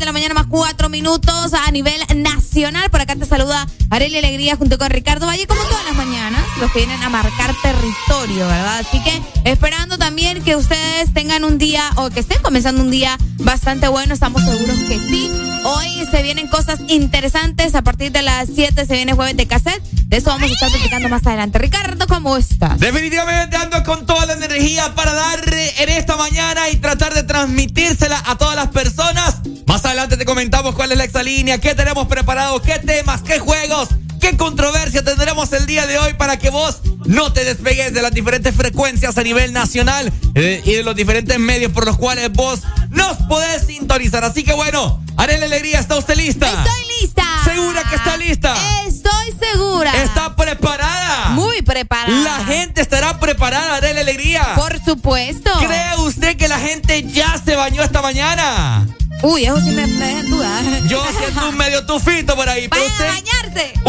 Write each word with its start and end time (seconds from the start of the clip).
De 0.00 0.06
la 0.06 0.12
mañana 0.12 0.32
más 0.34 0.46
4 0.46 0.88
minutos 0.88 1.52
a 1.52 1.70
nivel 1.70 2.00
nacional. 2.16 2.90
Por 2.90 3.02
acá 3.02 3.16
te 3.16 3.26
saluda 3.26 3.66
Arely 3.90 4.16
Alegría 4.16 4.56
junto 4.56 4.78
con 4.78 4.90
Ricardo 4.90 5.26
Valle 5.26 5.46
como 5.46 5.62
todas 5.64 5.84
las 5.84 5.94
mañanas. 5.94 6.42
Los 6.58 6.72
que 6.72 6.80
vienen 6.80 7.02
a 7.02 7.10
marcar 7.10 7.54
territorio, 7.62 8.46
¿verdad? 8.48 8.78
Así 8.78 8.98
que 9.02 9.22
esperando 9.44 9.98
también 9.98 10.42
que 10.42 10.56
ustedes 10.56 11.12
tengan 11.12 11.44
un 11.44 11.58
día 11.58 11.90
o 11.96 12.08
que 12.08 12.20
estén 12.20 12.40
comenzando 12.42 12.82
un 12.82 12.90
día 12.90 13.18
bastante 13.38 13.88
bueno. 13.88 14.14
Estamos 14.14 14.42
seguros 14.42 14.78
que 14.88 14.98
sí. 14.98 15.30
Hoy 15.64 16.08
se 16.10 16.22
vienen 16.22 16.48
cosas 16.48 16.80
interesantes. 16.88 17.74
A 17.74 17.82
partir 17.82 18.10
de 18.10 18.22
las 18.22 18.48
7 18.54 18.86
se 18.86 18.94
viene 18.94 19.12
jueves 19.12 19.36
de 19.36 19.46
cassette. 19.46 19.82
De 20.06 20.16
eso 20.16 20.30
vamos 20.30 20.50
a 20.50 20.52
estar 20.54 20.70
platicando 20.70 21.08
más 21.10 21.26
adelante. 21.26 21.58
Ricardo, 21.58 22.06
¿cómo 22.06 22.36
estás? 22.36 22.80
Definitivamente 22.80 23.56
ando 23.56 23.82
con 23.84 24.06
toda 24.06 24.26
la 24.26 24.32
energía 24.32 24.94
para 24.94 25.12
dar 25.12 25.40
en 25.46 25.88
esta 25.90 26.16
mañana 26.16 26.70
y 26.70 26.76
tratar 26.76 27.14
de 27.14 27.22
transmitírsela 27.22 28.20
a 28.26 28.36
todas 28.38 28.56
las 28.56 28.68
personas. 28.68 29.39
Más 29.70 29.84
adelante 29.84 30.16
te 30.16 30.24
comentamos 30.24 30.74
cuál 30.74 30.90
es 30.90 30.98
la 30.98 31.04
exalínea, 31.04 31.58
qué 31.58 31.76
tenemos 31.76 32.08
preparado, 32.08 32.60
qué 32.60 32.80
temas, 32.80 33.22
qué 33.22 33.38
juegos, 33.38 33.90
qué 34.20 34.36
controversia 34.36 35.04
tendremos 35.04 35.52
el 35.52 35.64
día 35.64 35.86
de 35.86 35.96
hoy 35.96 36.14
para 36.14 36.40
que 36.40 36.50
vos 36.50 36.80
no 37.06 37.32
te 37.32 37.44
despegues 37.44 37.94
de 37.94 38.02
las 38.02 38.10
diferentes 38.10 38.52
frecuencias 38.52 39.16
a 39.16 39.22
nivel 39.22 39.52
nacional 39.52 40.12
eh, 40.34 40.60
y 40.64 40.72
de 40.72 40.82
los 40.82 40.96
diferentes 40.96 41.38
medios 41.38 41.70
por 41.70 41.86
los 41.86 41.96
cuales 41.98 42.32
vos 42.32 42.62
nos 42.88 43.16
podés 43.28 43.64
sintonizar. 43.64 44.24
Así 44.24 44.42
que 44.42 44.54
bueno, 44.54 45.00
haré 45.16 45.38
la 45.38 45.46
alegría, 45.46 45.78
¿está 45.78 45.96
usted 45.96 46.16
lista? 46.16 46.48
Estoy 46.48 47.00
lista. 47.00 47.24
¿Segura 47.44 47.84
que 47.88 47.94
está 47.94 48.16
lista? 48.16 48.56
Estoy 48.88 49.34
segura. 49.52 50.02
¿Está 50.02 50.34
preparada? 50.34 51.28
muy 51.28 51.62
preparada. 51.62 52.24
La 52.24 52.44
gente 52.44 52.80
estará 52.80 53.20
preparada, 53.20 53.76
haré 53.76 53.94
la 53.94 54.00
alegría. 54.00 54.56
Por 54.56 54.84
supuesto. 54.84 55.48
¿Cree 55.60 55.96
usted 55.98 56.36
que 56.36 56.48
la 56.48 56.58
gente 56.58 57.04
ya 57.04 57.40
se 57.44 57.54
bañó 57.54 57.84
esta 57.84 58.02
mañana? 58.02 58.88
Uy, 59.22 59.44
eso 59.44 59.60
sí 59.60 59.70
me, 59.72 59.86
me 59.86 60.06
dejan 60.06 60.30
dudar. 60.30 60.64
Yo 60.86 61.04
siento 61.18 61.48
un 61.48 61.56
medio 61.56 61.84
tufito 61.84 62.34
por 62.34 62.48
ahí. 62.48 62.68
Vayan 62.68 62.92
pero 62.96 63.20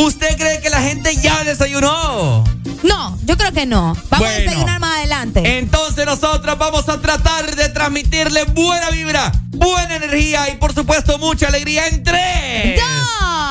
usted, 0.08 0.38
cree 0.38 0.60
que 0.62 0.70
la 0.70 0.82
gente 0.82 1.16
ya 1.16 1.44
desayunó? 1.44 2.44
No, 2.84 3.18
yo 3.26 3.38
creo 3.38 3.52
que 3.52 3.66
no. 3.66 3.96
Vamos 4.10 4.28
a 4.28 4.32
desayunar 4.32 4.80
más 4.80 4.98
adelante. 4.98 5.58
Entonces 5.60 6.06
nosotros 6.06 6.58
vamos 6.58 6.90
a 6.90 7.00
tratar 7.00 7.56
de 7.56 7.70
transmitirle 7.70 8.44
buena 8.46 8.90
vibra, 8.90 9.32
buena 9.50 9.96
energía 9.96 10.50
y 10.50 10.56
por 10.56 10.74
supuesto 10.74 11.18
mucha 11.18 11.48
alegría 11.48 11.88
en 11.88 12.04
tres. 12.04 12.80
¡Dos! 12.80 13.51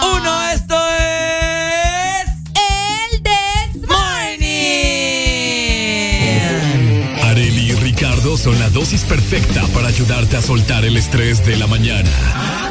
son 8.50 8.58
la 8.58 8.70
dosis 8.70 9.02
perfecta 9.04 9.64
para 9.74 9.88
ayudarte 9.88 10.36
a 10.36 10.42
soltar 10.42 10.84
el 10.84 10.96
estrés 10.96 11.46
de 11.46 11.56
la 11.56 11.68
mañana. 11.68 12.10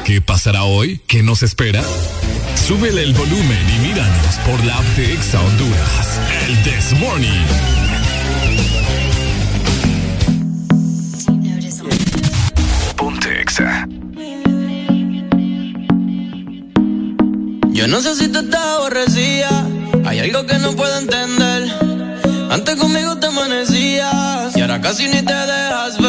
¿Qué 0.04 0.20
pasará 0.20 0.64
hoy? 0.64 1.00
¿Qué 1.08 1.24
nos 1.24 1.42
espera? 1.42 1.82
Súbele 2.56 3.04
el 3.04 3.14
volumen 3.14 3.66
y 3.76 3.88
míranos 3.88 4.36
por 4.46 4.62
la 4.66 4.76
app 4.76 4.86
de 4.98 5.14
Exa 5.14 5.40
Honduras. 5.40 6.20
El 6.48 6.64
This 6.64 7.00
Morning. 7.00 7.46
Ponte 12.98 13.42
Exa. 13.42 13.88
Yo 17.72 17.88
no 17.88 18.02
sé 18.02 18.16
si 18.16 18.28
tú 18.28 18.40
estás 18.40 18.66
aborrecida. 18.66 19.66
Hay 20.06 20.20
algo 20.20 20.46
que 20.46 20.58
no 20.58 20.76
puedo 20.76 20.98
entender. 21.00 21.70
Antes 22.52 22.76
conmigo 22.76 23.18
te 23.18 23.28
amanecías 23.28 24.59
casi 24.82 25.08
ni 25.08 25.22
te 25.22 25.34
dejas 25.34 25.98
ver. 25.98 26.09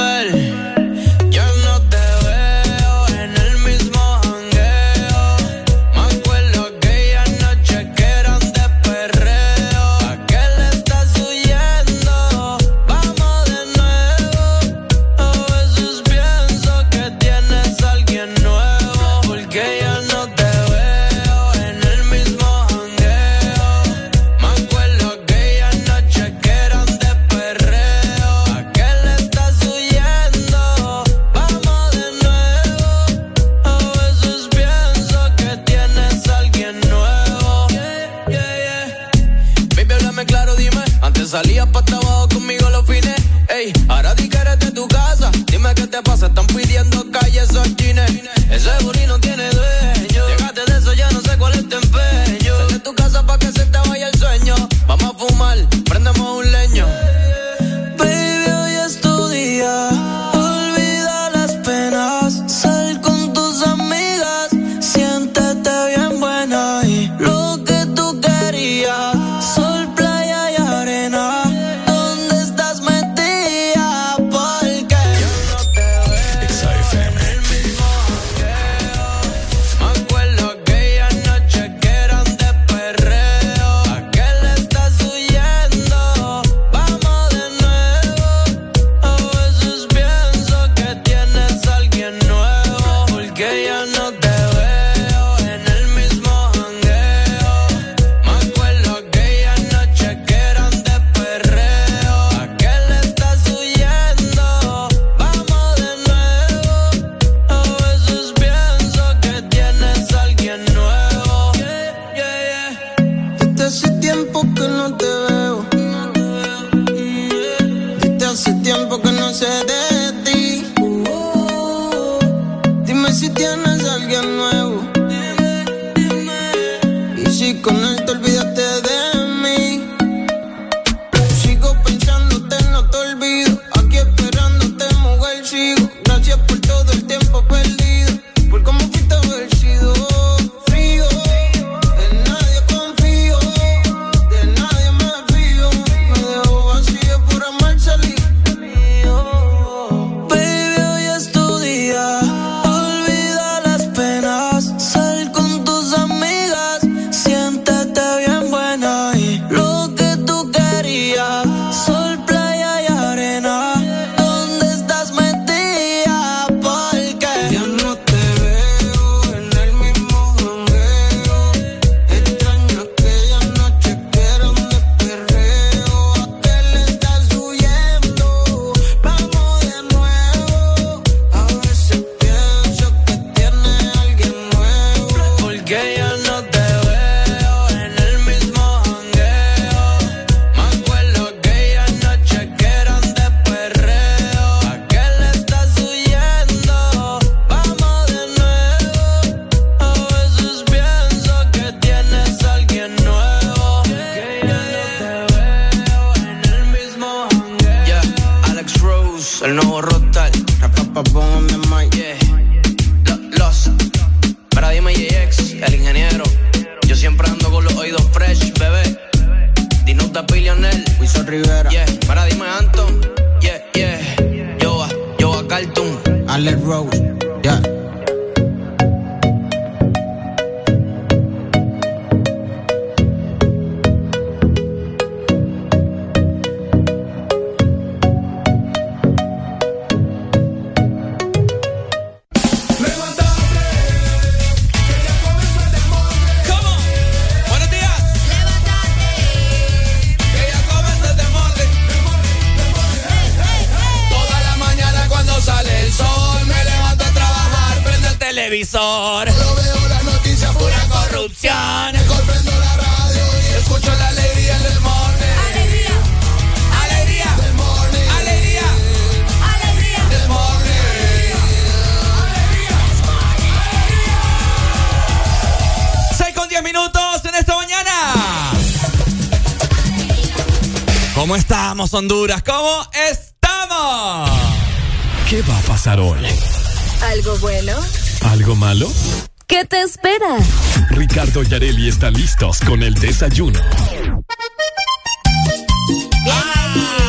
Y 291.80 291.88
están 291.88 292.12
listos 292.12 292.60
con 292.60 292.82
el 292.82 292.92
desayuno. 292.92 293.58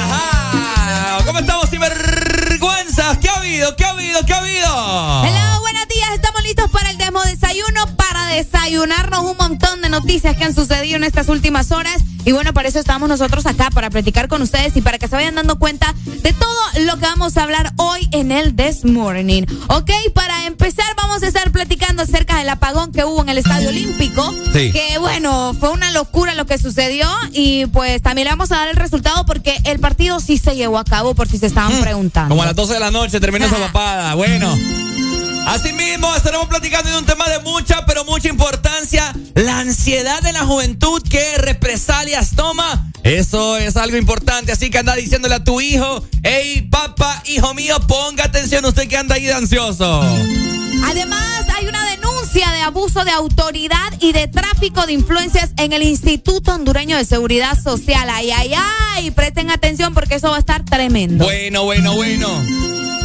Ajá. 0.02 1.18
¿Cómo 1.26 1.40
estamos, 1.40 1.70
sinvergüenzas? 1.70 3.18
¿Qué 3.18 3.28
ha 3.28 3.36
habido? 3.36 3.76
¿Qué 3.76 3.84
ha 3.84 3.90
habido? 3.90 4.26
¿Qué 4.26 4.34
ha 4.34 4.38
habido? 4.38 5.26
Hello, 5.26 5.60
buenos 5.60 5.88
días. 5.90 6.12
Estamos 6.14 6.42
listos 6.44 6.72
para 6.72 6.90
el 6.90 6.98
demo 6.98 7.22
desayuno 7.24 7.86
para 7.98 8.28
desayunarnos 8.28 9.26
un 9.26 9.36
montón 9.36 9.82
de 9.82 9.90
noticias 9.90 10.38
que 10.38 10.46
han 10.46 10.56
sucedido 10.56 10.96
en 10.96 11.04
estas 11.04 11.28
últimas 11.28 11.74
horas. 11.74 12.02
Y 12.24 12.32
bueno, 12.32 12.54
para 12.54 12.70
eso 12.70 12.80
estamos 12.80 13.10
nosotros 13.10 13.46
acá, 13.48 13.72
para 13.72 13.90
platicar 13.90 14.30
con 14.30 14.42
ustedes 14.42 14.78
y 14.78 14.82
para 14.82 15.00
que 15.00 15.10
se 15.10 15.16
vayan 15.16 15.36
dando 15.36 15.60
cuenta 15.60 15.94
de 16.06 16.32
todo 16.32 16.62
lo 16.86 16.96
que 16.96 17.06
vamos 17.08 17.36
a 17.36 17.44
hablar 17.44 17.74
hoy 17.76 18.08
en 18.14 18.32
el 18.32 18.56
This 18.56 18.86
Morning. 18.86 19.44
Ok, 19.68 19.92
para 20.14 20.46
empezar 20.46 20.91
estar 21.42 21.52
platicando 21.52 22.04
acerca 22.04 22.38
del 22.38 22.50
apagón 22.50 22.92
que 22.92 23.04
hubo 23.04 23.24
en 23.24 23.30
el 23.30 23.40
Estadio 23.40 23.70
Olímpico. 23.70 24.32
Sí. 24.54 24.72
Que 24.72 25.00
bueno, 25.00 25.56
fue 25.60 25.70
una 25.70 25.90
locura 25.90 26.36
lo 26.36 26.46
que 26.46 26.60
sucedió 26.60 27.08
y 27.32 27.66
pues 27.68 28.00
también 28.04 28.26
le 28.26 28.32
vamos 28.32 28.52
a 28.52 28.58
dar 28.58 28.70
el 28.70 28.76
resultado 28.76 29.26
porque 29.26 29.58
el 29.64 29.80
partido 29.80 30.20
sí 30.20 30.38
se 30.38 30.56
llevó 30.56 30.78
a 30.78 30.84
cabo 30.84 31.16
por 31.16 31.28
si 31.28 31.40
se 31.40 31.48
estaban 31.48 31.82
preguntando. 31.82 32.30
Como 32.30 32.44
a 32.44 32.46
las 32.46 32.56
12 32.56 32.74
de 32.74 32.80
la 32.80 32.92
noche 32.92 33.20
terminó 33.20 33.48
esa 33.48 33.58
papada. 33.58 34.14
Bueno. 34.14 34.56
Asimismo, 35.48 36.16
estaremos 36.16 36.48
platicando 36.48 36.92
de 36.92 37.00
un 37.00 37.06
tema 37.06 37.28
de 37.28 37.40
mucha, 37.40 37.88
pero 37.88 38.06
mucha 38.06 38.30
importancia. 38.30 39.12
La 39.34 39.60
ansiedad 39.60 40.22
de 40.22 40.34
la 40.34 40.46
juventud, 40.46 41.02
¿qué 41.10 41.40
represalias 41.40 42.36
toma? 42.36 42.92
Eso 43.02 43.58
es 43.58 43.78
algo 43.78 43.98
importante, 43.98 44.52
así 44.52 44.70
que 44.70 44.78
anda 44.78 44.96
diciéndole 44.96 45.34
a 45.34 45.44
tu 45.44 45.60
hijo, 45.60 46.04
hey 46.22 46.68
papá, 46.70 47.24
hijo 47.26 47.56
mío, 47.56 47.80
ponga 47.88 48.26
atención 48.26 48.64
usted 48.66 48.88
que 48.88 48.98
anda 48.98 49.16
ahí 49.16 49.26
de 49.26 49.34
ansioso. 49.34 50.04
Además, 50.84 51.46
hay 51.56 51.68
una 51.68 51.84
denuncia 51.90 52.52
de 52.52 52.62
abuso 52.62 53.04
de 53.04 53.12
autoridad 53.12 53.94
y 54.00 54.12
de 54.14 54.28
tráfico 54.28 54.86
de 54.86 54.94
influencias 54.94 55.52
en 55.58 55.74
el 55.74 55.84
Instituto 55.84 56.54
Hondureño 56.54 56.98
de 56.98 57.06
Seguridad 57.06 57.58
Social. 57.62 58.10
Ay, 58.10 58.32
ay, 58.32 58.54
ay, 58.96 59.12
presten 59.12 59.52
atención 59.52 59.94
porque 59.94 60.16
eso 60.16 60.30
va 60.30 60.38
a 60.38 60.40
estar 60.40 60.64
tremendo. 60.66 61.26
Bueno, 61.26 61.64
bueno, 61.64 61.96
bueno. 61.96 62.28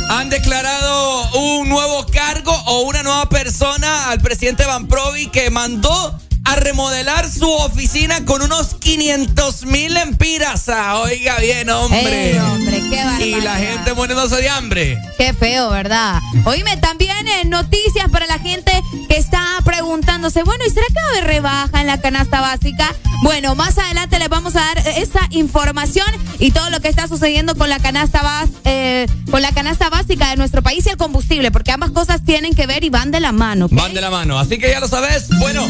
Han 0.09 0.31
declarado 0.31 1.31
un 1.33 1.69
nuevo 1.69 2.07
cargo 2.07 2.53
o 2.67 2.83
una 2.83 3.03
nueva 3.03 3.29
persona 3.29 4.11
al 4.11 4.21
presidente 4.21 4.65
Van 4.65 4.87
Provi 4.87 5.27
que 5.27 5.51
mandó 5.51 6.19
a 6.47 6.55
remodelar 6.57 7.29
su 7.29 7.51
oficina 7.51 8.25
con 8.25 8.41
unos 8.41 8.75
500 8.75 9.67
mil 9.67 9.97
empiras. 9.97 10.69
Ah, 10.69 11.01
Oiga 11.01 11.39
bien, 11.41 11.69
hombre. 11.71 12.41
Hombre, 12.41 12.83
qué 12.89 13.27
y 13.27 13.41
la 13.41 13.57
gente 13.57 13.95
muriéndose 13.95 14.37
de 14.37 14.49
hambre. 14.49 14.99
Qué 15.19 15.35
feo, 15.35 15.71
¿verdad? 15.71 16.21
Oíme, 16.45 16.77
también 16.77 17.06
noticias 17.57 18.11
para 18.11 18.27
la 18.27 18.39
gente 18.39 18.71
que 19.09 19.17
preguntándose, 20.33 20.43
bueno, 20.45 20.65
¿y 20.67 20.71
será 20.71 20.87
que 20.89 20.95
va 20.95 21.07
a 21.07 21.11
haber 21.13 21.25
rebaja 21.25 21.81
en 21.81 21.87
la 21.87 22.01
canasta 22.01 22.41
básica? 22.41 22.95
Bueno, 23.23 23.55
más 23.55 23.79
adelante 23.79 24.19
les 24.19 24.29
vamos 24.29 24.55
a 24.57 24.61
dar 24.61 24.79
esa 24.89 25.21
información 25.31 26.07
y 26.39 26.51
todo 26.51 26.69
lo 26.71 26.81
que 26.81 26.89
está 26.89 27.09
sucediendo 27.09 27.55
con 27.55 27.69
la 27.71 27.79
canasta 27.79 28.23
bas- 28.23 28.51
eh, 28.65 29.07
con 29.31 29.43
la 29.43 29.53
canasta 29.53 29.89
básica 29.89 30.31
de 30.31 30.37
nuestro 30.37 30.63
país 30.63 30.85
y 30.87 30.91
el 30.91 30.97
combustible, 30.97 31.51
porque 31.51 31.73
ambas 31.73 31.91
cosas 31.91 32.25
tienen 32.25 32.55
que 32.55 32.67
ver 32.67 32.85
y 32.85 32.91
van 32.91 33.11
de 33.11 33.21
la 33.21 33.33
mano. 33.33 33.69
Van 33.71 33.95
de 33.95 34.01
la 34.01 34.11
mano. 34.11 34.39
Así 34.39 34.59
que 34.59 34.71
ya 34.71 34.81
lo 34.81 34.89
sabes. 34.89 35.29
Bueno. 35.39 35.67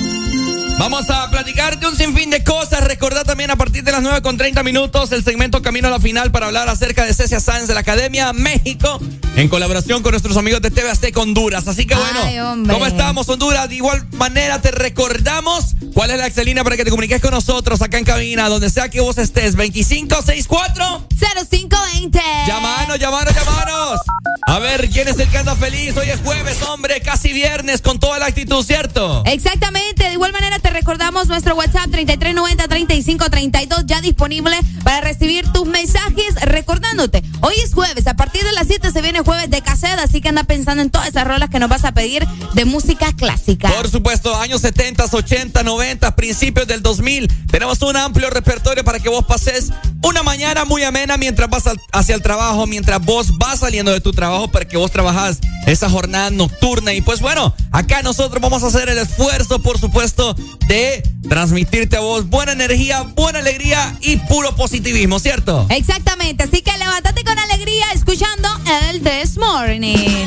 Vamos 0.79 1.09
a 1.09 1.31
platicar 1.31 1.81
de 1.81 1.87
un 1.87 1.97
sinfín 1.97 2.29
de 2.29 2.45
cosas. 2.45 2.85
Recordad 2.85 3.25
también 3.25 3.51
a 3.51 3.57
partir 3.57 3.83
de 3.83 3.93
las 3.93 4.03
9 4.03 4.21
con 4.21 4.37
30 4.37 4.63
minutos 4.63 5.11
el 5.13 5.25
segmento 5.25 5.63
Camino 5.63 5.89
a 5.89 5.91
la 5.91 5.99
Final 6.01 6.31
para 6.31 6.49
hablar 6.49 6.69
acerca 6.69 7.07
de 7.07 7.15
Cecia 7.15 7.41
Sáenz 7.41 7.67
de 7.67 7.73
la 7.73 7.81
Academia 7.81 8.35
México 8.35 9.01
en 9.37 9.49
colaboración 9.49 10.03
con 10.03 10.11
nuestros 10.11 10.37
amigos 10.37 10.61
de 10.61 10.71
TV 10.71 10.91
Azteca 10.91 11.19
Honduras. 11.21 11.67
Así 11.67 11.87
que 11.87 11.95
bueno, 11.95 12.21
Ay. 12.23 12.37
¿cómo 12.71 12.85
estamos 12.85 13.27
Honduras? 13.27 13.71
De 13.71 13.77
igual 13.77 14.07
manera 14.19 14.46
te 14.47 14.71
recordamos 14.71 15.75
cuál 15.93 16.13
es 16.13 16.19
la 16.19 16.27
excelina 16.27 16.63
para 16.63 16.77
que 16.77 16.85
te 16.85 16.91
comuniques 16.91 17.21
con 17.21 17.33
nosotros 17.33 17.83
acá 17.83 17.99
en 17.99 18.05
cabina, 18.05 18.49
donde 18.49 18.71
sea 18.71 18.89
que 18.89 19.01
vos 19.01 19.19
estés. 19.19 19.57
2564 19.57 21.09
0520. 21.19 22.21
Llamanos, 22.47 22.99
llamanos, 22.99 23.35
llamanos. 23.35 24.01
A 24.47 24.61
ver, 24.61 24.89
¿quién 24.89 25.09
es 25.09 25.19
el 25.19 25.29
que 25.29 25.39
anda 25.39 25.57
feliz? 25.57 25.97
Hoy 25.97 26.09
es 26.09 26.21
jueves, 26.21 26.63
hombre, 26.63 27.01
casi 27.01 27.33
viernes, 27.33 27.83
con 27.83 27.99
toda 27.99 28.21
la 28.21 28.27
actitud, 28.27 28.65
¿cierto? 28.65 29.25
Exactamente, 29.27 30.05
de 30.05 30.13
igual 30.13 30.33
manera 30.33 30.61
te 30.61 30.71
recordamos 30.71 31.27
nuestro 31.27 31.57
WhatsApp 31.57 31.89
3390-3532 31.89 33.87
ya 33.87 34.01
disponible 34.01 34.57
para 34.85 35.01
recibir 35.01 35.51
tus 35.53 35.67
mensajes 35.67 36.37
recordándote. 36.43 37.25
Hoy 37.41 37.55
es 37.65 37.75
jueves, 37.75 38.07
a 38.07 38.15
partir 38.15 38.45
de 38.45 38.53
las 38.53 38.69
7 38.69 38.93
se 38.93 39.03
viene 39.03 39.21
jueves 39.21 39.51
de 39.51 39.61
cassette, 39.63 39.99
así 39.99 40.21
que 40.21 40.29
anda 40.29 40.45
pensando 40.45 40.83
en 40.83 40.91
todas 40.91 41.09
esas 41.09 41.27
rolas 41.27 41.51
que 41.51 41.59
nos 41.59 41.69
vas 41.69 41.85
a 41.85 41.91
pedir 41.91 42.25
de 42.55 42.65
música 42.65 43.13
clásica. 43.17 43.69
Por 43.71 43.91
supuesto, 43.91 44.36
años 44.41 44.61
70, 44.61 45.05
80, 45.11 45.63
90, 45.63 46.17
principios 46.17 46.67
del 46.67 46.83
2000. 46.83 47.29
Tenemos 47.51 47.81
un 47.83 47.97
amplio 47.97 48.31
repertorio 48.31 48.85
para 48.85 48.99
que 48.99 49.09
vos 49.09 49.25
pases 49.25 49.71
una 50.03 50.23
mañana 50.23 50.65
muy 50.65 50.85
amena 50.85 51.17
mientras 51.17 51.49
vas 51.51 51.65
hacia 51.93 52.15
el 52.15 52.23
trabajo, 52.23 52.67
mientras 52.67 53.05
vos 53.05 53.37
vas 53.39 53.61
saliendo 53.61 53.93
de 53.93 54.01
tu 54.01 54.13
trabajo, 54.13 54.49
porque 54.49 54.77
vos 54.77 54.91
trabajás 54.91 55.39
esa 55.67 55.91
jornada 55.91 56.31
nocturna. 56.31 56.93
Y 56.93 57.01
pues 57.01 57.21
bueno, 57.21 57.55
acá 57.73 58.03
nosotros 58.03 58.41
vamos 58.41 58.63
a 58.63 58.69
hacer 58.69 58.89
el 58.89 58.99
esfuerzo, 58.99 59.61
por 59.61 59.79
supuesto, 59.79 60.35
de 60.67 61.03
transmitirte 61.29 61.97
a 61.97 62.01
vos 62.01 62.29
buena 62.29 62.53
energía, 62.53 63.03
buena 63.03 63.41
alegría 63.41 63.97
y 64.01 64.17
puro 64.17 64.55
positivismo, 64.55 65.19
¿cierto? 65.19 65.67
Exactamente, 65.71 66.45
así 66.45 66.63
que 66.63 66.77
levántate 66.77 67.25
con 67.25 67.39
alegría 67.39 67.87
escuchando 67.93 68.49
el 68.89 69.03
This 69.03 69.37
Morning. 69.39 70.27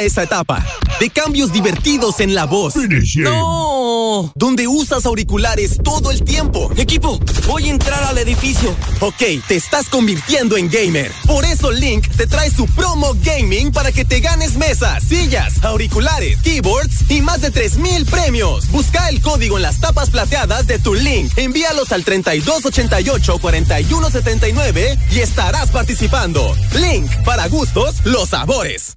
esa 0.00 0.22
etapa 0.22 0.64
de 1.00 1.10
cambios 1.10 1.52
divertidos 1.52 2.20
en 2.20 2.34
la 2.34 2.44
voz. 2.44 2.74
¡No! 3.16 4.32
Donde 4.34 4.66
usas 4.66 5.04
auriculares 5.06 5.78
todo 5.82 6.10
el 6.10 6.22
tiempo. 6.22 6.70
Equipo, 6.76 7.20
voy 7.46 7.68
a 7.68 7.70
entrar 7.70 8.02
al 8.04 8.18
edificio. 8.18 8.74
Ok, 9.00 9.22
te 9.46 9.56
estás 9.56 9.88
convirtiendo 9.88 10.56
en 10.56 10.70
gamer. 10.70 11.12
Por 11.26 11.44
eso 11.44 11.70
Link 11.70 12.06
te 12.16 12.26
trae 12.26 12.50
su 12.50 12.66
promo 12.68 13.14
gaming 13.22 13.72
para 13.72 13.92
que 13.92 14.04
te 14.04 14.20
ganes 14.20 14.56
mesas, 14.56 15.04
sillas, 15.04 15.62
auriculares, 15.64 16.40
keyboards 16.42 17.10
y 17.10 17.20
más 17.20 17.40
de 17.40 17.50
3000 17.50 18.06
premios. 18.06 18.70
Busca 18.70 19.08
el 19.08 19.20
código 19.20 19.56
en 19.56 19.62
las 19.62 19.80
tapas 19.80 20.10
plateadas 20.10 20.66
de 20.66 20.78
tu 20.78 20.94
Link. 20.94 21.30
Envíalos 21.36 21.92
al 21.92 22.04
3288 22.04 23.38
4179 23.38 24.98
y 25.10 25.20
estarás 25.20 25.70
participando. 25.70 26.54
Link, 26.74 27.10
para 27.24 27.48
gustos, 27.48 27.96
los 28.04 28.30
sabores. 28.30 28.96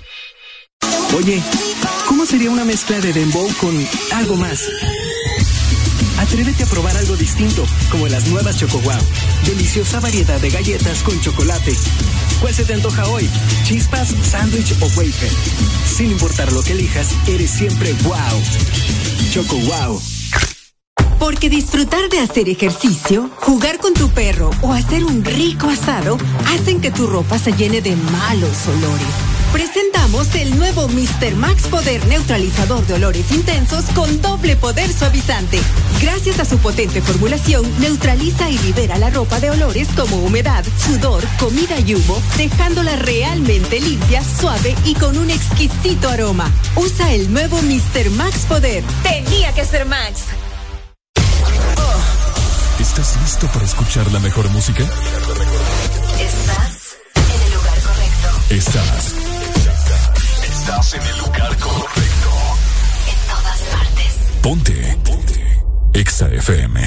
Oye, 1.17 1.41
¿cómo 2.07 2.25
sería 2.25 2.49
una 2.49 2.63
mezcla 2.63 2.99
de 2.99 3.11
dembow 3.11 3.47
con 3.59 3.75
algo 4.13 4.37
más? 4.37 4.61
Atrévete 6.17 6.63
a 6.63 6.67
probar 6.67 6.95
algo 6.95 7.17
distinto, 7.17 7.65
como 7.89 8.07
las 8.07 8.27
nuevas 8.27 8.57
Choco 8.57 8.79
Wow. 8.79 9.01
Deliciosa 9.45 9.99
variedad 9.99 10.39
de 10.39 10.49
galletas 10.49 11.03
con 11.03 11.19
chocolate. 11.19 11.73
¿Cuál 12.39 12.53
se 12.53 12.63
te 12.63 12.73
antoja 12.73 13.07
hoy? 13.07 13.29
¿Chispas, 13.63 14.15
sándwich 14.23 14.73
o 14.79 14.85
wafer? 14.97 15.31
Sin 15.85 16.11
importar 16.11 16.51
lo 16.53 16.63
que 16.63 16.73
elijas, 16.73 17.09
eres 17.27 17.51
siempre 17.51 17.93
wow. 18.03 18.15
Choco 19.31 19.57
Wow. 19.57 20.01
Porque 21.19 21.49
disfrutar 21.49 22.09
de 22.09 22.19
hacer 22.19 22.49
ejercicio, 22.49 23.29
jugar 23.41 23.79
con 23.79 23.93
tu 23.93 24.09
perro 24.09 24.49
o 24.61 24.73
hacer 24.73 25.03
un 25.03 25.23
rico 25.23 25.67
asado 25.67 26.17
hacen 26.47 26.81
que 26.81 26.91
tu 26.91 27.05
ropa 27.05 27.37
se 27.37 27.51
llene 27.51 27.81
de 27.81 27.95
malos 27.95 28.67
olores. 28.67 29.30
Presentamos 29.53 30.33
el 30.35 30.57
nuevo 30.57 30.87
Mr. 30.87 31.35
Max 31.35 31.67
Poder 31.67 32.05
Neutralizador 32.07 32.85
de 32.87 32.93
Olores 32.93 33.31
Intensos 33.31 33.85
con 33.93 34.21
doble 34.21 34.55
poder 34.55 34.91
suavizante. 34.91 35.59
Gracias 36.01 36.39
a 36.39 36.45
su 36.45 36.57
potente 36.57 37.01
formulación, 37.01 37.69
neutraliza 37.79 38.49
y 38.49 38.57
libera 38.59 38.97
la 38.97 39.09
ropa 39.09 39.41
de 39.41 39.51
olores 39.51 39.89
como 39.95 40.17
humedad, 40.17 40.63
sudor, 40.77 41.21
comida 41.37 41.77
y 41.79 41.95
humo, 41.95 42.21
dejándola 42.37 42.95
realmente 42.95 43.81
limpia, 43.81 44.23
suave 44.23 44.73
y 44.85 44.95
con 44.95 45.17
un 45.17 45.29
exquisito 45.29 46.09
aroma. 46.09 46.49
Usa 46.77 47.13
el 47.13 47.31
nuevo 47.33 47.61
Mr. 47.61 48.09
Max 48.11 48.45
Poder. 48.47 48.83
Tenía 49.03 49.53
que 49.53 49.65
ser 49.65 49.85
Max. 49.85 50.23
¿Estás 52.79 53.17
listo 53.21 53.47
para 53.47 53.65
escuchar 53.65 54.09
la 54.11 54.19
mejor 54.19 54.49
música? 54.49 54.83
Estás 56.19 56.95
en 57.15 57.41
el 57.43 57.53
lugar 57.53 57.79
correcto. 57.81 58.53
Estás 58.55 59.20
Estás 60.61 60.93
en 60.93 61.01
el 61.01 61.17
lugar 61.17 61.57
correcto. 61.57 62.29
En 63.07 63.17
todas 63.27 63.59
partes. 63.61 64.13
Ponte. 64.43 64.97
Ponte. 65.03 65.63
Exa 65.91 66.27
FM. 66.27 66.79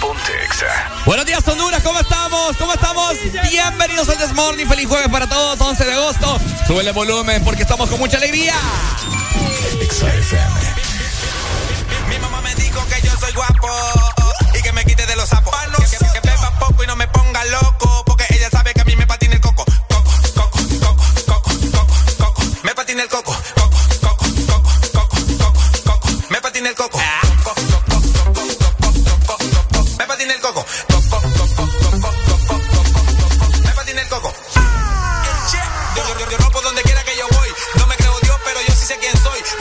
Ponte 0.00 0.44
Exa. 0.44 0.66
Buenos 1.04 1.26
días, 1.26 1.48
Honduras. 1.48 1.82
¿Cómo 1.82 1.98
estamos? 1.98 2.56
¿Cómo 2.56 2.72
estamos? 2.74 3.16
Bienvenidos 3.50 4.08
al 4.08 4.18
Desmorning. 4.18 4.68
Feliz 4.68 4.86
jueves 4.86 5.08
para 5.08 5.28
todos. 5.28 5.60
11 5.60 5.84
de 5.84 5.92
agosto. 5.92 6.38
Sube 6.68 6.86
el 6.86 6.92
volumen 6.92 7.42
porque 7.42 7.62
estamos 7.62 7.90
con 7.90 7.98
mucha 7.98 8.16
alegría. 8.16 8.54
Exa 9.80 10.06
FM. 10.06 10.79
Poco 17.32 17.38
y 17.38 17.38
no 17.38 17.38
me 17.38 17.38
ponga 17.38 17.44
loco. 17.44 17.90
patina 22.80 23.02
el 23.02 23.08
coco. 23.08 23.32
Coco, 23.54 23.76
coco, 24.00 24.24
coco, 24.46 24.70
coco, 24.96 25.20
coco, 25.38 25.60
coco. 25.84 26.10
Me 26.30 26.40
patina 26.40 26.68
el 26.68 26.74
coco. 26.74 26.98
Me 29.98 30.06
patina 30.06 30.34
el 30.34 30.40
coco. 30.40 30.66
Me 33.62 33.72
patina 33.72 34.02
el 34.02 34.08
coco. 34.08 34.32
Yo, 35.94 36.18
yo, 36.18 36.30
yo 36.30 36.38
rompo 36.38 36.60
donde 36.62 36.82
quiera 36.82 37.04
que 37.04 37.16
yo 37.16 37.26
voy. 37.30 37.48
No 37.76 37.86
me 37.86 37.96
creo 37.96 38.18
Dios, 38.22 38.36
pero 38.44 38.60
yo 38.60 38.74
sí 38.74 38.86
sé 38.86 38.98
quién 38.98 39.16
soy. 39.22 39.59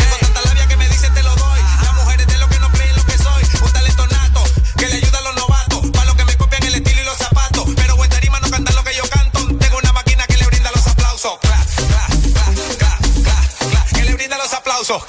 Tengo 14.89 15.05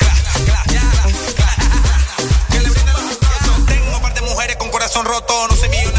un 3.97 4.03
par 4.03 4.13
de 4.13 4.21
mujeres 4.21 4.57
con 4.57 4.71
corazón 4.71 5.07
roto. 5.07 5.49
No 5.49 5.57
soy 5.57 5.71
millonario 5.71 5.90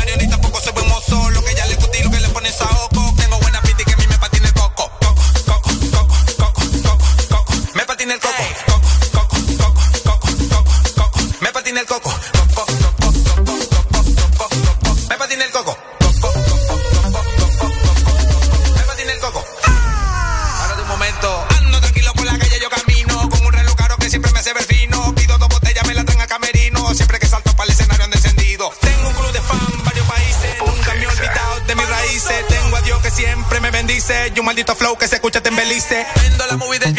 maldito 34.43 34.75
flow 34.75 34.97
que 34.97 35.07
se 35.07 35.15
escucha 35.15 35.41
movie 36.57 36.79
del 36.79 36.93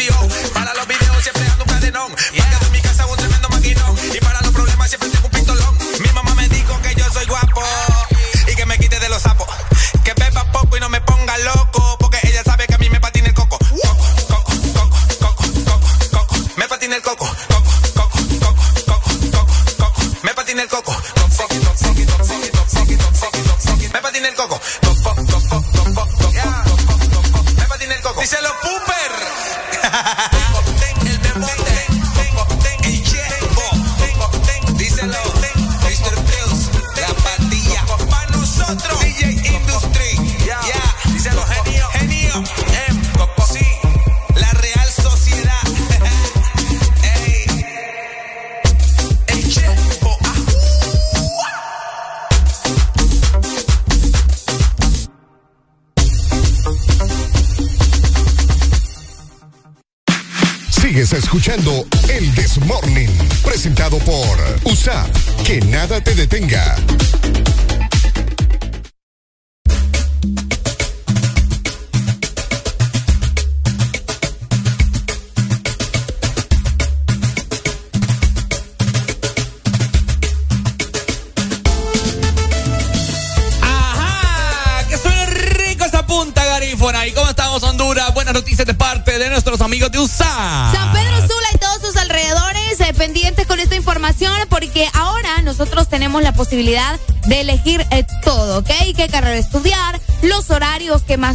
escuchando 61.55 61.82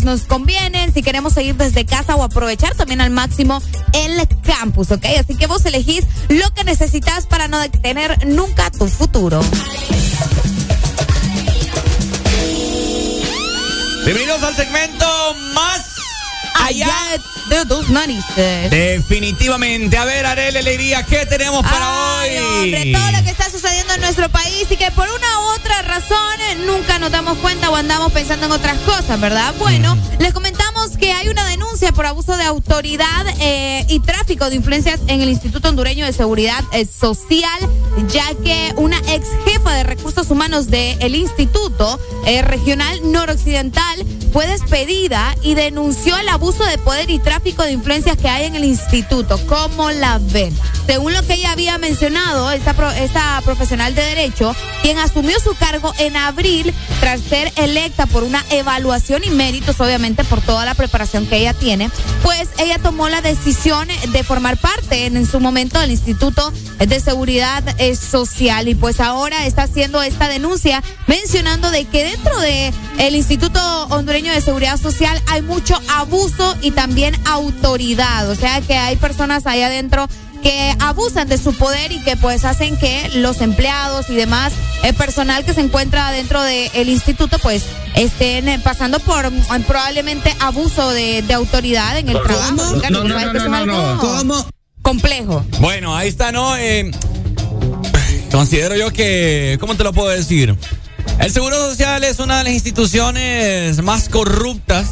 nos 0.09 0.23
convienen, 0.23 0.95
si 0.95 1.03
queremos 1.03 1.35
seguir 1.35 1.55
desde 1.57 1.85
casa 1.85 2.17
o 2.17 2.23
aprovechar 2.23 2.75
también 2.75 3.03
al 3.03 3.11
máximo 3.11 3.61
el 3.93 4.27
campus, 4.43 4.91
¿ok? 4.91 5.05
Así 5.21 5.35
que 5.35 5.47
vos 5.47 5.63
elegís 5.67 6.05
lo 6.31 6.49
que 6.55 6.65
necesitas 6.65 7.27
para 7.27 7.47
no 7.47 7.61
detener 7.61 8.27
nunca 8.27 8.71
tu 8.71 8.89
futuro. 8.89 9.43
Bienvenidos 14.03 14.43
al 14.43 14.57
segmento 14.57 15.07
más 15.53 15.83
allá 16.55 16.89
de 17.51 17.67
tus 17.67 17.91
narices. 17.91 18.71
Definitivamente. 18.71 19.99
A 19.99 20.07
ver, 20.07 20.25
Arele 20.25 20.61
Alegría, 20.61 21.03
¿qué 21.03 21.27
tenemos 21.27 21.63
para 21.63 22.21
Ay, 22.21 22.39
hoy? 22.39 22.75
hombre, 22.75 22.93
todo 22.95 23.13
lo 23.13 23.25
que 23.25 23.31
está 23.31 23.51
sucediendo 23.51 23.93
en 23.93 24.01
nuestro 24.01 24.31
país 24.31 24.67
y 24.71 24.77
que 24.77 24.91
por 24.93 25.07
una 25.07 25.41
u 25.41 25.58
otra 25.69 25.83
razón 25.83 26.41
eh, 26.41 26.57
nunca 26.67 26.99
nos 26.99 27.11
damos 27.11 27.37
cuenta 27.39 27.69
o 27.69 27.77
andamos 27.77 28.11
pensando 28.13 28.47
en 28.47 28.53
otras 28.53 28.79
cosas, 28.79 29.21
¿verdad? 29.21 29.55
Bueno, 29.59 29.97
les 30.19 30.33
comentamos 30.33 30.97
que 30.97 31.13
hay 31.13 31.29
una 31.29 31.45
denuncia 31.47 31.93
por 31.93 32.07
abuso 32.07 32.37
de 32.37 32.45
autoridad 32.45 33.27
eh, 33.41 33.85
y 33.89 34.01
tráfico 34.01 34.49
de 34.49 34.57
influencias 34.57 35.01
en 35.09 35.21
el 35.21 35.29
Instituto 35.29 35.69
Hondureño 35.69 36.07
de 36.07 36.13
Seguridad 36.13 36.65
eh, 36.73 36.87
Social, 36.87 37.59
ya 38.09 38.25
que 38.43 38.73
una 38.77 38.97
ex 39.09 39.29
jefa 39.45 39.75
de 39.75 39.83
recursos 39.83 40.31
humanos 40.31 40.69
del 40.71 41.15
Instituto 41.15 42.01
eh, 42.25 42.41
Regional 42.43 43.01
Noroccidental 43.13 44.07
fue 44.33 44.47
despedida 44.47 45.35
y 45.43 45.55
denunció 45.55 46.17
el 46.17 46.29
abuso 46.29 46.65
de 46.65 46.79
poder 46.79 47.11
y 47.11 47.19
tráfico 47.19 47.63
de 47.63 47.73
influencias 47.73 48.17
que 48.17 48.29
hay 48.29 48.47
en 48.47 48.55
el 48.55 48.65
instituto. 48.65 49.39
¿Cómo 49.47 49.91
la 49.91 50.19
ven? 50.19 50.57
Según 50.89 51.13
lo 51.13 51.23
que 51.23 51.35
ella 51.35 51.53
había 51.53 51.77
mencionado, 51.77 52.51
esta, 52.51 52.73
pro- 52.73 52.91
esta 52.91 53.43
profesional 53.45 53.95
de 53.95 54.03
Derecho, 54.03 54.57
quien 54.81 54.99
asumió 54.99 55.39
su 55.39 55.55
cargo 55.55 55.93
en 55.99 56.17
abril 56.17 56.73
tras 56.99 57.21
ser 57.21 57.53
electa 57.57 58.07
por 58.07 58.25
una 58.25 58.43
evaluación 58.49 59.23
y 59.23 59.29
méritos, 59.29 59.79
obviamente 59.83 60.25
por 60.25 60.41
toda 60.41 60.65
la 60.65 60.73
preparación 60.73 61.27
que 61.27 61.37
ella 61.37 61.53
tiene, 61.53 61.91
pues 62.23 62.49
ella 62.59 62.79
tomó 62.79 63.11
la 63.11 63.21
decisión 63.21 63.87
de 64.13 64.25
formar 64.25 64.57
parte 64.57 65.05
en, 65.05 65.27
su 65.27 65.41
momento 65.41 65.79
del 65.79 65.91
Instituto 65.91 66.55
de 66.79 67.01
Seguridad 67.01 67.63
eh, 67.77 67.95
Social. 67.95 68.67
Y 68.69 68.75
pues 68.75 69.01
ahora 69.01 69.45
está 69.45 69.65
haciendo 69.65 70.03
esta 70.03 70.27
denuncia 70.29 70.83
mencionando 71.07 71.71
de 71.71 71.85
que 71.85 72.05
dentro 72.05 72.41
de 72.41 72.73
el 72.97 73.15
Instituto 73.15 73.61
Hondureño 73.91 74.33
de 74.33 74.41
Seguridad 74.41 74.81
Social 74.81 75.21
hay 75.27 75.43
mucho 75.43 75.79
abuso 75.89 76.57
y 76.63 76.71
también 76.71 77.15
autoridad, 77.27 78.31
o 78.31 78.35
sea 78.35 78.63
que 78.63 78.75
hay 78.75 78.97
personas 78.97 79.47
ahí 79.47 79.63
adentro 79.63 80.09
que 80.43 80.75
abusan 80.81 81.29
de 81.29 81.39
su 81.39 81.53
poder 81.55 81.93
y 81.93 82.01
que 82.01 82.17
pues 82.17 82.45
hacen 82.45 82.77
que 82.77 83.11
los 83.15 83.41
empleados 83.41 84.09
y 84.11 84.15
demás 84.15 84.53
el 84.85 84.95
personal 84.95 85.45
que 85.45 85.55
se 85.55 85.61
encuentra 85.61 86.11
dentro 86.13 86.43
del 86.43 86.89
instituto 86.89 87.39
pues 87.41 87.65
estén 87.97 88.49
eh, 88.49 88.61
pasando 88.63 89.01
por 89.01 89.27
eh, 89.27 89.31
probablemente 89.67 90.35
abuso 90.41 90.91
de, 90.91 91.23
de 91.23 91.35
autoridad 91.35 91.99
en 91.99 92.09
el 92.09 92.23
trabajo. 92.23 92.75
Oigan, 92.75 92.93
No, 92.93 93.03
¿tú 93.03 93.09
no, 93.09 93.15
sabes 93.15 93.27
no, 93.27 93.33
que 93.33 93.39
eso 93.39 93.49
no, 93.49 93.59
es 93.59 93.67
no, 93.67 93.77
algo 93.91 94.25
no. 94.25 94.47
complejo. 94.83 95.45
Bueno, 95.61 95.97
ahí 95.97 96.09
está, 96.09 96.31
¿no? 96.33 96.57
Eh, 96.57 96.91
considero 98.31 98.77
yo 98.77 98.93
que, 98.93 99.57
¿cómo 99.61 99.75
te 99.77 99.85
lo 99.85 99.93
puedo 99.93 100.09
decir? 100.11 100.55
El 101.19 101.33
Seguro 101.33 101.57
Social 101.57 102.05
es 102.05 102.21
una 102.21 102.39
de 102.39 102.45
las 102.45 102.53
instituciones 102.53 103.83
más 103.83 104.09
corruptas 104.09 104.87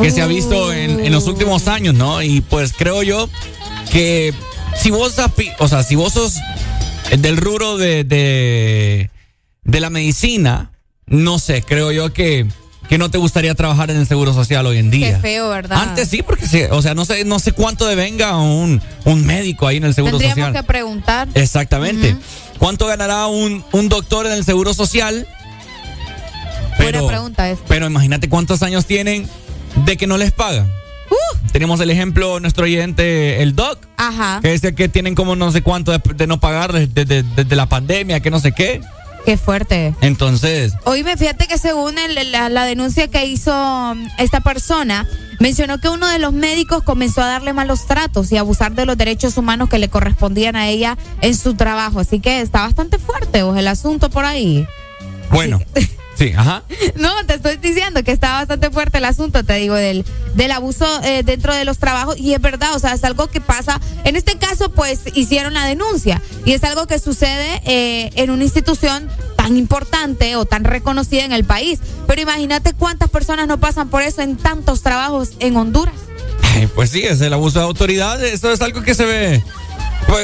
que 0.00 0.10
se 0.10 0.22
ha 0.22 0.26
visto 0.26 0.72
en, 0.72 0.98
en 1.04 1.12
los 1.12 1.26
últimos 1.26 1.68
años, 1.68 1.94
¿no? 1.94 2.22
Y 2.22 2.40
pues 2.40 2.72
creo 2.76 3.02
yo 3.02 3.28
que 3.92 4.34
si 4.76 4.90
vos, 4.90 5.14
o 5.58 5.68
sea, 5.68 5.82
si 5.82 5.94
vos 5.94 6.12
sos 6.12 6.34
del 7.18 7.36
rubro 7.36 7.76
de, 7.76 8.04
de, 8.04 9.10
de 9.64 9.80
la 9.80 9.90
medicina, 9.90 10.70
no 11.06 11.38
sé, 11.38 11.62
creo 11.62 11.92
yo 11.92 12.12
que, 12.12 12.46
que 12.88 12.98
no 12.98 13.10
te 13.10 13.18
gustaría 13.18 13.54
trabajar 13.54 13.90
en 13.90 13.96
el 13.98 14.06
Seguro 14.06 14.32
Social 14.32 14.66
hoy 14.66 14.78
en 14.78 14.90
día. 14.90 15.16
Qué 15.16 15.20
feo, 15.20 15.48
¿verdad? 15.48 15.80
Antes 15.80 16.08
sí, 16.08 16.22
porque 16.22 16.46
sí, 16.46 16.62
o 16.70 16.82
sea, 16.82 16.94
no 16.94 17.04
sé, 17.04 17.24
no 17.24 17.38
sé 17.38 17.52
cuánto 17.52 17.86
devenga 17.86 18.36
un, 18.36 18.80
un 19.04 19.26
médico 19.26 19.66
ahí 19.66 19.78
en 19.78 19.84
el 19.84 19.94
Seguro 19.94 20.18
Tendríamos 20.18 20.48
Social. 20.48 20.62
que 20.62 20.66
preguntar. 20.66 21.28
Exactamente. 21.34 22.16
¿Cuánto 22.58 22.86
ganará 22.86 23.26
un, 23.26 23.64
un 23.72 23.88
doctor 23.88 24.26
en 24.26 24.32
el 24.32 24.44
Seguro 24.44 24.74
Social? 24.74 25.26
Buena 26.78 27.06
pregunta 27.06 27.50
esa. 27.50 27.60
Pero 27.68 27.86
imagínate 27.86 28.28
cuántos 28.28 28.62
años 28.62 28.86
tienen 28.86 29.28
de 29.84 29.96
que 29.96 30.06
no 30.06 30.16
les 30.16 30.32
pagan. 30.32 30.70
Tenemos 31.52 31.80
el 31.80 31.90
ejemplo, 31.90 32.38
nuestro 32.40 32.64
oyente, 32.64 33.42
el 33.42 33.56
Doc, 33.56 33.78
Ajá. 33.96 34.38
que 34.40 34.52
dice 34.52 34.74
que 34.74 34.88
tienen 34.88 35.14
como 35.14 35.34
no 35.36 35.50
sé 35.50 35.62
cuánto 35.62 35.90
de, 35.90 35.98
de 36.14 36.26
no 36.26 36.38
pagar 36.38 36.72
desde, 36.72 37.22
desde 37.24 37.56
la 37.56 37.66
pandemia, 37.66 38.20
que 38.20 38.30
no 38.30 38.38
sé 38.38 38.52
qué. 38.52 38.80
Qué 39.26 39.36
fuerte. 39.36 39.94
Entonces, 40.00 40.72
Oíme, 40.84 41.16
fíjate 41.16 41.46
que 41.46 41.58
según 41.58 41.98
el- 41.98 42.32
la, 42.32 42.48
la 42.48 42.64
denuncia 42.64 43.08
que 43.08 43.26
hizo 43.26 43.52
mm, 43.52 44.06
esta 44.18 44.40
persona, 44.40 45.06
mencionó 45.40 45.78
que 45.78 45.88
uno 45.90 46.06
de 46.08 46.18
los 46.18 46.32
médicos 46.32 46.82
comenzó 46.84 47.20
a 47.20 47.26
darle 47.26 47.52
malos 47.52 47.86
tratos 47.86 48.30
y 48.32 48.38
abusar 48.38 48.72
de 48.74 48.86
los 48.86 48.96
derechos 48.96 49.36
humanos 49.36 49.68
que 49.68 49.78
le 49.78 49.88
correspondían 49.88 50.56
a 50.56 50.68
ella 50.68 50.96
en 51.20 51.36
su 51.36 51.54
trabajo. 51.54 52.00
Así 52.00 52.20
que 52.20 52.40
está 52.40 52.62
bastante 52.62 52.98
fuerte 52.98 53.44
pues, 53.44 53.58
el 53.58 53.68
asunto 53.68 54.08
por 54.08 54.24
ahí. 54.24 54.66
bueno, 55.30 55.60
Sí, 56.20 56.34
ajá. 56.36 56.64
No, 56.96 57.08
te 57.26 57.34
estoy 57.34 57.56
diciendo 57.56 58.04
que 58.04 58.12
está 58.12 58.32
bastante 58.32 58.70
fuerte 58.70 58.98
el 58.98 59.06
asunto, 59.06 59.42
te 59.42 59.54
digo, 59.54 59.74
del, 59.74 60.04
del 60.34 60.50
abuso 60.50 60.84
eh, 61.02 61.22
dentro 61.24 61.54
de 61.54 61.64
los 61.64 61.78
trabajos. 61.78 62.18
Y 62.18 62.34
es 62.34 62.42
verdad, 62.42 62.76
o 62.76 62.78
sea, 62.78 62.92
es 62.92 63.02
algo 63.04 63.28
que 63.28 63.40
pasa. 63.40 63.80
En 64.04 64.16
este 64.16 64.36
caso, 64.36 64.70
pues 64.70 65.00
hicieron 65.14 65.54
la 65.54 65.64
denuncia. 65.64 66.20
Y 66.44 66.52
es 66.52 66.62
algo 66.62 66.86
que 66.86 66.98
sucede 66.98 67.62
eh, 67.64 68.10
en 68.16 68.30
una 68.30 68.44
institución 68.44 69.08
tan 69.36 69.56
importante 69.56 70.36
o 70.36 70.44
tan 70.44 70.64
reconocida 70.64 71.24
en 71.24 71.32
el 71.32 71.44
país. 71.44 71.80
Pero 72.06 72.20
imagínate 72.20 72.74
cuántas 72.74 73.08
personas 73.08 73.48
no 73.48 73.58
pasan 73.58 73.88
por 73.88 74.02
eso 74.02 74.20
en 74.20 74.36
tantos 74.36 74.82
trabajos 74.82 75.30
en 75.38 75.56
Honduras. 75.56 75.94
Pues 76.74 76.90
sí, 76.90 77.02
es 77.02 77.22
el 77.22 77.32
abuso 77.32 77.60
de 77.60 77.64
autoridad. 77.64 78.22
Eso 78.22 78.52
es 78.52 78.60
algo 78.60 78.82
que 78.82 78.94
se 78.94 79.06
ve 79.06 79.42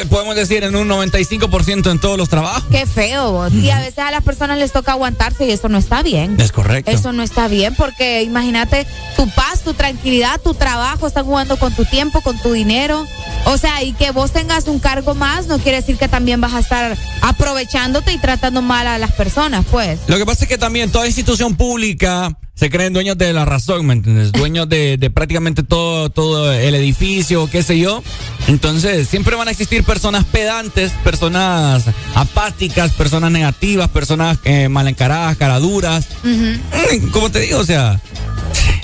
podemos 0.08 0.34
decir 0.34 0.64
en 0.64 0.74
un 0.76 0.88
95% 0.88 1.90
en 1.90 1.98
todos 1.98 2.18
los 2.18 2.28
trabajos. 2.28 2.64
Qué 2.70 2.86
feo, 2.86 3.32
vos. 3.32 3.52
Y 3.52 3.70
a 3.70 3.80
veces 3.80 3.98
a 3.98 4.10
las 4.10 4.22
personas 4.22 4.58
les 4.58 4.72
toca 4.72 4.92
aguantarse 4.92 5.46
y 5.46 5.50
eso 5.50 5.68
no 5.68 5.78
está 5.78 6.02
bien. 6.02 6.36
Es 6.40 6.52
correcto. 6.52 6.90
Eso 6.90 7.12
no 7.12 7.22
está 7.22 7.48
bien 7.48 7.74
porque 7.74 8.22
imagínate 8.22 8.86
tu 9.16 9.28
paz, 9.30 9.62
tu 9.62 9.74
tranquilidad, 9.74 10.40
tu 10.40 10.54
trabajo, 10.54 11.06
están 11.06 11.24
jugando 11.24 11.56
con 11.58 11.74
tu 11.74 11.84
tiempo, 11.84 12.20
con 12.20 12.38
tu 12.38 12.52
dinero. 12.52 13.06
O 13.46 13.58
sea, 13.58 13.82
y 13.82 13.92
que 13.92 14.10
vos 14.10 14.32
tengas 14.32 14.66
un 14.66 14.80
cargo 14.80 15.14
más 15.14 15.46
no 15.46 15.58
quiere 15.58 15.80
decir 15.80 15.96
que 15.96 16.08
también 16.08 16.40
vas 16.40 16.54
a 16.54 16.60
estar 16.60 16.96
aprovechándote 17.22 18.12
y 18.12 18.18
tratando 18.18 18.62
mal 18.62 18.86
a 18.86 18.98
las 18.98 19.12
personas, 19.12 19.64
pues. 19.70 20.00
Lo 20.06 20.16
que 20.18 20.26
pasa 20.26 20.44
es 20.44 20.48
que 20.48 20.58
también 20.58 20.90
toda 20.90 21.06
institución 21.06 21.56
pública 21.56 22.36
se 22.57 22.71
creen 22.71 22.95
dueños 22.95 23.19
de 23.19 23.35
la 23.35 23.45
razón, 23.45 23.85
¿me 23.85 23.92
entiendes? 23.92 24.33
Dueños 24.33 24.66
de, 24.66 24.97
de, 24.97 25.11
prácticamente 25.11 25.62
todo, 25.62 26.09
todo 26.09 26.51
el 26.51 26.75
edificio, 26.75 27.49
qué 27.51 27.62
sé 27.62 27.79
yo. 27.79 28.03
Entonces, 28.49 29.09
siempre 29.09 29.37
van 29.37 29.49
a 29.49 29.51
existir 29.51 29.85
personas 29.85 30.25
pedantes, 30.25 30.90
personas 31.05 31.85
apáticas, 32.14 32.92
personas 32.92 33.31
negativas, 33.31 33.90
personas 33.90 34.38
eh, 34.45 34.71
mal 34.71 34.88
encaradas, 34.88 35.37
caraduras. 35.37 36.09
Mm, 36.25 37.09
como 37.11 37.31
te 37.31 37.40
digo, 37.40 37.59
o 37.59 37.64
sea, 37.64 38.01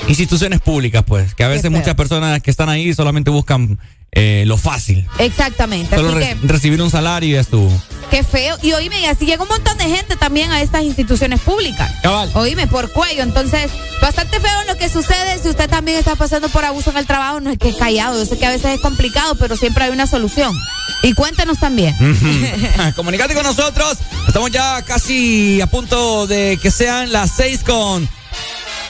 instituciones 0.07 0.61
públicas, 0.61 1.03
pues, 1.07 1.35
que 1.35 1.43
a 1.43 1.49
veces 1.49 1.71
muchas 1.71 1.95
personas 1.95 2.43
que 2.43 2.51
están 2.51 2.69
ahí 2.69 2.93
solamente 2.93 3.31
buscan 3.31 3.79
eh, 4.15 4.45
lo 4.47 4.59
fácil. 4.59 5.07
Exactamente. 5.19 5.97
Solo 5.97 6.15
recibir 6.43 6.81
un 6.83 6.91
salario 6.91 7.31
y 7.31 7.35
es 7.35 7.49
tu. 7.49 7.71
Qué 8.11 8.23
feo. 8.23 8.59
Y 8.61 8.75
oíme, 8.75 9.01
y 9.01 9.07
así 9.07 9.25
llega 9.25 9.43
un 9.43 9.49
montón 9.49 9.79
de 9.79 9.85
gente 9.85 10.17
también 10.17 10.53
a 10.53 10.61
estas 10.61 10.83
instituciones 10.83 11.41
públicas. 11.41 11.91
Cabal. 12.03 12.31
Oíme, 12.35 12.67
por 12.67 12.93
cuello. 12.93 13.23
Entonces, 13.23 13.71
bastante 14.03 14.39
feo 14.39 14.65
lo 14.69 14.77
que 14.77 14.91
sucede. 14.91 15.39
Si 15.43 15.49
usted 15.49 15.69
también 15.71 15.97
está 15.97 16.15
pasando 16.15 16.51
por 16.51 16.63
abuso 16.63 16.91
en 16.91 16.99
el 16.99 17.07
trabajo, 17.07 17.41
no 17.41 17.51
es 17.51 17.57
que 17.57 17.71
es 17.71 17.77
callado. 17.77 18.19
Yo 18.19 18.27
sé 18.27 18.37
que 18.37 18.45
a 18.45 18.51
veces 18.51 18.75
es 18.75 18.81
complicado, 18.81 19.35
pero 19.37 19.57
siempre 19.57 19.85
hay 19.85 19.91
una 19.91 20.07
solución. 20.07 20.55
Y 21.03 21.15
cuéntenos 21.15 21.59
también. 21.59 21.97
Comunicate 22.97 23.33
con 23.33 23.45
nosotros. 23.45 23.97
Estamos 24.27 24.51
ya 24.51 24.83
casi 24.83 25.63
a 25.63 25.67
punto 25.69 26.27
de 26.27 26.59
que 26.61 26.71
sean 26.71 27.13
las 27.13 27.31
seis 27.35 27.61
con 27.65 28.07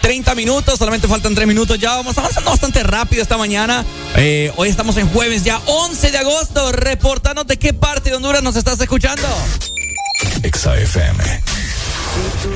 30 0.03 0.35
minutos, 0.35 0.79
solamente 0.79 1.09
faltan 1.09 1.35
3 1.35 1.47
minutos 1.47 1.79
ya. 1.79 1.97
Vamos 1.97 2.19
avanzando 2.19 2.51
bastante 2.51 2.83
rápido 2.83 3.23
esta 3.23 3.39
mañana. 3.39 3.85
Eh, 4.17 4.53
hoy 4.57 4.69
estamos 4.69 4.97
en 4.99 5.09
jueves 5.09 5.45
ya 5.45 5.61
11 5.65 6.11
de 6.11 6.19
agosto. 6.19 6.73
Reportanos 6.73 7.47
de 7.47 7.59
qué 7.59 7.73
parte 7.73 8.11
de 8.11 8.17
Honduras 8.17 8.43
nos 8.43 8.57
estás 8.57 8.81
escuchando. 8.81 9.27
XAFM. 10.43 11.25
Si 12.13 12.21
tú 12.43 12.51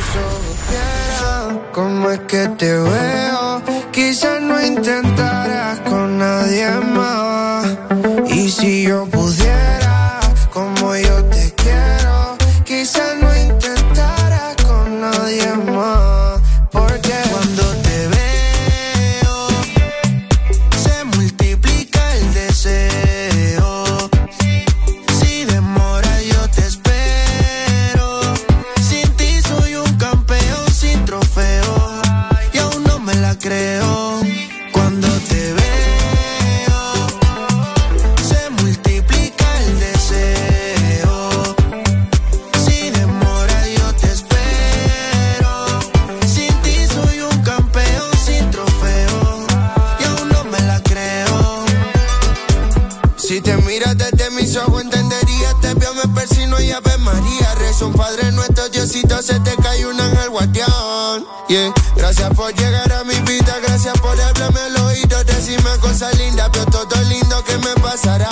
cómo 1.73 2.11
es 2.11 2.21
que 2.21 2.49
te 2.59 2.73
veo, 2.73 3.63
quizás 3.93 4.43
no 4.43 4.61
intentarás 4.61 5.81
con 5.81 6.19
nadie 6.19 6.69
más. 6.69 7.67
Y 8.29 8.51
si 8.51 8.83
yo 8.83 9.07
pudiera, 9.07 9.56
María. 57.77 57.87
Rezo 57.87 57.87
un 57.87 57.93
Padre 57.93 58.33
nuestro, 58.33 58.69
Diosito, 58.69 59.23
se 59.23 59.39
te 59.41 59.55
cae 59.57 59.87
un 59.87 60.01
ángel 60.01 60.31
guardián. 60.31 61.25
Yeah. 61.49 61.73
Gracias 61.97 62.31
por 62.35 62.55
llegar 62.55 62.93
a 62.93 63.05
mi 63.05 63.15
vida, 63.21 63.57
gracias 63.63 63.99
por 64.01 64.19
hablarme 64.19 64.61
al 64.61 64.77
oído, 64.87 65.25
decirme 65.25 65.71
cosas 65.81 66.17
lindas, 66.19 66.49
pero 66.53 66.67
todo 66.67 67.01
lindo 67.03 67.45
que 67.45 67.59
me 67.59 67.75
pasará. 67.83 68.29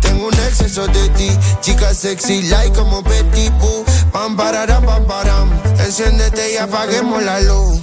Tengo 0.00 0.28
un 0.28 0.34
exceso 0.34 0.86
de 0.86 1.08
ti, 1.10 1.30
chica 1.60 1.92
sexy, 1.94 2.42
like 2.44 2.76
como 2.76 3.02
Betty 3.02 3.48
Boo. 3.60 3.84
Pam, 4.12 4.36
pararam, 4.36 4.84
pam, 4.84 5.04
param. 5.06 5.50
Enciéndete 5.78 6.52
y 6.52 6.56
apaguemos 6.56 7.22
la 7.22 7.40
luz. 7.40 7.80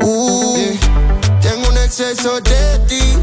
Uh. 0.00 0.76
Tengo 1.42 1.68
un 1.68 1.78
exceso 1.78 2.40
de 2.40 2.78
ti, 2.88 3.18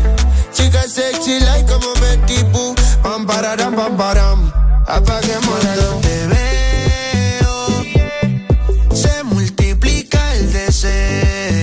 chica 0.54 0.84
sexy, 0.88 1.39
like 1.39 1.71
como 1.71 1.93
Betty 1.95 2.43
Boo. 2.52 2.76
Pam, 3.02 3.26
pararam, 3.26 3.76
pam, 3.76 3.97
param. 3.97 4.62
Apaguemos 4.87 5.63
luz. 5.75 6.01
Te 6.01 6.27
veo, 6.27 7.83
se 8.93 9.23
multiplica 9.23 10.35
el 10.35 10.51
deseo. 10.51 11.62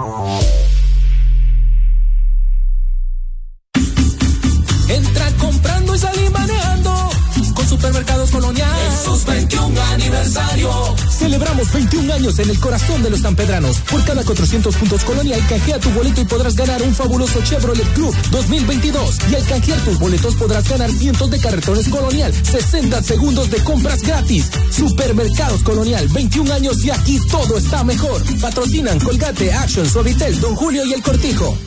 En 12.41 12.49
el 12.49 12.59
corazón 12.59 13.03
de 13.03 13.09
los 13.09 13.21
sanpedranos. 13.21 13.79
Por 13.79 14.03
cada 14.03 14.23
400 14.23 14.75
puntos 14.75 15.03
Colonial, 15.03 15.41
canjea 15.47 15.79
tu 15.79 15.89
boleto 15.91 16.21
y 16.21 16.25
podrás 16.25 16.55
ganar 16.55 16.81
un 16.81 16.93
fabuloso 16.93 17.41
Chevrolet 17.43 17.87
Club 17.93 18.15
2022. 18.31 19.17
Y 19.31 19.35
al 19.35 19.45
canjear 19.45 19.79
tus 19.81 19.99
boletos 19.99 20.35
podrás 20.35 20.67
ganar 20.69 20.91
cientos 20.91 21.29
de 21.29 21.39
carretones 21.39 21.89
Colonial, 21.89 22.33
60 22.33 23.01
segundos 23.03 23.49
de 23.49 23.63
compras 23.63 24.01
gratis. 24.01 24.49
Supermercados 24.71 25.63
Colonial, 25.63 26.07
21 26.09 26.53
años 26.53 26.83
y 26.83 26.89
aquí 26.89 27.19
todo 27.29 27.57
está 27.57 27.83
mejor. 27.83 28.21
Patrocinan 28.39 28.99
Colgate, 28.99 29.51
Action, 29.53 29.87
Suavitel, 29.89 30.39
Don 30.39 30.55
Julio 30.55 30.85
y 30.85 30.93
El 30.93 31.01
Cortijo. 31.01 31.57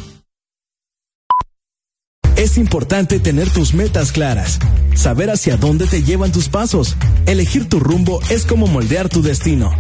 Es 2.37 2.59
importante 2.59 3.21
tener 3.21 3.49
tus 3.49 3.75
metas 3.75 4.11
claras, 4.11 4.59
saber 4.97 5.31
hacia 5.31 5.57
dónde 5.57 5.87
te 5.87 6.03
llevan 6.03 6.33
tus 6.33 6.49
pasos. 6.49 6.97
Elegir 7.27 7.69
tu 7.69 7.79
rumbo 7.79 8.21
es 8.29 8.45
como 8.45 8.67
moldear 8.67 9.09
tu 9.09 9.23
destino. 9.23 9.73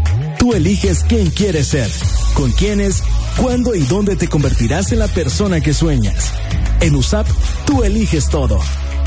Tú 0.45 0.53
eliges 0.53 1.03
quién 1.09 1.31
quieres 1.31 1.69
ser, 1.69 1.91
con 2.35 2.53
quiénes, 2.53 3.03
cuándo 3.39 3.75
y 3.75 3.81
dónde 3.85 4.15
te 4.15 4.29
convertirás 4.29 4.93
en 4.93 4.99
la 4.99 5.09
persona 5.09 5.63
que 5.63 5.73
sueñas. 5.73 6.35
En 6.83 6.95
USAP, 6.95 7.27
tú 7.65 7.83
eliges 7.83 8.29
todo. 8.29 8.61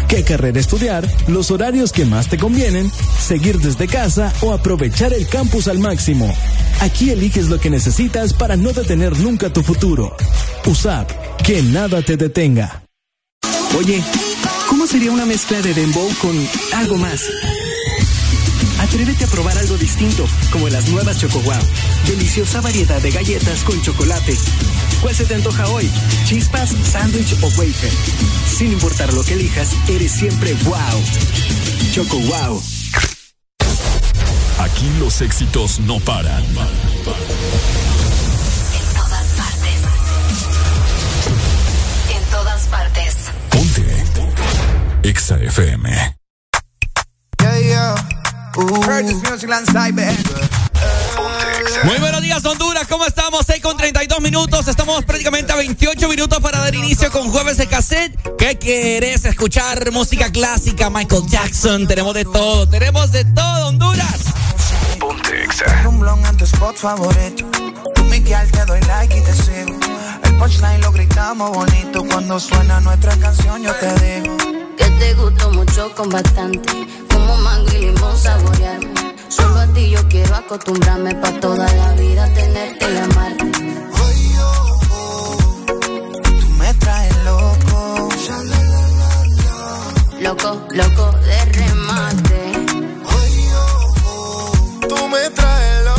¿Qué 0.07 0.23
carrera 0.23 0.59
estudiar? 0.59 1.07
Los 1.27 1.51
horarios 1.51 1.91
que 1.91 2.05
más 2.05 2.27
te 2.27 2.39
convienen, 2.39 2.91
seguir 3.19 3.59
desde 3.59 3.87
casa 3.87 4.33
o 4.41 4.51
aprovechar 4.51 5.13
el 5.13 5.27
campus 5.27 5.67
al 5.67 5.77
máximo. 5.77 6.33
Aquí 6.79 7.11
eliges 7.11 7.49
lo 7.49 7.59
que 7.59 7.69
necesitas 7.69 8.33
para 8.33 8.55
no 8.55 8.73
detener 8.73 9.15
nunca 9.19 9.53
tu 9.53 9.61
futuro. 9.61 10.17
USAP, 10.65 11.11
que 11.43 11.61
nada 11.61 12.01
te 12.01 12.17
detenga. 12.17 12.81
Oye, 13.77 14.03
¿cómo 14.67 14.87
sería 14.87 15.11
una 15.11 15.27
mezcla 15.27 15.61
de 15.61 15.75
dembow 15.75 16.09
con 16.19 16.35
algo 16.73 16.97
más? 16.97 17.21
Atrévete 18.87 19.25
a 19.25 19.27
probar 19.27 19.57
algo 19.57 19.77
distinto, 19.77 20.25
como 20.49 20.69
las 20.69 20.87
nuevas 20.87 21.19
Choco 21.19 21.41
Wow. 21.41 21.59
Deliciosa 22.07 22.61
variedad 22.61 23.01
de 23.01 23.11
galletas 23.11 23.63
con 23.63 23.81
chocolate. 23.81 24.33
¿Cuál 25.01 25.13
se 25.13 25.25
te 25.25 25.35
antoja 25.35 25.67
hoy? 25.67 25.89
¿Chispas, 26.25 26.73
sándwich 26.89 27.35
o 27.41 27.47
wafer? 27.47 27.91
Sin 28.57 28.71
importar 28.71 29.11
lo 29.13 29.23
que 29.25 29.33
elijas, 29.33 29.75
eres 29.89 30.13
siempre 30.13 30.53
wow. 30.63 31.03
Choco 31.91 32.17
Wow. 32.17 32.63
Aquí 34.59 34.89
los 34.99 35.19
éxitos 35.21 35.79
no 35.81 35.99
paran. 35.99 36.43
En 36.45 36.55
todas 38.95 39.27
partes. 39.35 39.79
En 42.15 42.23
todas 42.31 42.67
partes. 42.67 43.15
Ponte. 43.49 44.03
EXA 45.03 45.37
FM. 45.43 46.15
Yeah, 47.41 47.59
yeah. 47.59 48.16
Muy 51.83 51.99
buenos 51.99 52.21
días, 52.23 52.43
Honduras. 52.43 52.87
¿Cómo 52.87 53.05
estamos? 53.05 53.45
6 53.45 53.61
con 53.61 53.77
32 53.77 54.19
minutos. 54.19 54.67
Estamos 54.67 55.05
prácticamente 55.05 55.53
a 55.53 55.57
28 55.57 56.09
minutos 56.09 56.39
para 56.39 56.59
dar 56.59 56.73
inicio 56.73 57.11
con 57.11 57.29
Jueves 57.29 57.57
de 57.57 57.67
Cassette. 57.67 58.17
¿Qué 58.35 58.57
querés 58.57 59.25
escuchar? 59.25 59.91
Música 59.91 60.31
clásica, 60.31 60.89
Michael 60.89 61.27
Jackson. 61.27 61.87
Tenemos 61.87 62.15
de 62.15 62.25
todo. 62.25 62.67
Tenemos 62.67 63.11
de 63.11 63.25
todo, 63.25 63.67
Honduras. 63.67 64.21
Ponte 64.99 65.43
Exa. 65.43 65.87
Un 65.87 65.99
blon 65.99 66.25
en 66.25 66.37
tu 66.37 66.45
spot 66.45 66.77
favorito. 66.77 67.45
Tú, 67.93 68.03
Miguel, 68.05 68.51
te 68.51 68.65
doy 68.65 68.81
like 68.81 69.15
y 69.15 69.21
te 69.21 69.33
sigo. 69.33 69.79
El 70.23 70.35
punchline 70.37 70.81
lo 70.81 70.91
gritamos 70.91 71.51
bonito. 71.51 72.03
Cuando 72.05 72.39
suena 72.39 72.79
nuestra 72.79 73.15
canción, 73.17 73.61
yo 73.61 73.73
te 73.75 73.93
digo. 74.03 74.56
Que 74.77 74.85
te 74.99 75.13
gustó 75.15 75.51
mucho 75.51 75.93
con 75.95 76.09
bastante. 76.09 76.69
Como 77.11 77.37
mango 77.37 77.69
y 77.73 77.79
limón 77.79 78.17
saborearme. 78.17 78.93
Solo 79.29 79.59
a 79.59 79.67
ti 79.73 79.89
yo 79.89 80.07
quiero 80.07 80.35
acostumbrarme 80.35 81.15
pa' 81.15 81.31
toda 81.39 81.71
la 81.73 81.93
vida 81.93 82.33
tenerte 82.33 82.93
y 82.93 82.97
amarte. 82.97 83.51
Tú 86.39 86.49
me 86.59 86.73
traes 86.75 87.15
loco. 87.25 88.09
Loco, 90.19 90.67
loco 90.71 91.11
de 91.27 91.45
remate. 91.45 92.41
Tú 94.89 95.07
me 95.09 95.29
traes 95.31 95.85
loco. 95.85 95.97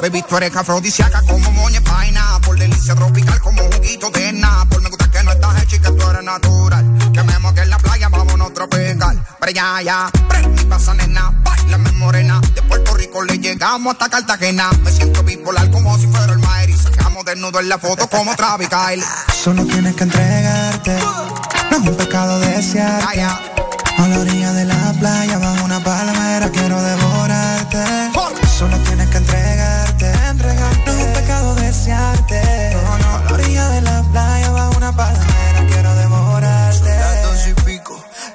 Baby, 0.00 0.22
tú 0.28 0.36
eres 0.36 0.54
afrodisíaca 0.54 1.22
como 1.22 1.50
moña 1.50 1.80
paina. 1.80 2.27
Delicia 2.58 2.94
tropical 2.96 3.40
como 3.40 3.62
juguito 3.70 4.10
de 4.10 4.34
Por 4.68 4.82
Me 4.82 4.88
gusta 4.88 5.08
que 5.08 5.22
no 5.22 5.30
estás 5.30 5.62
hecha 5.62 5.76
y 5.76 5.78
que 5.78 5.90
tú 5.92 6.10
eres 6.10 6.24
natural. 6.24 6.84
Que 7.12 7.22
me 7.22 7.38
moque 7.38 7.60
en 7.60 7.70
la 7.70 7.78
playa, 7.78 8.08
vámonos 8.08 8.52
tropical. 8.52 9.24
Pero 9.38 9.52
ya, 9.52 9.80
ya, 9.80 10.10
prende 10.28 10.64
pasa 10.64 10.92
nena. 10.94 11.32
Bailame 11.44 11.92
morena. 11.92 12.40
De 12.54 12.62
Puerto 12.62 12.94
Rico 12.94 13.22
le 13.22 13.38
llegamos 13.38 13.92
hasta 13.92 14.08
Cartagena. 14.08 14.70
Me 14.82 14.90
siento 14.90 15.22
bipolar 15.22 15.70
como 15.70 15.96
si 15.98 16.08
fuera 16.08 16.32
el 16.32 16.40
Maer. 16.40 16.70
Y 16.70 16.76
sacamos 16.76 17.24
desnudo 17.24 17.60
en 17.60 17.68
la 17.68 17.78
foto 17.78 18.08
como 18.08 18.34
Travis 18.34 18.68
Kyle. 18.68 19.04
Solo 19.32 19.64
tienes 19.64 19.94
que 19.94 20.02
entregarte. 20.02 20.98
No 21.70 21.76
es 21.76 21.88
un 21.88 21.96
pecado 21.96 22.40
desearte. 22.40 23.22
A 23.22 24.06
la 24.06 24.18
orilla 24.18 24.52
de 24.52 24.64
la 24.64 24.94
playa, 24.98 25.38
bajo 25.38 25.64
una 25.64 25.82
palmera, 25.82 26.50
quiero 26.50 26.82
devorarte. 26.82 26.97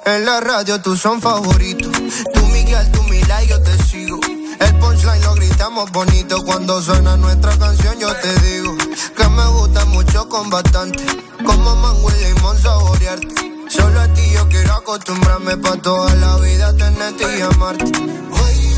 En 0.06 0.26
la 0.26 0.42
radio 0.42 0.82
tú 0.82 0.98
son 0.98 1.22
favoritos. 1.22 1.92
Tú 2.34 2.46
Miguel, 2.48 2.92
tú 2.92 3.04
Mila 3.04 3.44
y 3.44 3.48
yo 3.48 3.62
te 3.62 3.84
sigo. 3.84 4.20
El 4.60 4.76
punchline 4.80 5.22
lo 5.24 5.34
gritamos 5.36 5.90
bonito 5.92 6.44
cuando 6.44 6.82
suena 6.82 7.16
nuestra 7.16 7.58
canción. 7.58 7.98
Yo 8.00 8.14
te 8.18 8.40
digo 8.42 8.76
que 9.16 9.30
me 9.30 9.46
gusta 9.48 9.86
mucho 9.86 10.28
con 10.28 10.50
bastante. 10.50 11.06
Como 11.46 11.76
mango 11.78 12.12
y 12.12 12.26
limón 12.26 12.62
saborearte. 12.62 13.36
Solo 13.70 14.02
a 14.02 14.08
ti 14.10 14.30
yo 14.34 14.48
quiero 14.50 14.74
acostumbrarme 14.74 15.56
pa' 15.58 15.78
toda 15.78 16.14
la 16.16 16.36
vida 16.38 16.76
tenerte 16.76 17.38
y 17.38 17.42
amarte. 17.42 17.92
Ay, 18.46 18.78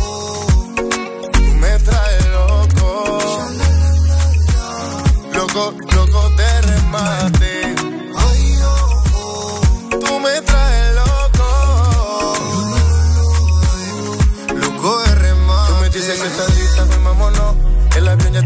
oh, 0.00 0.74
me 1.60 1.78
traes 1.80 2.26
loco. 2.28 3.18
Loco, 5.34 5.74
loco 5.94 6.30
de 6.30 6.62
remate. 6.62 7.41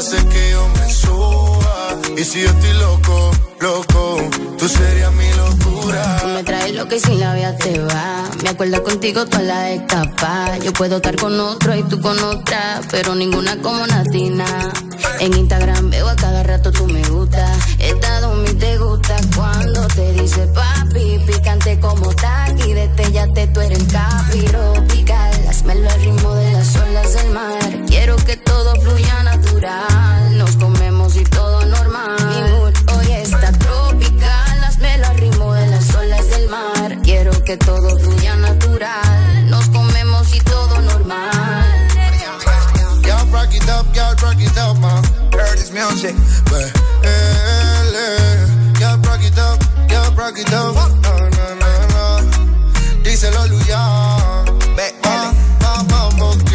haces 0.00 0.24
que 0.24 0.50
yo 0.50 0.66
me 0.68 0.90
suba. 0.90 2.00
Y 2.16 2.24
si 2.24 2.40
yo 2.40 2.48
estoy 2.48 2.72
loco, 2.78 3.30
loco, 3.60 4.30
tú 4.58 4.66
serías 4.66 5.12
mi 5.12 5.30
locura. 5.34 6.18
Tú 6.22 6.28
me 6.28 6.42
traes 6.42 6.74
lo 6.74 6.88
que 6.88 6.98
sin 6.98 7.20
la 7.20 7.34
vida 7.34 7.54
te 7.56 7.78
va. 7.80 8.24
Me 8.42 8.48
acuerdo 8.48 8.82
contigo 8.82 9.26
toda 9.26 9.42
la 9.42 9.70
escapa. 9.70 10.56
Yo 10.64 10.72
puedo 10.72 10.96
estar 10.96 11.16
con 11.16 11.38
otro 11.38 11.76
y 11.76 11.82
tú 11.82 12.00
con 12.00 12.18
otra, 12.18 12.80
pero 12.90 13.14
ninguna 13.14 13.60
como 13.60 13.86
Natina. 13.86 14.72
En 15.20 15.34
Instagram 15.34 15.90
veo 15.90 16.08
a 16.08 16.16
cada 16.16 16.42
rato 16.44 16.72
tú 16.72 16.86
me 16.86 17.02
gusta. 17.08 17.44
Estado 17.78 18.34
mi 18.36 18.54
te 18.54 18.78
gusta 18.78 19.16
cuando 19.36 19.86
te 19.88 20.12
dice 20.14 20.46
papi. 20.46 21.18
Picante 21.26 21.78
como 21.78 22.06
taqui, 22.14 22.74
te 23.34 23.46
tú 23.48 23.60
eres 23.60 23.78
el 23.78 23.86
capiro. 23.86 24.72
Pical, 24.88 25.46
hazme 25.46 25.74
el 25.74 25.90
ritmo 26.00 26.34
de 26.36 26.52
las 26.52 26.74
olas 26.76 27.14
del 27.14 27.30
mar. 27.32 27.84
Quiero 27.86 28.16
que 28.16 28.38
todo 28.38 28.74
fluya 28.80 29.20
natural. 29.60 30.38
Nos 30.38 30.56
comemos 30.56 31.16
y 31.16 31.24
todo 31.24 31.64
normal. 31.66 32.16
Mi 32.28 32.50
mood 32.50 32.74
hoy 32.96 33.12
está 33.12 33.52
tropical. 33.52 34.64
Hazme 34.64 34.94
el 34.94 35.18
ritmo 35.18 35.52
de 35.54 35.66
las 35.66 35.94
olas 35.94 36.30
del 36.30 36.48
mar. 36.48 36.98
Quiero 37.02 37.32
que 37.44 37.56
todo 37.56 37.98
fluya 37.98 38.36
natural. 38.36 39.50
Nos 39.50 39.68
comemos 39.68 40.34
y 40.34 40.40
todo 40.40 40.80
normal. 40.80 41.88
Y'all 43.04 43.30
rock 43.32 43.52
it 43.54 43.68
up, 43.68 43.86
y'all 43.94 44.14
rock 44.22 44.40
it 44.40 44.56
up, 44.58 44.78
man. 44.78 45.02
Heard 45.32 45.58
this 45.58 45.72
music, 45.72 46.14
but 46.48 46.70
Y'all 48.80 48.96
rock 49.02 49.22
it 49.22 49.38
up, 49.38 49.58
y'all 49.90 50.14
rock 50.14 50.38
it 50.38 50.52
up. 50.52 50.74
No, 50.74 50.88
no, 50.88 51.54
no, 51.56 51.70
no. 51.92 53.02
Díselo, 53.02 53.46
Luya. 53.46 53.78
Ve, 54.76 54.94
Vamos, 55.90 56.36
Kills. 56.44 56.49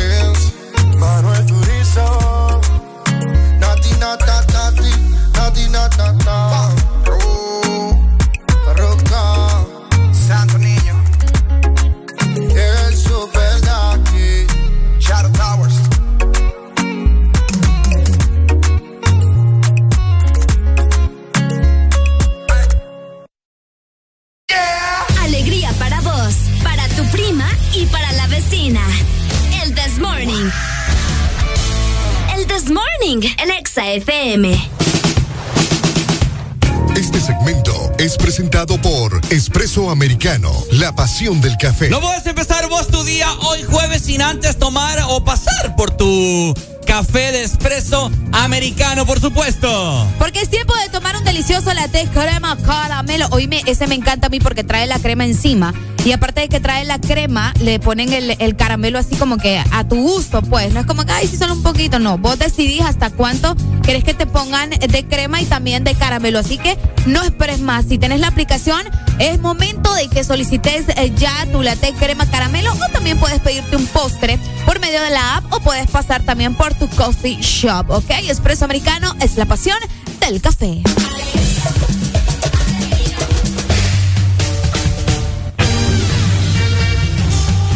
Americano, 39.76 40.52
la 40.72 40.96
pasión 40.96 41.42
del 41.42 41.58
café. 41.58 41.90
No 41.90 42.00
puedes 42.00 42.26
empezar 42.26 42.68
vos 42.70 42.88
tu 42.88 43.04
día 43.04 43.30
hoy 43.42 43.62
jueves 43.64 44.04
sin 44.04 44.22
antes 44.22 44.58
tomar 44.58 44.98
o 45.10 45.24
pasar 45.24 45.76
por 45.76 45.92
tu 45.92 46.54
café 46.96 47.34
de 47.34 47.44
espresso 47.44 48.10
americano, 48.32 49.06
por 49.06 49.20
supuesto. 49.20 50.08
Porque 50.18 50.40
es 50.40 50.50
tiempo 50.50 50.74
de 50.78 50.88
tomar 50.88 51.18
un 51.18 51.26
delicioso 51.26 51.74
latte 51.74 52.08
crema 52.14 52.56
caramelo. 52.56 53.28
Oíme, 53.32 53.62
ese 53.66 53.86
me 53.86 53.96
encanta 53.96 54.28
a 54.28 54.30
mí 54.30 54.40
porque 54.40 54.64
trae 54.64 54.88
la 54.88 54.98
crema 55.00 55.26
encima. 55.26 55.74
Y 56.06 56.14
aparte 56.14 56.42
de 56.42 56.48
que 56.50 56.60
trae 56.60 56.86
la 56.86 57.00
crema, 57.00 57.52
le 57.60 57.80
ponen 57.80 58.14
el, 58.14 58.38
el 58.40 58.56
caramelo 58.56 59.00
así 59.00 59.16
como 59.16 59.38
que 59.38 59.62
a 59.72 59.84
tu 59.86 59.96
gusto, 59.96 60.42
pues. 60.44 60.72
No 60.72 60.80
es 60.80 60.86
como 60.86 61.04
que, 61.04 61.12
ay, 61.12 61.28
sí, 61.28 61.36
solo 61.36 61.54
un 61.54 61.64
poquito. 61.64 62.00
No, 62.00 62.18
vos 62.18 62.40
decidís 62.40 62.82
hasta 62.82 63.10
cuánto 63.10 63.58
querés 63.84 64.04
que 64.04 64.14
te 64.14 64.26
pongan 64.26 64.70
de 64.70 65.06
crema 65.06 65.42
y 65.42 65.46
también 65.46 65.84
de 65.84 65.96
caramelo. 65.96 66.40
Así 66.40 66.60
que 66.60 66.78
no 67.08 67.24
esperes 67.24 67.60
más. 67.60 67.86
Si 67.90 67.98
tenés 67.98 68.20
la 68.20 68.28
aplicación, 68.28 68.84
es 69.18 69.40
momento 69.40 69.94
de 69.96 70.08
que 70.08 70.24
solicites 70.24 70.86
eh, 70.96 71.12
ya 71.16 71.48
tu 71.52 71.64
latte 71.64 71.94
crema 71.94 72.26
caramelo 72.28 72.72
o 72.72 72.92
también 72.92 73.18
puedes 73.18 73.40
pedirte 73.40 73.76
un 73.76 73.88
postre 73.88 74.38
por 74.66 74.80
medio 74.80 75.02
de 75.02 75.10
la 75.10 75.38
app 75.38 75.54
o 75.54 75.60
puedes 75.60 75.90
pasar 75.90 76.22
también 76.24 76.54
por 76.54 76.74
tu 76.76 76.85
coffee 76.90 77.38
shop, 77.42 77.90
¿ok? 77.90 78.12
Espresso 78.28 78.66
americano 78.66 79.16
es 79.22 79.38
la 79.38 79.46
pasión 79.46 79.78
del 80.20 80.42
café. 80.42 80.84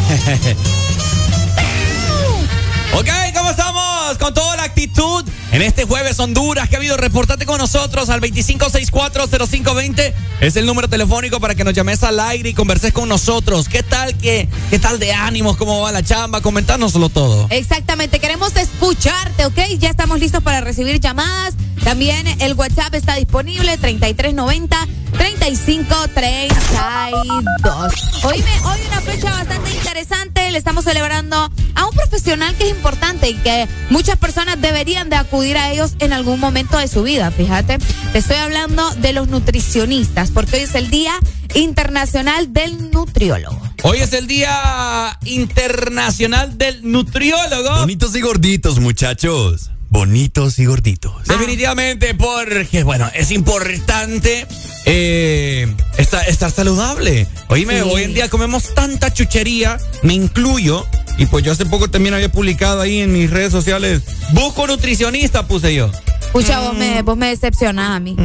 ok, 2.94 3.10
¿cómo 3.36 3.52
estamos? 3.52 4.18
Con 4.18 4.34
toda 4.34 4.56
la 4.58 4.64
actitud. 4.64 5.24
En 5.52 5.64
este 5.64 5.86
jueves 5.86 6.20
Honduras, 6.20 6.70
que 6.70 6.76
ha 6.76 6.80
habido? 6.80 6.96
Reportate 6.96 7.48
con 7.48 7.58
nosotros 7.58 8.10
al 8.10 8.22
25640520. 8.22 10.14
Es 10.42 10.56
el 10.56 10.68
número 10.68 10.88
telefónico 10.88 11.40
para 11.40 11.56
que 11.56 11.64
nos 11.64 11.74
llames 11.74 12.04
al 12.04 12.20
aire 12.20 12.50
y 12.50 12.54
converses 12.54 12.94
con 12.94 13.10
nosotros. 13.10 13.68
¿Qué 13.68 13.82
tal, 13.82 14.16
qué, 14.16 14.48
qué 14.70 14.78
tal 14.78 15.00
de 15.00 15.12
ánimos? 15.12 15.58
¿Cómo 15.58 15.82
va 15.82 15.92
la 15.92 16.04
chamba? 16.04 16.42
Comentárnoslo 16.42 17.10
todo. 17.10 17.48
Exactamente, 17.50 18.20
queremos 18.20 18.56
escucharte, 18.56 19.48
¿ok? 19.48 19.58
Ya 19.80 19.90
estamos 19.90 20.20
listos 20.20 20.44
para 20.44 20.62
recibir 20.62 21.00
llamadas. 21.00 21.56
También 21.84 22.28
el 22.42 22.54
WhatsApp 22.54 22.94
está 22.94 23.16
disponible, 23.16 23.76
3390 23.78 24.88
3532. 25.18 27.94
Oíme, 28.24 28.52
hoy 28.66 28.80
una 28.88 29.02
fecha 29.02 29.32
bastante 29.32 29.72
interesante. 29.72 30.52
Le 30.52 30.58
estamos 30.58 30.86
celebrando 30.86 31.50
a 31.76 31.86
un 31.86 31.96
profesional 31.96 32.56
que 32.56 32.66
es 32.66 32.72
importante 32.72 33.30
y 33.30 33.36
que 33.36 33.68
muchas 33.90 34.18
personas 34.18 34.60
deberían 34.62 35.10
de 35.10 35.16
acudir 35.16 35.39
a 35.48 35.72
ellos 35.72 35.94
en 36.00 36.14
algún 36.14 36.40
momento 36.40 36.78
de 36.78 36.88
su 36.88 37.04
vida. 37.04 37.32
Fíjate, 37.32 37.78
te 38.12 38.18
estoy 38.18 38.38
hablando 38.38 38.90
de 38.96 39.14
los 39.14 39.28
nutricionistas, 39.28 40.32
porque 40.32 40.58
hoy 40.58 40.64
es 40.64 40.76
el 40.76 40.90
Día 40.90 41.14
Internacional 41.56 42.54
del 42.54 42.92
Nutriólogo. 42.92 43.62
Hoy 43.84 44.00
es 44.00 44.14
el 44.14 44.28
Día 44.28 45.18
Internacional 45.26 46.58
del 46.58 46.90
Nutriólogo. 46.92 47.80
Bonitos 47.80 48.16
y 48.16 48.22
gorditos, 48.22 48.80
muchachos. 48.80 49.72
Bonitos 49.90 50.60
y 50.60 50.66
gorditos. 50.66 51.14
Definitivamente, 51.28 52.14
porque, 52.14 52.84
bueno, 52.84 53.10
es 53.16 53.32
importante 53.32 54.46
eh, 54.86 55.74
estar, 55.98 56.28
estar 56.30 56.52
saludable. 56.52 57.28
Oíme, 57.48 57.82
Sí. 57.82 57.90
hoy 57.92 58.04
en 58.04 58.14
día 58.14 58.30
comemos 58.30 58.74
tanta 58.76 59.12
chuchería, 59.12 59.78
me 60.04 60.14
incluyo. 60.14 60.86
Y 61.20 61.26
pues 61.28 61.44
yo 61.46 61.52
hace 61.52 61.66
poco 61.66 61.90
también 61.90 62.16
había 62.16 62.32
publicado 62.32 62.82
ahí 62.82 63.00
en 63.00 63.12
mis 63.14 63.30
redes 63.30 63.52
sociales, 63.52 64.02
busco 64.32 64.66
nutricionista, 64.66 65.46
puse 65.48 65.76
yo. 65.76 65.92
Escucha, 66.22 66.62
vos 66.62 66.76
me, 66.76 67.02
vos 67.02 67.18
me 67.18 67.28
decepcionás 67.28 67.92
a 67.92 68.00
mí. 68.00 68.16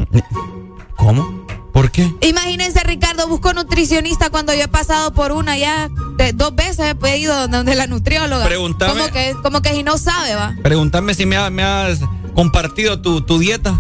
¿Cómo? 0.97 1.45
¿Por 1.72 1.90
qué? 1.90 2.09
Imagínense, 2.20 2.80
Ricardo, 2.84 3.26
busco 3.26 3.53
nutricionista 3.53 4.30
cuando 4.30 4.55
yo 4.55 4.62
he 4.62 4.68
pasado 4.68 5.12
por 5.12 5.32
una 5.32 5.59
ya 5.59 5.88
de- 6.16 6.32
dos 6.32 6.55
veces 6.55 6.95
he 7.05 7.18
ido 7.18 7.49
donde 7.49 7.74
la 7.74 7.88
nutrióloga. 7.88 8.47
Pregúntame. 8.47 8.92
Como 8.92 9.09
que, 9.12 9.34
como 9.42 9.61
que 9.61 9.70
si 9.70 9.82
no 9.82 9.99
sabe, 9.99 10.36
va. 10.36 10.55
Pregúntame 10.62 11.14
si 11.14 11.26
me, 11.26 11.36
ha- 11.36 11.51
me 11.51 11.64
has 11.64 11.99
compartido 12.34 13.03
tu, 13.03 13.22
tu 13.22 13.40
dieta. 13.40 13.76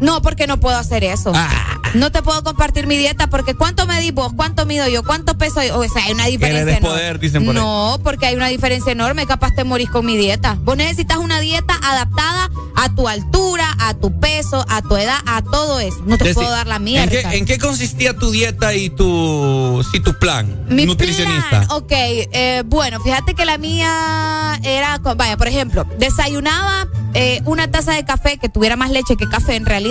No, 0.00 0.22
porque 0.22 0.46
no 0.46 0.60
puedo 0.60 0.76
hacer 0.76 1.04
eso. 1.04 1.32
Ah. 1.34 1.78
No 1.94 2.12
te 2.12 2.22
puedo 2.22 2.42
compartir 2.44 2.86
mi 2.86 2.96
dieta 2.96 3.28
porque 3.28 3.54
¿cuánto 3.54 3.86
medís 3.86 4.12
vos? 4.12 4.32
¿Cuánto 4.36 4.66
mido 4.66 4.86
yo? 4.88 5.02
¿Cuánto 5.02 5.38
peso 5.38 5.62
yo? 5.62 5.78
O 5.78 5.88
sea, 5.88 6.04
hay 6.04 6.12
una 6.12 6.26
diferencia 6.26 6.76
enorme. 6.76 6.88
poder, 6.88 7.18
dicen 7.18 7.44
por 7.44 7.56
ahí. 7.56 7.62
No, 7.62 7.98
porque 8.04 8.26
hay 8.26 8.34
una 8.36 8.48
diferencia 8.48 8.92
enorme. 8.92 9.26
Capaz 9.26 9.54
te 9.54 9.64
morís 9.64 9.88
con 9.88 10.04
mi 10.04 10.16
dieta. 10.16 10.58
Vos 10.62 10.76
necesitas 10.76 11.16
una 11.16 11.40
dieta 11.40 11.78
adaptada 11.82 12.50
a 12.76 12.94
tu 12.94 13.08
altura, 13.08 13.74
a 13.78 13.94
tu 13.94 14.20
peso, 14.20 14.64
a 14.68 14.82
tu 14.82 14.96
edad, 14.96 15.18
a 15.26 15.42
todo 15.42 15.80
eso. 15.80 15.98
No 16.06 16.16
te 16.16 16.24
Deci, 16.24 16.34
puedo 16.34 16.50
dar 16.50 16.66
la 16.66 16.78
mía, 16.78 17.02
¿en 17.02 17.10
qué, 17.10 17.16
Ricardo. 17.16 17.36
en 17.36 17.44
qué 17.44 17.58
consistía 17.58 18.16
tu 18.16 18.30
dieta 18.30 18.74
y 18.74 18.90
tu, 18.90 19.84
sí, 19.90 20.00
tu 20.00 20.14
plan? 20.14 20.64
Mi 20.68 20.86
nutricionista. 20.86 21.48
plan, 21.48 21.66
ok, 21.70 21.90
eh, 21.90 22.62
bueno, 22.66 23.00
fíjate 23.00 23.34
que 23.34 23.44
la 23.44 23.58
mía 23.58 24.60
era, 24.62 24.98
vaya, 25.16 25.36
por 25.36 25.48
ejemplo, 25.48 25.86
desayunaba 25.98 26.86
eh, 27.14 27.40
una 27.46 27.68
taza 27.68 27.94
de 27.94 28.04
café 28.04 28.38
que 28.38 28.48
tuviera 28.48 28.76
más 28.76 28.90
leche 28.90 29.16
que 29.16 29.28
café 29.28 29.56
en 29.56 29.66
realidad. 29.66 29.87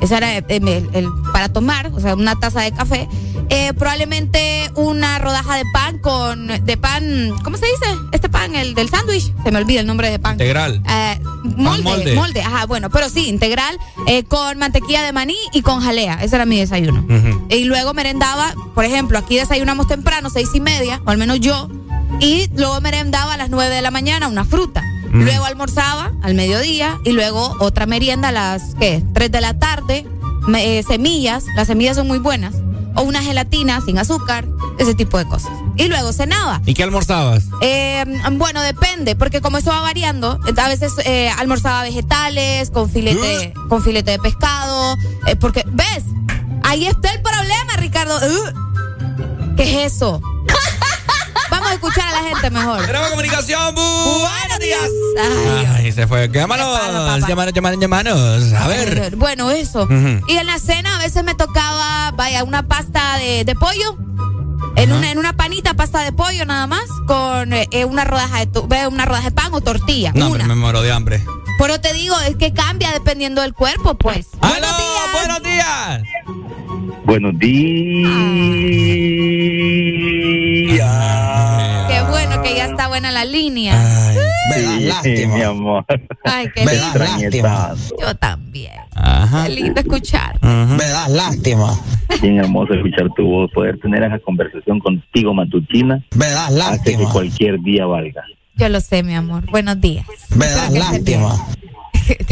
Esa 0.00 0.16
era 0.18 0.36
eh, 0.38 0.44
el, 0.48 0.68
el- 0.92 1.08
para 1.32 1.48
tomar, 1.48 1.88
o 1.94 2.00
sea, 2.00 2.14
una 2.14 2.38
taza 2.38 2.60
de 2.62 2.72
café. 2.72 3.08
Eh, 3.48 3.72
probablemente 3.74 4.70
una 4.76 5.18
rodaja 5.18 5.56
de 5.56 5.64
pan 5.74 5.98
con, 5.98 6.46
de 6.46 6.76
pan, 6.76 7.30
¿cómo 7.44 7.56
se 7.58 7.66
dice? 7.66 7.86
Este 8.12 8.28
pan, 8.28 8.54
el 8.54 8.74
del 8.74 8.88
sándwich. 8.88 9.32
Se 9.44 9.50
me 9.50 9.58
olvida 9.58 9.80
el 9.80 9.86
nombre 9.86 10.10
de 10.10 10.18
pan. 10.18 10.32
Integral. 10.32 10.82
Eh, 10.88 11.20
molde, 11.56 11.82
molde. 11.82 12.14
molde, 12.14 12.42
ajá, 12.42 12.66
bueno, 12.66 12.88
pero 12.90 13.08
sí, 13.10 13.28
integral, 13.28 13.76
eh, 14.06 14.24
con 14.24 14.58
mantequilla 14.58 15.02
de 15.02 15.12
maní 15.12 15.36
y 15.52 15.62
con 15.62 15.80
jalea. 15.80 16.18
Ese 16.22 16.36
era 16.36 16.46
mi 16.46 16.58
desayuno. 16.58 17.04
Y 17.50 17.64
luego 17.64 17.92
merendaba, 17.94 18.54
por 18.74 18.84
ejemplo, 18.84 19.18
aquí 19.18 19.36
desayunamos 19.36 19.86
temprano, 19.86 20.30
seis 20.30 20.48
y 20.54 20.60
media, 20.60 21.02
o 21.04 21.10
al 21.10 21.18
menos 21.18 21.40
yo, 21.40 21.68
y 22.20 22.48
luego 22.56 22.80
merendaba 22.80 23.34
a 23.34 23.36
las 23.36 23.50
nueve 23.50 23.74
de 23.74 23.82
la 23.82 23.90
mañana 23.90 24.28
una 24.28 24.44
fruta. 24.44 24.82
Mm. 25.12 25.22
Luego 25.24 25.44
almorzaba 25.44 26.12
al 26.22 26.34
mediodía 26.34 26.98
y 27.04 27.12
luego 27.12 27.54
otra 27.60 27.86
merienda 27.86 28.28
a 28.28 28.32
las, 28.32 28.74
¿qué? 28.80 29.02
Tres 29.14 29.30
de 29.30 29.40
la 29.40 29.58
tarde, 29.58 30.06
me- 30.46 30.78
eh, 30.78 30.82
semillas, 30.82 31.44
las 31.56 31.66
semillas 31.68 31.96
son 31.96 32.06
muy 32.08 32.18
buenas, 32.18 32.54
o 32.94 33.02
una 33.02 33.22
gelatina 33.22 33.80
sin 33.84 33.98
azúcar, 33.98 34.46
ese 34.78 34.94
tipo 34.94 35.18
de 35.18 35.26
cosas. 35.26 35.52
Y 35.76 35.88
luego 35.88 36.12
cenaba. 36.12 36.60
¿Y 36.66 36.74
qué 36.74 36.82
almorzabas? 36.82 37.44
Eh, 37.62 38.04
bueno, 38.32 38.60
depende, 38.62 39.16
porque 39.16 39.40
como 39.40 39.58
eso 39.58 39.70
va 39.70 39.80
variando, 39.80 40.38
a 40.56 40.68
veces 40.68 40.92
eh, 41.04 41.30
almorzaba 41.38 41.82
vegetales, 41.82 42.70
con 42.70 42.90
filete, 42.90 43.52
con 43.68 43.82
filete 43.82 44.10
de 44.12 44.18
pescado, 44.18 44.96
eh, 45.26 45.36
porque, 45.36 45.62
¿ves? 45.68 46.04
Ahí 46.62 46.86
está 46.86 47.12
el 47.12 47.20
problema, 47.22 47.76
Ricardo. 47.76 48.16
Uh. 48.16 49.56
¿Qué 49.56 49.84
es 49.84 49.92
eso? 49.94 50.20
A 51.72 51.74
escuchar 51.76 52.06
a 52.06 52.22
la 52.22 52.28
gente 52.28 52.50
mejor. 52.50 52.84
Tenemos 52.84 53.08
comunicación. 53.08 53.74
Bu- 53.74 54.20
Buenos 54.20 54.58
días. 54.60 54.90
Ay, 55.76 55.90
se 55.90 56.06
fue. 56.06 56.28
Llámanos, 56.28 56.78
llámanos, 57.26 57.54
llámanos, 57.54 57.80
llámanos. 57.80 58.52
A 58.52 58.68
ver. 58.68 59.16
Bueno, 59.16 59.50
eso. 59.50 59.88
Y 60.28 60.36
en 60.36 60.46
la 60.46 60.58
cena 60.58 60.96
a 60.96 60.98
veces 60.98 61.24
me 61.24 61.34
tocaba, 61.34 62.10
vaya, 62.12 62.44
una 62.44 62.62
pasta 62.68 63.16
de, 63.16 63.44
de 63.44 63.54
pollo. 63.54 63.96
En 64.76 64.92
una, 64.92 65.10
en 65.10 65.18
una 65.18 65.32
panita, 65.34 65.72
pasta 65.74 66.00
de 66.02 66.12
pollo 66.12 66.44
nada 66.44 66.66
más, 66.66 66.84
con 67.06 67.52
eh, 67.54 67.68
eh, 67.70 67.84
una 67.86 68.04
rodaja 68.04 68.44
de 68.44 68.86
una 68.86 69.04
rodaja 69.06 69.24
de 69.30 69.34
pan 69.34 69.48
o 69.54 69.60
tortilla. 69.62 70.12
No, 70.14 70.28
una. 70.30 70.44
me 70.46 70.54
muero 70.54 70.82
de 70.82 70.92
hambre. 70.92 71.24
Pero 71.58 71.80
te 71.80 71.94
digo, 71.94 72.18
es 72.20 72.36
que 72.36 72.52
cambia 72.52 72.90
dependiendo 72.92 73.40
del 73.40 73.54
cuerpo, 73.54 73.94
pues. 73.94 74.26
¡Aló! 74.42 74.66
¡Buenos 75.14 75.42
días! 75.42 76.02
Buenos 76.02 76.02
días. 76.02 76.02
Qué 81.88 82.02
bueno 82.08 82.42
que 82.42 82.54
ya 82.54 82.66
está 82.66 82.88
buena 82.88 83.10
la 83.10 83.24
línea. 83.24 83.74
Sí, 85.02 85.26
mi 85.26 85.42
amor. 85.42 85.84
Ay, 86.24 86.48
qué 86.54 86.64
Me 86.64 86.72
lindo. 86.72 87.50
Yo 88.00 88.14
también. 88.16 88.72
Ajá. 88.94 89.46
Qué 89.46 89.54
lindo 89.54 89.80
escuchar. 89.80 90.38
Me 90.42 90.84
das 90.84 91.10
lástima. 91.10 91.74
Bien 92.20 92.38
hermoso 92.38 92.74
escuchar 92.74 93.08
tu 93.16 93.24
voz, 93.24 93.50
poder 93.52 93.78
tener 93.78 94.02
esa 94.02 94.18
conversación 94.18 94.78
contigo 94.80 95.34
matutina. 95.34 96.04
Me 96.14 96.26
das 96.26 96.52
lástima. 96.52 96.74
Hace 96.74 96.96
que 96.98 97.04
cualquier 97.04 97.60
día 97.60 97.86
valga. 97.86 98.22
Yo 98.56 98.68
lo 98.68 98.80
sé, 98.80 99.02
mi 99.02 99.14
amor. 99.14 99.50
Buenos 99.50 99.80
días. 99.80 100.06
Me 100.36 100.46
das 100.46 100.72
lástima. 100.72 101.34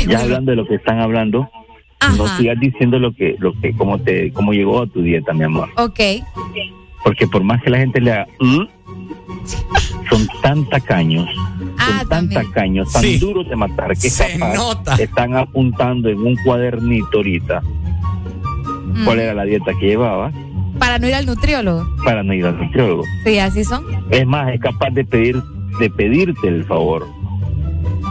Ya 0.08 0.20
hablando 0.20 0.50
de 0.50 0.56
lo 0.56 0.66
que 0.66 0.74
están 0.74 0.98
hablando, 0.98 1.48
no 2.16 2.26
sigas 2.36 2.58
diciendo 2.60 2.98
lo 2.98 3.12
que, 3.14 3.36
lo 3.38 3.52
que, 3.60 3.72
cómo 3.76 3.98
te, 4.00 4.32
cómo 4.32 4.52
llegó 4.52 4.82
a 4.82 4.86
tu 4.86 5.02
dieta, 5.02 5.32
mi 5.32 5.44
amor. 5.44 5.68
Ok. 5.76 6.00
Porque 7.04 7.26
por 7.26 7.42
más 7.44 7.62
que 7.62 7.70
la 7.70 7.78
gente 7.78 8.00
le 8.00 8.12
haga, 8.12 8.26
"Mm", 8.40 8.62
son 10.10 10.26
tan 10.42 10.68
tacaños, 10.68 11.28
son 11.78 12.08
tan 12.08 12.28
tacaños, 12.28 12.92
tan 12.92 13.02
Sí. 13.02 13.18
duros 13.18 13.48
de 13.48 13.56
matar 13.56 13.88
que 13.90 14.10
Se 14.10 14.38
capaz 14.38 14.54
nota. 14.54 14.94
están 14.96 15.36
apuntando 15.36 16.08
en 16.08 16.18
un 16.18 16.36
cuadernito 16.44 17.18
ahorita 17.18 17.62
cuál 19.04 19.20
era 19.20 19.34
la 19.34 19.44
dieta 19.44 19.72
que 19.78 19.86
llevaba 19.86 20.30
Para 20.78 20.98
no 20.98 21.06
ir 21.08 21.14
al 21.14 21.26
nutriólogo. 21.26 21.86
para 22.04 22.22
no 22.22 22.34
ir 22.34 22.44
al 22.46 22.58
nutriólogo. 22.58 23.04
Sí, 23.24 23.38
así 23.38 23.64
son. 23.64 23.84
Es 24.10 24.26
más, 24.26 24.52
es 24.52 24.60
capaz 24.60 24.90
de 24.90 25.04
pedir, 25.04 25.40
de 25.78 25.90
pedirte 25.90 26.48
el 26.48 26.64
favor 26.64 27.06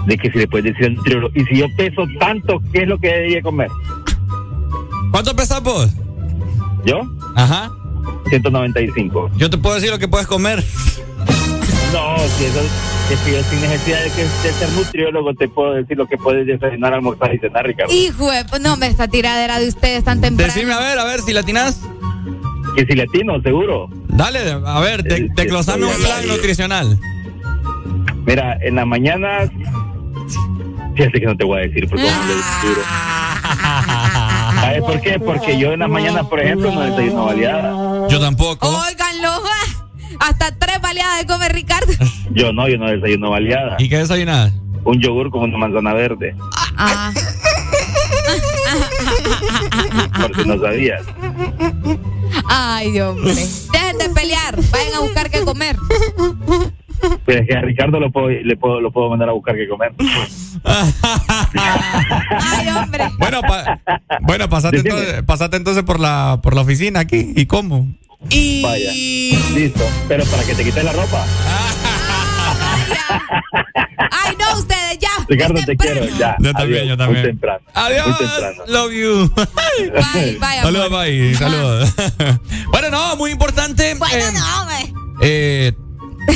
de 0.06 0.18
que 0.18 0.32
si 0.32 0.40
le 0.40 0.48
puedes 0.48 0.74
decir 0.74 0.88
al 0.88 0.96
nutriólogo, 0.96 1.34
y 1.36 1.44
si 1.46 1.58
yo 1.58 1.68
peso 1.76 2.04
tanto, 2.20 2.62
¿qué 2.72 2.84
es 2.84 2.88
lo 2.88 2.98
que 2.98 3.08
debería 3.08 3.42
comer? 3.42 3.70
¿Cuánto 5.12 5.36
pesas 5.36 5.62
vos? 5.62 5.90
¿Yo? 6.86 7.02
Ajá. 7.36 7.72
195. 8.30 9.32
Yo 9.38 9.50
te 9.50 9.58
puedo 9.58 9.76
decir 9.76 9.90
lo 9.90 10.00
que 10.00 10.08
puedes 10.08 10.28
comer. 10.28 10.64
No, 11.94 12.18
si 12.38 12.46
eso, 12.46 12.62
es 13.12 13.20
que 13.20 13.32
yo 13.32 13.44
sin 13.50 13.62
necesidad 13.62 14.04
de, 14.04 14.12
que, 14.12 14.22
de 14.24 14.54
ser 14.54 14.70
nutriólogo 14.70 15.34
te 15.34 15.48
puedo 15.48 15.74
decir 15.74 15.98
lo 15.98 16.06
que 16.06 16.18
puedes 16.18 16.46
desayunar, 16.46 16.94
almorzar 16.94 17.34
y 17.34 17.40
cenar, 17.40 17.66
Ricardo. 17.66 17.92
Hijo 17.94 18.30
de... 18.30 18.46
pues 18.46 18.62
No, 18.62 18.78
me 18.78 18.88
esta 18.88 19.08
tiradera 19.08 19.60
de 19.60 19.68
ustedes 19.68 20.04
tan 20.04 20.22
temprano. 20.22 20.54
Decime, 20.54 20.74
a 20.74 20.80
ver, 20.80 21.00
a 21.00 21.04
ver, 21.06 21.22
si 21.22 21.34
latinas. 21.34 21.82
Que 22.76 22.86
si 22.86 22.94
latino, 22.94 23.42
seguro. 23.42 23.90
Dale, 24.08 24.40
a 24.64 24.80
ver, 24.80 25.04
de, 25.04 25.30
desglosame 25.36 25.86
un 25.86 25.96
plan 25.96 26.28
nutricional. 26.28 27.00
Mira, 28.30 28.60
en 28.62 28.76
la 28.76 28.86
mañana, 28.86 29.40
fíjate 30.96 31.20
que 31.20 31.26
no 31.26 31.36
te 31.36 31.44
voy 31.46 31.62
a 31.62 31.64
decir 31.64 31.90
porque 31.90 32.06
es 32.06 32.14
duro. 32.62 32.82
¿Sabes 34.62 34.82
por 34.84 35.02
qué? 35.02 35.20
Porque 35.20 35.58
yo 35.58 35.72
en 35.74 35.80
la 35.80 35.88
mañana, 35.88 36.24
por 36.30 36.40
ejemplo, 36.40 36.72
no 36.72 36.82
desayuno 36.82 37.26
baleada. 37.26 38.08
Yo 38.08 38.20
tampoco. 38.20 38.68
Óiganlo. 38.68 39.42
Hasta 40.20 40.56
tres 40.60 40.80
baleadas 40.80 41.22
de 41.22 41.26
comer 41.26 41.54
Ricardo. 41.54 41.92
Yo 42.30 42.54
no, 42.54 42.68
yo 42.68 42.78
no 42.78 42.86
desayuno 42.92 43.32
baleada. 43.32 43.78
¿Y 43.80 43.90
qué 43.90 43.98
desayunas? 43.98 44.54
Un 44.84 45.00
yogur 45.02 45.32
con 45.32 45.42
una 45.42 45.58
manzana 45.58 45.96
verde, 45.96 46.36
Ah. 46.78 47.12
por 50.22 50.36
si 50.36 50.48
no 50.48 50.60
sabías. 50.62 51.02
Ay, 52.48 52.92
Dios 52.92 53.16
mío. 53.16 53.34
Dejen 53.74 53.98
de 53.98 54.10
pelear. 54.14 54.56
Vayan 54.72 54.94
a 54.94 55.00
buscar 55.00 55.32
qué 55.32 55.44
comer. 55.44 55.76
Pues 57.26 57.38
es 57.42 57.48
que 57.48 57.56
a 57.56 57.62
Ricardo 57.62 58.00
lo 58.00 58.12
puedo, 58.12 58.30
le 58.30 58.56
puedo, 58.58 58.82
lo 58.82 58.92
puedo 58.92 59.10
mandar 59.10 59.30
a 59.30 59.32
buscar 59.34 59.56
que 59.56 59.68
comer. 59.68 59.94
Ay, 61.54 62.68
hombre. 62.70 63.10
Bueno, 63.18 63.42
pa- 63.42 63.80
bueno 64.22 64.50
pasate, 64.50 64.78
entonces, 64.78 65.24
pasate 65.24 65.58
entonces 65.58 65.84
por 65.84 66.00
la, 66.00 66.40
por 66.42 66.56
la 66.56 66.62
oficina 66.62 67.00
aquí. 67.02 67.34
¿Y 67.36 67.46
cómo? 67.46 67.88
Vaya, 68.22 68.92
listo. 68.92 69.84
Pero 70.08 70.26
para 70.26 70.44
que 70.44 70.54
te 70.56 70.64
quites 70.64 70.84
la 70.84 70.92
ropa. 70.92 71.26
Ay, 74.12 74.36
no, 74.40 74.60
ustedes 74.60 75.00
ya. 75.00 75.10
Ricardo, 75.28 75.60
te 75.66 75.78
quiero. 75.78 76.06
Ya. 76.18 76.36
Yo 76.40 76.54
también, 76.54 76.82
Adiós. 76.82 76.88
yo 76.90 76.98
también. 76.98 77.22
Muy 77.24 77.32
temprano. 77.32 77.62
Adiós. 77.74 78.08
Muy 78.08 78.18
temprano. 78.18 78.64
Love 78.68 78.92
you. 78.94 79.32
Bye, 79.94 80.38
bye. 80.40 80.62
Saludos, 80.62 80.90
bye. 80.90 81.36
Saludos. 81.36 81.96
bueno, 82.72 82.90
no, 82.90 83.16
muy 83.16 83.32
importante. 83.32 83.96
Bueno, 83.96 84.16
eh, 84.16 84.32
no, 84.34 84.62
hombre. 84.62 84.94
eh, 85.22 85.74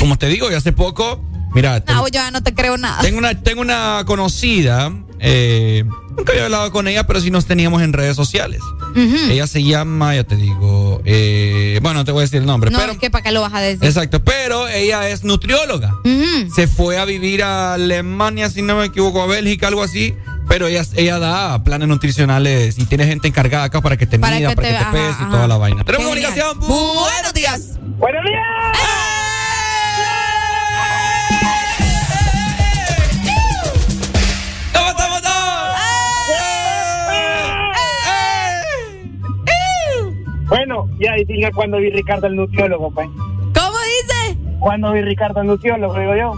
como 0.00 0.16
te 0.16 0.26
digo, 0.28 0.50
y 0.50 0.54
hace 0.54 0.72
poco, 0.72 1.22
mira, 1.54 1.84
te- 1.84 1.92
No, 1.92 2.02
yo 2.06 2.12
ya 2.12 2.30
no 2.30 2.42
te 2.42 2.54
creo 2.54 2.76
nada. 2.76 3.00
tengo 3.02 3.18
una, 3.18 3.40
tengo 3.40 3.60
una 3.60 4.02
conocida. 4.06 4.92
eh, 5.26 5.84
nunca 6.16 6.32
había 6.32 6.44
hablado 6.44 6.70
con 6.70 6.86
ella, 6.86 7.06
pero 7.06 7.18
sí 7.20 7.30
nos 7.30 7.46
teníamos 7.46 7.80
en 7.82 7.92
redes 7.94 8.14
sociales. 8.16 8.60
Ella 8.96 9.46
se 9.48 9.62
llama, 9.64 10.14
ya 10.14 10.22
te 10.24 10.36
digo, 10.36 11.00
eh, 11.04 11.78
bueno, 11.82 12.00
no 12.00 12.04
te 12.04 12.12
voy 12.12 12.20
a 12.20 12.22
decir 12.26 12.40
el 12.40 12.46
nombre, 12.46 12.70
No, 12.70 12.78
pero 12.78 12.92
es 12.92 12.98
que 12.98 13.10
para 13.10 13.24
qué 13.24 13.32
lo 13.32 13.40
vas 13.40 13.52
a 13.54 13.60
decir. 13.60 13.84
Exacto, 13.84 14.22
pero 14.22 14.68
ella 14.68 15.08
es 15.08 15.24
nutrióloga. 15.24 15.94
Se 16.54 16.68
fue 16.68 16.98
a 16.98 17.04
vivir 17.04 17.42
a 17.42 17.74
Alemania, 17.74 18.50
si 18.50 18.60
no 18.62 18.76
me 18.76 18.84
equivoco, 18.86 19.22
a 19.22 19.26
Bélgica, 19.26 19.66
algo 19.68 19.82
así. 19.82 20.14
Pero 20.46 20.66
ella, 20.66 20.84
ella 20.94 21.18
da 21.18 21.64
planes 21.64 21.88
nutricionales 21.88 22.78
y 22.78 22.84
tiene 22.84 23.06
gente 23.06 23.26
encargada 23.28 23.64
acá 23.64 23.80
para 23.80 23.96
que 23.96 24.06
te 24.06 24.18
Para 24.18 24.36
mida, 24.36 24.50
que 24.50 24.56
para 24.56 24.68
te- 24.68 24.74
que 24.74 24.78
te 24.78 24.84
ajá, 24.84 24.92
pese 24.92 25.22
y 25.26 25.30
toda 25.30 25.48
la 25.48 25.56
vaina. 25.56 25.84
Tenemos 25.84 26.04
comunicación. 26.06 26.60
Buenos 26.60 27.32
días. 27.32 27.60
¡Buenos 27.98 28.22
días! 28.24 28.44
¿Cómo 28.74 29.13
Bueno, 40.54 40.88
ya 41.00 41.14
diga 41.26 41.50
cuando 41.52 41.78
vi 41.78 41.90
Ricardo 41.90 42.28
el 42.28 42.36
nutriólogo, 42.36 42.88
pues. 42.92 43.08
¿Cómo 43.08 43.76
dice? 43.76 44.38
Cuando 44.60 44.92
vi 44.92 45.02
Ricardo 45.02 45.40
el 45.40 45.48
nutriólogo, 45.48 45.98
digo 45.98 46.14
yo. 46.14 46.32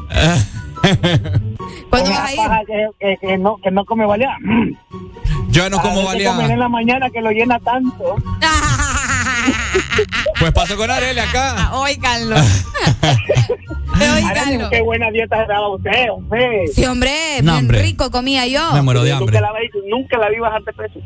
¿Cuándo 1.91 2.11
vas 2.11 2.21
a 2.21 2.33
ir? 2.33 2.39
Que, 2.67 2.87
que, 2.99 3.17
que 3.21 3.37
no, 3.37 3.59
que 3.63 3.71
no 3.71 3.85
come 3.85 4.07
baleada. 4.07 4.39
Yo 5.51 5.69
no 5.71 5.79
como 5.81 6.09
A 6.09 6.13
veces 6.15 6.29
comer 6.29 6.51
en 6.51 6.59
la 6.59 6.69
mañana 6.69 7.09
que 7.11 7.21
lo 7.21 7.31
llena 7.31 7.59
tanto. 7.61 8.17
Pues 10.41 10.53
paso 10.53 10.77
con 10.77 10.91
Arely 10.91 11.19
acá. 11.21 11.71
Óiganlo. 11.79 12.37
Arely, 13.95 14.25
Óiganlo. 14.25 14.71
qué 14.71 14.83
buena 14.83 15.11
dieta 15.11 15.41
se 15.47 15.53
daba 15.53 15.69
usted, 15.75 16.11
hombre. 16.11 16.67
Sí, 16.75 16.85
hombre, 16.85 17.11
No, 17.43 17.53
bien 17.53 17.65
hombre. 17.65 17.83
rico 17.83 18.11
comía 18.11 18.47
yo. 18.47 18.73
Me 18.75 18.83
muero 18.83 19.03
de 19.03 19.13
hambre. 19.13 19.39
Nunca 19.39 19.53
la, 19.53 19.59
vi, 19.59 19.69
nunca 19.89 20.19
la 20.19 20.29
vi 20.31 20.39
bajar 20.39 20.63
de 20.65 20.73
peso. 20.73 21.01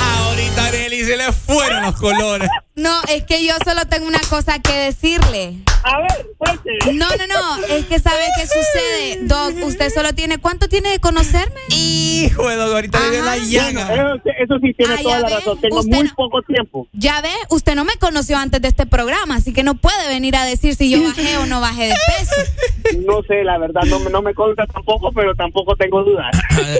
Ahorita 0.00 0.66
Arely 0.66 1.04
se 1.04 1.16
le 1.16 1.32
fueron 1.32 1.82
los 1.82 1.96
colores. 1.96 2.48
No, 2.76 2.92
es 3.08 3.24
que 3.24 3.42
yo 3.42 3.54
solo 3.64 3.86
tengo 3.86 4.06
una 4.06 4.20
cosa 4.28 4.58
que 4.58 4.70
decirle. 4.74 5.54
A 5.82 5.98
ver, 5.98 6.26
suelte. 6.36 6.92
No, 6.92 7.08
no, 7.08 7.26
no, 7.26 7.64
es 7.68 7.86
que 7.86 7.98
sabe 7.98 8.22
qué 8.36 8.46
sucede. 8.46 9.18
Doc, 9.22 9.54
usted 9.66 9.90
solo 9.90 10.12
tiene, 10.12 10.36
¿cuánto 10.36 10.68
tiene 10.68 10.90
de 10.90 10.98
conocerme? 10.98 11.58
Hijo 11.70 12.46
de 12.46 12.56
Doc, 12.56 12.74
ahorita 12.74 12.98
le 13.10 13.22
la 13.22 13.32
Ajá. 13.32 13.42
llaga. 13.46 13.94
Eso, 13.94 14.22
eso 14.42 14.58
sí 14.62 14.74
tiene 14.74 14.92
Ah, 14.92 15.02
toda 15.02 15.20
la 15.20 15.28
ve, 15.28 15.34
razón. 15.36 15.58
Tengo 15.62 15.80
usted 15.80 15.96
muy 15.96 16.04
no- 16.06 16.14
poco 16.14 16.42
tiempo. 16.42 16.86
Ya 16.92 17.22
ve, 17.22 17.30
usted 17.48 17.74
no 17.76 17.86
me 17.86 17.96
conoció 17.96 18.36
antes 18.36 18.60
de 18.60 18.68
este 18.68 18.84
programa, 18.84 19.36
así 19.36 19.54
que 19.54 19.62
no 19.62 19.76
puede 19.76 20.08
venir 20.08 20.36
a 20.36 20.44
decir 20.44 20.74
si 20.74 20.90
yo 20.90 21.02
bajé 21.02 21.38
o 21.38 21.46
no 21.46 21.62
bajé 21.62 21.84
de 21.88 21.94
peso. 22.18 23.00
No 23.06 23.22
sé, 23.26 23.42
la 23.42 23.56
verdad, 23.56 23.82
no, 23.86 24.00
me- 24.00 24.10
no 24.10 24.20
me 24.20 24.34
consta 24.34 24.66
tampoco, 24.66 25.10
pero 25.12 25.34
tampoco 25.34 25.74
tengo 25.76 26.04
dudas. 26.04 26.30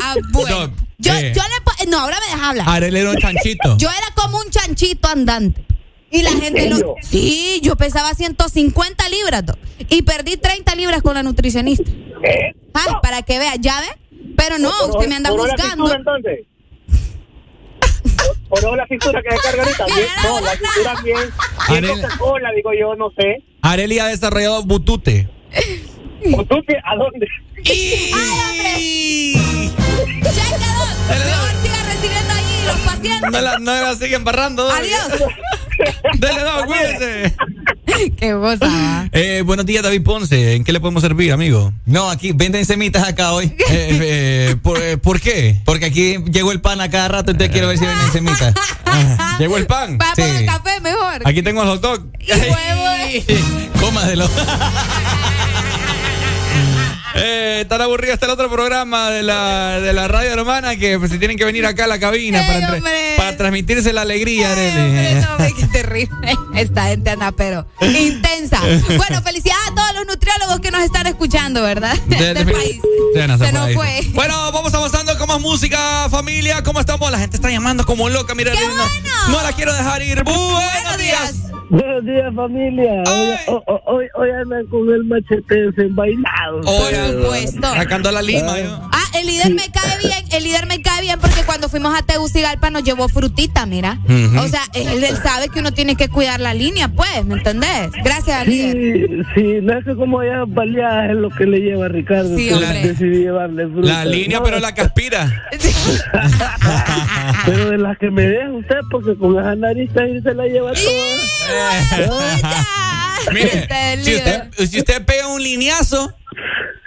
Ah, 0.02 0.14
bueno. 0.32 0.58
Doc, 0.58 0.70
Yo, 0.98 1.14
eh, 1.14 1.32
yo 1.34 1.42
le 1.42 1.86
no, 1.90 2.00
ahora 2.00 2.18
me 2.20 2.26
deja 2.36 2.50
hablar. 2.50 2.82
Un 3.14 3.16
chanchito. 3.16 3.76
Yo 3.78 3.88
era 3.88 4.08
como 4.14 4.36
un 4.38 4.50
chanchito 4.50 5.08
andante. 5.08 5.62
Y 6.10 6.22
la 6.22 6.30
¿En 6.30 6.40
gente 6.40 6.68
no. 6.68 6.76
serio? 6.76 6.94
Sí, 7.02 7.60
yo 7.62 7.76
pesaba 7.76 8.14
150 8.14 9.08
libras, 9.08 9.44
doc, 9.46 9.56
y 9.88 10.02
perdí 10.02 10.36
30 10.36 10.74
libras 10.76 11.02
con 11.02 11.14
la 11.14 11.22
nutricionista. 11.22 11.90
¿Qué? 12.22 12.52
Ah, 12.74 13.00
para 13.02 13.22
que 13.22 13.38
vea, 13.38 13.54
¿ya 13.58 13.80
ve? 13.80 13.86
Pero 14.36 14.58
no, 14.58 14.70
Por- 14.70 14.90
usted 14.90 15.08
me 15.08 15.16
anda 15.16 15.30
por 15.30 15.40
la 15.46 15.52
buscando. 15.54 15.86
cintura, 15.88 15.96
entonces? 15.98 16.46
¿Por 18.48 18.60
por 18.60 18.76
la 18.76 18.86
cintura 18.86 19.20
que 19.22 19.30
se 19.36 19.42
carga 19.42 19.62
ahorita? 19.64 19.86
Bien, 19.86 20.08
no, 20.22 20.40
no, 20.40 20.46
la 20.46 20.54
no. 20.54 20.58
cintura 20.72 20.94
bien. 21.02 21.18
Arel- 21.68 22.00
Coca-Cola, 22.02 22.50
digo 22.52 22.70
yo, 22.78 22.94
no 22.94 23.10
sé. 23.16 23.42
Arely 23.62 23.98
ha 23.98 24.06
desarrollado 24.06 24.62
butute. 24.62 25.28
¿O 26.36 26.44
tú 26.44 26.56
qué? 26.66 26.76
¿A 26.84 26.96
dónde? 26.96 27.26
¡Ay, 27.66 28.12
hombre! 28.12 28.70
Cheque 30.22 30.56
dos. 30.58 31.08
Mejor 31.08 31.50
siga 31.62 31.82
recibiendo 31.84 32.32
allí 32.34 32.66
los 32.66 32.76
pacientes. 32.78 33.30
No 33.32 33.40
la, 33.40 33.58
no 33.58 33.72
la 33.72 33.94
siguen 33.96 34.24
barrando. 34.24 34.68
Adiós. 34.70 35.08
Dele 36.18 36.40
dos, 36.40 36.66
cuídense. 36.66 37.34
Qué 38.16 38.32
cosa. 38.32 39.08
Eh, 39.12 39.42
buenos 39.44 39.66
días, 39.66 39.82
David 39.82 40.02
Ponce. 40.02 40.54
¿En 40.54 40.64
qué 40.64 40.72
le 40.72 40.80
podemos 40.80 41.02
servir, 41.02 41.32
amigo? 41.32 41.72
No, 41.84 42.10
aquí 42.10 42.32
venden 42.32 42.64
semitas 42.64 43.06
acá 43.06 43.32
hoy. 43.32 43.54
Eh, 43.68 43.98
eh, 44.00 44.56
¿por, 44.62 44.80
eh, 44.80 44.96
¿por 44.96 45.20
qué? 45.20 45.60
Porque 45.64 45.86
aquí 45.86 46.16
llegó 46.30 46.52
el 46.52 46.60
pan 46.60 46.80
a 46.80 46.88
cada 46.88 47.08
rato, 47.08 47.32
entonces 47.32 47.52
quiero 47.52 47.68
ver 47.68 47.78
si 47.78 47.84
venden 47.84 48.12
semitas. 48.12 48.54
¿Llegó 49.38 49.56
el 49.58 49.66
pan? 49.66 49.98
Café 49.98 50.80
mejor. 50.80 51.22
Aquí 51.24 51.42
tengo 51.42 51.62
el 51.62 51.68
hot 51.68 51.80
dog. 51.80 52.06
Y 52.20 52.30
huevo. 52.32 52.86
Cómaselo. 53.80 54.28
Eh, 57.18 57.64
tan 57.68 57.80
aburrido 57.80 58.12
está 58.14 58.26
el 58.26 58.32
otro 58.32 58.50
programa 58.50 59.10
de 59.10 59.22
la, 59.22 59.80
de 59.80 59.92
la 59.92 60.08
radio 60.08 60.30
hermana 60.32 60.76
que 60.76 60.98
pues, 60.98 61.10
se 61.10 61.18
tienen 61.18 61.36
que 61.36 61.44
venir 61.44 61.64
acá 61.66 61.84
a 61.84 61.86
la 61.86 61.98
cabina 61.98 62.40
Ey, 62.40 62.60
para, 62.60 62.80
para 63.16 63.36
transmitirse 63.36 63.92
la 63.92 64.02
alegría. 64.02 64.52
Arely. 64.52 64.80
Hombre, 64.80 65.14
no, 65.50 65.56
qué 65.56 65.66
terrible. 65.68 66.34
Esta 66.54 66.84
gente 66.86 67.10
anda, 67.10 67.32
pero 67.32 67.66
intensa. 67.80 68.60
Bueno, 68.96 69.22
felicidades 69.22 69.62
a 69.70 69.74
todos 69.74 69.94
los 69.94 70.06
nutriólogos 70.06 70.60
que 70.60 70.70
nos 70.70 70.82
están 70.82 71.06
escuchando, 71.06 71.62
¿verdad? 71.62 71.96
De- 72.06 72.34
Del 72.34 72.46
de- 72.46 72.52
país. 72.52 72.80
Se 73.14 73.26
nos 73.26 73.38
Se 73.38 73.44
fue 73.46 73.52
nos 73.52 73.66
ahí. 73.68 73.74
fue. 73.74 74.00
Bueno, 74.12 74.52
vamos 74.52 74.72
avanzando 74.74 75.16
con 75.18 75.28
más 75.28 75.40
música, 75.40 76.08
familia. 76.10 76.62
¿Cómo 76.62 76.80
estamos? 76.80 77.10
La 77.10 77.18
gente 77.18 77.36
está 77.36 77.50
llamando 77.50 77.84
como 77.86 78.08
loca. 78.08 78.34
Mira, 78.34 78.52
¡Qué 78.52 78.60
no, 78.66 78.74
bueno! 78.74 79.10
no 79.28 79.42
la 79.42 79.52
quiero 79.52 79.72
dejar 79.74 80.02
ir. 80.02 80.22
Buenos, 80.22 80.98
días. 80.98 81.34
Buenos 81.68 82.04
días, 82.04 82.32
familia. 82.34 83.02
Hoy, 83.06 83.30
ho- 83.48 83.62
ho- 83.66 83.82
hoy, 83.86 84.06
hoy 84.14 84.30
andan 84.30 84.64
con 84.66 84.88
el 84.88 85.02
machete 85.04 85.66
desenvainado. 85.72 86.60
Por 86.60 86.94
supuesto. 86.94 87.74
Sacando 87.74 88.12
la 88.12 88.22
lima. 88.22 88.58
yo. 88.60 88.88
Ah, 88.92 89.02
el 89.18 89.26
líder 89.26 89.50
me 89.54 89.68
cae 89.72 89.98
bien, 90.00 90.24
el 90.30 90.44
líder 90.44 90.66
me 90.66 90.80
cae 90.80 91.00
bien 91.02 91.18
porque 91.18 91.42
cuando 91.44 91.68
fuimos 91.68 91.92
a 91.98 92.02
Tegucigalpa 92.02 92.70
nos 92.70 92.84
llevó 92.84 93.08
frutita, 93.08 93.66
mira. 93.66 93.98
O 94.38 94.46
sea, 94.46 94.60
él, 94.74 95.02
él 95.02 95.16
sabe 95.16 95.48
que 95.48 95.58
uno 95.58 95.72
tiene 95.72 95.96
que 95.96 96.08
cuidar 96.08 96.38
la 96.40 96.54
línea, 96.54 96.86
pues, 96.88 97.24
¿me 97.24 97.34
entendés? 97.34 97.90
Gracias, 98.04 98.46
líder. 98.46 98.76
Sí, 98.76 99.22
sí, 99.34 99.58
no 99.62 99.76
es 99.78 99.84
que 99.84 99.96
como 99.96 100.20
allá 100.20 100.44
baleadas 100.46 101.10
es 101.10 101.16
lo 101.16 101.30
que 101.30 101.46
le 101.46 101.58
lleva 101.60 101.86
a 101.86 101.88
Ricardo. 101.88 102.36
Sí, 102.36 102.48
decidí 102.82 103.18
llevarle 103.24 103.66
fruta. 103.66 103.88
La 103.88 104.04
línea, 104.04 104.38
No, 104.38 104.44
pero 104.44 104.60
la 104.60 104.72
caspira. 104.74 105.42
Pero 107.44 107.70
de 107.70 107.78
las 107.78 107.96
que 107.98 108.10
me 108.10 108.22
deja 108.22 108.50
usted, 108.52 108.76
porque 108.90 109.16
con 109.16 109.38
esa 109.38 109.54
nariz 109.54 109.90
ahí 109.96 110.20
se 110.20 110.34
la 110.34 110.46
lleva 110.46 110.72
toda. 110.72 111.16
Mire, 113.32 113.66
si 114.02 114.14
usted, 114.14 114.52
si 114.70 114.78
usted 114.78 115.04
pega 115.04 115.26
un 115.28 115.42
lineazo, 115.42 116.12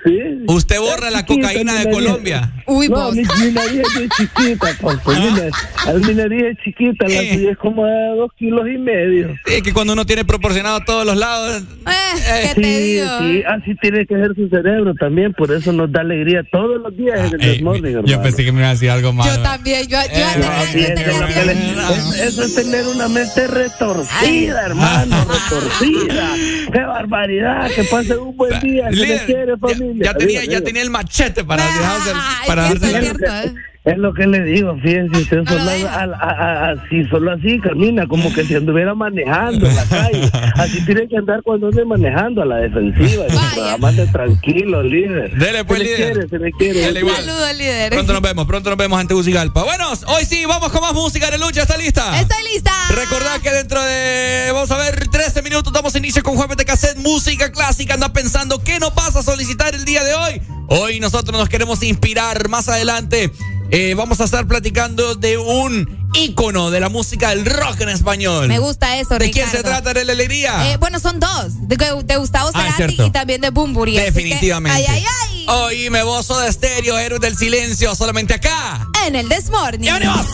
Sí. 0.05 0.17
usted 0.47 0.79
borra 0.79 1.09
la 1.11 1.25
Chiquita, 1.25 1.49
cocaína 1.49 1.73
de. 1.75 1.91
Colombia. 1.91 2.49
Uy, 2.67 2.87
no, 2.87 2.95
vos. 2.95 3.15
mi, 3.15 3.21
mi 3.23 3.51
nariz 3.51 3.81
es 3.81 4.09
chiquita. 4.17 4.67
Mi 5.05 5.13
nariz- 5.13 6.07
mi 6.07 6.13
nariz 6.13 6.43
es 6.51 6.57
chiquita, 6.63 7.07
la 7.07 7.13
Eh. 7.21 7.33
suya 7.33 7.51
es 7.51 7.57
como 7.57 7.85
de 7.85 8.15
dos 8.15 8.31
kilos 8.37 8.65
y 8.73 8.77
medio. 8.77 9.35
Es 9.45 9.61
que 9.61 9.73
cuando 9.73 9.91
uno 9.93 10.05
tiene 10.05 10.23
proporcionado 10.23 10.77
a 10.77 10.85
todos 10.85 11.05
los 11.05 11.17
lados. 11.17 11.63
Eh, 11.85 12.53
¿Qué 12.55 12.61
te 12.61 12.63
Sí, 12.63 12.93
digo? 12.93 13.07
sí, 13.19 13.43
así 13.45 13.75
tiene 13.81 14.05
que 14.05 14.15
ser 14.15 14.35
su 14.35 14.47
cerebro 14.47 14.93
también, 14.95 15.33
por 15.33 15.51
eso 15.51 15.73
nos 15.73 15.91
da 15.91 15.99
alegría 16.01 16.43
todos 16.49 16.79
los 16.81 16.95
días 16.95 17.19
en 17.19 17.33
el 17.41 17.41
Ey, 17.41 17.51
Desmorning, 17.55 17.91
yo 17.93 17.99
hermano. 17.99 18.21
pensé 18.23 18.45
que 18.45 18.51
me 18.53 18.59
iba 18.59 18.67
a 18.69 18.71
decir 18.73 18.89
algo 18.91 19.11
malo. 19.13 19.35
Yo 19.35 19.41
también, 19.41 19.87
yo, 19.87 19.97
Eh, 19.99 20.07
sí, 20.71 20.79
eso, 20.79 22.43
es 22.43 22.55
tener 22.55 22.85
una 22.87 23.07
mente 23.09 23.47
retorcida, 23.47 24.65
hermano, 24.65 25.15
retorcida. 25.49 26.29
¡Qué 26.71 26.79
barbaridad! 26.79 27.69
Que 27.75 27.83
pase 27.83 28.17
un 28.17 28.35
buen 28.37 28.59
día. 28.61 28.89
Líder, 28.89 29.38
quiere, 29.45 29.51
ya, 29.53 29.57
familia. 29.75 30.05
ya 30.05 30.13
tenía, 30.17 30.45
ya 30.45 30.61
tenía 30.61 30.81
el 30.81 30.89
machete 30.89 31.43
para 31.43 31.63
dejarse. 31.65 32.11
Ay, 32.15 32.47
Para 32.47 32.69
darse- 32.69 32.99
cierto, 32.99 33.25
¿eh? 33.25 33.53
Es 33.85 33.97
lo 33.97 34.13
que 34.13 34.27
le 34.27 34.43
digo, 34.43 34.75
fíjense, 34.83 35.21
usted 35.21 35.43
solo, 35.47 35.61
a- 35.89 36.03
a- 36.03 36.31
a- 36.31 36.69
así, 36.71 37.05
solo 37.09 37.31
así 37.31 37.59
camina, 37.59 38.05
como 38.07 38.31
que 38.33 38.43
si 38.43 38.53
anduviera 38.55 38.93
manejando 38.93 39.65
en 39.67 39.75
la 39.75 39.85
calle. 39.85 40.29
Así 40.55 40.85
tiene 40.85 41.07
que 41.07 41.15
andar 41.17 41.41
cuando 41.43 41.67
ande 41.67 41.85
manejando 41.85 42.41
a 42.41 42.45
la 42.45 42.57
defensiva. 42.57 43.23
Vaya. 43.33 43.77
Mande 43.77 44.05
tranquilo, 44.07 44.83
líder. 44.83 45.33
Dele, 45.37 45.63
pues, 45.63 45.79
se 45.79 45.85
le 45.87 45.91
líder. 45.97 46.11
quiere, 46.13 46.29
se 46.29 46.39
le 46.39 46.51
quiere. 46.51 46.79
Dele, 46.81 46.99
igual. 46.99 47.15
Saludos, 47.15 47.55
líder. 47.57 47.91
Pronto 47.93 48.11
nos 48.13 48.21
vemos, 48.21 48.45
pronto 48.45 48.69
nos 48.69 48.77
vemos 48.77 48.99
en 49.01 49.07
Tegucigalpa. 49.07 49.63
Bueno, 49.63 49.89
hoy 50.07 50.25
sí, 50.25 50.43
vamos 50.45 50.69
con 50.71 50.81
más 50.81 50.93
música 50.93 51.31
de 51.31 51.37
lucha. 51.37 51.61
¿Está 51.61 51.77
lista? 51.77 52.19
Estoy 52.19 52.43
lista. 52.53 52.71
Recordad 52.93 53.39
que 53.41 53.51
dentro 53.51 53.81
de, 53.81 54.49
vamos 54.51 54.69
a 54.71 54.77
ver, 54.77 55.07
13 55.07 55.41
minutos 55.41 55.71
damos 55.71 55.95
inicio 55.95 56.21
con 56.21 56.35
jueves 56.35 56.57
de 56.57 56.65
cassette, 56.65 56.97
música 56.97 57.49
clásica. 57.53 57.93
Anda 57.93 58.11
pensando 58.11 58.61
qué 58.61 58.77
nos 58.79 58.93
vas 58.93 59.15
a 59.15 59.23
solicitar 59.23 59.73
el 59.73 59.85
día 59.85 60.03
de 60.03 60.13
hoy. 60.13 60.41
Hoy 60.67 60.99
nosotros 60.99 61.39
nos 61.39 61.47
queremos 61.47 61.81
inspirar. 61.81 62.49
Más 62.49 62.67
adelante 62.67 63.31
eh, 63.71 63.93
vamos 63.95 64.19
a 64.21 64.25
estar 64.25 64.47
platicando 64.47 65.15
de 65.15 65.37
un 65.37 66.09
ícono 66.13 66.71
de 66.71 66.79
la 66.79 66.89
música 66.89 67.29
del 67.29 67.45
rock 67.45 67.81
en 67.81 67.89
español. 67.89 68.47
Me 68.47 68.59
gusta 68.59 68.97
eso, 68.97 69.17
¿De 69.17 69.29
quién 69.31 69.45
Ricardo. 69.45 69.57
se 69.57 69.63
trata 69.63 69.93
de 69.93 70.05
la 70.05 70.13
alegría? 70.13 70.71
Eh, 70.71 70.77
bueno, 70.77 70.99
son 70.99 71.19
dos. 71.19 71.67
De, 71.67 71.77
de 72.03 72.15
Gustavo 72.17 72.49
Ah, 72.53 72.73
Cerati 72.75 73.01
y 73.03 73.11
también 73.11 73.41
de 73.41 73.51
Bumburi. 73.51 73.97
así 73.97 74.05
que- 74.05 74.11
Definitivamente. 74.11 74.77
Ay, 74.77 74.85
ay, 74.89 75.03
ay. 75.23 75.45
Oíme, 75.47 76.03
vozo 76.03 76.39
de 76.39 76.49
estéreo, 76.49 76.97
héroes 76.97 77.21
del 77.21 77.37
silencio, 77.37 77.95
solamente 77.95 78.33
acá. 78.35 78.87
En 79.07 79.15
el 79.15 79.27
Desmorning. 79.29 79.81
¡Ya 79.85 79.93
venimos! 79.99 80.25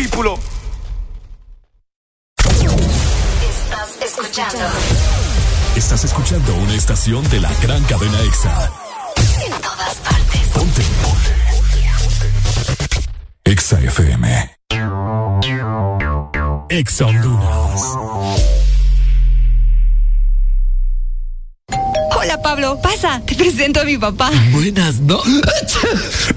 Discípulo. 0.00 0.38
Estás 2.38 3.98
escuchando. 4.02 4.58
Estás 5.76 6.04
escuchando 6.04 6.54
una 6.54 6.74
estación 6.74 7.28
de 7.28 7.40
la 7.40 7.52
gran 7.62 7.82
cadena 7.84 8.20
EXA. 8.22 8.70
En 9.44 9.52
todas 9.60 9.96
partes. 9.96 10.40
Ponte. 10.54 10.82
EXA 13.44 13.80
FM. 13.80 14.56
EXA 16.70 17.06
Honduras. 17.06 17.82
Hola 22.16 22.42
Pablo, 22.42 22.78
pasa, 22.82 23.22
te 23.26 23.34
presento 23.34 23.80
a 23.80 23.84
mi 23.84 23.96
papá. 23.96 24.30
Buenas 24.52 25.00
noches. 25.00 26.34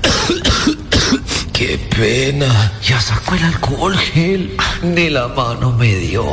Qué 1.65 1.77
pena. 1.77 2.73
Ya 2.83 2.99
sacó 2.99 3.35
el 3.35 3.43
alcohol 3.45 3.97
gel. 3.97 4.57
Ni 4.81 5.09
la 5.09 5.29
mano 5.29 5.71
me 5.71 5.95
dio. 5.95 6.25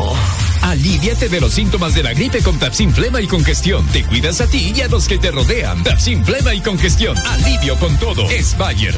Aliviate 0.61 1.29
de 1.29 1.41
los 1.41 1.55
síntomas 1.55 1.95
de 1.95 2.03
la 2.03 2.13
gripe 2.15 2.43
con 2.43 2.59
Tapsin 2.59 2.93
Flema 2.93 3.21
y 3.21 3.29
Congestión. 3.29 3.87
Te 3.93 4.03
cuidas 4.03 4.41
a 4.41 4.49
ti 4.49 4.73
y 4.75 4.81
a 4.81 4.89
los 4.89 5.07
que 5.07 5.19
te 5.19 5.31
rodean. 5.31 5.85
Tapsin 5.85 6.25
Flema 6.25 6.53
y 6.53 6.61
Congestión. 6.61 7.17
Alivio 7.17 7.77
con 7.77 7.97
todo. 8.01 8.29
Es 8.29 8.59
Bayer. 8.59 8.97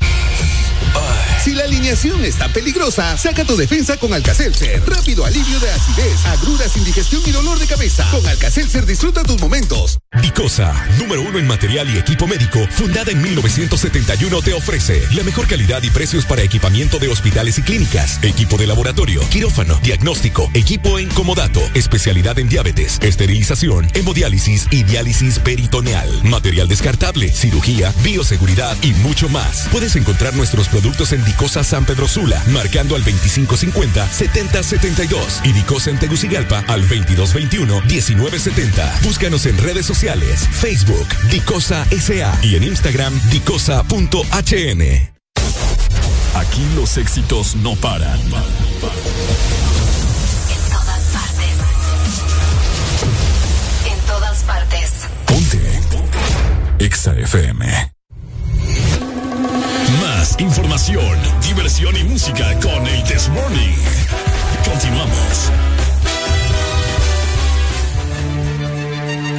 Si 1.43 1.55
la 1.55 1.65
alineación 1.65 2.25
está 2.25 2.49
peligrosa, 2.51 3.17
saca 3.17 3.45
tu 3.45 3.57
defensa 3.57 3.97
con 3.97 4.15
Alcacelser. 4.15 4.81
Rápido 4.87 5.25
alivio 5.25 5.59
de 5.59 5.71
acidez, 5.71 6.25
agruras, 6.27 6.77
indigestión 6.77 7.21
y 7.27 7.33
dolor 7.33 7.59
de 7.59 7.67
cabeza. 7.67 8.09
Con 8.13 8.25
Alcacelser 8.29 8.87
disfruta 8.87 9.25
tus 9.25 9.41
momentos. 9.41 9.99
Dicosa, 10.23 10.73
número 11.01 11.23
uno 11.23 11.41
en 11.41 11.49
material 11.49 11.93
y 11.93 11.99
equipo 11.99 12.29
médico, 12.29 12.61
fundada 12.71 13.11
en 13.11 13.21
1971, 13.23 14.41
te 14.41 14.53
ofrece 14.53 15.03
la 15.15 15.25
mejor 15.25 15.49
calidad 15.49 15.83
y 15.83 15.91
precios 15.91 16.27
para 16.27 16.43
equipamiento 16.43 17.01
de 17.01 17.09
hospitales 17.09 17.59
y 17.59 17.63
clínicas, 17.63 18.21
equipo 18.23 18.57
de 18.57 18.69
laboratorio, 18.69 19.21
quirófano, 19.29 19.81
diagnóstico, 19.83 20.49
equipo 20.55 21.01
en 21.01 21.09
comodato, 21.09 21.61
especialidad 21.75 22.39
en 22.39 22.49
diabetes, 22.49 23.01
esterilización, 23.03 23.89
hemodiálisis 23.95 24.69
y 24.71 24.85
diálisis 24.85 25.41
peritoneal, 25.41 26.09
material 26.23 26.69
descartable, 26.69 27.33
cirugía, 27.33 27.93
bioseguridad 28.05 28.77
y 28.81 28.93
mucho 28.93 29.29
más. 29.29 29.67
Puedes 29.73 29.97
encontrar 29.97 30.35
nuestros 30.35 30.69
productos 30.69 31.13
en 31.13 31.32
Dicosa 31.33 31.65
San 31.65 31.87
Pedro 31.87 32.07
Sula, 32.07 32.45
marcando 32.49 32.95
al 32.95 33.03
2550-7072 33.05 35.41
y 35.45 35.53
Dicosa 35.53 35.89
en 35.89 35.99
Tegucigalpa 35.99 36.63
al 36.69 36.87
2221-1970. 36.87 39.01
Búscanos 39.01 39.47
en 39.47 39.57
redes 39.57 39.87
sociales, 39.87 40.47
Facebook, 40.53 41.09
Dicosa 41.31 41.87
SA 41.87 42.39
y 42.43 42.57
en 42.57 42.65
Instagram, 42.65 43.19
dicosa.hn. 43.31 44.03
Aquí 46.35 46.67
los 46.77 46.99
éxitos 46.99 47.57
no 47.57 47.77
paran. 47.77 48.21
En 48.21 48.29
todas 50.71 51.01
partes. 51.15 51.55
En 53.91 53.99
todas 54.07 54.43
partes. 54.43 54.91
Exa 56.79 57.15
FM. 57.15 57.91
Información, 60.23 61.19
diversión 61.43 61.97
y 61.97 62.05
música 62.05 62.55
con 62.61 62.87
el 62.87 63.03
This 63.03 63.29
Morning. 63.31 63.75
Continuamos. 64.65 65.51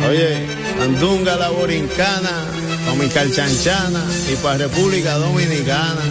Oye, 0.09 0.45
Andunga 0.81 1.37
la 1.37 1.49
Borincana, 1.51 2.45
con 2.85 2.99
mi 2.99 3.07
calchanchana 3.07 4.03
y 4.29 4.35
para 4.35 4.57
República 4.57 5.13
Dominicana. 5.13 6.01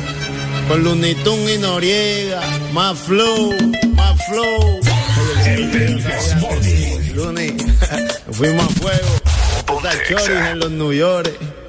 Con 0.68 0.82
Lunitún 0.82 1.50
y 1.50 1.58
Noriega, 1.58 2.40
más 2.72 2.98
flow, 2.98 3.52
más 3.94 4.26
flow. 4.26 4.80
Luni, 7.14 7.56
fuimos 8.32 8.64
a 8.64 8.80
fuego. 8.80 9.22
Choris 10.08 10.46
en 10.50 10.58
los 10.60 10.70
New 10.70 10.94
York. 10.94 11.61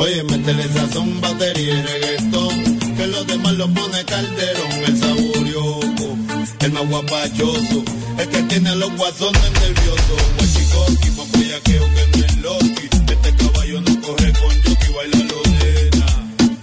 Oye, 0.00 0.22
métele 0.24 0.64
sazón, 0.72 1.20
batería 1.20 1.74
y 1.74 1.82
reggaetón. 1.82 2.78
Que 2.96 3.06
los 3.06 3.26
demás 3.26 3.52
lo 3.52 3.68
pone 3.68 4.02
calderón, 4.06 4.72
el 4.86 4.98
saborioco, 4.98 6.16
el 6.60 6.72
más 6.72 6.88
guapachoso, 6.88 7.84
el 8.16 8.28
que 8.30 8.42
tiene 8.44 8.70
a 8.70 8.74
los 8.76 8.96
guasones 8.96 9.52
nerviosos. 9.60 10.20
Guachicoqui, 10.38 11.10
más 11.18 11.30
bellaqueo 11.32 11.84
que 11.94 12.18
no 12.18 12.24
es 12.24 12.36
Loki. 12.38 12.88
Este 13.12 13.36
caballo 13.36 13.80
no 13.82 14.00
corre 14.00 14.32
con 14.32 14.62
Yoki, 14.62 14.92
baila 14.96 15.18
lodena. 15.18 16.06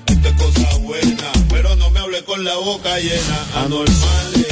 Esta 0.08 0.30
es 0.30 0.36
cosa 0.42 0.78
buena, 0.78 1.32
pero 1.50 1.76
no 1.76 1.92
me 1.92 2.00
hable 2.00 2.24
con 2.24 2.44
la 2.44 2.56
boca 2.56 2.98
llena. 2.98 3.38
Anormales, 3.66 4.48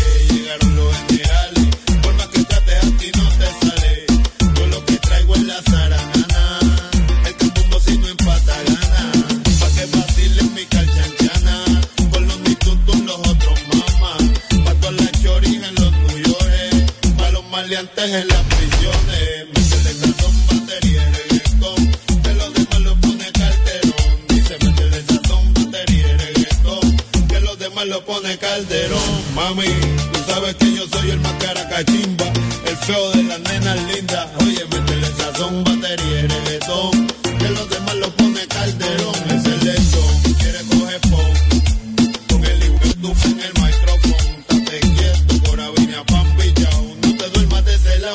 maleantes 17.55 18.11
en 18.13 18.27
las 18.27 18.43
prisiones. 18.53 19.47
Métele 19.55 19.93
sazón, 20.01 20.35
batería 20.49 21.03
reggaetón. 21.15 21.81
Que 22.23 22.33
los 22.33 22.53
demás 22.53 22.79
lo 22.81 22.95
pone 22.99 23.31
calderón. 23.31 24.15
Dice 24.27 24.57
métele 24.65 25.01
sazón, 25.09 25.53
batería 25.53 26.07
y 26.13 26.17
reggaetón. 26.17 26.97
Que 27.29 27.39
los 27.39 27.57
demás 27.57 27.85
lo 27.87 28.03
pone 28.03 28.37
calderón. 28.37 29.11
Mami, 29.35 29.71
tú 30.11 30.19
sabes 30.27 30.55
que 30.55 30.73
yo 30.75 30.85
soy 30.91 31.11
el 31.11 31.19
más 31.21 31.33
caracachimba. 31.43 32.27
El 32.69 32.77
feo 32.85 33.11
de 33.11 33.23
las 33.23 33.39
nenas 33.39 33.77
lindas. 33.89 34.27
Oye, 34.41 34.65
métele 34.71 35.09
sazón, 35.17 35.63
batería 35.63 36.19
y 36.23 36.27
reggaetón. 36.27 37.07
Que 37.39 37.49
los 37.57 37.69
demás 37.69 37.95
lo 37.95 38.09
pone 38.17 38.45
calderón. 38.47 39.15
Es 39.33 39.45
el 39.45 39.59
lechón, 39.65 40.33
quiere 40.39 40.61
coger 40.71 41.01
pon. 41.09 41.54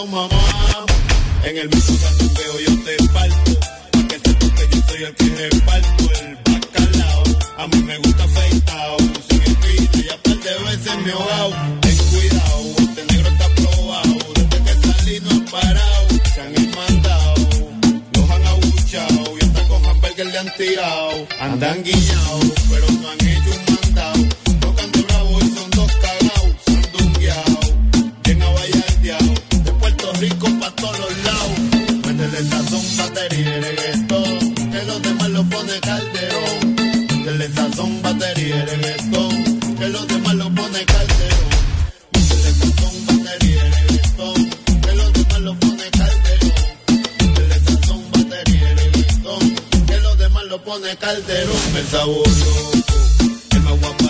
Mamá. 0.07 0.87
En 1.45 1.57
el 1.57 1.69
mismo 1.69 1.97
sandungueo 1.97 2.61
yo 2.67 2.85
te 2.85 2.97
parto. 3.09 3.53
Pa' 3.93 4.03
que 4.09 4.19
sepas 4.19 4.51
que 4.51 4.77
yo 4.77 4.83
soy 4.89 5.03
el 5.05 5.15
que 5.15 5.49
reparto 5.49 6.05
el 6.21 6.37
bacalao. 6.45 7.23
A 7.59 7.67
mí 7.67 7.83
me 7.83 7.97
gusta 7.99 8.25
afeitado, 8.25 8.97
sin 9.29 9.43
espina 9.43 10.05
y 10.05 10.09
a 10.09 10.17
par 10.23 10.39
de 10.39 10.55
veces 10.65 10.97
me 11.05 11.11
he. 11.11 11.81
Ten 11.81 11.97
cuidado, 12.11 12.63
este 12.79 13.05
negro 13.13 13.29
está 13.31 13.49
probado. 13.61 14.19
Desde 14.35 14.59
que 14.65 14.75
salí 14.87 15.21
no 15.21 15.31
han 15.31 15.45
parado. 15.47 16.09
Se 16.35 16.41
han 16.41 16.55
mandado, 16.77 17.35
los 18.15 18.31
han 18.31 18.47
abuchado 18.47 19.39
y 19.41 19.45
hasta 19.45 19.69
con 19.69 19.87
hamburger 19.87 20.27
le 20.27 20.39
han 20.39 20.55
tirado. 20.57 21.27
Andan 21.41 21.83
guillados, 21.83 22.53
pero 22.71 22.87
no 22.91 23.11
han 23.11 23.21
hecho 23.27 23.51
un 23.51 23.70
todos 30.81 31.13
lados. 31.25 31.59
Métele 32.07 32.41
sazón, 32.51 32.85
batería 32.97 33.61
reggaetón. 33.61 34.55
Que 34.73 34.85
los 34.85 35.03
demás 35.03 35.29
lo 35.31 35.45
pone 35.45 35.81
calderón. 35.81 36.75
Métele 37.09 37.49
sazón, 37.55 38.03
batería. 38.03 38.65
Que 39.79 39.89
los 39.89 40.09
demás 40.09 40.35
lo 40.35 40.51
pone 40.55 40.85
calderón. 40.85 41.51
Métele 42.13 42.53
sazón, 42.61 42.95
batería 43.07 43.63
y 43.67 43.71
reggaetón. 43.71 44.51
Que 44.83 44.93
los 44.95 45.13
demás 45.13 45.41
lo 45.41 45.55
pone 45.61 45.91
calderón. 45.99 46.53
Métele 47.19 47.59
sazón, 47.67 48.03
batería 48.13 48.75
reggaetón. 48.75 49.43
Que 49.87 50.01
los 50.01 50.19
demás 50.19 50.45
lo 50.45 50.65
pone 50.65 50.97
calderón. 50.97 51.77
El 51.77 51.87
sabor 51.87 52.29
loco, 52.29 52.73
el 53.53 53.61
más 53.63 53.81
guapachoso. 53.81 54.10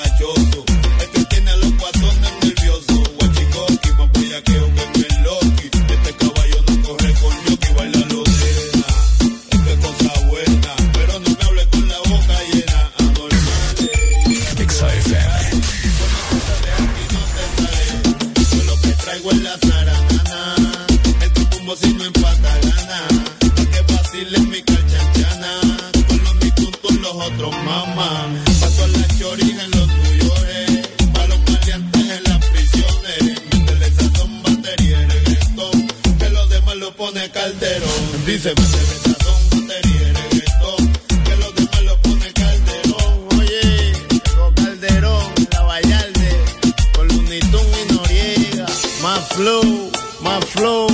Más 49.03 49.28
flow, 49.34 49.91
más 50.22 50.45
flow. 50.47 50.88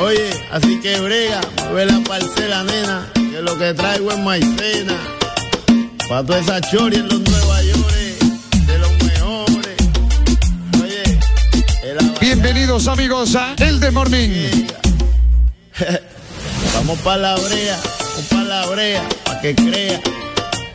Oye, 0.00 0.30
así 0.50 0.80
que 0.80 0.98
brega, 1.00 1.40
mueve 1.70 1.92
la 1.92 2.00
parcela, 2.04 2.64
nena, 2.64 3.06
que 3.14 3.42
lo 3.42 3.58
que 3.58 3.74
traigo 3.74 4.10
es 4.10 4.18
maicena. 4.20 4.96
Pa' 6.08 6.24
toda 6.24 6.38
esa 6.38 6.60
chori 6.62 6.96
en 6.96 7.08
los 7.08 7.20
Nueva 7.20 7.62
York, 7.64 7.94
de 8.66 8.78
los 8.78 8.92
mejores. 9.04 9.76
Oye, 10.82 11.18
Bienvenidos 12.18 12.88
amigos 12.88 13.36
a 13.36 13.54
El 13.58 13.78
de 13.78 13.90
Morning. 13.90 14.30
Vamos 16.78 16.98
pa' 17.00 17.16
la 17.16 17.34
brea, 17.34 17.76
vamos 17.82 18.26
pa' 18.30 18.44
la 18.44 18.66
brea, 18.66 19.02
pa' 19.24 19.40
que 19.40 19.52
crea. 19.52 20.00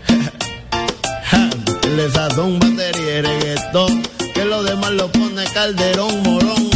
El 1.83 1.95
desatón, 1.95 2.59
batería 2.59 3.19
y 3.19 3.21
reggaetón, 3.21 4.03
que 4.33 4.43
lo 4.43 4.63
demás 4.63 4.91
lo 4.91 5.09
pone 5.09 5.45
calderón, 5.53 6.21
morón. 6.23 6.69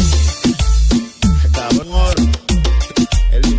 Cabrón, 1.53 1.91
oro. 1.91 2.23
El 3.33 3.45
en 3.45 3.53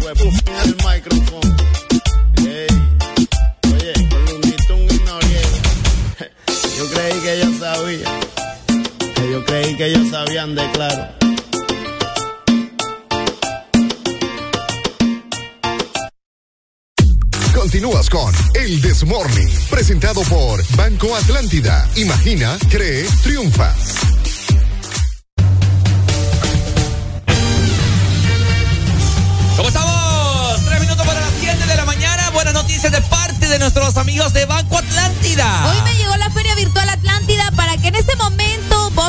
el 0.64 0.75
micrófono. 0.75 1.57
Oye, 3.75 3.93
con 4.09 4.25
Lunitun 4.25 4.87
y 4.89 4.99
Noriega. 5.05 5.61
Yo 6.79 6.85
creí 6.95 7.21
que 7.21 7.35
ellos 7.35 7.59
sabían. 7.61 8.21
Que 9.14 9.31
yo 9.33 9.45
creí 9.45 9.77
que 9.77 9.87
ellos 9.87 10.09
sabían 10.11 10.55
de 10.55 10.71
claro. 10.71 11.18
Continúas 17.71 18.09
con 18.09 18.35
El 18.55 18.81
This 18.81 19.05
Morning, 19.05 19.47
presentado 19.69 20.23
por 20.23 20.66
Banco 20.75 21.14
Atlántida. 21.14 21.87
Imagina, 21.97 22.57
cree, 22.71 23.07
triunfa. 23.23 23.75
¿Cómo 29.55 29.69
estamos? 29.69 30.64
Tres 30.64 30.81
minutos 30.81 31.07
para 31.07 31.21
las 31.21 31.31
7 31.39 31.66
de 31.66 31.77
la 31.77 31.85
mañana. 31.85 32.31
Buenas 32.31 32.55
noticias 32.55 32.91
de 32.91 33.03
parte 33.03 33.47
de 33.47 33.59
nuestros 33.59 33.99
amigos 33.99 34.33
de 34.33 34.47
Banco 34.47 34.79
Atlántida. 34.79 35.71
Hoy 35.71 35.83
me 35.83 35.95
llegó 35.95 36.16
la 36.16 36.31
Feria 36.31 36.55
Virtual 36.55 36.89
Atlántida 36.89 37.51
para 37.55 37.77
que 37.77 37.89
en 37.89 37.97
este 37.97 38.16
momento 38.16 38.47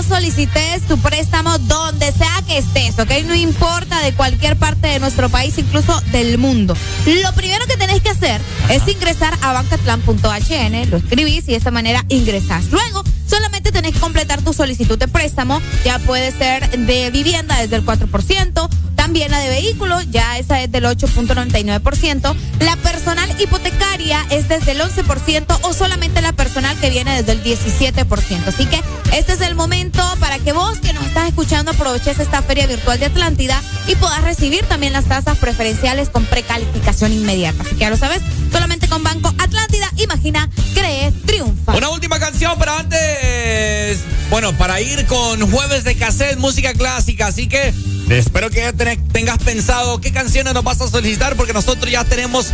solicites 0.10 0.82
tu 0.88 0.98
préstamo 0.98 1.58
donde 1.60 2.12
sea 2.12 2.44
que 2.48 2.58
estés, 2.58 2.98
¿ok? 2.98 3.12
No 3.26 3.36
importa 3.36 4.02
de 4.02 4.12
cualquier 4.14 4.58
parte 4.58 4.88
de 4.88 5.00
nuestro 5.00 5.30
país, 5.30 5.58
incluso 5.58 6.02
del 6.12 6.38
mundo. 6.40 6.76
Lo 7.06 7.32
primero 7.34 7.66
que 7.68 7.78
tenés 7.78 8.02
que 8.02 8.10
hacer 8.10 8.42
es 8.70 8.88
ingresar 8.88 9.38
a 9.42 9.54
bancatlan.hn, 9.54 10.90
lo 10.90 10.98
escribís 10.98 11.44
y 11.48 11.52
de 11.52 11.58
esta 11.58 11.72
manera 11.72 12.04
ingresás. 12.10 12.66
Luego, 12.72 13.04
solamente 13.28 13.72
tenés 13.72 13.94
que 13.94 14.00
completar 14.00 14.42
tu 14.42 14.52
solicitud 14.52 14.98
de 14.98 15.08
préstamo, 15.08 15.62
ya 15.86 16.00
puede 16.00 16.32
ser 16.32 16.70
de 16.72 17.12
vivienda 17.12 17.60
desde 17.60 17.76
el 17.76 17.86
4%, 17.86 18.70
también 19.10 19.32
la 19.32 19.40
de 19.40 19.50
vehículos, 19.50 20.06
ya 20.12 20.38
esa 20.38 20.62
es 20.62 20.72
del 20.72 20.86
8.99%, 20.86 22.36
la 22.60 22.76
personal 22.76 23.28
hipotecaria 23.42 24.24
es 24.30 24.48
desde 24.48 24.74
el 24.74 24.82
11% 24.82 25.60
o 25.64 25.74
solamente 25.74 26.22
la 26.22 26.32
personal 26.32 26.78
que 26.80 26.92
viene 26.92 27.16
desde 27.24 27.32
el 27.32 27.44
17%. 27.44 28.46
Así 28.46 28.68
que 28.68 28.80
este 29.18 29.34
es 29.34 29.42
el 29.42 29.56
momento 29.56 30.04
para 30.20 30.38
que 30.38 30.52
vos 30.52 30.78
que 30.78 30.94
nos 30.94 31.04
estás 31.08 31.28
escuchando 31.28 31.72
aproveches 31.72 32.20
esta 32.20 32.44
feria 32.44 32.68
virtual 32.68 33.00
de 33.00 33.08
Atlántida 33.08 33.60
y 33.88 33.96
puedas 33.96 34.22
recibir 34.22 34.64
también 34.66 34.94
las 34.94 35.06
tasas 35.06 35.40
preferenciales 35.40 36.10
con 36.10 36.26
precalificación 36.26 37.12
inmediata. 37.12 37.64
Así 37.64 37.72
que 37.72 37.80
ya 37.82 37.90
lo 37.90 37.98
sabes, 37.98 38.22
solamente 38.52 38.88
con 38.88 39.02
Banco 39.02 39.34
Atlántida, 39.40 39.90
imagina, 39.98 40.48
cree, 40.76 41.12
triunfa. 41.26 41.76
Una 41.76 41.90
última 41.90 42.20
canción, 42.20 42.54
pero 42.60 42.74
antes, 42.74 44.02
bueno, 44.30 44.54
para 44.56 44.80
ir 44.82 45.08
con 45.08 45.50
jueves 45.50 45.84
de 45.84 45.96
cassette, 45.96 46.38
música 46.38 46.74
clásica. 46.76 47.26
Así 47.26 47.48
que 47.48 47.74
espero 48.10 48.50
que 48.52 48.58
ya 48.62 48.72
tenés- 48.74 48.99
tengas 49.12 49.38
pensado 49.40 50.00
qué 50.02 50.12
canciones 50.12 50.54
nos 50.54 50.64
vas 50.64 50.82
a 50.82 50.88
solicitar, 50.88 51.36
porque 51.36 51.54
nosotros 51.54 51.92
ya 51.92 52.04
tenemos 52.04 52.48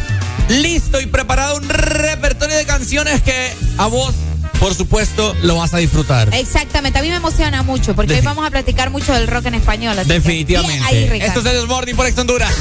listo 0.49 0.99
y 1.01 1.05
preparado 1.05 1.57
un 1.57 1.67
repertorio 1.67 2.55
de 2.55 2.65
canciones 2.65 3.21
que 3.21 3.53
a 3.77 3.87
vos, 3.87 4.13
por 4.59 4.73
supuesto, 4.73 5.35
lo 5.41 5.57
vas 5.57 5.73
a 5.73 5.77
disfrutar. 5.77 6.33
Exactamente, 6.33 6.99
a 6.99 7.01
mí 7.01 7.09
me 7.09 7.15
emociona 7.15 7.63
mucho 7.63 7.95
porque 7.95 8.15
hoy 8.15 8.21
vamos 8.21 8.45
a 8.45 8.51
platicar 8.51 8.89
mucho 8.89 9.13
del 9.13 9.27
rock 9.27 9.47
en 9.47 9.55
español. 9.55 9.97
así 9.97 10.07
que, 10.07 10.13
Definitivamente. 10.15 10.89
bien 10.91 11.11
ahí. 11.11 11.21
Esto 11.21 11.39
es 11.41 11.45
el 11.45 11.67
Morning 11.67 11.95
por 11.95 12.07
Ex 12.07 12.17
Honduras. 12.17 12.53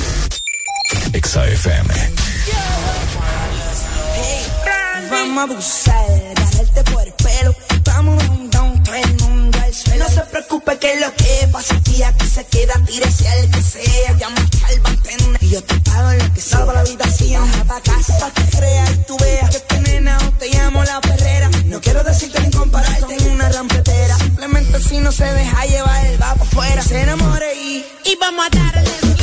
Exa 1.12 1.47
FM. 1.47 1.95
Vamos 5.11 5.39
a 5.39 5.43
abusar, 5.43 6.05
agarrarte 6.37 6.85
por 6.91 7.03
el 7.07 7.12
pelo. 7.12 7.55
Vamos 7.85 8.18
down, 8.26 8.51
down, 8.51 8.74
No 9.75 10.09
se 10.09 10.20
preocupe 10.31 10.79
que 10.79 11.01
lo 11.01 11.12
que 11.14 11.49
pasa 11.51 11.75
aquí, 11.75 12.01
aquí 12.03 12.27
se 12.27 12.47
queda, 12.47 12.75
tírese 12.87 13.29
al 13.29 13.51
que 13.51 13.61
sea. 13.61 14.12
Llama 14.18 14.49
al 14.68 14.81
bartender 14.81 15.43
y 15.43 15.49
yo 15.51 15.62
te 15.64 15.75
pago 15.81 16.12
lo 16.12 16.33
que 16.33 16.41
sea. 16.41 16.59
Salva 16.59 16.75
la 16.75 16.81
habitación, 16.81 17.43
baja 17.43 17.64
pa' 17.64 17.81
casa, 17.81 18.18
pa' 18.20 18.31
que 18.31 18.57
creas 18.57 18.91
y 18.93 18.97
tú 18.99 19.16
veas 19.18 19.51
que 19.51 19.59
te 19.59 19.81
nena 19.81 20.16
o 20.18 20.31
te 20.39 20.49
llamo 20.49 20.85
la 20.85 21.01
perrera. 21.01 21.51
No 21.64 21.81
quiero 21.81 22.05
decirte 22.05 22.41
ni 22.41 22.51
compararte 22.51 23.16
en 23.16 23.31
una 23.33 23.49
rampetera. 23.49 24.16
Simplemente 24.18 24.81
si 24.81 24.99
no 25.01 25.11
se 25.11 25.25
deja 25.25 25.66
llevar, 25.66 26.22
va 26.22 26.35
pa' 26.37 26.45
afuera, 26.45 26.83
se 26.83 27.01
enamore 27.01 27.55
y... 27.57 27.85
Y 28.05 28.16
vamos 28.20 28.47
a 28.47 28.57
darle 28.57 29.14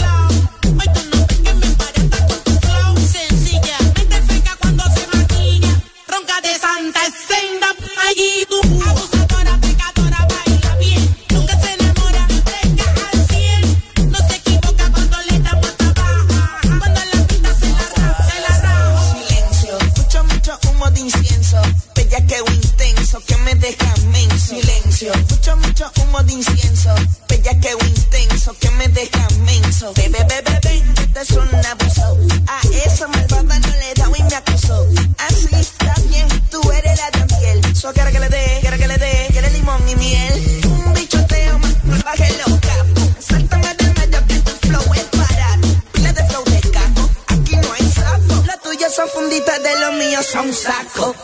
me 28.82 28.88
deja 28.90 29.28
menso. 29.46 29.94
Bebe, 29.94 30.18
bebe, 30.28 30.60
bebe, 30.64 30.84
este 31.02 31.22
es 31.22 31.32
un 31.32 31.50
abuso. 31.72 32.18
A 32.48 32.62
esa 32.86 33.08
malvada 33.08 33.60
no 33.60 33.68
le 33.82 33.94
da 33.94 34.08
y 34.18 34.24
me 34.24 34.36
acusó. 34.36 34.88
Así 35.28 35.48
está 35.56 35.94
bien, 36.10 36.28
tú 36.50 36.60
eres 36.72 36.98
la 36.98 37.12
de 37.12 37.36
piel. 37.36 37.76
So 37.76 37.94
quiero 37.94 38.12
que 38.12 38.20
le 38.20 38.30
dé, 38.30 38.58
quiero 38.62 38.78
que 38.78 38.88
le 38.88 38.98
dé, 38.98 39.28
quiere 39.32 39.50
limón 39.52 39.88
y 39.88 39.96
miel. 39.96 40.62
Un 40.66 40.94
bichoteo 40.94 41.60
más, 41.60 42.04
baje 42.04 42.30
loca. 42.46 42.76
Sáltame 43.20 43.76
de 43.76 43.88
medio 44.00 44.28
que 44.28 44.40
tu 44.40 44.68
flow 44.68 44.94
es 44.96 45.08
barato. 45.20 45.68
Pila 45.94 46.14
de 46.14 46.24
flow 46.30 46.44
de 46.46 46.62
gato, 46.72 47.10
aquí 47.28 47.56
no 47.58 47.74
hay 47.74 47.92
sapo. 47.92 48.44
Las 48.48 48.62
tuyas 48.62 48.96
son 48.96 49.08
funditas 49.10 49.62
de 49.62 49.80
los 49.80 49.94
míos 49.94 50.26
son 50.26 50.52
saco. 50.54 51.16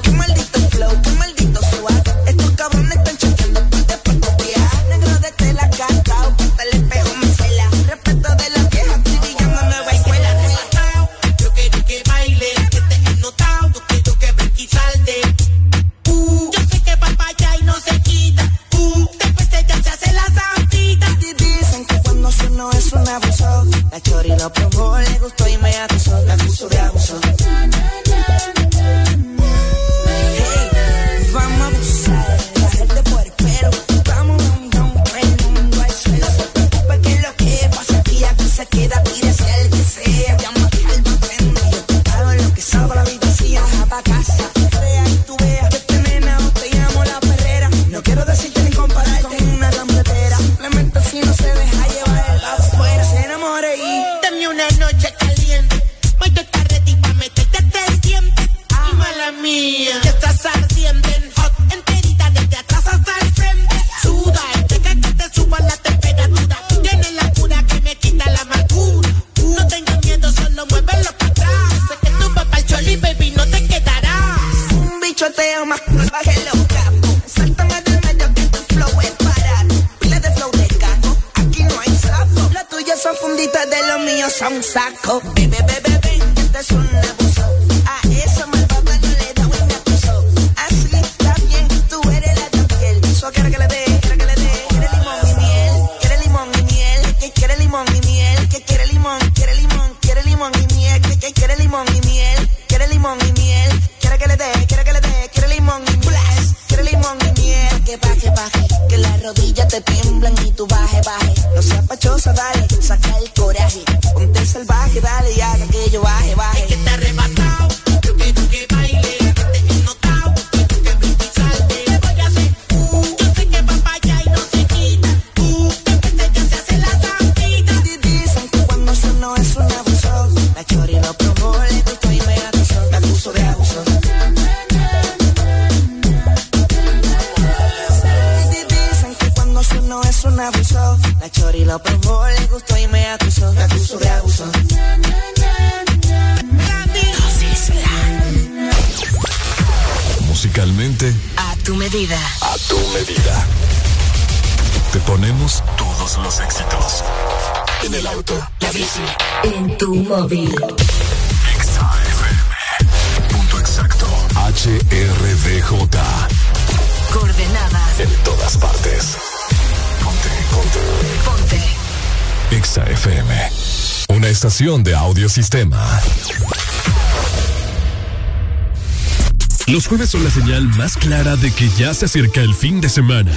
la 180.24 180.32
señal 180.32 180.64
más 180.78 180.98
clara 180.98 181.36
de 181.36 181.52
que 181.52 181.70
ya 181.78 181.94
se 181.94 182.06
acerca 182.06 182.42
el 182.42 182.54
fin 182.54 182.82
de 182.82 182.90
semana. 182.90 183.32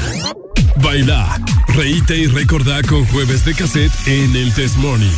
Baila, 0.77 1.41
reíte 1.69 2.17
y 2.17 2.27
recordá 2.27 2.83
con 2.83 3.05
jueves 3.07 3.45
de 3.45 3.55
cassette 3.55 3.93
en 4.07 4.35
el 4.35 4.55
Test 4.55 4.77
Morning. 4.77 5.13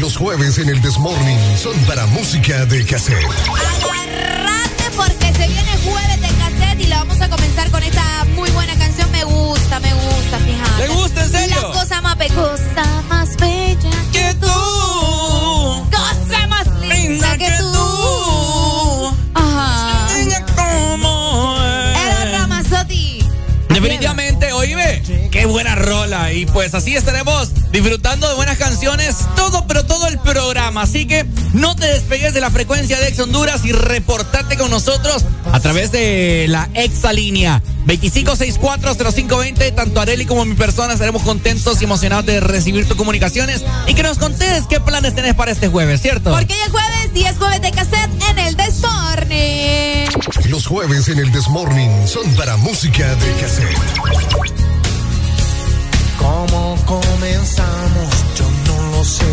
Los 0.00 0.16
jueves 0.16 0.58
en 0.58 0.68
el 0.68 0.80
This 0.80 0.98
Morning 0.98 1.36
son 1.56 1.76
para 1.84 2.06
música 2.06 2.64
de 2.66 2.84
cassette. 2.84 3.24
Agarrate 3.24 4.84
porque 4.96 5.32
se 5.32 5.48
viene 5.48 5.70
jueves 5.84 6.20
de 6.20 6.28
cassette 6.28 6.80
y 6.80 6.86
la 6.86 6.98
vamos 6.98 7.20
a 7.20 7.28
comenzar 7.28 7.70
con 7.70 7.82
esta 7.82 8.24
muy 8.34 8.50
buena 8.50 8.74
canción. 8.76 9.10
Me 9.12 9.24
gusta, 9.24 9.80
me 9.80 9.92
gusta, 9.92 10.38
fíjate. 10.38 10.82
¿Te 10.82 10.88
gusta, 10.88 11.24
en 11.24 11.30
serio? 11.30 11.56
La 11.60 11.72
cosa 11.72 12.00
más 12.00 12.16
pecosa. 12.16 12.99
Qué 25.40 25.46
buena 25.46 25.74
rola. 25.74 26.34
Y 26.34 26.44
pues 26.44 26.74
así 26.74 26.94
estaremos 26.94 27.48
disfrutando 27.72 28.28
de 28.28 28.34
buenas 28.34 28.58
canciones 28.58 29.16
todo, 29.36 29.66
pero 29.66 29.86
todo 29.86 30.06
el 30.06 30.18
programa. 30.18 30.82
Así 30.82 31.06
que 31.06 31.24
no 31.54 31.74
te 31.74 31.86
despegues 31.86 32.34
de 32.34 32.42
la 32.42 32.50
frecuencia 32.50 33.00
de 33.00 33.08
Ex 33.08 33.20
Honduras 33.20 33.64
y 33.64 33.72
reportate 33.72 34.58
con 34.58 34.70
nosotros 34.70 35.24
a 35.50 35.58
través 35.60 35.92
de 35.92 36.44
la 36.46 36.68
Exalínea 36.74 37.62
25640520. 37.86 39.74
Tanto 39.74 40.02
Areli 40.02 40.26
como 40.26 40.44
mi 40.44 40.56
persona 40.56 40.92
estaremos 40.92 41.22
contentos 41.22 41.80
y 41.80 41.84
emocionados 41.84 42.26
de 42.26 42.40
recibir 42.40 42.86
tus 42.86 42.98
comunicaciones 42.98 43.64
y 43.86 43.94
que 43.94 44.02
nos 44.02 44.18
contes 44.18 44.64
qué 44.68 44.78
planes 44.78 45.14
tenés 45.14 45.34
para 45.36 45.52
este 45.52 45.68
jueves, 45.68 46.02
¿cierto? 46.02 46.32
Porque 46.32 46.54
ya 46.54 46.70
jueves 46.70 47.14
10 47.14 47.38
jueves 47.38 47.62
de 47.62 47.70
cassette 47.70 48.10
en 48.28 48.38
el 48.40 48.56
Desmorning. 48.56 50.50
Los 50.50 50.66
jueves 50.66 51.08
en 51.08 51.18
el 51.18 51.32
Desmorning 51.32 52.06
son 52.06 52.30
para 52.34 52.58
música 52.58 53.14
de 53.14 53.32
cassette 53.40 54.49
comenzamos, 56.90 58.10
yo 58.36 58.46
no 58.66 58.96
lo 58.96 59.04
sé. 59.04 59.32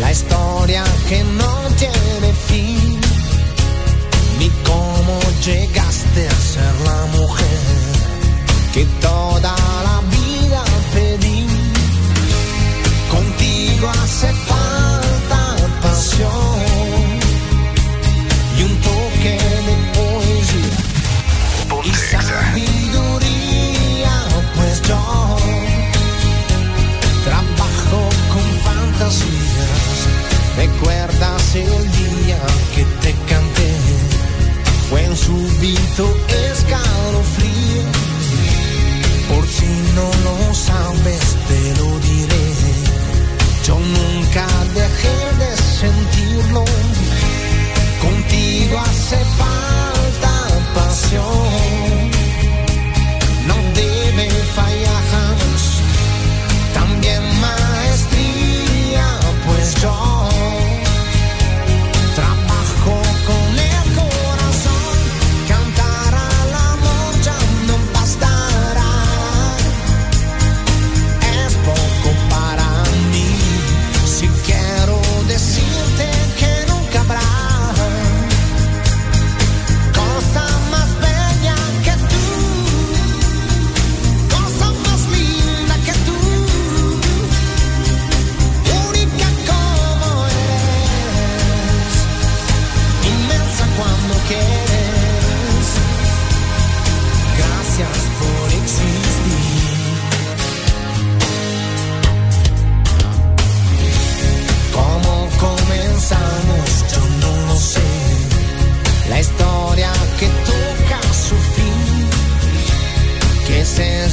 La 0.00 0.12
historia 0.12 0.84
que 1.08 1.24
no 1.24 1.52
tiene 1.82 2.30
fin, 2.48 3.00
ni 4.38 4.48
cómo 4.70 5.18
llegaste 5.46 6.28
a 6.28 6.38
ser 6.52 6.74
la 6.90 7.00
mujer 7.18 7.60
que 8.74 8.84
toda 9.00 9.54
la 9.88 9.98
vida 10.16 10.62
pedí. 10.94 11.46
Contigo 13.10 13.88
hace 14.02 14.28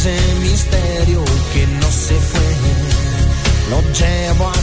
ese 0.05 0.35
misterio 0.41 1.23
que 1.53 1.65
no 1.65 1.89
se 1.89 2.15
fue, 2.15 2.41
lo 3.69 3.81
llevo 3.93 4.49
a 4.49 4.62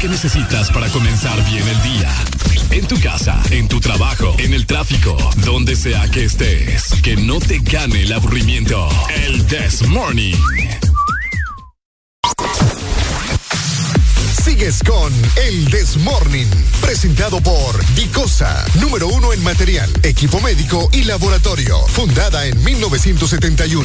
que 0.00 0.08
necesitas 0.08 0.70
para 0.70 0.88
comenzar 0.88 1.36
bien 1.50 1.66
el 1.68 1.82
día. 1.82 2.14
En 2.70 2.86
tu 2.86 2.98
casa, 3.00 3.40
en 3.50 3.68
tu 3.68 3.80
trabajo, 3.80 4.34
en 4.38 4.54
el 4.54 4.64
tráfico, 4.66 5.16
donde 5.44 5.76
sea 5.76 6.08
que 6.10 6.24
estés. 6.24 6.94
Que 7.02 7.16
no 7.16 7.38
te 7.38 7.58
gane 7.58 8.02
el 8.02 8.12
aburrimiento. 8.12 8.88
El 9.26 9.44
This 9.46 9.86
Morning. 9.88 10.34
Sigues 14.42 14.82
con 14.82 15.12
El 15.46 15.70
Desmorning, 15.70 16.48
presentado 16.80 17.40
por 17.40 17.84
Dicosa, 17.94 18.64
número 18.80 19.08
uno 19.08 19.32
en 19.32 19.42
material, 19.44 19.90
equipo 20.02 20.40
médico 20.40 20.88
y 20.92 21.04
laboratorio, 21.04 21.78
fundada 21.88 22.46
en 22.46 22.62
1971. 22.64 23.84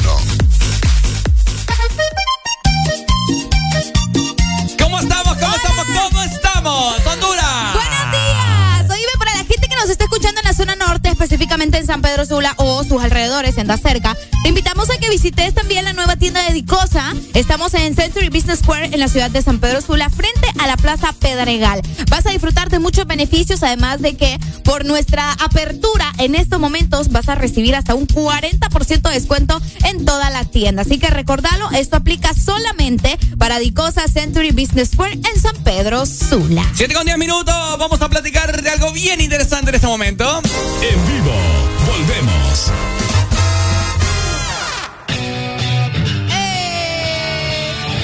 En 11.86 11.92
San 11.92 12.02
Pedro 12.02 12.26
Sula 12.26 12.52
o 12.56 12.82
sus 12.82 13.00
alrededores, 13.00 13.54
si 13.54 13.60
andas 13.60 13.80
cerca, 13.80 14.16
te 14.42 14.48
invitamos 14.48 14.90
a 14.90 14.98
que 14.98 15.08
visites 15.08 15.54
también 15.54 15.84
la 15.84 15.92
nueva 15.92 16.16
tienda 16.16 16.42
de 16.42 16.52
Dicosa. 16.52 17.14
Estamos 17.32 17.74
en 17.74 17.94
Century 17.94 18.28
Business 18.28 18.58
Square 18.58 18.86
en 18.86 18.98
la 18.98 19.06
ciudad 19.06 19.30
de 19.30 19.40
San 19.40 19.60
Pedro 19.60 19.80
Sula, 19.80 20.10
frente 20.10 20.48
a 20.58 20.66
la 20.66 20.76
Plaza 20.76 21.12
Pedregal. 21.12 21.82
Vas 22.10 22.26
a 22.26 22.30
disfrutar 22.30 22.70
de 22.70 22.80
muchos 22.80 23.06
beneficios, 23.06 23.62
además 23.62 24.02
de 24.02 24.16
que 24.16 24.36
por 24.64 24.84
nuestra 24.84 25.32
apertura 25.32 26.12
en 26.18 26.34
estos 26.34 26.58
momentos 26.58 27.10
vas 27.12 27.28
a 27.28 27.36
recibir 27.36 27.76
hasta 27.76 27.94
un 27.94 28.08
40% 28.08 29.02
de 29.02 29.14
descuento 29.14 29.60
en 29.84 30.04
toda 30.04 30.30
la 30.30 30.44
tienda. 30.44 30.82
Así 30.82 30.98
que 30.98 31.08
recordalo, 31.08 31.70
esto 31.70 31.96
aplica 31.96 32.34
solamente 32.34 33.16
para 33.38 33.60
Dicosa 33.60 34.08
Century 34.08 34.50
Business 34.50 34.90
Square 34.90 35.14
en 35.14 35.40
San 35.40 35.56
Pedro 35.62 36.04
Sula. 36.04 36.64
7 36.74 36.94
con 36.94 37.04
10 37.04 37.16
minutos, 37.18 37.54
vamos 37.78 38.00
a 38.02 38.08
platicar 38.08 38.60
de 38.60 38.70
algo 38.70 38.92
bien 38.92 39.20
interesante 39.20 39.68
en 39.68 39.76
este 39.76 39.86
momento. 39.86 40.40
En 40.82 41.06
vivo, 41.06 41.75
volvemos. 41.96 42.72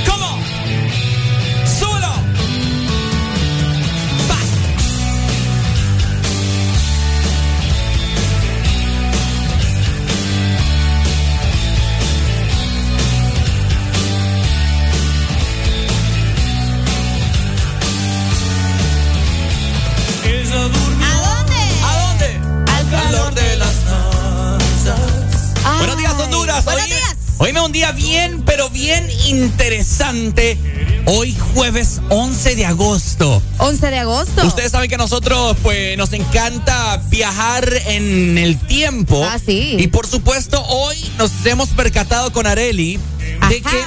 ¿Cómo? 0.06 0.38
¡Súbelo! 1.78 2.12
¿A 21.04 21.20
dónde? 21.28 21.62
¿A 21.84 21.92
dónde? 22.06 22.40
Al 22.72 22.90
calor 22.90 23.34
de 23.34 23.42
días, 23.56 23.71
Honduras. 26.32 26.64
Buenos 26.64 26.84
Hoy- 26.84 26.88
días. 26.90 27.16
Hoy 27.38 27.52
me 27.52 27.60
un 27.60 27.72
día 27.72 27.92
bien, 27.92 28.42
pero 28.46 28.70
bien 28.70 29.06
interesante. 29.26 30.56
Hoy 31.06 31.36
jueves 31.54 32.00
11 32.08 32.54
de 32.56 32.64
agosto. 32.64 33.42
11 33.58 33.90
de 33.90 33.98
agosto. 33.98 34.46
Ustedes 34.46 34.72
saben 34.72 34.88
que 34.88 34.94
a 34.94 34.98
nosotros 34.98 35.56
pues 35.62 35.98
nos 35.98 36.12
encanta 36.12 37.02
viajar 37.10 37.68
en 37.86 38.38
el 38.38 38.58
tiempo. 38.58 39.22
Ah, 39.28 39.38
sí. 39.44 39.76
Y 39.78 39.88
por 39.88 40.06
supuesto 40.06 40.62
hoy 40.66 40.96
nos 41.18 41.32
hemos 41.44 41.68
percatado 41.70 42.32
con 42.32 42.46
Areli 42.46 42.98
de 43.48 43.60
que 43.60 43.84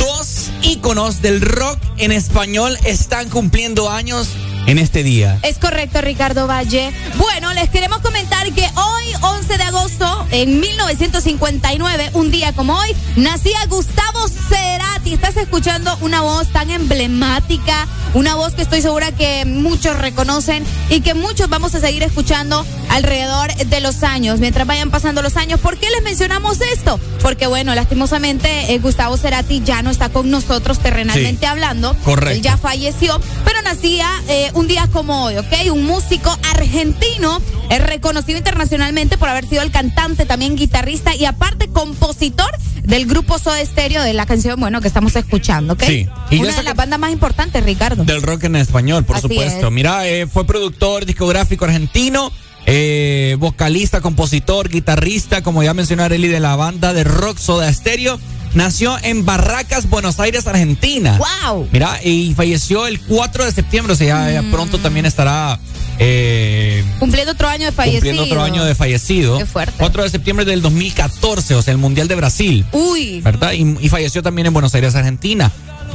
dos 0.00 0.50
íconos 0.62 1.22
del 1.22 1.40
rock 1.40 1.78
en 1.98 2.12
español 2.12 2.76
están 2.84 3.28
cumpliendo 3.30 3.88
años 3.90 4.28
en 4.66 4.78
este 4.78 5.02
día. 5.02 5.38
Es 5.42 5.58
correcto, 5.58 6.00
Ricardo 6.00 6.46
Valle. 6.46 6.92
Bueno, 7.16 7.52
les 7.54 7.68
queremos 7.70 7.98
comentar 7.98 8.50
que 8.52 8.62
hoy, 8.76 9.04
11 9.22 9.56
de 9.56 9.62
agosto, 9.64 10.26
en 10.30 10.60
1959, 10.60 12.10
un 12.14 12.30
día 12.30 12.52
como 12.52 12.74
hoy, 12.78 12.94
nacía 13.16 13.58
Gustavo 13.68 14.26
Cerati. 14.48 15.12
Estás 15.14 15.36
escuchando 15.36 15.96
una 16.02 16.20
voz 16.22 16.48
tan 16.52 16.70
emblemática, 16.70 17.86
una 18.14 18.34
voz 18.34 18.54
que 18.54 18.62
estoy 18.62 18.82
segura 18.82 19.12
que 19.12 19.44
muchos 19.44 19.98
reconocen 19.98 20.64
y 20.88 21.00
que 21.00 21.14
muchos 21.14 21.48
vamos 21.48 21.74
a 21.74 21.80
seguir 21.80 22.02
escuchando 22.02 22.64
alrededor 22.90 23.54
de 23.54 23.80
los 23.80 24.02
años, 24.02 24.40
mientras 24.40 24.66
vayan 24.66 24.90
pasando 24.90 25.22
los 25.22 25.36
años. 25.36 25.60
¿Por 25.60 25.78
qué 25.78 25.88
les 25.90 26.02
mencionamos 26.02 26.58
esto? 26.60 26.98
Porque, 27.22 27.46
bueno, 27.46 27.74
lastimosamente, 27.74 28.72
eh, 28.74 28.78
Gustavo 28.78 29.16
Cerati 29.16 29.62
ya 29.64 29.82
no 29.82 29.90
está 29.90 30.08
con 30.08 30.30
nosotros 30.30 30.78
terrenalmente 30.80 31.40
Sí. 31.40 31.46
hablando. 31.46 31.94
Correcto. 32.04 32.36
Él 32.36 32.42
ya 32.42 32.56
falleció, 32.56 33.20
pero 33.44 33.62
nacía 33.62 34.08
eh, 34.28 34.50
un 34.60 34.68
día 34.68 34.86
como 34.92 35.24
hoy, 35.24 35.38
¿ok? 35.38 35.72
Un 35.72 35.86
músico 35.86 36.36
argentino, 36.54 37.40
es 37.70 37.82
reconocido 37.82 38.36
internacionalmente 38.36 39.16
por 39.16 39.30
haber 39.30 39.48
sido 39.48 39.62
el 39.62 39.70
cantante, 39.70 40.26
también 40.26 40.54
guitarrista 40.54 41.16
y 41.16 41.24
aparte 41.24 41.68
compositor 41.68 42.50
del 42.82 43.06
grupo 43.06 43.38
Soda 43.38 43.64
Stereo 43.64 44.02
de 44.02 44.12
la 44.12 44.26
canción, 44.26 44.60
bueno, 44.60 44.82
que 44.82 44.88
estamos 44.88 45.16
escuchando, 45.16 45.72
¿ok? 45.72 45.84
Sí. 45.84 46.06
Y 46.30 46.40
Una 46.40 46.54
de 46.54 46.62
las 46.62 46.76
bandas 46.76 46.98
más 47.00 47.10
importantes, 47.10 47.64
Ricardo. 47.64 48.04
Del 48.04 48.20
rock 48.20 48.44
en 48.44 48.56
español, 48.56 49.04
por 49.04 49.16
Así 49.16 49.28
supuesto. 49.28 49.68
es. 49.68 49.72
Mira, 49.72 50.06
eh, 50.06 50.26
fue 50.26 50.46
productor 50.46 51.06
discográfico 51.06 51.64
argentino, 51.64 52.30
eh, 52.66 53.36
vocalista, 53.38 54.02
compositor, 54.02 54.68
guitarrista, 54.68 55.42
como 55.42 55.62
ya 55.62 55.72
mencionó 55.72 56.02
Areli, 56.02 56.28
de 56.28 56.40
la 56.40 56.54
banda 56.56 56.92
de 56.92 57.04
rock 57.04 57.38
Soda 57.38 57.72
Stereo. 57.72 58.20
Nació 58.54 58.96
en 59.02 59.24
Barracas, 59.24 59.88
Buenos 59.88 60.18
Aires, 60.18 60.46
Argentina. 60.46 61.18
¡Wow! 61.18 61.68
Mira, 61.72 62.00
y 62.02 62.34
falleció 62.34 62.86
el 62.86 63.00
4 63.00 63.44
de 63.44 63.52
septiembre, 63.52 63.92
o 63.92 63.96
sea, 63.96 64.28
ya, 64.30 64.42
ya 64.42 64.50
pronto 64.50 64.78
también 64.78 65.06
estará 65.06 65.58
eh, 66.00 66.84
Cumpliendo 66.98 67.32
otro 67.32 67.46
año 67.48 67.66
de 67.66 67.72
fallecido. 67.72 68.00
cumpliendo 68.00 68.22
otro 68.24 68.42
año 68.42 68.64
de 68.64 68.74
fallecido. 68.74 69.38
Qué 69.38 69.46
fuerte. 69.46 69.74
4 69.78 70.02
de 70.02 70.10
septiembre 70.10 70.44
del 70.44 70.62
2014, 70.62 71.54
o 71.54 71.62
sea, 71.62 71.72
el 71.72 71.78
Mundial 71.78 72.08
de 72.08 72.14
Brasil. 72.16 72.64
Uy. 72.72 73.20
¿verdad? 73.20 73.52
Y, 73.52 73.76
y 73.80 73.88
falleció 73.88 74.22
también 74.22 74.46
en 74.46 74.52
Buenos 74.52 74.74
Aires, 74.74 74.94
Argentina. 74.96 75.52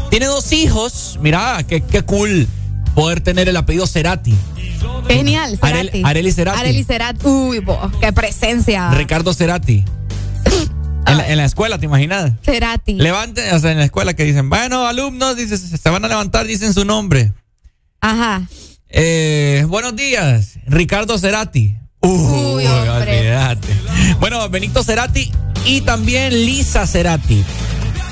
Tiene 0.09 0.27
dos 0.27 0.51
hijos. 0.53 1.17
Mira, 1.21 1.63
qué, 1.67 1.81
qué 1.81 2.03
cool 2.03 2.47
poder 2.93 3.19
tener 3.19 3.49
el 3.49 3.57
apellido 3.57 3.85
Cerati. 3.87 4.33
Genial, 5.09 5.59
Arel- 5.59 5.89
Cerati. 5.91 6.01
Areli 6.05 6.31
Cerati. 6.31 6.59
Areli 6.59 6.83
Cerati. 6.85 7.25
Uy, 7.27 7.59
bo, 7.59 7.91
qué 7.99 8.13
presencia. 8.13 8.91
Ricardo 8.91 9.33
Cerati. 9.33 9.83
En 11.07 11.17
la, 11.17 11.27
en 11.29 11.37
la 11.37 11.45
escuela, 11.45 11.77
¿te 11.77 11.85
imaginas? 11.85 12.31
Cerati. 12.43 12.93
Levante, 12.95 13.53
o 13.53 13.59
sea, 13.59 13.71
en 13.71 13.77
la 13.77 13.85
escuela 13.85 14.13
que 14.13 14.23
dicen, 14.23 14.49
bueno, 14.49 14.87
alumnos, 14.87 15.35
dice, 15.35 15.57
se 15.57 15.89
van 15.89 16.03
a 16.03 16.07
levantar, 16.07 16.45
dicen 16.47 16.73
su 16.73 16.85
nombre. 16.85 17.33
Ajá. 18.01 18.47
Eh, 18.89 19.65
buenos 19.67 19.95
días, 19.95 20.59
Ricardo 20.67 21.17
Cerati. 21.17 21.75
Uy, 22.01 22.65
hombre. 22.65 23.19
olvídate. 23.19 23.67
Bueno, 24.19 24.47
Benito 24.49 24.83
Cerati 24.83 25.31
y 25.65 25.81
también 25.81 26.33
Lisa 26.33 26.85
Cerati. 26.85 27.43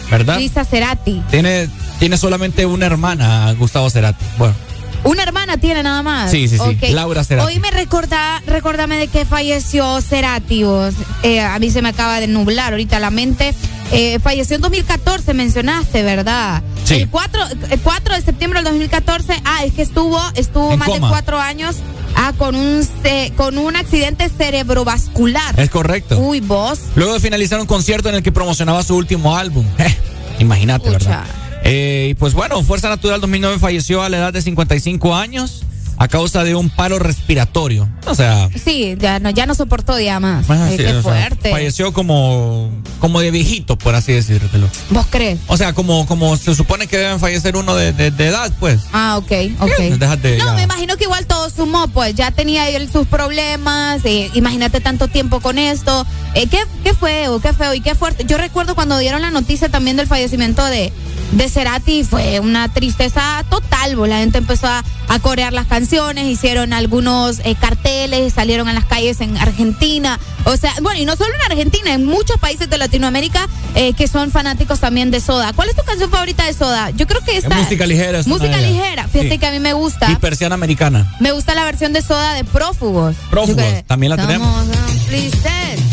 ¿Verdad? 0.10 0.38
Lisa 0.40 0.66
Cerati. 0.66 1.22
Tiene, 1.30 1.70
tiene 2.00 2.18
solamente 2.18 2.66
una 2.66 2.86
hermana, 2.86 3.52
Gustavo 3.54 3.90
Cerati. 3.90 4.26
Bueno, 4.38 4.56
Una 5.04 5.24
hermana 5.24 5.58
tiene 5.58 5.84
nada 5.84 6.02
más. 6.02 6.32
Sí, 6.32 6.48
sí, 6.48 6.58
sí. 6.58 6.92
Laura 6.94 7.24
Cerati. 7.24 7.48
Hoy 7.48 7.60
me 7.60 7.72
recorda, 7.72 8.42
recordame 8.48 8.98
de 8.98 9.08
que 9.08 9.26
falleció 9.26 10.00
Cerati. 10.02 10.64
vos. 10.64 10.94
Eh, 11.24 11.42
a 11.42 11.58
mí 11.60 11.70
se 11.72 11.82
me 11.82 11.90
acaba 11.90 12.20
de 12.20 12.28
nublar 12.28 12.74
ahorita 12.74 13.00
la 13.00 13.10
mente. 13.10 13.54
Eh, 13.92 14.20
falleció 14.20 14.56
en 14.56 14.62
2014, 14.62 15.34
mencionaste, 15.34 16.04
¿verdad? 16.04 16.64
Sí. 16.86 16.96
El 16.96 17.10
4, 17.10 17.42
el 17.70 17.80
4 17.82 18.16
de 18.16 18.22
septiembre 18.22 18.60
del 18.62 18.66
2014. 18.72 19.34
Ah, 19.46 19.64
es 19.66 19.74
que 19.74 19.82
estuvo, 19.82 20.20
estuvo 20.36 20.72
En 20.72 20.80
más 20.80 20.88
coma. 20.88 21.08
de 21.08 21.12
cuatro 21.12 21.40
años. 21.40 21.76
Ah, 22.16 22.32
con 22.38 22.56
un 22.56 22.88
con 23.36 23.58
un 23.58 23.76
accidente 23.76 24.30
cerebrovascular. 24.30 25.60
es 25.60 25.70
correcto. 25.70 26.18
Uy, 26.20 26.40
vos. 26.40 26.80
Luego 26.96 27.14
de 27.14 27.20
finalizar 27.20 27.60
un 27.60 27.66
concierto 27.66 28.10
en 28.10 28.16
el 28.16 28.24
que 28.24 28.32
promocionaba 28.32 28.84
su 28.84 28.96
último 28.96 29.36
álbum. 29.38 29.66
Eh, 29.80 29.96
imagínate. 30.40 30.90
¿verdad? 30.90 31.24
Eh, 31.64 32.08
y 32.12 32.14
pues 32.16 32.34
bueno, 32.34 32.62
Fuerza 32.64 32.90
Natural 32.90 33.22
2009 33.22 33.60
falleció 33.60 34.02
a 34.04 34.10
la 34.10 34.18
edad 34.18 34.34
de 34.34 34.42
55 34.42 35.16
años. 35.16 35.64
a 35.96 36.08
causa 36.08 36.44
de 36.44 36.56
un 36.56 36.72
paro 36.72 36.98
respiratorio. 36.98 37.88
O 38.08 38.16
sea, 38.16 38.50
Sí, 38.62 38.96
ya 39.00 39.20
no, 39.20 39.30
ya 39.30 39.46
no 39.46 39.54
soportó 39.54 39.98
ya 40.00 40.20
más. 40.20 40.50
más 40.50 40.60
Ay, 40.60 40.74
así, 40.74 40.78
qué 40.84 40.88
o 40.90 40.92
sea, 40.94 41.02
fuerte. 41.04 41.52
falleció 41.52 41.94
como, 41.94 42.72
como 43.00 43.20
de 43.22 43.30
viejito, 43.30 43.78
por 43.78 43.94
así 43.94 44.12
decírtelo. 44.12 44.68
¿Vos 44.90 45.06
crees? 45.12 45.40
O 45.48 45.56
sea, 45.56 45.74
como, 45.74 46.08
como 46.08 46.36
se 46.36 46.56
supone 46.56 46.88
que 46.88 46.98
deben 46.98 47.20
fallecer 47.20 47.56
uno 47.56 47.76
de, 47.76 47.94
de- 47.94 48.10
de 48.10 48.28
edad, 48.28 48.52
pues. 48.60 48.82
Ah, 48.92 49.18
ok, 49.18 49.32
ok. 49.60 49.80
Déjate 50.00 50.38
No, 50.40 50.46
ya. 50.48 50.54
me 50.54 50.64
imagino 50.64 50.98
que 50.98 51.04
igual 51.04 51.28
todo 51.28 51.50
sumó, 51.52 51.88
pues 51.88 52.16
ya 52.16 52.32
tenía 52.32 52.68
él 52.70 52.92
sus 52.92 53.06
problemas, 53.08 54.02
eh, 54.04 54.32
imagínate 54.34 54.82
tanto 54.82 55.08
tiempo 55.10 55.42
con 55.42 55.60
esto. 55.60 56.08
Eh, 56.34 56.48
¿qué, 56.48 56.58
qué 56.84 56.96
feo, 56.96 57.40
qué 57.40 57.54
feo 57.54 57.76
y 57.76 57.82
qué 57.82 57.94
fuerte. 57.94 58.26
Yo 58.28 58.38
recuerdo 58.40 58.74
cuando 58.74 58.98
dieron 58.98 59.22
la 59.22 59.30
noticia 59.30 59.70
también 59.70 59.96
del 59.96 60.08
fallecimiento 60.08 60.66
de, 60.66 60.92
de 61.34 61.50
Cerati, 61.50 62.04
fue 62.04 62.40
una 62.40 62.72
tristeza 62.72 63.44
total, 63.50 63.98
la 64.08 64.18
gente 64.20 64.38
empezó 64.38 64.68
a, 64.68 64.84
a 65.08 65.20
corear 65.20 65.52
las 65.54 65.66
canciones, 65.68 66.26
hicieron 66.28 66.74
algunos 66.74 67.40
eh, 67.44 67.56
carteles, 67.60 68.34
salieron 68.34 68.68
a 68.68 68.74
las 68.74 68.86
calles 68.86 69.20
en 69.22 69.36
Argentina, 69.38 70.20
o 70.46 70.56
sea, 70.58 70.74
bueno, 70.82 71.00
y 71.02 71.06
no 71.06 71.16
solo 71.16 71.34
en 71.34 71.52
Argentina, 71.52 71.94
en 71.94 72.06
muchos 72.06 72.38
países 72.40 72.70
de 72.70 72.78
Latinoamérica 72.78 73.48
eh, 73.76 73.94
que 73.94 74.08
son 74.08 74.30
fanáticos 74.32 74.80
también 74.80 75.10
de 75.12 75.20
Soda. 75.22 75.54
¿Cuál 75.54 75.70
es 75.70 75.76
tu 75.76 75.84
canción 75.84 76.10
favorita 76.12 76.46
de 76.46 76.54
Soda? 76.54 76.92
Yo 76.92 77.08
creo 77.08 77.22
que 77.22 77.38
Es 77.38 77.44
esta... 77.46 77.56
música 77.56 77.86
ligera. 77.88 78.20
es 78.20 78.28
Música 78.28 78.58
ligera. 78.58 79.08
Fíjate 79.08 79.32
Sí. 79.32 79.40
que 79.40 79.48
a 79.48 79.52
mí 79.52 79.60
me 79.60 79.74
gusta. 79.74 80.12
Y 80.12 80.16
persiana 80.18 80.54
americana. 80.56 81.12
Me 81.20 81.32
gusta 81.32 81.56
la 81.56 81.64
versión 81.66 81.94
de 81.94 82.02
Soda 82.02 82.34
de 82.34 82.44
Prófugos. 82.44 83.16
Prófugos, 83.32 83.64
que- 83.64 83.84
también 83.88 84.12
la 84.12 84.18
tenemos. 84.18 84.68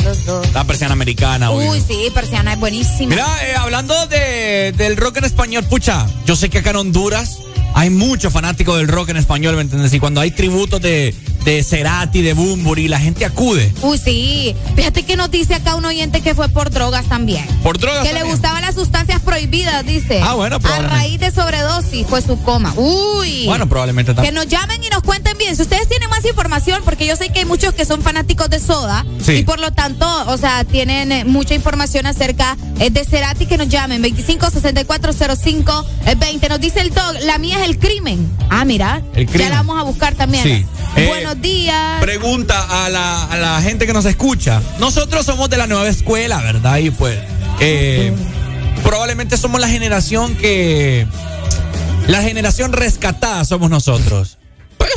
Los 0.04 0.24
dos. 0.26 0.52
La 0.52 0.64
persiana 0.64 0.92
americana, 0.94 1.50
obvio. 1.50 1.70
Uy, 1.70 1.82
sí, 1.86 2.08
Persiana 2.14 2.54
es 2.54 2.60
buenísima. 2.60 3.10
Mira, 3.10 3.26
eh, 3.48 3.54
hablando 3.56 4.06
de, 4.06 4.72
del 4.76 4.96
rock 4.96 5.18
en 5.18 5.24
español, 5.24 5.64
pucha, 5.64 6.06
yo 6.26 6.36
sé 6.36 6.48
que 6.48 6.58
acá 6.58 6.70
en 6.70 6.76
Honduras 6.76 7.38
hay 7.74 7.90
muchos 7.90 8.32
fanáticos 8.32 8.78
del 8.78 8.88
rock 8.88 9.10
en 9.10 9.16
español, 9.16 9.54
¿me 9.56 9.62
entiendes? 9.62 9.92
Y 9.94 10.00
cuando 10.00 10.20
hay 10.20 10.30
tributos 10.32 10.80
de, 10.80 11.14
de 11.44 11.62
Cerati, 11.62 12.20
de 12.20 12.32
Bumburi, 12.34 12.88
la 12.88 12.98
gente 12.98 13.24
acude. 13.24 13.72
Uy, 13.82 13.96
sí. 13.98 14.56
Fíjate 14.74 15.04
que 15.04 15.16
nos 15.16 15.30
dice 15.30 15.54
acá 15.54 15.76
un 15.76 15.84
oyente 15.84 16.20
que 16.20 16.34
fue 16.34 16.48
por 16.48 16.70
drogas 16.70 17.06
también. 17.06 17.46
Por 17.62 17.78
drogas 17.78 18.06
Que 18.06 18.12
le 18.12 18.24
gustaban 18.24 18.62
las 18.62 18.74
sustancias 18.74 19.20
prohibidas, 19.20 19.86
dice. 19.86 20.20
Ah, 20.22 20.34
bueno, 20.34 20.58
A 20.62 20.78
raíz 20.82 21.20
de 21.20 21.30
sobredosis 21.30 22.06
fue 22.08 22.20
su 22.22 22.42
coma. 22.42 22.72
Uy. 22.76 23.44
Bueno, 23.46 23.68
probablemente 23.68 24.12
Que 24.12 24.16
también. 24.16 24.34
nos 24.34 24.48
llamen 24.48 24.82
y 24.82 24.88
nos 24.88 25.02
cuenten 25.02 25.29
bien. 25.40 25.56
Si 25.56 25.62
ustedes 25.62 25.88
tienen 25.88 26.08
más 26.10 26.24
información, 26.24 26.82
porque 26.84 27.06
yo 27.06 27.16
sé 27.16 27.30
que 27.30 27.40
hay 27.40 27.44
muchos 27.44 27.74
que 27.74 27.84
son 27.84 28.02
fanáticos 28.02 28.48
de 28.48 28.60
Soda 28.60 29.04
Sí. 29.20 29.32
y 29.38 29.42
por 29.42 29.58
lo 29.58 29.72
tanto, 29.72 30.06
o 30.28 30.36
sea, 30.36 30.62
tienen 30.64 31.10
eh, 31.10 31.24
mucha 31.24 31.54
información 31.54 32.06
acerca 32.06 32.56
eh, 32.78 32.90
de 32.90 33.04
Cerati, 33.04 33.46
que 33.46 33.56
nos 33.56 33.68
llamen 33.68 34.02
256405 34.02 35.86
20. 36.18 36.48
Nos 36.48 36.60
dice 36.60 36.80
el 36.80 36.90
dog, 36.94 37.14
la 37.24 37.38
mía 37.38 37.58
es 37.62 37.68
el 37.68 37.78
crimen. 37.78 38.30
Ah, 38.50 38.64
mira. 38.64 39.02
El 39.14 39.26
crimen. 39.26 39.48
Ya 39.48 39.50
la 39.50 39.56
vamos 39.56 39.80
a 39.80 39.82
buscar 39.82 40.14
también. 40.14 40.44
Sí. 40.44 40.66
Eh, 40.96 41.06
Buenos 41.08 41.40
días. 41.40 42.00
Pregunta 42.00 42.84
a 42.84 42.88
la, 42.90 43.24
a 43.24 43.36
la 43.38 43.60
gente 43.62 43.86
que 43.86 43.92
nos 43.92 44.04
escucha. 44.04 44.60
Nosotros 44.78 45.24
somos 45.26 45.48
de 45.50 45.56
la 45.56 45.66
nueva 45.66 45.88
escuela, 45.88 46.40
¿verdad? 46.42 46.78
Y 46.78 46.90
pues, 46.90 47.18
eh, 47.60 48.12
probablemente 48.84 49.36
somos 49.36 49.60
la 49.60 49.68
generación 49.68 50.36
que. 50.36 51.06
La 52.06 52.22
generación 52.22 52.72
rescatada 52.72 53.44
somos 53.44 53.70
nosotros. 53.70 54.36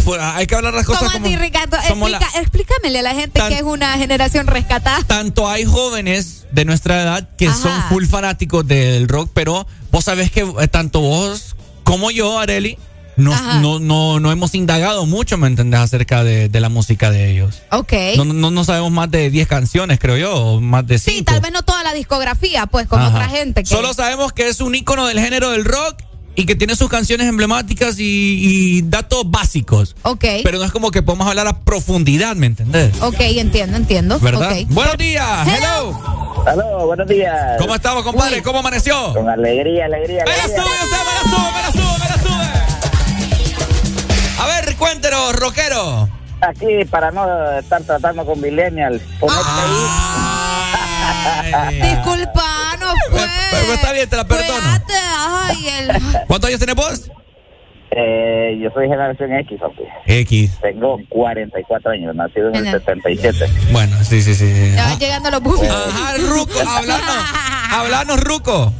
Pues, 0.04 0.18
pues, 0.20 0.22
hay 0.22 0.48
que 0.48 0.56
hablar 0.56 0.74
las 0.74 0.86
cosas 0.86 1.04
¿Cómo 1.04 1.14
como. 1.14 1.26
así, 1.26 1.36
Ricardo? 1.36 1.78
somos 1.88 2.10
la- 2.12 2.18
Explica- 2.18 2.42
explícamele 2.42 3.00
a 3.00 3.02
la 3.02 3.14
gente 3.16 3.40
Tan- 3.40 3.50
que 3.50 3.56
es 3.58 3.64
una 3.64 3.98
generación 3.98 4.48
rescatada. 4.48 5.00
tanto 5.08 5.48
hay 5.50 5.66
jóvenes 5.66 6.46
de 6.52 6.66
nuestra 6.66 7.02
edad 7.02 7.30
que 7.38 7.48
Ajá. 7.48 7.58
son 7.58 7.84
full 7.90 8.06
fanáticos 8.06 8.68
del 8.68 9.08
rock, 9.08 9.32
pero 9.34 9.66
vos 9.92 10.04
sabés 10.06 10.32
que 10.32 10.42
eh, 10.60 10.68
tanto 10.68 11.00
vos 11.02 11.56
como 11.84 12.12
yo, 12.12 12.40
Areli, 12.40 12.78
no, 13.16 13.32
no, 13.62 13.80
no, 13.80 14.20
no 14.20 14.32
hemos 14.32 14.56
indagado 14.56 15.06
mucho, 15.06 15.38
¿me 15.38 15.46
entendés? 15.48 15.80
Acerca 15.82 16.24
de, 16.24 16.50
de 16.50 16.60
la 16.60 16.70
música 16.70 17.12
de 17.12 17.30
ellos. 17.32 17.62
Ok. 17.72 17.94
No, 18.18 18.26
no, 18.26 18.50
no 18.50 18.64
sabemos 18.64 18.92
más 18.92 19.12
de 19.12 19.30
10 19.30 19.48
canciones, 19.48 20.00
creo 20.00 20.18
yo, 20.18 20.34
o 20.36 20.60
más 20.62 20.88
de 20.88 20.98
5. 20.98 21.18
Sí, 21.20 21.24
tal 21.24 21.40
vez 21.40 21.52
no 21.52 21.62
toda 21.62 21.84
la 21.84 21.94
discografía, 21.94 22.66
pues, 22.66 22.88
Ajá. 22.90 23.10
otra 23.10 23.30
gente. 23.30 23.62
Que... 23.64 23.70
Solo 23.70 23.94
sabemos 23.94 24.34
que 24.34 24.48
es 24.48 24.62
un 24.62 24.74
ícono 24.74 25.06
del 25.06 25.20
género 25.20 25.52
del 25.52 25.64
rock 25.64 25.98
y 26.36 26.46
que 26.46 26.56
tiene 26.56 26.76
sus 26.76 26.90
canciones 26.90 27.28
emblemáticas 27.28 28.00
y, 28.00 28.04
y 28.78 28.82
datos 28.84 29.24
básicos. 29.30 29.96
Ok. 30.04 30.26
Pero 30.44 30.58
no 30.58 30.66
es 30.66 30.72
como 30.72 30.92
que 30.92 31.02
podemos 31.02 31.28
hablar 31.28 31.48
a 31.48 31.60
profundidad, 31.60 32.36
¿me 32.36 32.48
entendés? 32.48 33.00
Ok, 33.02 33.20
entiendo, 33.20 33.78
entiendo. 33.78 34.20
¿Verdad? 34.20 34.56
Buenos 34.70 34.98
días, 34.98 35.48
hello. 35.48 36.24
Aló, 36.46 36.88
buenos 36.88 37.08
días. 37.08 37.58
¿Cómo 37.60 37.74
estamos, 37.76 38.04
compadre? 38.04 38.42
¿Cómo 38.44 38.60
amaneció? 38.60 39.14
Con 39.14 39.30
alegría, 39.30 39.86
alegría. 39.86 40.26
¡Me 40.26 40.36
la 40.36 40.44
alegría. 40.44 40.64
sube, 40.64 40.76
usted, 40.84 40.98
me 40.98 41.14
la 41.14 41.22
sube, 41.30 41.52
me 41.54 41.62
la 41.62 41.72
sube, 41.72 42.00
me 42.00 42.10
la 42.10 42.18
sube! 42.22 42.44
A 44.40 44.46
ver, 44.48 44.76
cuéntenos, 44.76 45.36
rockero. 45.36 46.10
Aquí, 46.42 46.84
para 46.90 47.12
no 47.12 47.52
estar 47.58 47.82
tratando 47.84 48.26
con 48.26 48.42
millennials, 48.42 49.02
ponete 49.20 49.40
Disculpa, 51.82 52.53
Pero 53.64 53.74
está 53.74 53.92
bien, 53.94 54.10
te 54.10 54.16
la 54.18 54.26
perdono. 54.26 54.60
Cuídate, 54.60 54.94
ay, 55.18 55.68
el... 55.80 55.88
¿Cuántos 56.28 56.48
años 56.50 56.60
tenés 56.60 56.76
vos? 56.76 57.12
Eh, 57.96 58.58
yo 58.60 58.72
soy 58.72 58.88
generación 58.88 59.34
X, 59.34 59.60
papi. 59.60 59.84
X. 60.08 60.58
Tengo 60.62 60.98
44 61.10 61.92
años, 61.92 62.16
nacido 62.16 62.50
en 62.50 62.56
el 62.56 62.64
Genial. 62.66 62.84
77. 62.86 63.46
Bueno, 63.72 63.96
sí, 64.04 64.22
sí, 64.24 64.34
sí. 64.34 64.74
Ya 64.76 64.86
van 64.86 65.00
llegando 65.00 65.30
los 65.30 65.42
boobies. 65.44 65.72
Ajá, 65.72 66.14
Ruco, 66.18 66.60
hablanos. 66.68 67.16
Hablanos, 67.72 68.20
Ruco. 68.22 68.74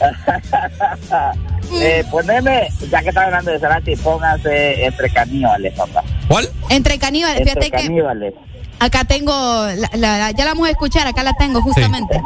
eh, 1.80 2.04
poneme, 2.10 2.68
ya 2.90 3.02
que 3.02 3.08
estaba 3.08 3.26
hablando 3.26 3.50
de 3.50 3.58
Cerati, 3.58 3.96
póngase 3.96 4.84
entre 4.84 5.10
caníbales, 5.10 5.74
papá. 5.74 6.02
¿Cuál? 6.28 6.48
Entre 6.70 6.98
caníbales, 6.98 7.40
Entre 7.40 7.52
fíjate 7.60 7.70
que 7.76 7.82
caníbales. 7.88 8.34
acá 8.80 9.04
tengo, 9.04 9.32
la, 9.76 9.90
la- 10.18 10.30
ya 10.32 10.44
la 10.44 10.50
vamos 10.52 10.68
a 10.68 10.70
escuchar, 10.70 11.06
acá 11.06 11.22
la 11.22 11.32
tengo 11.34 11.60
justamente. 11.62 12.20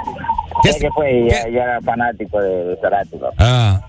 Ya 0.65 0.79
que 0.79 0.89
fue, 0.91 1.27
ya, 1.29 1.49
ya 1.49 1.63
era 1.65 1.81
fanático 1.81 2.41
de, 2.41 2.65
de. 2.65 2.79
Ah, 3.39 3.81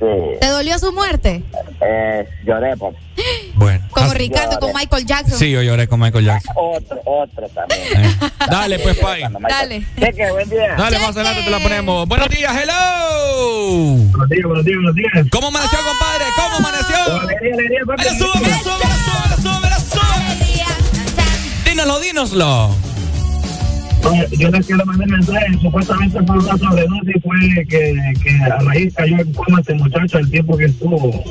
Sí. 0.00 0.04
¿Te 0.40 0.46
dolió 0.46 0.78
su 0.78 0.92
muerte? 0.92 1.42
Eh, 1.80 2.24
lloré, 2.46 2.76
papá. 2.76 2.96
bueno. 3.56 3.84
Como 3.90 4.12
Ah, 4.12 4.14
Ricardo 4.14 4.52
lloré. 4.52 4.60
con 4.60 4.72
Michael 4.80 5.06
Jackson. 5.06 5.36
Sí, 5.36 5.50
yo 5.50 5.60
lloré 5.60 5.88
con 5.88 5.98
Michael 5.98 6.24
Jackson. 6.24 6.54
Otro, 6.56 7.00
otro 7.04 7.48
también. 7.48 7.80
Eh. 8.06 8.14
Dale, 8.48 8.78
pues, 8.78 8.96
Pai. 8.98 9.22
Dale. 9.48 9.84
Cheque, 9.98 10.30
buen 10.30 10.48
día. 10.48 10.76
Dale, 10.78 11.00
más 11.00 11.16
adelante 11.16 11.42
te 11.42 11.50
la 11.50 11.58
ponemos. 11.58 12.06
Buenos 12.06 12.28
días, 12.28 12.56
hello. 12.56 13.96
Buenos 14.12 14.28
días, 14.28 14.44
buenos 14.46 14.64
días, 14.64 14.76
buenos 14.76 14.94
días. 14.94 15.12
¿Cómo 15.32 15.48
amaneció, 15.48 15.78
compadre? 15.80 16.24
¿Cómo 16.36 16.56
amaneció? 16.58 17.20
Alegría, 17.20 17.54
alegría, 17.54 17.80
¡Me 17.84 18.04
la 18.04 18.12
sube, 18.14 18.40
me 18.40 18.48
la 18.50 18.58
sube, 18.58 18.74
me 18.78 18.86
la 18.90 19.36
Yo 24.38 24.50
les 24.50 24.66
quiero 24.66 24.84
mandar 24.86 25.08
mensaje, 25.08 25.46
supuestamente 25.60 26.18
fue 26.26 26.38
una 26.38 26.56
sobredosis, 26.58 27.22
fue 27.22 27.64
que, 27.68 27.94
que 28.22 28.30
a 28.50 28.58
raíz 28.60 28.94
cayó 28.94 29.16
en 29.18 29.32
coma 29.32 29.60
este 29.60 29.74
muchacho 29.74 30.18
el 30.18 30.30
tiempo 30.30 30.56
que 30.56 30.64
estuvo. 30.66 31.24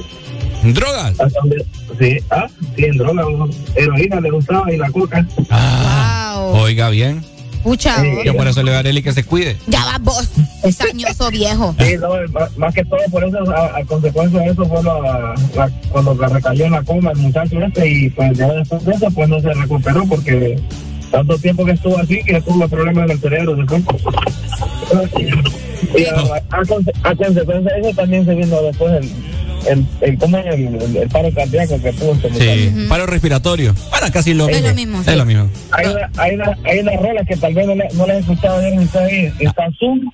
¿Drogas? 0.63 1.19
hasta 1.19 1.29
donde- 1.39 1.65
Sí, 1.99 2.17
ah, 2.31 2.47
sí, 2.75 2.85
en 2.85 2.97
droga, 2.97 3.23
¿no? 3.23 3.47
heroína 3.75 4.19
le 4.21 4.29
gustaba 4.31 4.71
y 4.71 4.77
la 4.77 4.89
coca. 4.91 5.25
Wow. 5.49 6.61
Oiga 6.61 6.89
bien. 6.89 7.23
Pucha, 7.63 8.01
Yo 8.23 8.35
por 8.35 8.47
eso 8.47 8.63
le 8.63 8.71
voy 8.71 8.79
a 8.79 9.01
que 9.03 9.11
se 9.11 9.23
cuide. 9.23 9.57
ya 9.67 9.83
va 9.83 9.97
vos, 9.99 10.29
sañoso 10.71 11.29
viejo. 11.31 11.75
Sí, 11.79 11.95
no, 11.99 12.09
más, 12.31 12.55
más 12.57 12.73
que 12.73 12.83
todo 12.85 12.99
por 13.11 13.23
eso, 13.23 13.37
a, 13.51 13.77
a 13.77 13.83
consecuencia 13.85 14.39
de 14.39 14.47
eso 14.51 14.65
fue 14.65 14.81
la, 14.83 15.35
la- 15.55 15.69
cuando 15.89 16.13
le 16.13 16.27
recayó 16.27 16.65
en 16.65 16.71
la 16.71 16.83
coma 16.83 17.11
el 17.11 17.17
muchacho 17.17 17.59
este 17.61 17.89
y 17.89 18.09
pues 18.11 18.37
ya 18.37 18.47
después 18.53 18.85
de 18.85 18.91
eso 18.93 19.07
pues 19.13 19.27
no 19.29 19.39
se 19.41 19.53
recuperó 19.53 20.05
porque 20.07 20.59
tanto 21.11 21.37
tiempo 21.37 21.65
que 21.65 21.71
estuvo 21.71 21.97
así 21.97 22.23
que 22.23 22.41
tuvo 22.41 22.67
problemas 22.67 23.05
en 23.05 23.11
el 23.11 23.19
cerebro 23.19 23.55
después. 23.55 23.83
Y 25.95 26.05
a, 26.05 26.15
a 26.15 27.09
a 27.11 27.15
consecuencia 27.15 27.73
de 27.73 27.79
eso 27.81 27.93
también 27.95 28.25
se 28.25 28.33
vino 28.35 28.61
después 28.61 28.93
el, 28.93 29.11
el, 29.67 29.85
el, 30.01 30.17
el, 30.35 30.81
el- 30.81 30.97
el 30.97 31.09
paro 31.09 31.29
cardíaco 31.33 31.81
que 31.81 31.93
tuvo 31.93 32.13
este. 32.13 32.33
Sí. 32.33 32.85
Paro 32.89 33.05
respiratorio. 33.05 33.73
Bueno, 33.89 34.07
casi 34.11 34.33
lo 34.33 34.47
Es 34.49 34.55
mismo. 34.61 34.69
lo 34.69 34.75
mismo, 34.75 35.01
Es 35.11 35.17
lo 35.17 35.25
mismo. 35.25 35.49
Hay 35.71 35.85
una, 35.87 36.09
hay 36.17 36.35
una, 36.35 36.57
hay 36.65 36.79
una 36.79 36.91
rola 36.97 37.23
que 37.25 37.37
tal 37.37 37.53
vez 37.53 37.67
no 37.67 37.75
le, 37.75 37.87
no 37.93 38.07
le 38.07 38.13
he 38.15 38.19
escuchado 38.19 38.59
bien 38.59 38.79
ustedes. 38.79 39.33
Está 39.39 39.67
Zoom. 39.79 40.09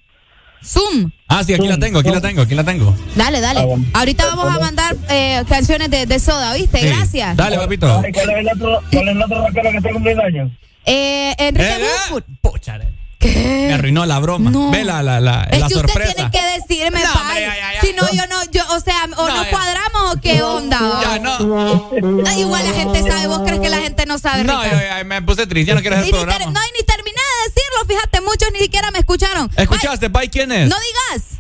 Zoom. 0.64 1.12
Ah, 1.28 1.44
sí, 1.44 1.54
aquí 1.54 1.68
la 1.68 1.78
tengo, 1.78 2.00
aquí 2.00 2.10
la 2.10 2.22
tengo, 2.22 2.42
aquí 2.42 2.56
la 2.56 2.64
tengo. 2.64 2.96
Dale, 3.16 3.42
dale. 3.42 3.60
Ah, 3.62 3.66
bueno. 3.66 3.86
Ahorita 3.94 4.26
vamos 4.28 4.54
a 4.56 4.60
mandar 4.60 4.96
eh, 5.10 5.44
canciones 5.50 5.90
de, 5.90 6.06
de 6.06 6.20
soda, 6.20 6.54
¿viste? 6.56 6.80
Sí. 6.80 6.88
Gracias. 6.88 7.36
Dale, 7.36 7.58
papito. 7.58 7.88
¿Cuál 8.14 8.30
es 8.30 8.38
el 8.38 8.48
otro, 8.48 8.80
cuál 8.92 9.10
es 9.10 9.16
el 9.16 9.22
otro 9.22 9.46
rockero 9.48 9.72
que 9.72 9.78
está 9.78 9.90
cumpliendo 9.92 10.24
años? 10.24 10.52
Eh, 10.86 11.34
Enrique 11.38 11.78
Woodford. 12.12 12.24
Pucha, 12.42 12.80
me 13.26 13.74
arruinó 13.74 14.06
la 14.06 14.20
broma. 14.20 14.52
No. 14.52 14.70
Ve 14.72 14.84
la, 14.84 15.02
la, 15.02 15.22
la, 15.22 15.48
Es 15.50 15.60
la 15.60 15.68
que 15.70 15.76
usted 15.76 15.88
sorpresa. 15.88 16.14
tiene 16.14 16.32
que 16.32 16.42
decirme, 16.60 17.02
No, 17.02 17.14
pai. 17.14 17.22
hombre, 17.22 17.42
ya, 17.42 17.56
ya, 17.56 17.74
ya. 17.76 17.82
Si 17.82 17.94
no, 17.94 18.04
yo 18.12 18.28
no, 18.28 18.44
yo, 18.52 18.64
o 18.76 18.80
sea, 18.82 19.06
o 19.16 19.28
No, 19.30 19.36
nos 19.36 19.46
ya. 19.46 19.50
cuadramos 19.50 20.14
o 20.16 20.20
qué 20.22 20.42
onda. 20.44 20.80
Ya, 21.02 21.20
no. 21.20 21.92
Igual 22.38 22.64
la 22.68 22.74
gente 22.74 23.02
sabe, 23.10 23.28
vos 23.28 23.42
crees 23.46 23.62
que 23.62 23.70
la 23.70 23.78
gente 23.80 24.06
no 24.06 24.18
sabe, 24.18 24.44
No, 24.44 24.62
ya, 24.66 25.04
me 25.06 25.22
puse 25.22 25.48
triste, 25.48 25.70
ya 25.70 25.76
no 25.76 25.82
quiero 25.82 25.96
hacer 25.96 26.08
el 26.08 26.12
programa. 26.12 26.46
no, 26.52 26.60
y 26.60 26.78
ni 26.78 26.86
terminé 26.86 27.16
de 27.16 27.50
decirlo, 27.50 27.86
fíjate, 27.88 28.22
muchos 28.22 28.50
ni 28.52 28.60
siquiera 28.60 28.92
me 28.92 29.00
escucharon. 29.00 29.50
¿Escuchaste, 29.56 30.10
Pai? 30.10 30.28
¿Quién 30.30 30.52
es? 30.52 30.68
No 30.70 30.76
digas. 30.76 31.40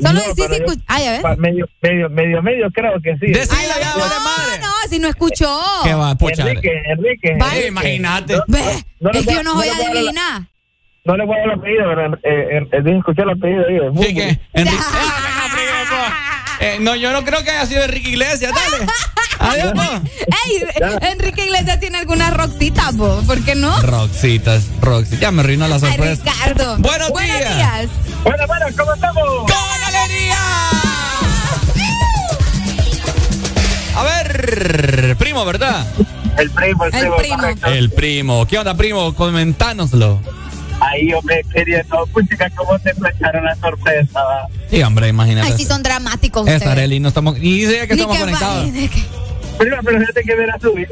Solo 0.00 0.12
No, 0.12 0.20
decís 0.20 0.44
yo- 0.44 0.48
ver. 1.10 1.22
pa- 1.22 1.36
Medio, 1.36 1.66
medio, 1.82 2.08
medio, 2.08 2.40
medio, 2.42 2.70
creo 2.70 2.92
que 3.02 3.16
sí. 3.18 3.32
Decila 3.32 3.78
ya, 3.80 3.92
no, 3.94 3.98
vale 3.98 4.14
madre. 4.20 4.60
No, 4.88 4.94
si 4.94 4.98
no 5.00 5.08
escuchó. 5.08 5.60
¿Qué 5.84 5.94
va, 5.94 6.14
pucha? 6.14 6.42
Enrique, 6.48 6.70
Enrique. 6.90 7.36
Vaya. 7.38 7.52
Enrique. 7.52 7.66
Imagínate. 7.68 8.34
Ve, 8.48 8.84
No 9.00 9.10
le 9.10 9.18
es 9.20 9.26
que 9.26 9.34
yo 9.34 9.42
no 9.42 9.50
no 9.50 9.56
voy 9.56 9.68
a 9.68 9.72
dar 9.72 9.80
la- 9.80 9.90
adivina. 10.00 10.48
No 11.04 11.16
le 11.16 11.24
voy 11.24 11.36
a 11.36 11.38
dar 11.40 11.48
el 11.48 11.58
apellido, 11.58 11.84
pero 11.88 12.14
eh, 12.14 12.18
eh, 12.24 12.68
eh, 12.72 12.98
escuchar 12.98 13.24
el 13.24 13.30
apellido. 13.30 13.92
¿Qué, 14.00 14.14
qué? 14.14 14.40
Enrique. 14.52 14.76
Ah. 14.80 16.24
Eh, 16.60 16.78
no, 16.80 16.96
yo 16.96 17.12
no 17.12 17.24
creo 17.24 17.42
que 17.44 17.50
haya 17.50 17.66
sido 17.66 17.84
Enrique 17.84 18.10
Iglesias, 18.10 18.52
dale. 18.52 18.84
Adiós, 19.38 19.72
no. 19.74 19.82
Ey, 19.84 20.64
Enrique 21.12 21.44
Iglesias 21.46 21.78
tiene 21.78 21.98
algunas 21.98 22.36
roxitas, 22.36 22.92
po, 22.96 23.22
¿por 23.26 23.44
qué 23.44 23.54
no? 23.54 23.80
Roxitas, 23.82 24.64
Roxy. 24.80 25.16
Ya 25.18 25.30
me 25.30 25.42
arruinó 25.42 25.68
la 25.68 25.76
Ay, 25.76 25.80
sorpresa. 25.80 26.22
Ricardo. 26.24 26.76
Buenos 26.78 27.12
días. 27.14 27.56
días. 27.56 27.86
Bueno, 28.24 28.44
bueno, 28.48 28.66
¿cómo 28.76 28.94
estamos? 28.94 29.24
¡Con 29.24 29.84
alegría! 29.94 30.27
Primo, 35.18 35.44
¿verdad? 35.44 35.86
El 36.38 36.50
primo, 36.50 36.84
el 36.84 36.94
El 36.94 37.12
primo. 37.16 37.36
correcto. 37.36 37.66
El 37.66 37.90
primo. 37.90 38.46
¿Qué 38.46 38.58
onda, 38.58 38.74
primo? 38.76 39.14
Comentánoslo. 39.14 40.20
Ahí, 40.80 41.12
hombre, 41.12 41.44
queriendo, 41.52 42.06
puchica, 42.12 42.48
¿cómo 42.50 42.78
te 42.78 42.94
plancharon 42.94 43.44
la 43.44 43.56
sorpresa? 43.56 44.22
va? 44.22 44.46
Sí, 44.70 44.80
hombre, 44.82 45.08
imagínate. 45.08 45.48
Ay, 45.48 45.54
sí 45.56 45.64
son 45.64 45.82
dramáticos. 45.82 46.48
Arely, 46.48 47.00
no 47.00 47.08
estamos. 47.08 47.36
Y 47.38 47.60
dice 47.66 47.88
que 47.88 47.94
Ni 47.94 48.00
estamos 48.02 48.16
que 48.16 48.22
conectados. 48.24 48.64
imagine 48.68 48.88
que- 48.88 49.02
Primo, 49.58 49.76
pero 49.84 49.98
fíjate 49.98 50.22
que 50.22 50.34
verás 50.36 50.62
subir. 50.62 50.88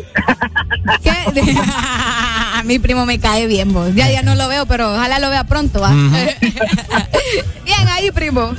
¿Qué? 1.04 1.12
Mi 2.64 2.80
primo 2.80 3.06
me 3.06 3.20
cae 3.20 3.46
bien, 3.46 3.72
vos. 3.72 3.94
Ya, 3.94 4.10
ya 4.10 4.22
no 4.22 4.34
lo 4.34 4.48
veo, 4.48 4.66
pero 4.66 4.92
ojalá 4.92 5.20
lo 5.20 5.30
vea 5.30 5.44
pronto, 5.44 5.80
¿va? 5.80 5.90
Bien 7.64 7.88
ahí, 7.88 8.10
primo. 8.10 8.52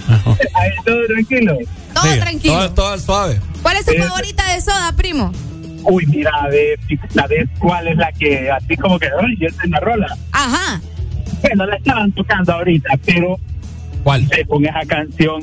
Ahí 0.54 0.70
todo 0.86 0.98
tranquilo. 1.08 1.58
Todo 2.02 2.14
Sí, 2.14 2.20
tranquilo. 2.20 2.54
Todo, 2.54 2.74
todo 2.74 2.98
suave. 3.00 3.40
¿Cuál 3.62 3.78
es 3.78 3.86
su 3.86 3.92
Eh, 3.92 4.02
favorita 4.02 4.54
de 4.54 4.62
soda, 4.62 4.92
primo? 4.96 5.32
Uy, 5.84 6.06
mira, 6.08 6.32
a 6.42 6.48
ver, 6.48 6.80
¿sabes 7.14 7.48
cuál 7.60 7.88
es 7.88 7.98
la 7.98 8.12
que 8.12 8.50
así 8.52 8.76
como 8.78 9.00
que, 9.00 9.08
ay, 9.08 9.38
esta 9.46 9.64
es 9.64 9.70
la 9.70 9.80
rola? 9.80 10.18
Ajá. 10.32 10.82
Bueno, 11.42 11.66
la 11.66 11.76
estaban 11.78 12.12
tocando 12.12 12.54
ahorita, 12.54 12.90
pero 13.06 13.38
¿Cuál? 14.04 14.28
eh, 14.38 14.46
con 14.48 14.66
esa 14.66 14.82
canción, 14.86 15.42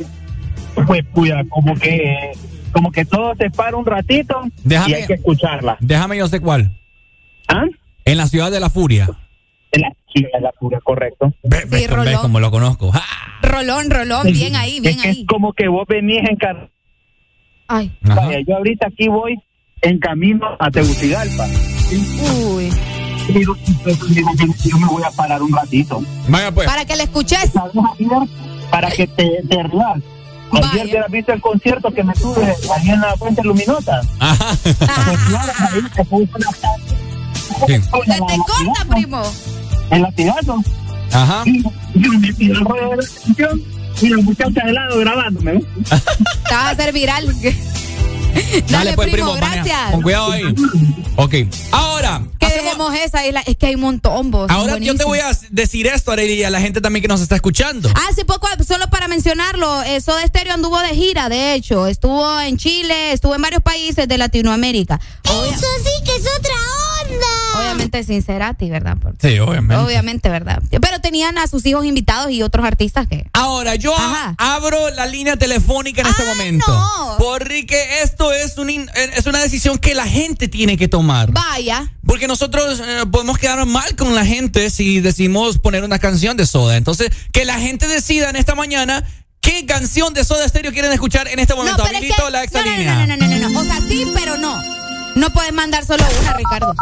pues, 0.86 1.04
puya, 1.14 1.42
como 1.48 1.74
que, 1.76 2.32
como 2.72 2.90
que 2.92 3.04
todo 3.04 3.34
se 3.36 3.48
para 3.50 3.76
un 3.76 3.86
ratito 3.86 4.42
Déjame- 4.64 4.90
y 4.90 4.94
hay 4.94 5.06
que 5.06 5.14
escucharla. 5.14 5.76
Déjame, 5.80 6.16
yo 6.18 6.28
sé 6.28 6.40
cuál. 6.40 6.72
¿Ah? 7.48 7.64
En 8.04 8.16
la 8.18 8.26
ciudad 8.26 8.50
de 8.50 8.60
la 8.60 8.68
furia. 8.70 9.08
En 9.74 9.80
la 9.82 9.92
chica 10.12 10.28
de 10.34 10.40
la 10.40 10.52
pura, 10.52 10.78
correcto. 10.82 11.32
Ve, 11.42 11.60
Sí, 11.62 11.68
ve, 11.68 11.80
ve 11.80 11.86
Rolón. 11.88 12.22
como 12.22 12.40
lo 12.40 12.50
conozco. 12.50 12.92
¡Ja! 12.92 13.02
Rolón, 13.42 13.90
rolón, 13.90 14.26
bien 14.32 14.56
ahí, 14.56 14.80
bien 14.80 14.96
es 14.96 15.02
que 15.02 15.08
ahí. 15.08 15.20
es 15.22 15.26
como 15.26 15.52
que 15.52 15.68
vos 15.68 15.84
venís 15.88 16.20
en 16.28 16.36
car- 16.36 16.70
Ay. 17.68 17.96
Vaya, 18.02 18.38
yo 18.46 18.56
ahorita 18.56 18.86
aquí 18.88 19.08
voy 19.08 19.36
en 19.82 19.98
camino 19.98 20.46
a 20.58 20.70
Tegucigalpa. 20.70 21.46
uy. 22.52 22.70
Digo, 23.28 23.54
yo 24.64 24.78
me 24.78 24.86
voy 24.86 25.02
a 25.02 25.10
parar 25.10 25.42
un 25.42 25.50
ratito. 25.52 26.02
Vaya, 26.28 26.52
pues. 26.52 26.66
Para 26.68 26.84
que 26.84 26.94
le 26.96 27.04
escuches. 27.04 27.50
Para 28.70 28.90
que 28.90 29.06
te, 29.06 29.40
te 29.48 29.62
rías. 29.62 29.98
Vaya. 30.52 30.68
Ayer 30.72 30.86
ya 30.88 31.06
viste 31.08 31.32
el 31.32 31.40
concierto 31.40 31.90
que 31.90 32.04
me 32.04 32.12
tuve 32.14 32.44
ahí 32.76 32.90
en 32.90 33.00
la 33.00 33.16
Fuente 33.16 33.42
Luminosa. 33.42 34.00
Ajá. 34.20 34.54
Pues 34.62 35.18
claro, 35.28 35.52
ahí 35.58 35.80
se 35.94 36.04
puso 36.04 36.28
una 36.36 36.50
Sí. 37.66 37.66
Se 37.66 37.80
te 37.80 37.88
corta, 37.88 38.84
primo. 38.94 39.22
El 39.90 40.02
latigazo. 40.02 40.62
Ajá. 41.12 41.42
Y 41.46 41.62
yo 41.62 42.10
me 42.18 42.32
pido 42.34 42.54
el 42.54 42.64
rollo 42.64 42.90
de 42.90 42.96
la 42.96 43.02
canción 43.24 43.62
y 44.02 44.08
la 44.08 44.16
muchacha 44.18 44.64
de 44.66 44.72
lado 44.72 44.98
grabándome. 44.98 45.52
Te 45.60 45.90
vas 45.90 46.52
a 46.52 46.70
hacer 46.70 46.92
viral. 46.92 47.26
Dale, 48.68 48.94
pues, 48.94 49.10
primo, 49.10 49.32
gracias. 49.34 49.90
Con 49.92 50.02
cuidado 50.02 50.32
ahí. 50.32 50.42
Ok. 51.16 51.34
Ahora. 51.70 52.22
Que 52.40 52.46
hacemos- 52.46 52.64
dejemos 52.64 52.94
esa 52.94 53.24
isla. 53.26 53.42
Es 53.46 53.56
que 53.56 53.66
hay 53.66 53.74
un 53.76 53.82
montón, 53.82 54.30
vos. 54.32 54.50
Ahora 54.50 54.78
yo 54.78 54.96
te 54.96 55.04
voy 55.04 55.20
a 55.20 55.30
decir 55.50 55.86
esto, 55.86 56.10
Arely, 56.10 56.34
y 56.34 56.42
a 56.44 56.50
la 56.50 56.60
gente 56.60 56.80
también 56.80 57.02
que 57.02 57.08
nos 57.08 57.20
está 57.20 57.36
escuchando. 57.36 57.88
Hace 58.08 58.24
poco, 58.24 58.48
solo 58.66 58.88
para 58.90 59.06
mencionarlo, 59.06 59.82
eh, 59.82 60.00
Soda 60.00 60.26
Stereo 60.26 60.54
anduvo 60.54 60.80
de 60.80 60.88
gira, 60.88 61.28
de 61.28 61.54
hecho. 61.54 61.86
Estuvo 61.86 62.40
en 62.40 62.56
Chile, 62.56 63.12
estuvo 63.12 63.34
en 63.36 63.42
varios 63.42 63.62
países 63.62 64.08
de 64.08 64.18
Latinoamérica. 64.18 65.00
Eso 65.24 65.66
sí 65.84 66.04
que 66.04 66.16
es 66.16 66.26
otra. 66.38 66.53
Obviamente 67.84 68.04
Sincerati, 68.04 68.70
¿verdad? 68.70 68.96
Porque- 69.00 69.28
Sí, 69.30 69.38
obviamente. 69.38 69.82
Obviamente, 69.82 70.28
¿verdad? 70.28 70.62
Pero 70.70 71.00
tenían 71.00 71.38
a 71.38 71.46
sus 71.46 71.64
hijos 71.66 71.84
invitados 71.84 72.30
y 72.30 72.42
otros 72.42 72.64
artistas 72.66 73.06
que... 73.06 73.26
Ahora, 73.32 73.74
yo 73.74 73.94
Ajá. 73.96 74.34
abro 74.38 74.90
la 74.90 75.06
línea 75.06 75.36
telefónica 75.36 76.00
en 76.02 76.06
este 76.08 76.22
Ah, 76.22 76.26
momento. 76.26 76.66
no. 76.68 77.16
Porque 77.18 78.02
esto 78.02 78.32
es, 78.32 78.58
un 78.58 78.70
in- 78.70 78.90
eh, 78.94 79.10
es 79.16 79.26
una 79.26 79.40
decisión 79.40 79.78
que 79.78 79.94
la 79.94 80.06
gente 80.06 80.48
tiene 80.48 80.76
que 80.76 80.88
tomar. 80.88 81.30
Vaya. 81.32 81.92
Porque 82.06 82.26
nosotros 82.26 82.80
eh, 82.84 83.04
podemos 83.10 83.38
quedar 83.38 83.64
mal 83.66 83.96
con 83.96 84.14
la 84.14 84.24
gente 84.24 84.70
si 84.70 85.00
decimos 85.00 85.58
poner 85.58 85.84
una 85.84 85.98
canción 85.98 86.36
de 86.36 86.46
Soda. 86.46 86.76
Entonces, 86.76 87.10
que 87.32 87.44
la 87.44 87.58
gente 87.58 87.86
decida 87.88 88.30
en 88.30 88.36
esta 88.36 88.54
mañana 88.54 89.04
qué 89.40 89.66
canción 89.66 90.14
de 90.14 90.24
Soda 90.24 90.48
Stereo 90.48 90.72
quieren 90.72 90.92
escuchar 90.92 91.28
en 91.28 91.38
este 91.38 91.54
momento. 91.54 91.82
pero 91.84 91.98
es 91.98 92.00
que- 92.00 92.30
la 92.30 92.44
no, 92.96 93.06
no, 93.06 93.06
no, 93.06 93.16
no, 93.16 93.26
no, 93.28 93.38
no, 93.38 93.48
no. 93.50 93.60
O 93.60 93.64
sea, 93.64 93.78
sí, 93.88 94.04
pero 94.14 94.36
no. 94.38 94.83
No 95.14 95.30
puedes 95.30 95.52
mandar 95.52 95.84
solo 95.86 96.04
una, 96.20 96.32
Ricardo. 96.34 96.74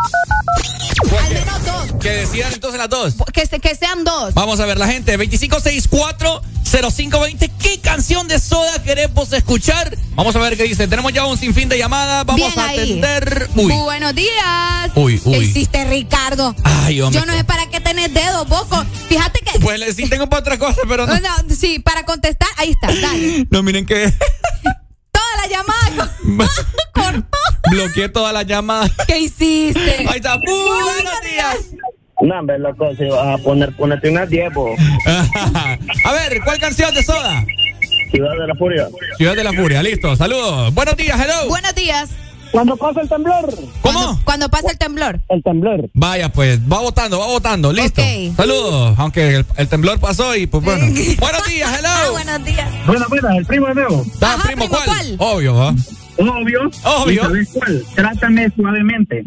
¿Cuál 1.08 1.22
Al 1.24 1.28
que- 1.28 1.34
menos 1.34 1.64
dos. 1.64 1.92
Que 2.00 2.10
decidan 2.10 2.52
entonces 2.52 2.78
las 2.78 2.88
dos. 2.88 3.14
Que, 3.32 3.46
se- 3.46 3.58
que 3.60 3.74
sean 3.74 4.04
dos. 4.04 4.32
Vamos 4.34 4.60
a 4.60 4.66
ver, 4.66 4.78
la 4.78 4.86
gente, 4.88 5.16
2564-0520. 5.18 7.50
¿Qué 7.60 7.80
canción 7.80 8.26
de 8.28 8.38
soda 8.40 8.82
queremos 8.82 9.32
escuchar? 9.32 9.96
Vamos 10.14 10.34
a 10.36 10.38
ver 10.38 10.56
qué 10.56 10.62
dice. 10.64 10.88
Tenemos 10.88 11.12
ya 11.12 11.26
un 11.26 11.36
sinfín 11.38 11.68
de 11.68 11.78
llamadas. 11.78 12.24
Vamos 12.26 12.46
Bien 12.48 12.58
a 12.58 12.66
ahí. 12.68 12.78
atender. 12.80 13.48
Uy. 13.54 13.72
Buenos 13.72 14.14
días. 14.14 14.90
Uy, 14.94 15.18
¿Qué 15.20 15.28
uy. 15.28 15.36
hiciste, 15.38 15.84
Ricardo? 15.84 16.54
Ay, 16.64 17.00
hombre. 17.00 17.20
Yo 17.20 17.26
no 17.26 17.34
sé 17.36 17.44
para 17.44 17.66
qué 17.66 17.80
tenés 17.80 18.12
dedos, 18.14 18.46
poco. 18.46 18.84
Fíjate 19.08 19.40
que. 19.40 19.58
Pues 19.60 19.80
sí 19.94 20.08
tengo 20.08 20.28
para 20.28 20.40
otra 20.40 20.58
cosa, 20.58 20.80
pero 20.88 21.06
no. 21.06 21.14
No, 21.20 21.28
sí, 21.56 21.78
para 21.78 22.04
contestar, 22.04 22.48
ahí 22.56 22.70
está, 22.70 22.88
dale. 22.88 23.46
No, 23.50 23.62
miren 23.62 23.86
que 23.86 24.12
llamada 25.52 26.16
cortó. 26.92 27.38
bloqueé 27.70 28.08
todas 28.08 28.32
las 28.32 28.46
llamadas. 28.46 28.90
¿Qué 29.06 29.18
hiciste? 29.18 30.06
Ahí 30.08 30.16
está. 30.16 30.36
Buenos 30.36 31.20
días. 31.30 31.56
No, 32.20 32.38
hombre, 32.38 32.58
loco, 32.58 32.94
si 32.96 33.04
vas 33.06 33.34
a 33.40 33.42
poner, 33.42 33.74
ponerte 33.74 34.08
unas 34.10 34.28
10, 34.28 34.52
po. 34.52 34.74
A 36.04 36.12
ver, 36.12 36.40
¿cuál 36.44 36.58
canción 36.60 36.94
de 36.94 37.02
soda? 37.02 37.44
Ciudad 38.12 38.30
de 38.38 38.46
la 38.46 38.54
Furia. 38.54 38.88
Ciudad 39.16 39.34
de 39.34 39.42
la 39.44 39.52
Furia, 39.52 39.82
listo. 39.82 40.14
Saludos. 40.14 40.72
Buenos 40.72 40.96
días, 40.96 41.18
hello. 41.20 41.48
Buenos 41.48 41.74
días. 41.74 42.10
Cuando 42.52 42.76
pasa 42.76 43.00
el 43.00 43.08
temblor. 43.08 43.54
¿Cómo? 43.80 44.20
Cuando 44.24 44.48
pasa 44.50 44.70
el 44.70 44.78
temblor. 44.78 45.20
El 45.30 45.42
temblor. 45.42 45.88
Vaya, 45.94 46.28
pues, 46.30 46.60
va 46.60 46.80
votando, 46.80 47.18
va 47.18 47.26
votando, 47.26 47.72
listo. 47.72 48.02
Ok. 48.02 48.36
Saludos, 48.36 48.94
aunque 48.98 49.36
el, 49.36 49.46
el 49.56 49.68
temblor 49.68 49.98
pasó 49.98 50.36
y 50.36 50.46
pues 50.46 50.62
bueno. 50.62 50.84
Buenos 51.18 51.46
días, 51.48 51.70
Ah, 51.72 51.78
hello. 51.78 52.12
buenos 52.12 52.44
días. 52.44 52.70
Bueno, 52.86 53.06
bueno, 53.08 53.28
el 53.30 53.46
primo 53.46 53.66
de 53.68 53.74
nuevo. 53.74 54.04
Ah, 54.20 54.34
Ajá, 54.34 54.42
primo, 54.48 54.64
primo, 54.68 54.68
¿cuál? 54.84 54.86
¿cuál? 54.86 55.16
Obvio, 55.18 55.54
¿va? 55.56 55.74
Obvio. 56.18 56.70
Obvio. 56.84 57.12
¿Y 57.22 57.24
¿Sabes 57.24 57.48
cuál? 57.54 57.84
Trátame 57.94 58.50
suavemente. 58.54 59.24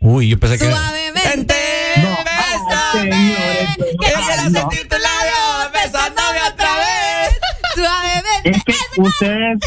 Uy, 0.00 0.28
yo 0.30 0.38
pensé 0.40 0.58
que. 0.58 0.70
Suavemente. 0.70 1.54
No. 1.98 2.08
bésame. 2.24 3.12
señores, 3.12 3.68
Que 3.76 4.12
no. 4.12 4.26
quiero 4.26 4.42
sentir 4.60 4.88
tu 4.88 4.96
labio 4.96 5.72
besándome 5.74 6.38
otra 6.52 6.74
vez. 6.78 7.36
Suavemente. 7.74 8.50
Es 8.50 8.64
que 8.64 9.00
ustedes 9.02 9.58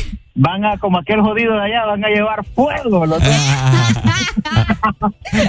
van 0.41 0.63
a, 0.65 0.77
como 0.77 0.97
aquel 0.97 1.19
jodido 1.21 1.53
de 1.53 1.61
allá, 1.65 1.85
van 1.85 2.03
a 2.03 2.07
llevar 2.07 2.45
fuego. 2.55 3.05
Los 3.05 3.21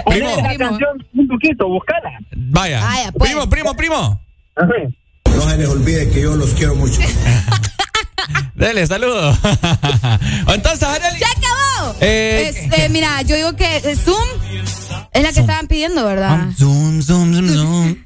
Primo. 0.06 0.36
La 0.42 0.56
canción 0.56 1.06
un 1.14 1.28
poquito, 1.28 1.68
buscala. 1.68 2.10
Vaya. 2.36 2.80
Vaya, 2.80 3.12
pues. 3.12 3.30
Primo, 3.30 3.48
primo, 3.48 3.74
primo. 3.74 4.20
No 4.56 5.40
se 5.48 5.56
les 5.56 5.68
olvide 5.68 6.10
que 6.10 6.22
yo 6.22 6.34
los 6.36 6.50
quiero 6.54 6.74
mucho. 6.74 7.00
Dele, 8.54 8.86
saludos. 8.86 9.38
Entonces, 10.54 10.82
Arely. 10.82 11.18
¡Ya 11.18 11.28
acabó! 11.30 11.94
Eh, 12.00 12.48
Este, 12.54 12.88
mira, 12.90 13.22
yo 13.22 13.36
digo 13.36 13.54
que 13.56 13.76
eh, 13.78 13.96
Zoom 13.96 14.28
es 15.12 15.22
la 15.22 15.32
que 15.32 15.40
estaban 15.40 15.66
pidiendo, 15.66 16.04
¿verdad? 16.04 16.48
Zoom, 16.58 17.00
zoom, 17.00 17.32
zoom, 17.32 17.48
zoom. 17.48 17.96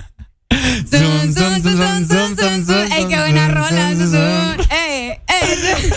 Zoom, 0.89 1.33
zoom, 1.35 1.63
zoom, 1.63 1.77
zoom, 1.77 2.07
zoom, 2.07 2.37
zoom, 2.37 2.65
zoom. 2.67 2.93
¡Ey, 2.93 3.07
qué 3.09 3.17
buena 3.19 3.49
rola! 3.49 3.91
Zoom, 3.97 4.11
zoom. 4.13 4.67
¡Ey, 4.71 5.19
ey! 5.27 5.91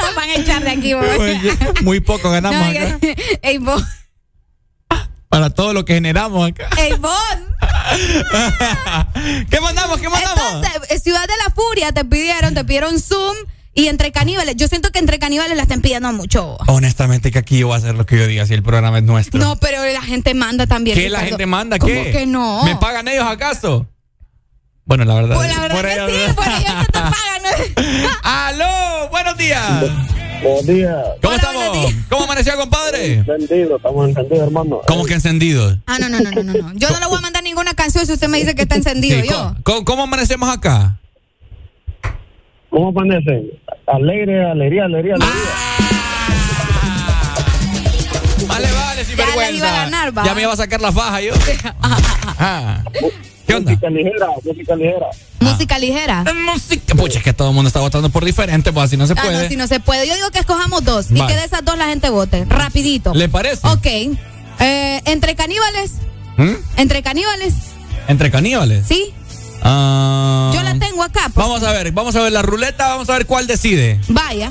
Nos 0.00 0.14
van 0.14 0.28
a 0.30 0.34
echar 0.34 0.62
de 0.64 0.70
aquí. 0.70 0.94
Oye, 0.94 1.40
Muy 1.82 2.00
poco 2.00 2.30
ganamos 2.30 2.58
No, 2.60 2.64
acá. 2.70 2.98
que- 3.00 3.16
¡Ey, 3.42 3.58
vos! 3.58 3.82
Para 5.28 5.50
todo 5.50 5.72
lo 5.74 5.84
que 5.84 5.94
generamos 5.94 6.48
acá. 6.50 6.68
¡Ey, 6.78 6.92
vos! 6.94 7.12
¿Qué 9.50 9.60
mandamos? 9.60 9.98
¿Qué 10.00 10.08
mandamos? 10.08 10.64
Entonces, 10.64 10.90
eh, 10.90 10.98
Ciudad 10.98 11.22
de 11.26 11.34
la 11.44 11.52
Furia 11.54 11.92
te 11.92 12.04
pidieron, 12.04 12.54
te 12.54 12.64
pidieron 12.64 13.00
Zoom 13.00 13.36
y 13.74 13.88
entre 13.88 14.12
caníbales. 14.12 14.56
Yo 14.56 14.68
siento 14.68 14.90
que 14.92 14.98
entre 14.98 15.18
caníbales 15.18 15.56
la 15.56 15.62
están 15.64 15.82
pidiendo 15.82 16.12
mucho. 16.12 16.56
Honestamente 16.68 17.30
que 17.30 17.38
aquí 17.38 17.58
yo 17.58 17.66
voy 17.68 17.74
a 17.74 17.78
hacer 17.78 17.94
lo 17.96 18.06
que 18.06 18.16
yo 18.18 18.26
diga 18.26 18.46
si 18.46 18.54
el 18.54 18.62
programa 18.62 18.98
es 18.98 19.04
nuestro. 19.04 19.38
No, 19.38 19.56
pero 19.56 19.84
la 19.84 20.02
gente 20.02 20.32
manda 20.34 20.66
también. 20.66 20.96
¿Qué 20.96 21.10
la 21.10 21.20
gente 21.20 21.44
manda? 21.46 21.78
¿Cómo 21.78 21.92
¿Qué? 21.92 22.12
que 22.12 22.26
no? 22.26 22.64
¿Me 22.64 22.76
pagan 22.76 23.06
ellos 23.08 23.26
acaso? 23.26 23.86
Bueno, 24.86 25.04
la 25.04 25.14
verdad. 25.14 25.36
Pues 25.36 25.54
la 25.54 25.60
verdad 25.62 25.76
por 25.76 25.84
que 25.84 25.92
ella- 25.94 26.06
sí, 26.28 26.32
por 26.34 26.46
ellos 26.46 26.86
te 26.86 26.92
pagan. 27.00 27.42
¿no? 27.42 28.08
¡Aló! 28.22 29.08
¡Buenos 29.10 29.36
días! 29.36 29.80
Buenos 30.42 30.66
días. 30.66 30.96
¿Cómo 31.22 31.34
estamos? 31.34 31.92
¿Cómo 32.08 32.24
amaneció, 32.24 32.56
compadre? 32.56 33.14
Encendido, 33.14 33.76
estamos 33.78 34.08
encendidos, 34.08 34.46
hermano. 34.46 34.80
¿Cómo 34.86 35.04
que 35.04 35.14
encendido? 35.14 35.76
Ah, 35.86 35.98
no, 35.98 36.08
no, 36.08 36.20
no, 36.20 36.30
no, 36.30 36.42
no. 36.42 36.72
Yo 36.74 36.90
no 36.90 37.00
le 37.00 37.06
voy 37.06 37.18
a 37.18 37.20
mandar 37.20 37.42
ninguna 37.42 37.74
canción 37.74 38.06
si 38.06 38.12
usted 38.12 38.28
me 38.28 38.38
dice 38.38 38.54
que 38.54 38.62
está 38.62 38.76
encendido. 38.76 39.20
Sí, 39.22 39.28
yo. 39.28 39.56
¿cómo, 39.64 39.84
cómo 39.84 40.02
amanecemos 40.04 40.48
acá? 40.48 40.98
¿Cómo 42.70 42.88
amanecen? 42.90 43.50
Alegre, 43.86 44.44
alegría, 44.48 44.84
alegría, 44.84 45.14
alegría. 45.14 45.50
Vale, 48.46 48.72
vale, 48.72 49.04
sin 49.04 49.16
Ya 49.16 49.24
le 49.24 49.32
vergüenza. 49.32 49.56
iba 49.56 49.68
a 49.68 49.84
ganar, 49.84 50.16
va. 50.18 50.24
Ya 50.24 50.34
me 50.34 50.42
iba 50.42 50.52
a 50.52 50.56
sacar 50.56 50.80
la 50.80 50.92
faja 50.92 51.20
yo. 51.22 51.32
Ah. 52.38 52.84
¿Qué 53.46 53.54
onda? 53.54 53.70
Música 53.72 53.90
ligera, 53.90 54.26
música 54.44 54.74
ligera. 54.76 55.06
Música 55.40 55.78
ligera. 55.78 56.24
Música. 56.44 56.94
Pucha, 56.94 57.18
es 57.18 57.24
que 57.24 57.32
todo 57.32 57.48
el 57.50 57.54
mundo 57.54 57.68
está 57.68 57.80
votando 57.80 58.10
por 58.10 58.24
diferente, 58.24 58.72
pues 58.72 58.86
así 58.86 58.96
no 58.96 59.06
se 59.06 59.12
Ah, 59.12 59.22
puede. 59.22 59.42
no, 59.44 59.48
si 59.48 59.56
no 59.56 59.66
se 59.66 59.78
puede. 59.80 60.06
Yo 60.08 60.14
digo 60.14 60.30
que 60.30 60.38
escojamos 60.40 60.84
dos 60.84 61.06
y 61.10 61.14
que 61.26 61.34
de 61.34 61.44
esas 61.44 61.64
dos 61.64 61.78
la 61.78 61.86
gente 61.86 62.10
vote. 62.10 62.44
Rapidito. 62.48 63.14
¿Le 63.14 63.28
parece? 63.28 63.66
Ok. 63.68 63.86
Eh, 63.86 65.00
entre 65.04 65.34
caníbales. 65.36 65.92
¿Mm? 66.36 66.54
Entre 66.76 67.02
caníbales. 67.02 67.54
¿Entre 68.08 68.30
caníbales? 68.30 68.86
Sí. 68.86 69.14
Ah. 69.62 70.50
Yo 70.54 70.62
la 70.62 70.74
tengo 70.78 71.02
acá. 71.02 71.22
pues. 71.32 71.34
Vamos 71.34 71.62
a 71.62 71.72
ver, 71.72 71.92
vamos 71.92 72.14
a 72.16 72.22
ver 72.22 72.32
la 72.32 72.42
ruleta, 72.42 72.88
vamos 72.88 73.08
a 73.10 73.12
ver 73.12 73.26
cuál 73.26 73.46
decide. 73.46 74.00
Vaya. 74.08 74.50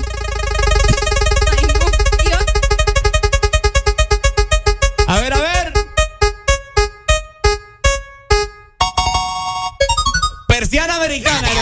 A 5.08 5.20
ver, 5.20 5.32
a 5.34 5.40
ver. 5.40 5.55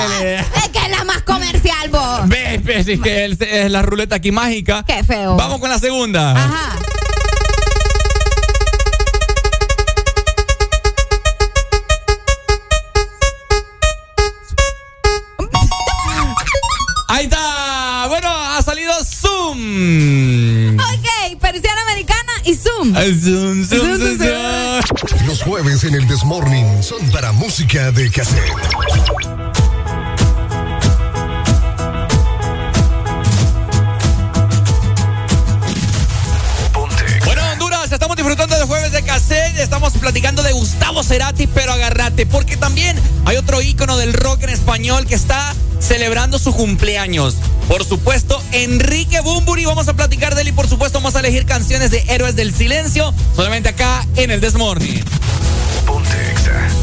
Lele. 0.09 0.37
Es 0.57 0.69
que 0.71 0.79
es 0.79 0.91
la 0.91 1.05
más 1.05 1.23
comercial, 1.23 1.89
vos. 1.91 2.29
Ve, 2.29 2.61
ve, 2.63 2.85
si 2.85 2.93
es 2.93 3.01
que 3.01 3.25
es, 3.27 3.41
es 3.41 3.71
la 3.71 3.83
ruleta 3.83 4.17
aquí 4.17 4.33
mágica. 4.33 4.85
Qué 4.87 5.05
feo. 5.05 5.37
Vamos 5.37 5.61
con 5.61 5.71
la 5.71 5.79
segunda. 5.79 6.33
Ajá. 6.33 6.79
Ahí 17.09 17.25
está. 17.27 18.07
Bueno, 18.09 18.29
ha 18.29 18.61
salido 18.63 18.93
Zoom. 19.05 20.77
Ok, 20.79 21.39
persiana 21.41 21.83
americana 21.83 22.33
y 22.45 22.55
Zoom. 22.55 22.93
Zoom, 22.93 23.65
Zoom, 23.65 23.99
zoom, 23.99 24.19
zoom. 24.19 25.27
Los 25.27 25.43
jueves 25.43 25.85
en 25.85 25.95
el 25.95 26.09
Desmorning 26.09 26.83
son 26.83 27.09
para 27.13 27.31
música 27.33 27.93
de 27.93 28.11
cassette. 28.11 28.53
Estamos 39.65 39.95
platicando 39.95 40.43
de 40.43 40.53
Gustavo 40.53 41.03
Cerati, 41.03 41.47
pero 41.47 41.73
agárrate, 41.73 42.27
porque 42.27 42.59
también 42.59 42.99
hay 43.25 43.39
otro 43.39 43.63
ícono 43.63 43.97
del 43.97 44.13
rock 44.13 44.43
en 44.43 44.51
español 44.51 45.07
que 45.07 45.15
está 45.15 45.55
celebrando 45.81 46.39
su 46.39 46.53
cumpleaños. 46.53 47.37
Por 47.67 47.83
supuesto, 47.83 48.41
Enrique 48.53 49.21
Bumburi. 49.21 49.65
Vamos 49.65 49.89
a 49.89 49.95
platicar 49.95 50.35
de 50.35 50.43
él 50.43 50.49
y, 50.49 50.53
por 50.53 50.69
supuesto, 50.69 50.99
vamos 50.99 51.17
a 51.17 51.21
elegir 51.21 51.47
canciones 51.47 51.91
de 51.91 52.05
Héroes 52.09 52.37
del 52.37 52.55
Silencio. 52.55 53.15
Solamente 53.35 53.71
acá 53.71 54.07
en 54.17 54.31
el 54.31 54.43
Desmorning. 54.43 55.03
Entre 55.97 56.74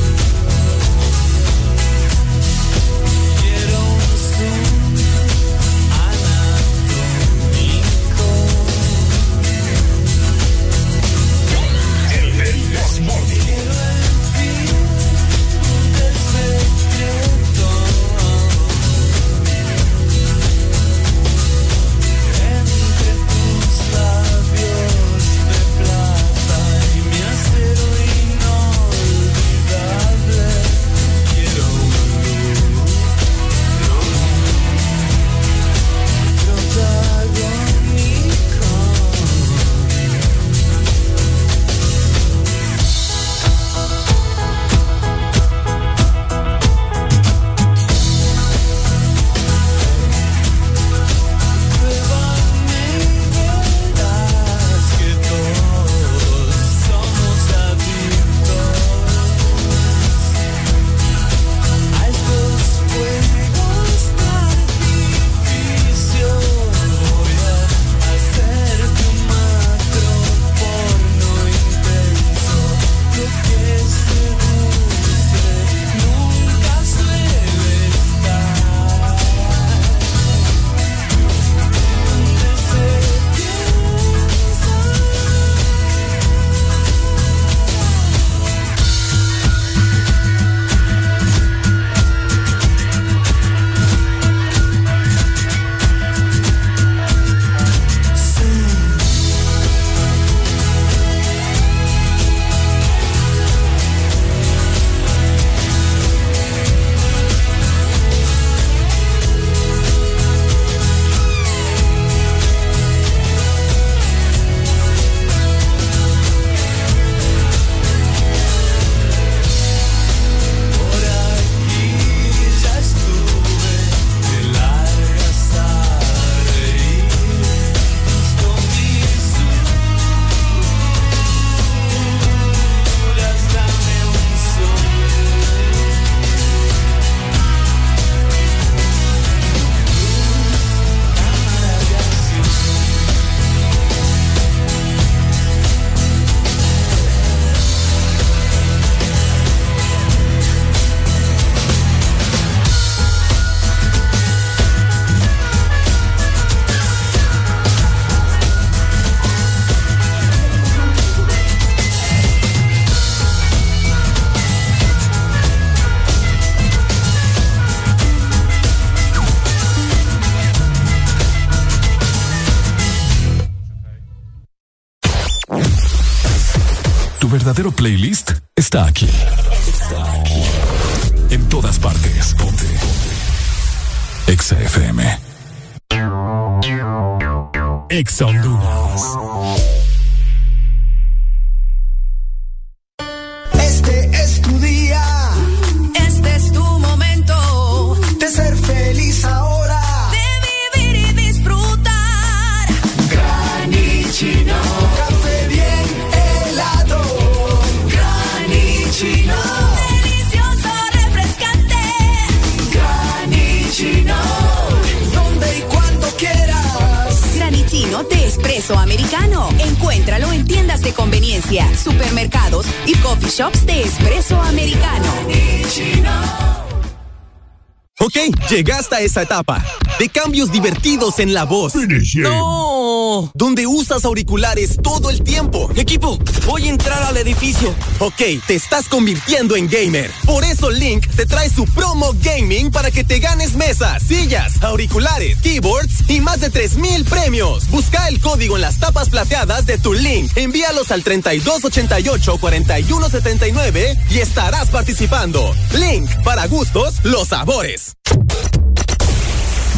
a 229.02 229.04
esa 229.04 229.24
etapa 229.24 229.66
de 230.00 230.10
cambios 230.10 230.52
divertidos 230.52 231.20
en 231.20 231.34
la 231.34 231.44
voz. 231.44 231.74
No, 231.76 233.32
donde 233.34 233.68
usas 233.68 234.06
auriculares 234.06 234.78
todo 234.82 235.10
el 235.10 235.24
tiempo. 235.24 235.70
Equipo, 235.76 236.20
voy 236.46 236.68
a 236.68 236.70
entrar 236.70 237.02
al 237.04 237.18
edificio. 237.18 237.74
Ok, 238.00 238.22
te 238.46 238.56
estás 238.56 238.88
convirtiendo 238.88 239.56
en 239.56 239.68
gamer. 239.68 240.12
Por 240.26 240.44
eso 240.44 240.70
Link 240.70 241.08
te 241.16 241.26
trae 241.26 241.50
su 241.50 241.66
promo 241.66 242.14
gaming 242.22 242.72
para 242.72 242.92
que 242.92 243.04
te 243.04 243.20
ganes 243.20 243.56
mesas, 243.56 244.04
sillas, 244.04 244.62
auriculares, 244.64 245.38
keyboards 245.42 246.10
y 246.10 246.22
más 246.22 246.40
de 246.40 246.50
3000 246.50 247.06
premios. 247.06 247.70
Busca 247.70 248.08
el 248.08 248.20
código 248.20 248.56
en 248.56 248.62
las 248.62 248.80
tapas 248.80 249.10
plateadas 249.10 249.66
de 249.66 249.78
tu 249.78 249.94
Link. 249.94 250.32
Envíalos 250.36 250.92
al 250.92 251.04
3288 251.04 252.38
4179 252.40 253.98
y 254.10 254.20
estarás 254.20 254.70
participando. 254.70 255.56
Link, 255.74 256.10
para 256.24 256.48
gustos, 256.48 257.04
los 257.04 257.30
sabores. 257.30 257.96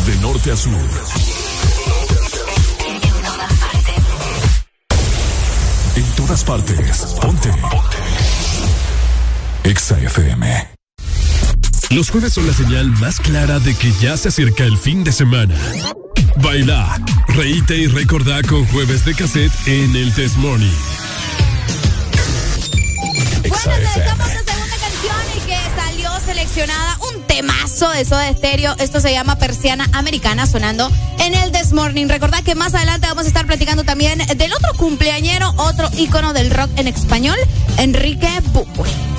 De 0.05 0.15
norte 0.21 0.51
a 0.51 0.57
sur. 0.57 0.73
En 5.95 6.03
todas 6.15 6.43
partes. 6.43 7.05
Ponte. 7.21 7.49
Exa 9.63 9.97
FM. 9.99 10.67
Los 11.91 12.09
jueves 12.09 12.33
son 12.33 12.47
la 12.47 12.53
señal 12.53 12.87
más 12.99 13.19
clara 13.19 13.59
de 13.59 13.75
que 13.75 13.91
ya 14.01 14.17
se 14.17 14.27
acerca 14.27 14.65
el 14.65 14.77
fin 14.77 15.03
de 15.05 15.13
semana. 15.13 15.55
Baila, 16.37 16.99
reíte 17.27 17.77
y 17.77 17.87
recordá 17.87 18.41
con 18.43 18.65
jueves 18.67 19.05
de 19.05 19.15
cassette 19.15 19.53
en 19.67 19.95
el 19.95 20.13
Test 20.13 20.35
Morning. 20.37 20.67
Bueno, 23.49 24.42
seleccionada 26.25 26.97
un 27.13 27.23
temazo 27.23 27.89
de 27.89 28.05
Soda 28.05 28.31
Stereo. 28.33 28.75
Esto 28.79 28.99
se 28.99 29.11
llama 29.11 29.37
Persiana 29.37 29.89
Americana 29.93 30.45
sonando 30.45 30.89
en 31.19 31.33
el 31.33 31.51
This 31.51 31.73
Morning. 31.73 32.07
Recordad 32.07 32.43
que 32.43 32.55
más 32.55 32.73
adelante 32.73 33.07
vamos 33.07 33.25
a 33.25 33.27
estar 33.27 33.45
platicando 33.45 33.83
también 33.83 34.19
del 34.37 34.53
otro 34.53 34.73
cumpleañero, 34.77 35.53
otro 35.57 35.89
ícono 35.97 36.33
del 36.33 36.51
rock 36.51 36.69
en 36.77 36.87
español, 36.87 37.37
Enrique 37.77 38.29
Bucue. 38.53 39.12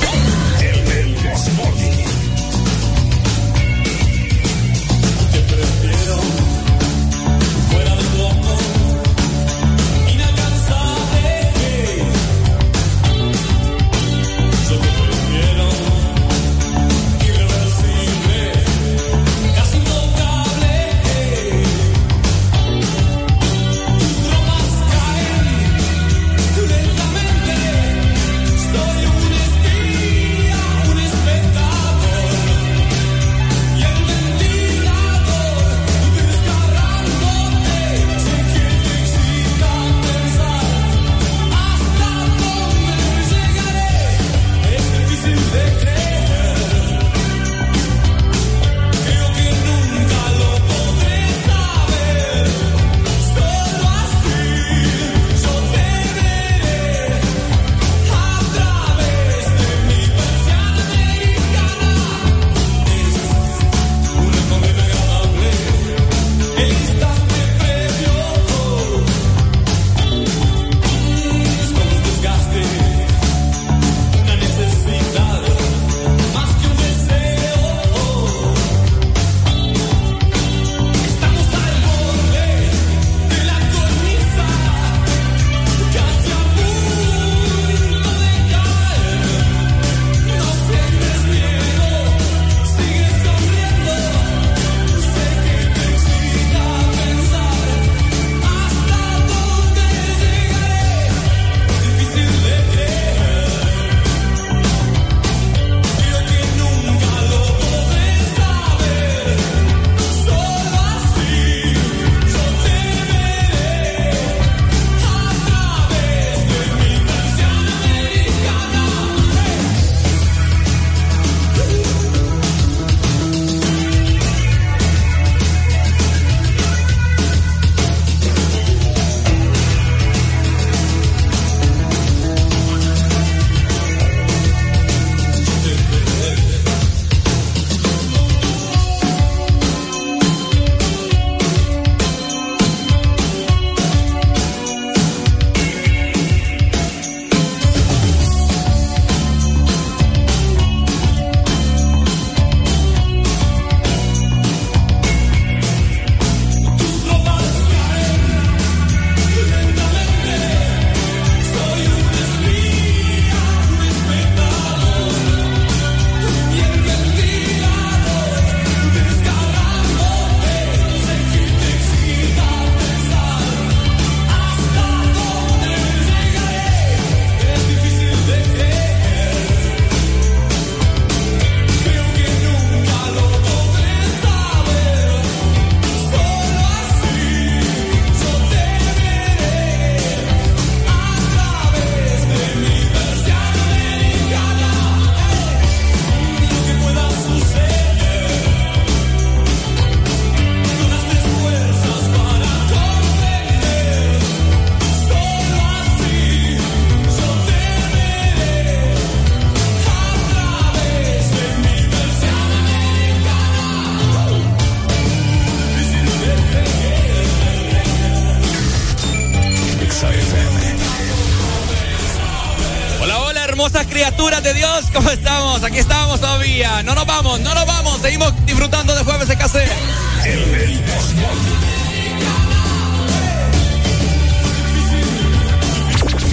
¿Cómo 224.95 225.11
estamos? 225.11 225.63
Aquí 225.65 225.79
estamos 225.79 226.21
todavía. 226.21 226.83
No 226.85 226.95
nos 226.95 227.07
vamos, 227.07 227.41
no 227.41 227.55
nos 227.55 227.67
vamos. 227.67 228.01
Seguimos 228.01 228.33
disfrutando 228.47 228.95
de 228.95 229.03
jueves 229.03 229.29
de 229.29 229.37
cassette. 229.37 229.71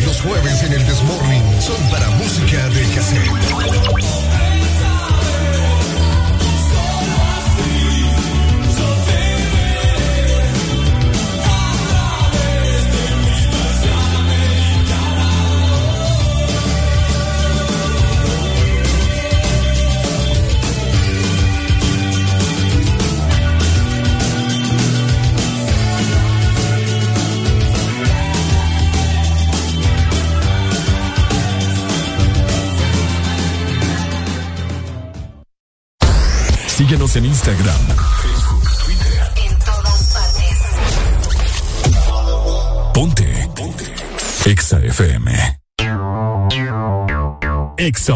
Los 0.06 0.22
jueves 0.22 0.64
en 0.64 0.74
el 0.74 0.86
Desmorning 0.86 1.62
son 1.62 1.90
para 1.90 2.10
música 2.12 2.70
de 2.70 2.96
cassette. 2.96 3.41
Exa 48.02 48.16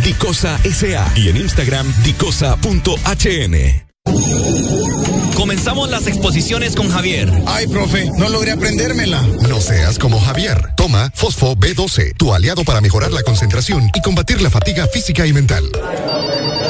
Dicosa 0.03 0.57
SA 0.63 1.11
y 1.15 1.29
en 1.29 1.37
Instagram, 1.37 1.93
dicosa.hn. 2.03 3.55
Comenzamos 5.35 5.89
las 5.89 6.07
exposiciones 6.07 6.75
con 6.75 6.89
Javier. 6.89 7.31
Ay, 7.45 7.67
profe, 7.67 8.09
no 8.17 8.29
logré 8.29 8.51
aprendérmela. 8.51 9.21
No 9.47 9.61
seas 9.61 9.99
como 9.99 10.19
Javier. 10.19 10.73
Toma 10.75 11.11
Fosfo 11.13 11.55
B12, 11.55 12.15
tu 12.17 12.33
aliado 12.33 12.63
para 12.63 12.81
mejorar 12.81 13.11
la 13.11 13.23
concentración 13.23 13.89
y 13.93 14.01
combatir 14.01 14.41
la 14.41 14.49
fatiga 14.49 14.87
física 14.87 15.25
y 15.27 15.33
mental. 15.33 15.69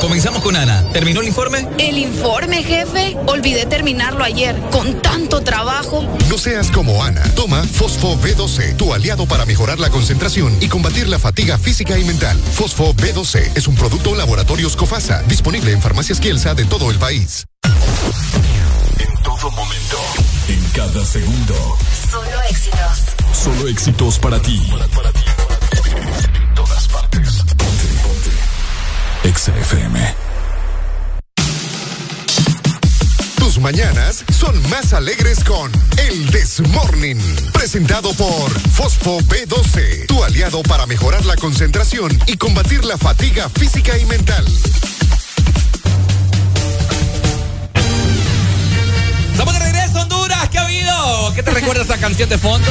Comenzamos 0.02 0.42
con 0.42 0.56
Ana. 0.56 0.84
¿Terminó 0.92 1.22
el 1.22 1.28
informe? 1.28 1.68
El 1.78 2.00
informe, 2.00 2.64
jefe. 2.64 3.16
Olvidé 3.28 3.68
terminarlo 3.68 4.24
ayer. 4.24 4.60
Con 4.72 5.00
tanto 5.00 5.42
trabajo. 5.42 6.04
No 6.28 6.40
seas 6.40 6.72
como 6.72 7.04
Ana. 7.04 7.22
Toma 7.36 7.64
Fosfo 7.64 8.18
B12, 8.18 8.78
tu 8.78 8.96
aliado 8.96 9.28
para 9.28 9.46
mejorar 9.46 9.80
la 9.80 9.92
concentración 9.92 10.58
y 10.60 10.70
combatir 10.70 11.08
la 11.08 11.20
fatiga 11.20 11.60
física 11.60 12.00
y 12.00 12.04
mental. 12.04 12.36
Fosfo 12.40 12.96
B12 12.96 13.52
es 13.56 13.68
un 13.68 13.76
producto 13.76 14.16
Laboratorios 14.16 14.76
Cofasa, 14.76 15.22
disponible 15.28 15.72
en 15.72 15.82
farmacias 15.82 16.20
Kielsa 16.20 16.56
de 16.56 16.66
todo 16.66 16.90
el 16.90 16.98
país. 16.98 17.46
En 17.64 19.24
todo 19.24 19.52
momento, 19.52 19.98
en 20.48 20.64
cada 20.74 21.06
segundo. 21.06 21.78
Solo 22.10 22.42
éxitos. 22.50 23.12
Solo 23.34 23.68
éxitos 23.68 24.18
para 24.18 24.42
ti. 24.42 24.60
En 24.72 24.80
Exa 29.32 29.54
FM. 29.58 29.98
Tus 33.38 33.60
mañanas 33.60 34.26
son 34.38 34.54
más 34.70 34.92
alegres 34.92 35.42
con 35.46 35.72
El 35.98 36.30
Desmorning. 36.32 37.18
Presentado 37.54 38.14
por 38.16 38.52
Fosfo 38.72 39.20
B12, 39.22 40.08
tu 40.08 40.22
aliado 40.22 40.62
para 40.64 40.86
mejorar 40.86 41.24
la 41.26 41.38
concentración 41.38 42.12
y 42.28 42.36
combatir 42.36 42.84
la 42.84 42.98
fatiga 42.98 43.48
física 43.50 43.98
y 43.98 44.04
mental. 44.06 44.46
Estamos 49.32 49.54
de 49.54 49.60
regreso, 49.60 50.02
Honduras. 50.02 50.50
¿Qué 50.50 50.60
ha 50.60 50.64
habido? 50.64 51.34
¿Qué 51.36 51.42
te 51.44 51.52
recuerda 51.52 51.84
esa 51.84 51.98
canción 51.98 52.28
de 52.28 52.38
fondo? 52.38 52.70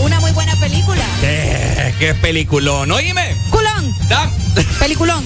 Una 0.00 0.20
muy 0.20 0.32
buena 0.32 0.54
película. 0.56 1.02
¿Qué, 1.22 1.94
qué 1.98 2.14
peliculón? 2.14 2.92
Oíme. 2.92 3.34
Culón. 3.50 3.94
Da- 4.08 4.30
Peliculón. 4.78 5.24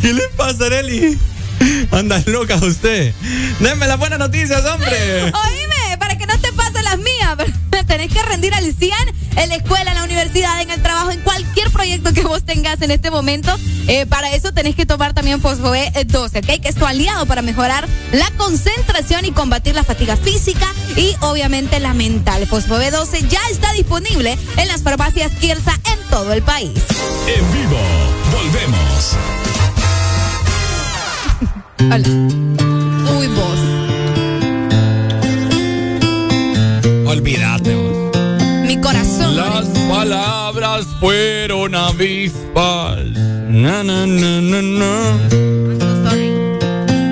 ¿Qué 0.00 0.12
le 0.12 0.28
pasa, 0.36 0.66
Areli? 0.66 1.18
Anda 1.90 2.22
loca 2.26 2.56
usted. 2.56 3.14
Denme 3.60 3.86
las 3.86 3.98
buenas 3.98 4.18
noticias, 4.18 4.64
hombre. 4.64 5.22
Oíme, 5.24 5.98
para 5.98 6.16
que 6.16 6.26
no 6.26 6.38
te 6.38 6.52
pasen 6.52 6.84
las 6.84 6.98
mías, 6.98 7.36
tenés 7.86 8.12
que 8.12 8.22
rendir 8.22 8.54
al 8.54 8.64
100 8.74 8.92
en 9.36 9.48
la 9.48 9.54
escuela, 9.56 9.90
en 9.90 9.96
la 9.96 10.04
universidad, 10.04 10.60
en 10.60 10.70
el 10.70 10.82
trabajo, 10.82 11.10
en 11.10 11.20
cualquier 11.20 11.70
proyecto 11.70 12.12
que 12.12 12.22
vos 12.22 12.44
tengas 12.44 12.82
en 12.82 12.90
este 12.90 13.10
momento. 13.10 13.54
Eh, 13.86 14.06
para 14.06 14.32
eso 14.34 14.52
tenés 14.52 14.74
que 14.74 14.86
tomar 14.86 15.14
también 15.14 15.40
Fosfo 15.40 15.74
B12, 15.74 16.38
¿ok? 16.38 16.60
Que 16.60 16.68
es 16.68 16.74
tu 16.74 16.86
aliado 16.86 17.26
para 17.26 17.42
mejorar 17.42 17.88
la 18.12 18.30
concentración 18.36 19.24
y 19.24 19.32
combatir 19.32 19.74
la 19.74 19.84
fatiga 19.84 20.16
física 20.16 20.66
y 20.96 21.14
obviamente 21.20 21.80
la 21.80 21.94
mental. 21.94 22.46
Fosfo 22.46 22.76
B12 22.76 23.28
ya 23.28 23.40
está 23.50 23.72
disponible 23.72 24.36
en 24.56 24.68
las 24.68 24.82
farmacias 24.82 25.32
Kiersa 25.40 25.78
en 25.92 25.98
todo 26.10 26.32
el 26.32 26.42
país. 26.42 26.70
En 27.26 27.52
vivo, 27.52 27.78
volvemos. 28.32 29.16
Uy, 33.18 33.26
vos. 33.28 33.89
Olvídate. 37.10 37.74
vos. 37.74 38.16
Mi 38.64 38.80
corazón. 38.80 39.36
Las 39.36 39.66
palabras 39.88 40.86
fueron 41.00 41.74
avispas. 41.74 43.04
Na, 43.48 43.82
na, 43.82 44.06
na, 44.06 44.40
na, 44.40 44.62
na. 44.62 45.18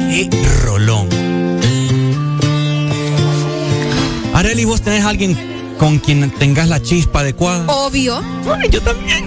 Qué 0.08 0.30
rolón. 0.62 1.08
Areli, 4.34 4.64
¿vos 4.64 4.82
tenés 4.82 5.04
alguien 5.04 5.36
con 5.78 5.98
quien 5.98 6.30
tengas 6.30 6.68
la 6.68 6.80
chispa 6.80 7.20
adecuada? 7.20 7.64
Obvio. 7.66 8.22
yo 8.70 8.80
también. 8.80 9.24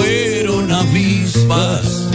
Fueron 0.00 0.72
avispas 0.72 2.08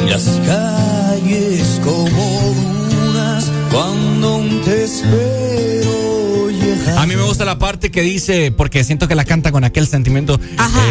y 0.00 0.04
las 0.08 0.24
calles 0.46 1.80
como 1.84 2.54
dunas 2.90 3.50
cuando 3.70 4.28
aún 4.28 4.62
te 4.64 4.84
espero 4.84 6.50
llegar. 6.50 6.98
A 6.98 7.06
mí 7.06 7.16
me 7.16 7.22
gusta 7.22 7.44
la 7.44 7.58
parte 7.58 7.90
que 7.90 8.02
dice, 8.02 8.52
porque 8.52 8.84
siento 8.84 9.08
que 9.08 9.14
la 9.14 9.24
canta 9.24 9.52
con 9.52 9.64
aquel 9.64 9.86
sentimiento. 9.86 10.40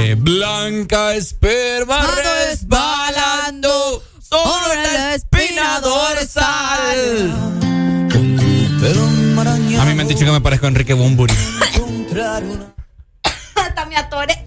eh, 0.01 0.15
Blanca 0.17 1.15
esperma 1.15 2.05
resbalando 2.05 4.03
sobre 4.21 4.83
la 4.93 5.15
espina 5.15 5.79
dorsal. 5.81 7.33
A 9.79 9.85
mí 9.85 9.93
me 9.93 10.01
han 10.03 10.07
dicho 10.07 10.25
que 10.25 10.31
me 10.31 10.41
parezco 10.41 10.65
a 10.67 10.69
Enrique 10.69 10.93
Bumburi. 10.93 11.33
Hasta 13.55 13.85
me 13.85 13.97
atore. 13.97 14.45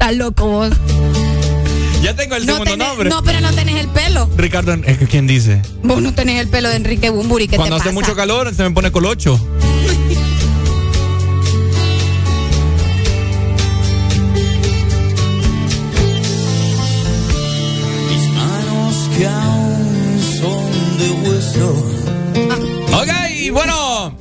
Estás 0.00 0.16
loco 0.16 0.46
vos. 0.46 0.70
Ya 2.02 2.16
tengo 2.16 2.34
el 2.34 2.46
No 2.46 2.54
segundo 2.54 2.72
tenés- 2.72 2.88
nombre. 2.88 3.10
No, 3.10 3.22
pero 3.22 3.42
no 3.42 3.52
tenés 3.52 3.76
el 3.76 3.88
pelo. 3.88 4.30
Ricardo, 4.34 4.72
¿es 4.72 4.96
que 4.96 5.06
¿quién 5.06 5.26
dice? 5.26 5.60
Vos 5.82 6.00
no 6.00 6.14
tenés 6.14 6.40
el 6.40 6.48
pelo 6.48 6.70
de 6.70 6.76
Enrique 6.76 7.10
Bumburi. 7.10 7.48
¿Qué 7.48 7.56
Cuando 7.56 7.76
te 7.76 7.82
hace 7.82 7.90
pasa? 7.90 8.00
mucho 8.00 8.16
calor 8.16 8.54
se 8.54 8.62
me 8.62 8.70
pone 8.70 8.90
colocho. 8.90 9.38
Mis 18.08 18.28
manos 18.34 19.08
que 19.16 19.26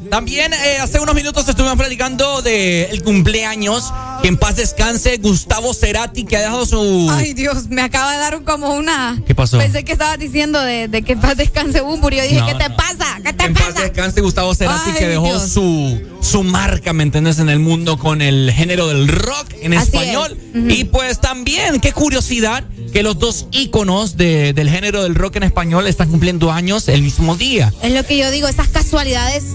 también 0.10 0.54
eh, 0.54 0.78
hace 0.82 1.00
unos 1.00 1.16
minutos 1.16 1.48
estuvimos 1.48 1.78
platicando 1.78 2.42
del 2.42 2.88
el 2.92 3.04
cumpleaños. 3.04 3.92
Que 4.22 4.28
en 4.28 4.36
paz 4.36 4.58
descanse 4.58 5.16
Gustavo 5.16 5.74
Cerati, 5.74 6.26
que 6.26 6.36
ha 6.36 6.42
dejado 6.42 6.66
su. 6.66 7.10
Ay, 7.10 7.34
Dios, 7.34 7.70
me 7.70 7.82
acaba 7.82 8.12
de 8.12 8.18
dar 8.18 8.36
un- 8.36 8.44
como 8.44 8.74
una. 8.74 9.22
¿Qué 9.26 9.34
pasó? 9.34 9.58
Pensé 9.58 9.86
que 9.86 9.94
estabas 9.94 10.20
diciendo 10.20 10.60
de, 10.62 10.90
de 10.90 11.04
que 11.04 11.14
en 11.14 11.22
paz 11.22 11.38
descanse 11.38 11.80
Bumburi. 11.80 12.18
Yo 12.18 12.24
dije, 12.24 12.40
No, 12.42 12.46
¿qué 12.48 12.56
te 12.56 12.68
no. 12.68 12.76
pasa? 12.76 13.18
¿Qué 13.24 13.32
te 13.32 13.46
En 13.46 13.54
paz 13.54 13.76
descanse 13.76 14.20
Gustavo 14.20 14.54
Cerati, 14.54 14.90
Ay, 14.92 15.00
que 15.00 15.08
dejó 15.08 15.24
Dios. 15.24 15.50
su, 15.54 16.02
su 16.22 16.44
marca, 16.44 16.92
¿me 16.92 17.04
entiendes? 17.04 17.40
En 17.40 17.48
el 17.48 17.60
mundo 17.60 17.98
con 17.98 18.22
el 18.22 18.52
género 18.52 18.90
del 18.90 19.08
rock 19.08 19.54
en 19.62 19.74
Así 19.76 19.88
español. 19.96 20.38
es. 20.54 20.78
Y 20.80 20.84
pues 20.84 21.22
también, 21.22 21.80
qué 21.80 21.94
curiosidad 21.94 22.66
que 22.92 23.04
los 23.04 23.20
dos 23.20 23.46
íconos 23.54 24.18
de- 24.18 24.52
del 24.52 24.70
género 24.70 25.02
del 25.04 25.16
rock 25.16 25.38
en 25.38 25.44
español 25.44 25.88
están 25.88 26.10
cumpliendo 26.10 26.52
años 26.52 26.90
el 26.90 27.04
mismo 27.04 27.38
día. 27.38 27.74
Es 27.84 27.94
lo 27.94 28.04
que 28.06 28.18
yo 28.18 28.30
digo, 28.32 28.50
esas 28.50 28.68
casualidades 28.68 29.46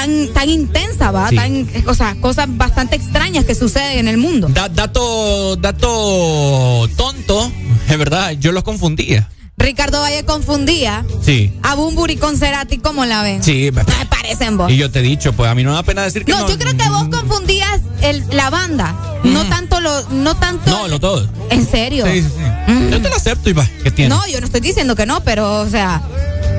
tan, 0.00 0.28
tan 0.32 0.48
intensas, 0.48 1.14
¿va? 1.14 1.28
Sí. 1.28 1.36
Tan, 1.36 1.66
o 1.86 1.94
sea, 1.94 2.14
cosas 2.20 2.46
bastante 2.48 2.96
extrañas 2.96 3.44
que 3.44 3.54
suceden 3.54 3.98
en 3.98 4.08
el 4.08 4.16
mundo. 4.16 4.48
Da- 4.48 4.68
dato, 4.68 5.56
dato 5.56 6.88
tonto, 6.96 7.50
es 7.88 7.98
verdad, 7.98 8.32
yo 8.38 8.52
los 8.52 8.62
confundía. 8.64 9.28
Ricardo 9.58 10.00
Valle 10.00 10.24
confundía 10.24 11.04
Sí. 11.22 11.52
a 11.62 11.74
Bumburi 11.74 12.16
con 12.16 12.38
Cerati, 12.38 12.78
¿cómo 12.78 13.04
la 13.04 13.22
ven? 13.22 13.42
Sí, 13.42 13.70
Me 13.74 13.84
parecen 13.84 14.56
vos. 14.56 14.72
y 14.72 14.76
yo 14.78 14.90
te 14.90 15.00
he 15.00 15.02
dicho, 15.02 15.34
pues 15.34 15.50
a 15.50 15.54
mí 15.54 15.62
no 15.62 15.70
me 15.70 15.76
da 15.76 15.82
pena 15.82 16.02
decir 16.02 16.24
que 16.24 16.32
no. 16.32 16.40
No, 16.40 16.48
yo 16.48 16.58
creo 16.58 16.74
que 16.78 16.88
vos 16.88 17.08
confundías 17.08 17.80
el, 18.00 18.24
la 18.30 18.48
banda, 18.48 18.96
no 19.24 19.44
tanto 19.50 19.80
lo, 19.80 20.08
no 20.10 20.34
tanto. 20.36 20.70
No, 20.70 20.88
lo 20.88 20.98
todo. 20.98 21.28
¿En 21.50 21.66
serio? 21.68 22.06
Sí, 22.06 22.22
sí, 22.22 22.28
sí. 22.28 22.90
Yo 22.90 23.02
te 23.02 23.08
lo 23.10 23.16
acepto 23.16 23.50
y 23.50 23.52
va, 23.52 23.68
¿qué 23.84 23.90
tiene? 23.90 24.08
No, 24.08 24.26
yo 24.28 24.40
no 24.40 24.46
estoy 24.46 24.62
diciendo 24.62 24.96
que 24.96 25.04
no, 25.04 25.22
pero, 25.24 25.60
o 25.60 25.68
sea, 25.68 26.00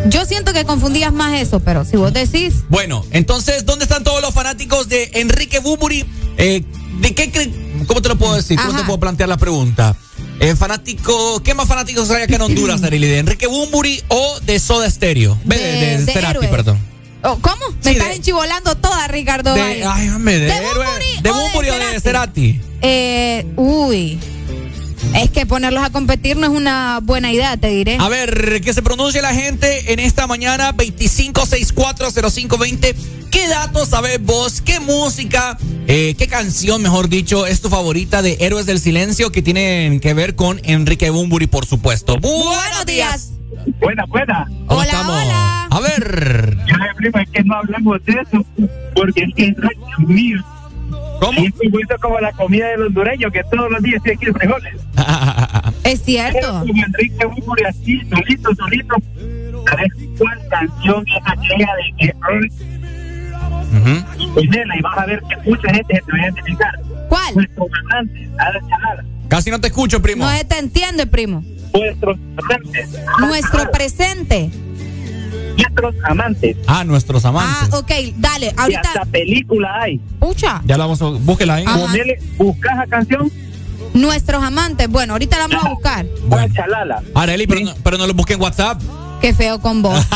yo 0.08 0.26
siento 0.26 0.54
que 0.54 0.66
confundías 0.66 1.14
más 1.14 1.40
eso, 1.40 1.60
pero 1.60 1.86
si 1.86 1.98
vos 1.98 2.12
decís, 2.14 2.54
Bueno, 2.70 3.06
entonces, 3.12 3.66
¿dónde 3.66 3.86
están 3.86 4.04
todos 4.04 4.22
los 4.22 4.34
fanáticos 4.34 4.90
de 4.90 5.10
Enrique 5.14 5.60
Buburi? 5.60 6.06
Eh, 6.38 6.64
¿De 7.00 7.14
qué 7.16 7.32
creen? 7.32 7.86
¿Cómo 7.88 8.02
te 8.02 8.10
lo 8.10 8.18
puedo 8.18 8.36
decir? 8.36 8.60
¿Cómo 8.60 8.78
te 8.78 8.84
puedo 8.84 9.00
plantear 9.00 9.30
la 9.30 9.38
pregunta? 9.38 9.96
Eh, 10.40 10.56
fanático, 10.56 11.42
¿qué 11.44 11.54
más 11.54 11.68
fanáticos 11.68 12.10
hay 12.12 12.24
acá 12.24 12.36
en 12.36 12.42
Honduras, 12.42 12.82
Arely? 12.84 13.08
¿De 13.08 13.20
Enrique 13.20 13.48
Bumburi 13.48 14.02
o 14.08 14.40
de 14.42 14.60
Soda 14.60 14.90
Stereo? 14.90 15.38
De, 15.46 15.58
De- 15.58 15.72
de 15.98 16.06
de 16.06 16.14
Cerati, 16.14 16.48
perdón. 16.48 16.80
oh, 17.24 17.38
¿cómo? 17.42 17.64
Me 17.84 17.92
estás 17.92 18.16
enchivolando 18.16 18.76
toda, 18.76 19.08
Ricardo 19.08 19.54
De, 19.54 19.84
ay, 19.86 20.10
hombre, 20.10 20.40
de, 20.40 20.46
¿De 20.48 20.56
Héroe. 20.58 20.86
Bunbury 20.86 21.22
¿De 21.22 21.30
o 21.30 21.34
de 21.36 21.42
Bumburi 21.42 21.70
o 21.70 21.78
de? 21.78 22.00
Cerati? 22.00 22.62
Eh, 22.82 23.46
uy. 23.56 24.20
Es 25.16 25.30
que 25.32 25.46
ponerlos 25.46 25.84
a 25.84 25.90
competir 25.90 26.38
no 26.38 26.48
es 26.48 26.54
una 26.54 27.00
buena 27.02 27.32
idea, 27.32 27.58
te 27.58 27.70
diré. 27.70 27.98
A 28.00 28.10
ver, 28.10 28.62
que 28.62 28.74
se 28.74 28.82
pronuncie 28.82 29.22
la 29.22 29.34
gente 29.34 29.94
en 29.94 30.00
esta 30.00 30.28
mañana 30.28 30.74
25640520. 30.76 32.96
¿Qué 33.32 33.48
datos 33.48 33.90
sabes 33.90 34.24
vos? 34.24 34.62
¿Qué 34.62 34.80
música? 34.80 35.58
eh, 35.88 36.16
¿Qué 36.18 36.28
canción, 36.28 36.82
mejor 36.82 37.10
dicho, 37.10 37.46
es 37.46 37.62
tu 37.62 37.70
favorita 37.70 38.22
de 38.22 38.38
Héroes 38.40 38.66
del 38.66 38.80
Silencio 38.80 39.32
que 39.32 39.42
tienen 39.42 40.00
que 40.00 40.14
ver 40.14 40.36
con 40.36 40.60
Enrique 40.64 41.10
Bumburi, 41.10 41.48
por 41.48 41.66
supuesto? 41.66 42.18
Buenos 42.20 42.86
días. 42.86 43.32
Buena, 43.80 44.06
buena. 44.06 44.48
¿Cómo 44.68 44.84
estamos? 44.84 45.18
A 45.70 45.80
ver. 45.80 46.58
Ya, 46.68 46.78
primo, 46.96 47.20
es 47.20 47.30
que 47.30 47.44
no 47.44 47.56
hablamos 47.56 48.04
de 48.06 48.14
eso, 48.14 48.46
porque 48.96 49.24
es 49.24 49.34
que, 49.36 49.44
Dios 49.46 50.08
mío. 50.08 50.44
¿Cómo? 51.22 51.40
Y 51.40 51.46
es 51.46 51.54
igualito 51.62 51.96
como 52.02 52.20
la 52.20 52.32
comida 52.32 52.68
del 52.70 52.82
hondureño, 52.82 53.30
que 53.30 53.44
todos 53.44 53.70
los 53.70 53.84
días 53.84 54.02
tiene 54.02 54.18
que 54.18 54.26
ir 54.30 54.34
frijoles. 54.34 54.74
Es 55.84 56.04
cierto. 56.04 56.64
Como 56.66 56.84
Enrique 56.86 57.26
Búfori 57.26 57.64
así, 57.64 58.02
solito, 58.10 58.56
solito. 58.56 58.96
¿Sabes 59.68 59.92
cuál 60.18 60.40
canción 60.50 61.04
es 61.08 61.24
aquella 61.26 61.70
de 61.76 61.94
que 61.98 62.14
ay, 62.22 62.50
Ponela 64.34 64.78
y 64.78 64.82
vas 64.82 64.98
a 64.98 65.06
ver 65.06 65.22
que 65.22 65.50
mucha 65.50 65.74
gente 65.74 65.96
se 65.96 66.02
te 66.02 66.12
va 66.12 66.18
a 66.18 66.22
identificar. 66.22 66.80
¿Cuál? 67.10 67.36
Nuestros 67.36 67.68
amantes, 67.86 68.30
Ada 68.38 68.60
Chalala. 68.70 69.06
Casi 69.28 69.52
no 69.52 69.60
te 69.60 69.68
escucho, 69.68 70.02
primo. 70.02 70.26
No 70.26 70.32
se 70.32 70.44
te 70.46 70.60
entiende, 70.60 71.08
primo. 71.08 71.44
Nuestros 71.74 72.18
amantes. 72.38 72.90
Nuestro 73.20 73.72
presente. 73.72 74.50
Nuestros 75.58 75.96
amantes. 76.04 76.58
Ah, 76.68 76.84
nuestros 76.84 77.26
Ah, 77.26 77.30
amantes. 77.30 77.74
ok, 77.74 77.92
dale. 78.18 78.48
Y 78.48 78.54
Ahorita. 78.60 78.82
hasta 78.82 79.06
película 79.06 79.70
hay. 79.82 79.98
Pucha. 80.20 80.62
Ya 80.66 80.78
la 80.78 80.86
vamos 80.86 81.02
a. 81.02 81.06
Búsquela 81.06 81.56
ahí. 81.56 81.64
Ajá. 81.68 81.80
Ponele, 81.80 82.20
buscas 82.38 82.78
la 82.78 82.88
canción, 82.88 83.32
Nuestros 83.94 84.42
amantes. 84.42 84.88
Bueno, 84.90 85.14
ahorita 85.14 85.38
la 85.38 85.48
vamos 85.48 85.66
a 85.66 85.70
buscar. 85.70 86.06
Ada 86.32 86.50
Chalala. 86.54 87.04
Areli, 87.14 87.46
pero, 87.46 87.62
no, 87.62 87.74
pero 87.84 87.98
no 87.98 88.08
lo 88.08 88.14
busque 88.14 88.34
en 88.34 88.42
WhatsApp. 88.42 88.82
Qué 89.22 89.34
feo 89.36 89.60
con 89.60 89.82
vos. 89.84 89.94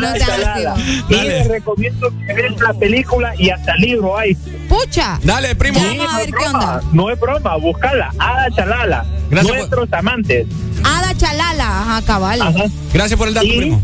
no 0.00 0.12
seas. 0.14 0.78
Y 1.08 1.14
les 1.14 1.48
recomiendo 1.48 2.08
que 2.26 2.32
vean 2.32 2.54
la 2.60 2.72
película 2.74 3.32
y 3.38 3.50
hasta 3.50 3.74
libro 3.76 4.16
hay. 4.16 4.34
Pucha. 4.68 5.18
Dale, 5.22 5.54
primo. 5.56 5.78
Ya 5.80 5.86
vamos 5.88 6.14
a 6.14 6.18
ver 6.18 6.30
qué 6.30 6.46
onda. 6.46 6.80
No 6.92 7.10
es 7.10 7.18
broma, 7.18 7.56
buscala. 7.56 8.12
Ada 8.18 8.46
Chalala. 8.54 9.04
Gracias 9.30 9.56
Nuestros 9.56 9.92
amantes. 9.92 10.46
Ada 10.84 11.14
Chalala. 11.16 11.80
Ajá, 11.80 12.02
cabal. 12.02 12.42
Ajá. 12.42 12.64
Gracias 12.92 13.18
por 13.18 13.28
el 13.28 13.34
dato, 13.34 13.46
Y- 13.46 13.56
primo. 13.56 13.82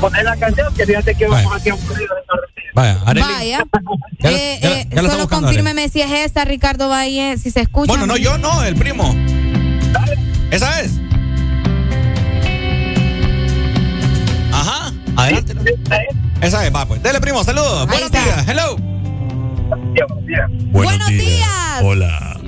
Poner 0.00 0.24
la 0.24 0.36
canción 0.36 0.74
que 0.74 0.86
fíjate 0.86 1.14
que 1.14 1.26
vamos 1.26 1.54
aquí 1.54 1.68
aburrido. 1.68 2.14
Vaya, 2.74 2.98
Areli. 3.04 3.26
Vaya. 3.26 3.64
Ya 4.20 4.30
Eh, 4.30 4.58
ya 4.62 4.70
eh, 4.80 4.88
solo 5.08 5.28
confírmeme 5.28 5.88
si 5.90 6.00
es 6.00 6.10
esa, 6.10 6.44
Ricardo 6.44 6.88
Valle, 6.88 7.36
si 7.36 7.50
se 7.50 7.60
escucha. 7.60 7.88
Bueno, 7.92 8.06
no, 8.06 8.16
yo 8.16 8.38
no, 8.38 8.62
el 8.64 8.76
primo. 8.76 9.14
¿Esa 10.50 10.80
es? 10.80 10.98
Ajá. 14.52 14.92
Adelante. 15.16 15.54
Esa 16.40 16.66
es, 16.66 16.74
va, 16.74 16.86
pues. 16.86 17.02
Dele, 17.02 17.20
primo, 17.20 17.44
saludos. 17.44 17.82
Ahí 17.82 17.86
Buenos 17.86 18.06
está. 18.06 18.24
días. 18.24 18.48
Hello. 18.48 18.76
Buenos 18.76 20.26
días. 20.26 20.50
Buenos 20.72 21.08
días. 21.08 21.48
Hola. 21.82 22.40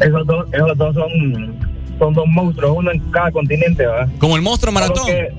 Esos 0.00 0.26
dos, 0.26 0.46
esos 0.52 0.76
dos 0.76 0.94
son, 0.94 1.58
son 1.98 2.14
dos 2.14 2.24
monstruos, 2.26 2.76
uno 2.78 2.90
en 2.90 2.98
cada 3.10 3.30
continente, 3.30 3.86
¿verdad? 3.86 4.08
Como 4.18 4.34
el 4.36 4.42
monstruo 4.42 4.72
maratón. 4.72 4.96
Solo 5.04 5.06
que- 5.06 5.32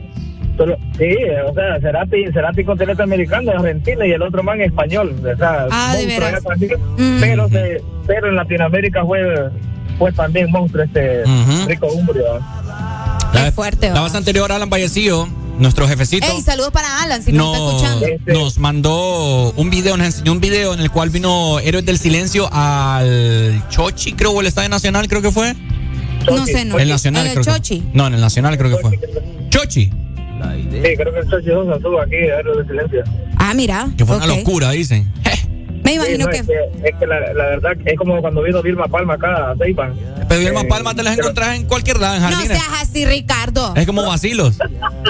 solo- 0.57 0.77
sí, 0.97 1.15
o 1.49 1.53
sea, 1.53 1.79
Cerati, 1.81 2.25
Cerati 2.31 2.63
continente 2.63 3.03
americano, 3.03 3.51
Argentina 3.51 4.07
y 4.07 4.11
el 4.11 4.21
otro 4.21 4.41
man 4.43 4.61
español. 4.61 5.13
O 5.19 5.37
sea, 5.37 5.67
Ah, 5.69 5.93
de 5.97 6.03
monstruo 6.03 6.07
veras. 6.07 6.41
Mm. 6.97 7.17
pero, 7.19 7.49
se- 7.49 7.81
pero 8.07 8.29
en 8.29 8.35
Latinoamérica 8.37 9.03
fue, 9.03 9.19
fue 9.97 10.11
también 10.11 10.49
monstruo 10.51 10.83
este 10.83 11.23
Ujú. 11.23 11.67
Rico 11.67 11.87
Umbrio. 11.87 12.39
La, 13.33 13.45
Qué 13.45 13.51
fuerte, 13.51 13.89
la 13.91 14.01
vez 14.01 14.15
anterior, 14.15 14.51
Alan 14.51 14.69
Vallecillo, 14.69 15.27
nuestro 15.59 15.87
jefecito. 15.87 16.25
Ey, 16.27 16.41
saludos 16.41 16.71
para 16.71 17.03
Alan, 17.03 17.21
si 17.21 17.31
no, 17.33 17.53
está 17.53 17.59
nos, 17.59 18.01
escuchando. 18.03 18.39
nos 18.39 18.57
mandó 18.59 19.51
un 19.57 19.69
video, 19.69 19.97
nos 19.97 20.07
enseñó 20.07 20.31
un 20.31 20.39
video 20.39 20.73
en 20.73 20.79
el 20.79 20.89
cual 20.89 21.09
vino 21.09 21.59
Héroes 21.59 21.85
del 21.85 21.97
Silencio 21.99 22.47
al 22.51 23.63
Chochi, 23.69 24.13
creo, 24.13 24.31
o 24.31 24.41
el 24.41 24.47
Estadio 24.47 24.69
Nacional, 24.69 25.07
creo 25.07 25.21
que 25.21 25.31
fue. 25.31 25.53
No 26.27 26.45
sé, 26.45 26.65
no. 26.65 26.79
El 26.79 26.89
Nacional, 26.89 27.25
En 27.27 27.31
el 27.33 27.33
creo 27.43 27.53
que- 27.55 27.59
Chochi. 27.61 27.83
No, 27.93 28.07
en 28.07 28.13
el 28.15 28.21
Nacional 28.21 28.57
creo 28.57 28.75
que 28.77 28.81
fue. 28.81 28.99
Chochi. 29.49 29.85
Sí, 30.71 30.81
creo 30.97 31.13
que 31.13 31.19
el 31.19 31.29
Chochi 31.29 31.47
Sosa 31.47 31.75
estuvo 31.75 31.99
aquí, 32.01 32.15
Héroes 32.15 32.57
de 32.59 32.73
Silencio. 32.73 33.03
Ah, 33.37 33.53
mira. 33.53 33.89
Que 33.97 34.05
fue 34.05 34.15
una 34.17 34.25
ok. 34.25 34.37
locura, 34.37 34.71
dicen. 34.71 35.11
Me 35.85 35.91
Sí, 35.91 35.95
imagino 35.97 36.25
no, 36.25 36.31
que. 36.31 36.37
es 36.37 36.47
que, 36.47 36.89
es 36.89 36.95
que 36.99 37.05
la, 37.07 37.19
la 37.33 37.45
verdad 37.45 37.71
es 37.85 37.97
como 37.97 38.19
cuando 38.19 38.41
vino 38.41 38.61
Vilma 38.61 38.87
Palma 38.87 39.13
acá 39.13 39.51
a 39.51 39.55
Ceiba. 39.55 39.91
Pero 40.27 40.39
Vilma 40.41 40.61
Eh, 40.61 40.67
Palma 40.67 40.95
te 40.95 41.03
las 41.03 41.15
pero- 41.15 41.27
encontrás 41.27 41.55
en 41.55 41.65
cualquier 41.67 41.99
lado, 41.99 42.15
en 42.15 42.21
No 42.23 42.29
jardines. 42.29 42.57
seas 42.57 42.81
así, 42.81 43.05
Ricardo. 43.05 43.73
Es 43.75 43.85
como 43.85 44.03
vacilos. 44.05 44.57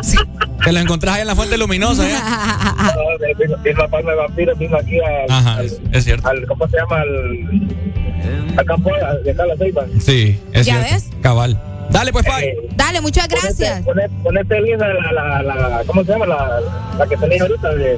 Sí, 0.04 0.18
te 0.64 0.72
las 0.74 0.84
encontrás 0.84 1.16
ahí 1.16 1.22
en 1.22 1.28
la 1.28 1.36
fuente 1.36 1.58
luminosa. 1.58 2.08
¿eh? 2.08 2.14
No, 2.96 3.28
Vilma- 3.40 3.58
Vilma 3.64 3.88
Palma 3.88 4.12
de 4.12 4.18
Vampiro 4.18 4.56
vino 4.58 4.78
aquí 4.78 5.00
a, 5.00 5.34
Ajá, 5.34 5.56
al, 5.56 5.66
es, 5.94 6.04
cierto. 6.04 6.28
al- 6.28 6.46
¿cómo 6.46 6.68
se 6.68 6.78
llama? 6.78 6.98
Al, 7.02 8.58
al 8.58 8.66
campo 8.66 8.92
de 9.24 9.32
acá 9.32 9.44
a 9.44 9.48
la 9.48 9.56
Ceiba. 9.58 9.86
Sí, 10.00 10.40
es 10.52 10.66
¿Ya 10.66 10.74
cierto. 10.84 10.94
ves? 10.94 11.10
Cabal. 11.22 11.60
Dale, 11.90 12.12
pues, 12.12 12.26
Pai. 12.26 12.46
Eh, 12.48 12.58
Dale, 12.76 13.00
muchas 13.00 13.28
gracias. 13.28 13.82
Ponete, 13.84 14.10
ponete 14.24 14.60
linda 14.62 14.88
la, 14.88 15.42
la, 15.42 15.42
la, 15.70 15.84
¿cómo 15.86 16.04
se 16.04 16.12
llama? 16.12 16.26
La, 16.26 16.60
la 16.98 17.08
que 17.08 17.16
tenéis 17.16 17.42
ahorita 17.44 17.76
de, 17.76 17.98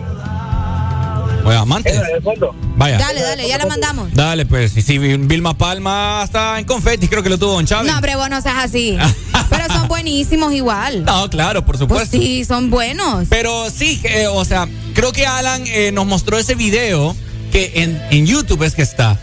Oye, 1.46 2.22
fondo. 2.22 2.54
Vaya. 2.76 2.98
Dale, 2.98 3.22
dale, 3.22 3.48
ya 3.48 3.58
la 3.58 3.66
mandamos. 3.66 4.14
Dale, 4.14 4.46
pues. 4.46 4.76
Y 4.78 4.82
si 4.82 4.98
Vilma 4.98 5.58
Palma 5.58 6.22
está 6.24 6.60
en 6.60 6.66
confetti, 6.66 7.08
creo 7.08 7.24
que 7.24 7.30
lo 7.30 7.38
tuvo 7.38 7.54
Don 7.54 7.66
Chávez. 7.66 7.88
No, 7.90 7.96
hombre, 7.96 8.16
vos 8.16 8.30
no 8.30 8.42
seas 8.42 8.58
así. 8.58 8.98
Pero 9.50 9.66
son 9.68 9.88
buenísimos 9.88 10.54
igual. 10.54 11.06
No, 11.06 11.30
claro, 11.30 11.62
por 11.66 11.78
Pues 11.78 11.80
supuesto. 11.80 12.18
sí, 12.18 12.44
son 12.46 12.70
buenos. 12.70 13.28
Pero 13.30 13.70
sí, 13.70 14.02
eh, 14.04 14.28
o 14.28 14.44
sea, 14.46 14.68
creo 14.94 15.12
que 15.14 15.26
Alan 15.26 15.64
eh, 15.68 15.92
nos 15.94 16.06
mostró 16.06 16.38
ese 16.38 16.56
video 16.56 17.16
que 17.52 17.72
en, 17.76 18.02
en 18.12 18.26
YouTube 18.26 18.64
es 18.64 18.76
que 18.76 18.82
está. 18.82 19.20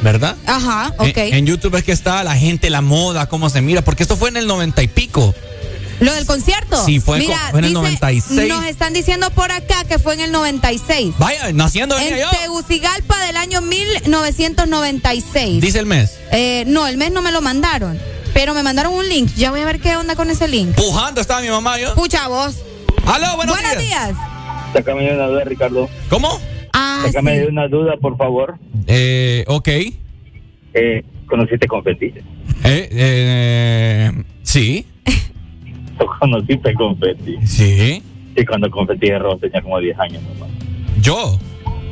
¿Verdad? 0.00 0.36
Ajá, 0.46 0.92
En- 1.00 1.10
ok. 1.10 1.16
En, 1.16 1.46
YouTube 1.46 1.74
es 1.74 1.82
que 1.82 1.90
está 1.90 2.22
la 2.22 2.36
gente, 2.36 2.70
la 2.70 2.82
moda, 2.82 3.26
cómo 3.28 3.50
se 3.50 3.60
mira, 3.62 3.82
porque 3.82 4.04
esto 4.04 4.16
fue 4.16 4.28
en 4.28 4.36
el 4.36 4.46
noventa 4.46 4.80
y 4.80 4.86
pico. 4.86 5.34
Lo 6.00 6.12
del 6.14 6.26
concierto. 6.26 6.84
Sí, 6.84 7.00
fue 7.00 7.16
en 7.18 7.24
Mira, 7.26 7.38
fue 7.50 7.58
en 7.60 7.64
el 7.64 7.70
dice- 7.70 7.82
96. 7.82 8.48
Nos 8.48 8.64
están 8.66 8.92
diciendo 8.92 9.30
por 9.30 9.50
acá 9.50 9.84
que 9.88 9.98
fue 9.98 10.14
en 10.14 10.20
el 10.20 10.32
96. 10.32 11.14
Vaya, 11.18 11.52
naciendo 11.52 11.98
En 11.98 12.04
venía 12.10 12.30
yo. 12.30 12.38
Tegucigalpa 12.38 13.18
del 13.26 13.36
año 13.36 13.60
1996. 13.60 15.60
Dice 15.60 15.78
el 15.80 15.86
mes. 15.86 16.18
Eh, 16.32 16.64
no, 16.66 16.86
el 16.86 16.96
mes 16.96 17.12
no 17.12 17.22
me 17.22 17.32
lo 17.32 17.40
mandaron. 17.40 17.98
Pero 18.34 18.54
me 18.54 18.62
mandaron 18.62 18.92
un 18.94 19.08
link. 19.08 19.30
Ya 19.36 19.50
voy 19.50 19.60
a 19.60 19.64
ver 19.64 19.80
qué 19.80 19.96
onda 19.96 20.14
con 20.14 20.30
ese 20.30 20.46
link. 20.48 20.74
Pujando 20.76 21.20
estaba 21.20 21.40
mi 21.40 21.48
mamá 21.48 21.78
yo. 21.80 21.94
Pucha 21.94 22.28
vos. 22.28 22.56
Aló, 23.06 23.36
buenos, 23.36 23.56
Buenos 23.58 23.78
días. 23.82 24.12
Sácame 24.72 25.04
de 25.04 25.14
una 25.14 25.26
duda, 25.26 25.44
Ricardo. 25.44 25.88
¿Cómo? 26.10 26.40
Ah, 26.72 27.02
Sácame 27.06 27.32
sí. 27.32 27.38
de 27.40 27.46
una 27.46 27.66
duda, 27.68 27.94
por 28.00 28.16
favor. 28.16 28.58
Eh, 28.86 29.44
ok. 29.48 29.68
Eh, 30.74 31.02
¿Conociste 31.26 31.66
confeti? 31.66 32.06
Eh, 32.64 32.88
eh, 32.92 34.12
sí. 34.42 34.86
¿Tú 35.98 36.06
conociste 36.20 36.74
confeti? 36.74 37.36
Sí. 37.46 38.02
Sí, 38.36 38.44
cuando 38.46 38.70
confeti 38.70 39.08
de 39.08 39.18
rojo 39.18 39.38
tenía 39.38 39.60
como 39.62 39.80
10 39.80 39.98
años, 39.98 40.22
mamá. 40.38 40.46
¿Yo? 41.00 41.38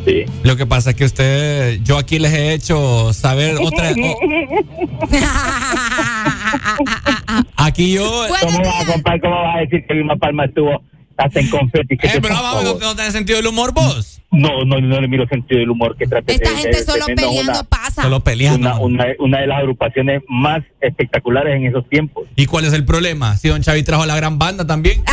Sí. 0.04 0.24
Lo 0.44 0.56
que 0.56 0.66
pasa 0.66 0.90
es 0.90 0.96
que 0.96 1.04
usted, 1.04 1.80
yo 1.82 1.98
aquí 1.98 2.20
les 2.20 2.32
he 2.32 2.52
hecho 2.54 3.12
saber 3.12 3.56
otra. 3.60 3.90
o- 3.90 3.94
aquí 7.56 7.92
yo. 7.94 8.04
¿Cómo 8.40 8.58
vas, 8.58 8.84
compadre? 8.92 9.20
¿Cómo 9.20 9.34
vas 9.42 9.56
a 9.56 9.60
decir 9.60 9.84
que 9.86 9.94
Vilma 9.94 10.16
Palma 10.16 10.44
estuvo 10.44 10.82
hasta 11.16 11.40
en 11.40 11.48
confeti? 11.48 11.97
¿Qué 11.97 12.06
Eh, 12.09 12.18
pero 12.20 12.34
vamos? 12.34 12.64
¿no, 12.64 12.74
no 12.78 12.97
tenés 12.97 13.12
sentido 13.12 13.36
del 13.38 13.47
humor 13.47 13.72
vos? 13.72 14.20
No, 14.32 14.64
no, 14.64 14.80
no 14.80 15.01
le 15.01 15.09
miro 15.09 15.26
sentido 15.28 15.60
del 15.60 15.70
humor 15.70 15.97
que 15.97 16.06
trate 16.06 16.34
Esta 16.34 16.51
de- 16.51 16.56
gente 16.56 16.78
de- 16.78 16.84
solo 16.84 17.06
peleando 17.06 17.52
una- 17.52 17.62
pasa. 17.64 18.02
Solo 18.02 18.20
peleando. 18.20 18.80
Una, 18.80 19.05
una, 19.05 19.05
una 19.20 19.40
de 19.40 19.47
las 19.47 19.59
agrupaciones 19.60 20.22
más 20.28 20.62
espectaculares 20.80 21.55
en 21.56 21.66
esos 21.66 21.88
tiempos. 21.88 22.24
¿Y 22.36 22.47
cuál 22.47 22.64
es 22.66 22.72
el 22.72 22.84
problema? 22.84 23.36
Si 23.36 23.48
Don 23.48 23.62
Chavi 23.62 23.82
trajo 23.82 24.05
la 24.05 24.16
gran 24.16 24.38
banda 24.38 24.66
también. 24.66 25.02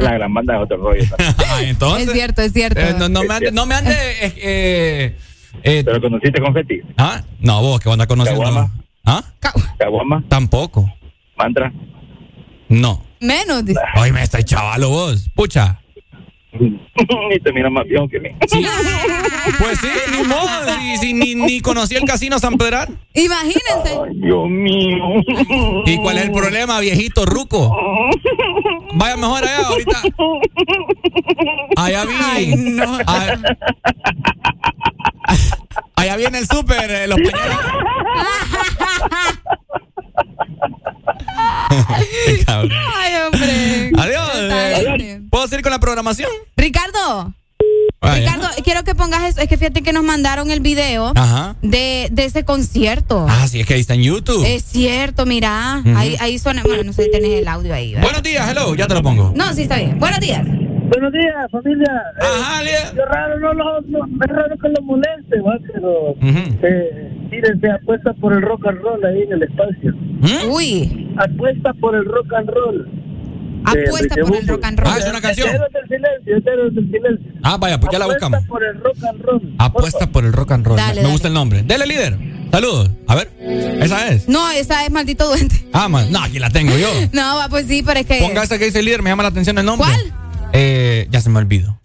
La 0.00 0.12
gran 0.14 0.32
banda 0.32 0.54
de 0.54 0.58
otro 0.60 0.76
rollo. 0.78 1.04
Ah, 1.18 1.60
entonces. 1.62 2.08
Es 2.08 2.12
cierto, 2.14 2.42
es 2.42 2.52
cierto. 2.52 2.80
eh, 2.80 2.94
no, 2.98 3.08
no 3.08 3.22
me 3.24 3.34
ande, 3.34 3.52
no 3.52 3.66
me 3.66 3.74
ande. 3.74 3.92
eh, 3.92 4.32
eh, 4.36 5.16
eh, 5.62 5.82
¿Pero 5.84 6.00
conociste 6.00 6.40
confeti? 6.40 6.80
¿Ah? 6.96 7.22
No, 7.40 7.60
vos 7.62 7.80
que 7.80 7.88
van 7.88 8.00
a 8.00 8.06
conocer. 8.06 8.32
Caguama. 8.32 8.72
¿Ah? 9.04 9.22
¿Caguama? 9.78 10.24
Tampoco. 10.28 10.90
¿Mantra? 11.36 11.72
No. 12.80 13.02
Menos. 13.20 13.64
dice. 13.64 13.80
Ay, 13.94 14.12
me 14.12 14.22
está 14.22 14.42
chavalo 14.42 14.88
vos. 14.90 15.28
Pucha. 15.34 15.80
y 16.54 17.40
te 17.40 17.52
mira 17.52 17.68
más 17.70 17.84
viejo 17.84 18.06
que 18.08 18.20
mí. 18.20 18.28
Pues 19.58 19.78
sí, 19.80 19.88
ni 20.12 20.22
modo. 20.28 20.48
Si, 20.78 20.96
si 20.98 21.12
ni, 21.12 21.34
ni 21.34 21.60
conocí 21.60 21.96
el 21.96 22.04
casino 22.04 22.38
San 22.38 22.56
Pedrar. 22.56 22.88
Imagínense. 23.12 23.98
Dios 24.14 24.48
mío. 24.48 25.04
¿Y 25.86 25.96
cuál 25.98 26.18
es 26.18 26.24
el 26.24 26.32
problema, 26.32 26.78
viejito 26.80 27.24
ruco? 27.26 27.76
Vaya 28.94 29.16
mejor 29.16 29.44
allá, 29.44 29.66
ahorita. 29.66 30.02
Allá 31.76 32.04
vi. 32.04 32.14
Ay, 32.22 32.54
no. 32.56 32.98
a- 33.06 33.38
allá 35.96 36.16
viene 36.16 36.38
el 36.38 36.46
súper, 36.46 36.90
eh, 36.90 37.06
los 37.08 37.18
pañales. 37.20 37.58
Ay, 42.46 43.14
hombre. 43.26 43.90
Adiós. 43.98 44.30
Eh. 44.34 45.20
¿Puedo 45.30 45.46
seguir 45.48 45.62
con 45.62 45.72
la 45.72 45.78
programación? 45.80 46.30
Ricardo. 46.56 47.32
Vaya. 48.00 48.16
Ricardo, 48.32 48.48
quiero 48.62 48.84
que 48.84 48.94
pongas 48.94 49.24
eso. 49.24 49.40
Es 49.40 49.48
que 49.48 49.56
fíjate 49.56 49.82
que 49.82 49.92
nos 49.92 50.04
mandaron 50.04 50.50
el 50.50 50.60
video 50.60 51.12
Ajá. 51.16 51.56
de, 51.62 52.08
de 52.12 52.24
ese 52.24 52.44
concierto. 52.44 53.26
Ah, 53.28 53.46
sí, 53.48 53.60
es 53.60 53.66
que 53.66 53.74
ahí 53.74 53.80
está 53.80 53.94
en 53.94 54.02
YouTube. 54.02 54.44
Es 54.46 54.62
cierto, 54.64 55.24
mira. 55.26 55.82
Ahí, 55.96 56.16
ahí 56.20 56.38
suena. 56.38 56.62
Bueno, 56.62 56.84
no 56.84 56.92
sé 56.92 57.04
si 57.04 57.10
tenés 57.10 57.30
el 57.40 57.48
audio 57.48 57.74
ahí. 57.74 57.92
¿verdad? 57.94 58.02
Buenos 58.08 58.22
días, 58.22 58.48
hello, 58.50 58.74
ya 58.74 58.86
te 58.86 58.94
lo 58.94 59.02
pongo. 59.02 59.32
No, 59.34 59.52
sí, 59.54 59.62
está 59.62 59.78
bien. 59.78 59.98
Buenos 59.98 60.20
días. 60.20 60.42
Buenos 60.46 61.12
días, 61.12 61.34
familia. 61.50 62.02
Ajá, 62.20 62.62
Lía. 62.62 62.92
Yo 62.94 63.04
raro, 63.06 63.38
no, 63.40 63.54
lo- 63.54 63.80
no, 63.82 63.98
es 64.04 64.30
raro 64.30 64.54
que 64.58 64.68
lo 64.68 64.82
moleste, 64.82 65.40
¿va? 65.40 65.56
pero 65.72 66.14
eh, 66.62 67.23
miren, 67.34 67.60
se 67.60 67.70
apuesta 67.70 68.12
por 68.14 68.32
el 68.32 68.42
rock 68.42 68.66
and 68.66 68.78
roll 68.82 69.04
ahí 69.04 69.22
en 69.22 69.32
el 69.32 69.42
espacio. 69.42 69.92
¿Mm? 69.94 70.50
Uy, 70.50 71.10
Apuesta 71.18 71.72
por 71.74 71.94
el 71.94 72.04
rock 72.04 72.32
and 72.34 72.48
roll. 72.50 72.90
apuesta 73.64 74.14
por 74.16 74.36
el 74.36 74.46
rock 74.48 74.64
and 74.64 74.78
roll. 74.78 74.92
Ah, 74.92 74.98
es 74.98 75.06
una 75.08 75.20
canción. 75.20 75.48
Héroes 75.48 75.72
del 75.72 75.88
silencio, 75.88 76.52
Héroes 76.52 76.74
del 76.74 76.90
silencio. 76.90 77.32
Ah, 77.42 77.56
vaya, 77.58 77.78
pues 77.80 77.92
ya 77.92 77.98
la 77.98 78.04
Apuesta 78.06 78.26
buscamos. 78.28 78.48
por 78.48 78.64
el 78.64 78.80
rock 78.80 78.96
and 79.08 79.22
roll. 79.22 79.54
Apuesta 79.58 80.06
por 80.10 80.24
el 80.24 80.32
rock 80.32 80.52
and 80.52 80.66
roll. 80.66 80.76
Dale, 80.76 80.94
me 80.94 81.00
dale. 81.02 81.12
gusta 81.12 81.28
el 81.28 81.34
nombre. 81.34 81.62
Dele, 81.62 81.86
líder. 81.86 82.18
Saludos. 82.50 82.90
A 83.08 83.14
ver. 83.16 83.30
¿Esa 83.80 84.08
es? 84.08 84.28
No, 84.28 84.48
esa 84.50 84.84
es 84.84 84.90
maldito 84.90 85.26
duende. 85.28 85.54
Ah, 85.72 85.88
man. 85.88 86.10
No, 86.12 86.22
aquí 86.22 86.38
la 86.38 86.50
tengo 86.50 86.76
yo. 86.76 86.88
No, 87.12 87.36
va, 87.36 87.48
pues 87.48 87.66
sí, 87.66 87.82
pero 87.84 88.00
es 88.00 88.06
que. 88.06 88.20
Ponga 88.20 88.42
esa 88.44 88.58
que 88.58 88.66
dice 88.66 88.82
líder, 88.82 89.02
me 89.02 89.10
llama 89.10 89.22
la 89.24 89.30
atención 89.30 89.58
el 89.58 89.66
nombre. 89.66 89.88
¿Cuál? 89.88 90.12
Eh, 90.52 91.08
ya 91.10 91.20
se 91.20 91.30
me 91.30 91.38
olvidó. 91.38 91.80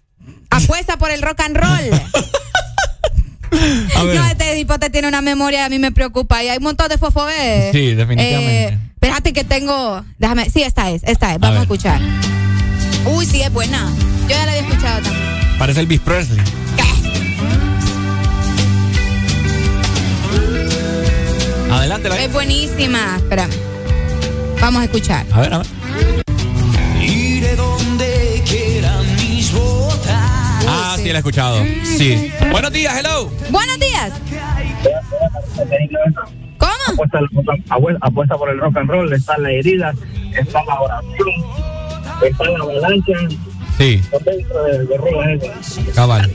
Apuesta 0.51 0.97
por 0.97 1.11
el 1.11 1.21
rock 1.21 1.39
and 1.41 1.57
roll. 1.57 2.01
A 3.95 4.03
ver. 4.03 4.15
No, 4.15 4.25
este 4.25 4.59
hipote 4.59 4.89
tiene 4.89 5.07
una 5.07 5.21
memoria, 5.21 5.65
a 5.65 5.69
mí 5.69 5.79
me 5.79 5.91
preocupa. 5.91 6.43
Y 6.43 6.49
hay 6.49 6.57
un 6.57 6.63
montón 6.63 6.89
de 6.89 6.97
fofobes. 6.97 7.71
Sí, 7.71 7.93
definitivamente. 7.93 8.73
Eh, 8.73 8.79
espérate 8.93 9.33
que 9.33 9.43
tengo. 9.43 10.03
Déjame. 10.17 10.49
Sí, 10.49 10.63
esta 10.63 10.89
es, 10.91 11.03
esta 11.03 11.33
es. 11.33 11.39
Vamos 11.39 11.59
a, 11.59 11.61
escuchar. 11.63 12.01
Uy, 13.05 13.25
sí, 13.25 13.41
es 13.41 13.51
buena. 13.51 13.89
Yo 14.23 14.29
ya 14.29 14.45
la 14.45 14.51
había 14.51 14.67
escuchado 14.67 15.01
también. 15.01 15.25
Parece 15.57 15.79
Elvis 15.81 15.99
Presley. 16.01 16.39
Adelante, 21.71 22.09
la 22.09 22.17
Es 22.17 22.33
buenísima. 22.33 23.17
Espérame. 23.17 23.53
Vamos 24.59 24.81
a 24.81 24.85
escuchar. 24.85 25.25
A 25.31 25.41
ver, 25.41 25.53
a 25.53 25.57
ver. 25.59 25.78
La 31.13 31.17
he 31.17 31.21
escuchado. 31.21 31.63
Sí. 31.83 32.31
Buenos 32.51 32.71
días, 32.71 32.95
hello. 32.99 33.31
Buenos 33.49 33.79
días. 33.79 34.11
¿Cómo? 36.57 37.03
Apuesta, 38.01 38.37
por 38.37 38.49
el 38.49 38.59
rock 38.59 38.77
and 38.77 38.89
roll, 38.89 39.13
está 39.13 39.37
la 39.37 39.51
herida, 39.51 39.93
está 40.37 40.63
la 40.65 40.79
oración, 40.79 41.29
está 42.27 42.43
la 42.45 42.59
avalancha, 42.59 43.13
Sí, 43.77 44.01
esas. 45.41 45.95
cabal. 45.95 46.31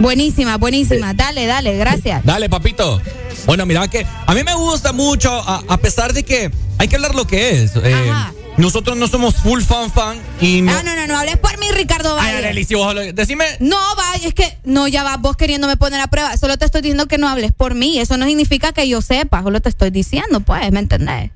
Buenísima, 0.00 0.56
buenísima. 0.58 1.14
Dale, 1.14 1.46
dale, 1.46 1.76
gracias. 1.76 2.24
Dale, 2.24 2.48
papito. 2.48 3.00
Bueno, 3.46 3.64
mira 3.64 3.86
que 3.88 4.04
a 4.26 4.34
mí 4.34 4.42
me 4.42 4.54
gusta 4.54 4.92
mucho, 4.92 5.30
a, 5.32 5.62
a 5.68 5.76
pesar 5.78 6.12
de 6.12 6.24
que 6.24 6.50
hay 6.78 6.88
que 6.88 6.96
hablar 6.96 7.14
lo 7.14 7.26
que 7.26 7.62
es. 7.62 7.76
Eh, 7.76 7.94
Ajá. 8.10 8.32
Nosotros 8.56 8.96
no 8.96 9.08
somos 9.08 9.34
full 9.36 9.60
fan 9.62 9.90
fan 9.90 10.18
y 10.40 10.62
no. 10.62 10.72
Ah, 10.72 10.82
no, 10.84 10.94
no, 10.94 11.06
no, 11.06 11.18
hables 11.18 11.36
por 11.38 11.58
mí, 11.58 11.66
Ricardo 11.72 12.16
Ay, 12.18 12.34
Valle. 12.34 12.46
Arely, 12.46 12.64
si 12.64 12.74
vos 12.74 12.86
hablas- 12.86 13.14
decime. 13.14 13.44
No, 13.60 13.76
vaya, 13.96 14.28
es 14.28 14.34
que 14.34 14.58
no, 14.64 14.86
ya 14.88 15.02
va, 15.02 15.16
vos 15.16 15.36
queriéndome 15.36 15.76
poner 15.76 16.00
a 16.00 16.06
prueba. 16.06 16.36
Solo 16.36 16.56
te 16.58 16.64
estoy 16.64 16.82
diciendo 16.82 17.06
que 17.06 17.18
no 17.18 17.28
hables 17.28 17.52
por 17.52 17.74
mí. 17.74 17.98
Eso 17.98 18.16
no 18.16 18.26
significa 18.26 18.72
que 18.72 18.88
yo 18.88 19.02
sepa, 19.02 19.42
solo 19.42 19.60
te 19.60 19.68
estoy 19.68 19.90
diciendo, 19.90 20.40
pues, 20.40 20.70
¿me 20.72 20.80
entendés? 20.80 21.30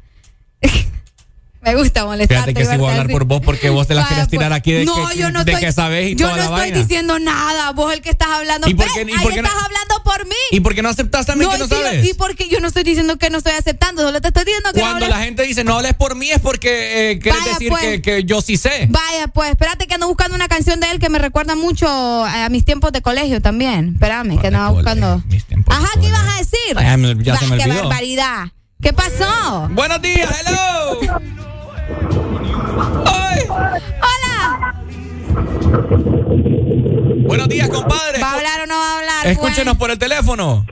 Me 1.61 1.75
gusta 1.75 2.05
molestarte. 2.05 2.53
Fíjate 2.53 2.55
que 2.55 2.73
sí 2.73 2.79
voy 2.79 2.89
a 2.89 2.91
hablar 2.93 3.09
por 3.09 3.25
vos 3.25 3.41
porque 3.45 3.69
vos 3.69 3.87
te 3.89 3.95
las 3.95 4.07
quieres 4.07 4.29
tirar 4.29 4.51
pues. 4.51 4.59
aquí 4.61 4.73
de, 4.73 4.85
no, 4.85 4.95
que, 5.09 5.19
yo 5.19 5.31
no 5.33 5.43
de 5.45 5.53
estoy, 5.53 5.67
que 5.67 5.73
sabes 5.73 6.07
y 6.13 6.15
Yo 6.15 6.27
toda 6.27 6.31
no 6.31 6.37
la 6.37 6.43
estoy 6.45 6.59
vaina. 6.61 6.79
diciendo 6.79 7.19
nada, 7.19 7.73
vos 7.73 7.93
el 7.93 8.01
que 8.01 8.11
estás 8.11 8.29
hablando. 8.29 8.69
¿Y 8.69 8.75
por 8.75 8.87
qué- 8.93 9.01
y 9.03 9.13
Ahí 9.13 9.23
por 9.25 9.33
qué 9.33 9.43
no- 9.43 9.49
estás 9.49 9.65
hablando 9.65 10.03
por 10.05 10.25
mí. 10.27 10.35
¿Y 10.53 10.61
por 10.61 10.75
qué 10.77 10.83
no 10.83 10.89
aceptas 10.89 11.27
también 11.27 11.51
que 11.51 11.59
no 11.59 11.65
si 11.65 11.71
yo- 11.71 11.77
sabes? 11.83 12.07
y 12.09 12.15
porque 12.15 12.49
yo 12.49 12.61
no 12.61 12.69
estoy 12.69 12.85
diciendo 12.85 13.19
que 13.19 13.29
no 13.29 13.39
estoy 13.39 13.55
aceptando, 13.55 14.03
solo 14.03 14.21
te 14.21 14.29
estoy 14.29 14.45
diciendo 14.45 14.71
que 14.73 14.79
no 14.81 14.87
Cuando 14.87 15.09
la 15.09 15.19
gente 15.19 15.43
dice 15.43 15.65
no 15.65 15.75
hables 15.79 15.95
por 15.95 16.15
mí 16.15 16.31
es 16.31 16.39
porque 16.41 17.11
eh, 17.11 17.19
quieres 17.19 17.41
Vaya, 17.41 17.53
decir 17.55 17.69
pues. 17.71 17.83
que, 17.83 18.03
que 18.03 18.25
yo 18.25 18.41
sí 18.41 18.57
sé. 18.57 18.87
Vaya, 18.89 19.27
pues, 19.27 19.51
espérate 19.51 19.89
que 19.89 19.95
ando 19.95 20.07
buscando 20.07 20.37
una 20.37 20.47
canción 20.49 20.79
de 20.79 20.91
él 20.93 21.01
que 21.01 21.09
me 21.09 21.19
recuerda 21.19 21.57
mucho 21.57 21.89
a 22.25 22.49
mis 22.51 22.65
tiempos 22.65 22.93
de 22.93 23.03
colegio 23.03 23.43
también. 23.43 23.95
Espérame, 23.95 24.39
que 24.41 24.47
andaba 24.47 24.69
buscando. 24.71 25.23
Ajá, 25.67 25.89
¿qué 26.01 26.07
ibas 26.07 26.23
a 26.23 26.39
decir? 26.39 26.77
Ay, 26.77 27.17
ya 27.25 27.37
se 27.37 27.47
me 27.47 27.57
Bah, 27.57 27.65
qué 27.65 27.71
olvidó. 27.71 27.89
barbaridad. 27.89 28.45
¿Qué 28.81 28.93
pasó? 28.93 29.69
Buenos 29.73 30.01
días, 30.01 30.31
hello. 30.47 31.19
Ay. 33.07 33.41
Hola. 33.49 34.75
Buenos 37.27 37.49
días, 37.49 37.69
compadre. 37.69 38.21
¿Va 38.21 38.31
a 38.31 38.35
hablar 38.35 38.61
o 38.63 38.67
no 38.67 38.75
va 38.79 38.91
a 38.93 38.99
hablar? 38.99 39.23
pues? 39.25 39.33
Escúchenos 39.37 39.77
por 39.79 39.91
el 39.91 39.99
teléfono. 39.99 40.67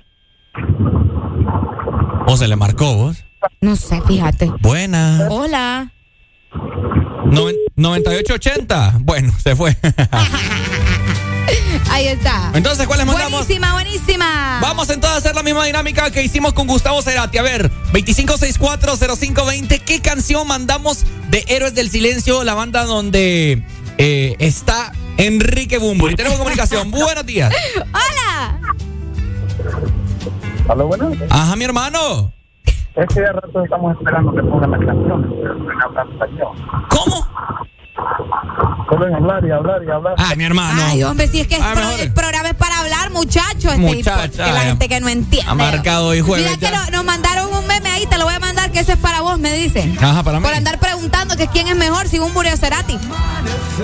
¿O 2.26 2.36
se 2.36 2.48
le 2.48 2.56
marcó 2.56 2.94
vos? 2.94 3.24
No 3.60 3.76
sé, 3.76 4.00
fíjate. 4.02 4.50
Buena. 4.60 5.28
Hola. 5.30 5.92
Noven- 7.26 7.56
9880. 7.76 8.98
Bueno, 9.00 9.32
se 9.42 9.54
fue. 9.56 9.76
Ahí 11.90 12.08
está. 12.08 12.50
Entonces, 12.54 12.86
¿cuáles 12.86 13.06
mandamos? 13.06 13.46
Buenísima, 13.46 13.72
buenísima. 13.72 14.58
Vamos 14.60 14.90
entonces 14.90 15.16
a 15.16 15.18
hacer 15.18 15.34
la 15.34 15.42
misma 15.42 15.64
dinámica 15.64 16.10
que 16.10 16.22
hicimos 16.22 16.52
con 16.52 16.66
Gustavo 16.66 17.02
Cerati. 17.02 17.38
A 17.38 17.42
ver, 17.42 17.70
25640520. 17.92 19.80
¿Qué 19.80 20.00
canción 20.00 20.46
mandamos 20.46 21.04
de 21.30 21.44
Héroes 21.48 21.74
del 21.74 21.90
Silencio, 21.90 22.44
la 22.44 22.54
banda 22.54 22.84
donde 22.84 23.62
eh, 23.98 24.36
está 24.38 24.92
Enrique 25.16 25.78
Bumbo? 25.78 26.10
Y 26.10 26.14
tenemos 26.14 26.38
comunicación. 26.38 26.90
Buenos 26.96 27.26
días. 27.26 27.52
Hola. 27.78 28.60
¿Aló, 30.68 30.86
bueno? 30.88 31.12
Ajá, 31.30 31.56
mi 31.56 31.64
hermano. 31.64 32.32
Es 32.96 33.06
que 33.14 33.20
de 33.20 33.30
rato 33.30 33.62
estamos 33.62 33.96
esperando 33.96 34.32
que 34.32 34.42
pongan 34.42 34.70
la 34.70 34.78
canción. 34.78 35.46
¿Cómo? 36.88 37.28
Solo 38.88 39.08
en 39.08 39.14
hablar 39.14 39.44
y 39.44 39.50
hablar 39.50 39.82
y 39.86 39.90
hablar. 39.90 40.14
Ah, 40.18 40.34
mi 40.36 40.44
hermano. 40.44 40.80
Ay, 40.86 41.02
hombre, 41.02 41.28
si 41.28 41.40
es 41.40 41.48
que 41.48 41.56
Ah, 41.56 41.68
el, 41.70 41.74
pro- 41.74 41.84
mejor. 41.86 42.00
el 42.00 42.12
programa 42.12 42.48
es 42.50 42.54
para 42.54 42.78
hablar, 42.80 43.10
muchachos. 43.10 43.64
Este, 43.72 43.76
Muchacha, 43.78 44.28
que 44.44 44.52
la 44.52 44.60
gente 44.60 44.88
que 44.88 45.00
no 45.00 45.08
entiende. 45.08 45.50
Ha 45.50 45.54
marcado 45.54 46.06
hoy 46.08 46.20
jueves. 46.20 46.56
Mira 46.60 46.70
que 46.86 46.92
nos 46.92 47.04
mandaron 47.04 47.52
un 47.54 47.66
meme 47.66 47.88
ahí, 47.90 48.06
te 48.06 48.18
lo 48.18 48.24
voy 48.24 48.34
a 48.34 48.38
mandar, 48.38 48.70
que 48.70 48.80
ese 48.80 48.92
es 48.92 48.98
para 48.98 49.20
vos, 49.22 49.38
me 49.38 49.52
dicen. 49.52 49.96
Ajá, 50.00 50.22
para 50.22 50.38
mí. 50.40 50.44
Por 50.46 50.54
andar 50.54 50.78
preguntando 50.78 51.36
que 51.36 51.48
quién 51.48 51.68
es 51.68 51.76
mejor, 51.76 52.06
si 52.08 52.18
un 52.18 52.32
Muriel 52.32 52.54
o 52.54 52.56
Cerati. 52.56 52.98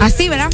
Así, 0.00 0.28
¿verdad? 0.28 0.50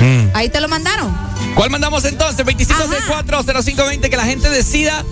Mm. 0.00 0.30
Ahí 0.34 0.48
te 0.48 0.60
lo 0.60 0.68
mandaron. 0.68 1.16
¿Cuál 1.54 1.70
mandamos 1.70 2.04
entonces? 2.04 2.44
25640520 2.46 4.10
que 4.10 4.16
la 4.16 4.24
gente 4.24 4.50
decida 4.50 5.04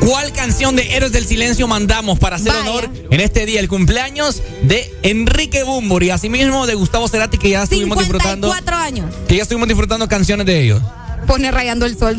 cuál 0.00 0.32
canción 0.32 0.76
de 0.76 0.96
Héroes 0.96 1.12
del 1.12 1.26
Silencio 1.26 1.68
mandamos 1.68 2.18
para 2.18 2.36
hacer 2.36 2.52
Vaya. 2.52 2.70
honor 2.70 2.88
en 3.10 3.20
este 3.20 3.44
día, 3.44 3.60
el 3.60 3.68
cumpleaños 3.68 4.42
de 4.62 4.90
Enrique 5.02 5.62
Bumburi, 5.62 6.08
asimismo 6.10 6.66
de 6.66 6.74
Gustavo 6.74 7.06
Cerati 7.08 7.36
que 7.36 7.50
ya 7.50 7.64
estuvimos 7.64 7.98
disfrutando 7.98 8.48
54 8.48 8.76
años. 8.76 9.14
que 9.28 9.36
ya 9.36 9.42
estuvimos 9.42 9.68
disfrutando 9.68 10.08
canciones 10.08 10.46
de 10.46 10.62
ellos, 10.62 10.80
Pone 11.26 11.50
rayando 11.50 11.84
el 11.84 11.98
sol. 11.98 12.16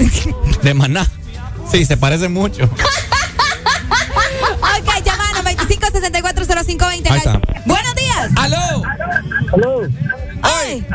de 0.61 0.73
Maná. 0.76 1.07
Sí, 1.72 1.85
se 1.85 1.98
parece 1.98 2.30
mucho. 2.30 2.65
ok, 2.65 2.72
llamanos 5.06 5.43
25640520. 5.43 7.10
Ahí 7.11 7.18
está. 7.18 7.41
Buenos 7.65 7.95
días. 7.95 8.30
¡Aló! 8.35 8.84
Aló. 9.53 9.81
Ay. 10.43 10.85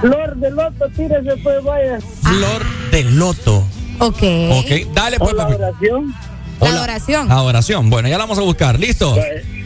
Flor 0.00 0.36
de 0.36 0.50
loto, 0.50 0.88
tírese 0.94 1.36
pues, 1.42 1.62
vaya. 1.64 1.98
Flor 2.22 2.64
de 2.90 3.04
Loto. 3.04 3.64
Ok. 3.98 4.22
Ok, 4.50 4.92
dale 4.94 5.18
pues, 5.18 5.32
Hola, 5.32 5.44
papi. 5.48 5.54
oración. 5.54 6.14
La 6.60 6.66
Hola. 6.68 6.76
adoración. 6.78 7.28
La 7.28 7.42
oración. 7.42 7.90
Bueno, 7.90 8.08
ya 8.08 8.16
la 8.18 8.24
vamos 8.24 8.38
a 8.38 8.42
buscar. 8.42 8.78
¿Listo? 8.78 9.16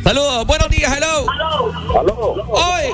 Saludos. 0.05 0.47
Buenos 0.47 0.69
días. 0.71 0.93
Hello. 0.97 1.27
Aló. 1.99 2.35
Hoy. 2.49 2.85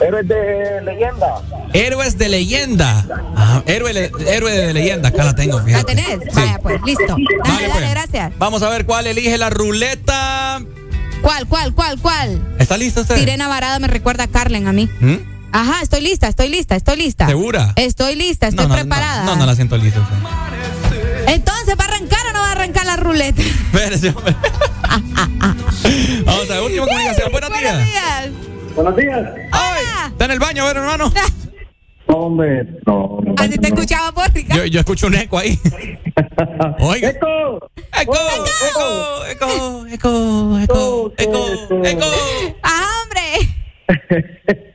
Héroes 0.00 0.26
de 0.28 0.80
leyenda. 0.84 1.34
Héroes 1.72 2.18
de 2.18 2.28
leyenda. 2.28 3.06
Ah, 3.36 3.62
héroe, 3.66 3.92
le- 3.92 4.10
héroe 4.26 4.50
de 4.52 4.72
leyenda. 4.74 5.08
Acá 5.10 5.24
la 5.24 5.34
tengo, 5.34 5.58
¿La 5.58 5.64
fíjate. 5.64 5.94
tenés? 5.94 6.34
Vaya, 6.34 6.58
pues, 6.62 6.80
listo. 6.84 7.06
Dale, 7.06 7.38
Vale, 7.44 7.68
dale, 7.68 7.80
pues. 7.80 7.90
gracias. 7.90 8.32
Vamos 8.38 8.62
a 8.62 8.68
ver 8.68 8.86
cuál 8.86 9.06
elige 9.06 9.36
la 9.38 9.50
ruleta. 9.50 10.60
¿Cuál, 11.22 11.46
cuál, 11.46 11.72
cuál, 11.74 11.98
cuál? 12.00 12.40
¿Está 12.58 12.76
lista 12.76 13.02
usted? 13.02 13.16
Sirena 13.16 13.46
Varada 13.46 13.78
me 13.78 13.86
recuerda 13.86 14.24
a 14.24 14.28
Carlen 14.28 14.66
a 14.66 14.72
mí. 14.72 14.88
¿Mm? 15.00 15.14
Ajá, 15.52 15.82
estoy 15.82 16.00
lista, 16.00 16.28
estoy 16.28 16.48
lista, 16.48 16.76
estoy 16.76 16.96
lista. 16.96 17.26
¿Segura? 17.26 17.74
Estoy 17.76 18.16
lista, 18.16 18.48
estoy 18.48 18.66
no, 18.66 18.74
no, 18.74 18.80
preparada. 18.80 19.24
No, 19.24 19.36
no, 19.36 19.44
la 19.44 19.54
siento 19.54 19.76
lista. 19.76 20.00
Entonces, 21.26 21.76
¿va 21.78 21.84
a 21.84 21.88
arrancar 21.88 22.26
o 22.26 22.32
no 22.32 22.38
va 22.40 22.48
a 22.48 22.52
arrancar 22.52 22.86
la 22.86 22.96
ruleta? 22.96 23.42
Espérese, 23.72 24.08
hombre. 24.10 24.34
Vamos 26.24 26.50
a 26.50 26.54
ver, 26.54 26.62
última 26.62 26.86
comunicación. 26.86 27.32
Buenos 27.32 27.50
días. 27.58 27.74
Buenos 27.74 27.86
días. 27.86 28.30
Buenos 28.74 28.96
días. 28.96 29.20
Hola. 29.52 30.06
¿Está 30.08 30.24
en 30.24 30.30
el 30.30 30.38
baño, 30.38 30.62
a 30.62 30.66
ver, 30.66 30.76
hermano? 30.78 31.12
Hombre, 32.06 32.64
no. 32.86 33.20
no 33.22 33.34
Así 33.36 33.58
te 33.58 33.68
escuchaba 33.68 34.12
por 34.12 34.32
Yo, 34.32 34.64
yo 34.66 34.80
escucho 34.80 35.06
un 35.06 35.14
eco 35.14 35.38
ahí. 35.38 35.58
Oiga. 36.80 37.10
¡Eco! 37.10 37.70
¡Eco! 38.00 38.14
¡Eco! 38.14 39.26
¡Eco! 39.30 39.86
¡Eco! 39.86 40.58
¡Eco! 40.58 41.12
¡Eco! 41.16 41.84
¡Eco! 41.84 42.06
¡Ah, 42.62 43.02
hombre! 43.02 44.68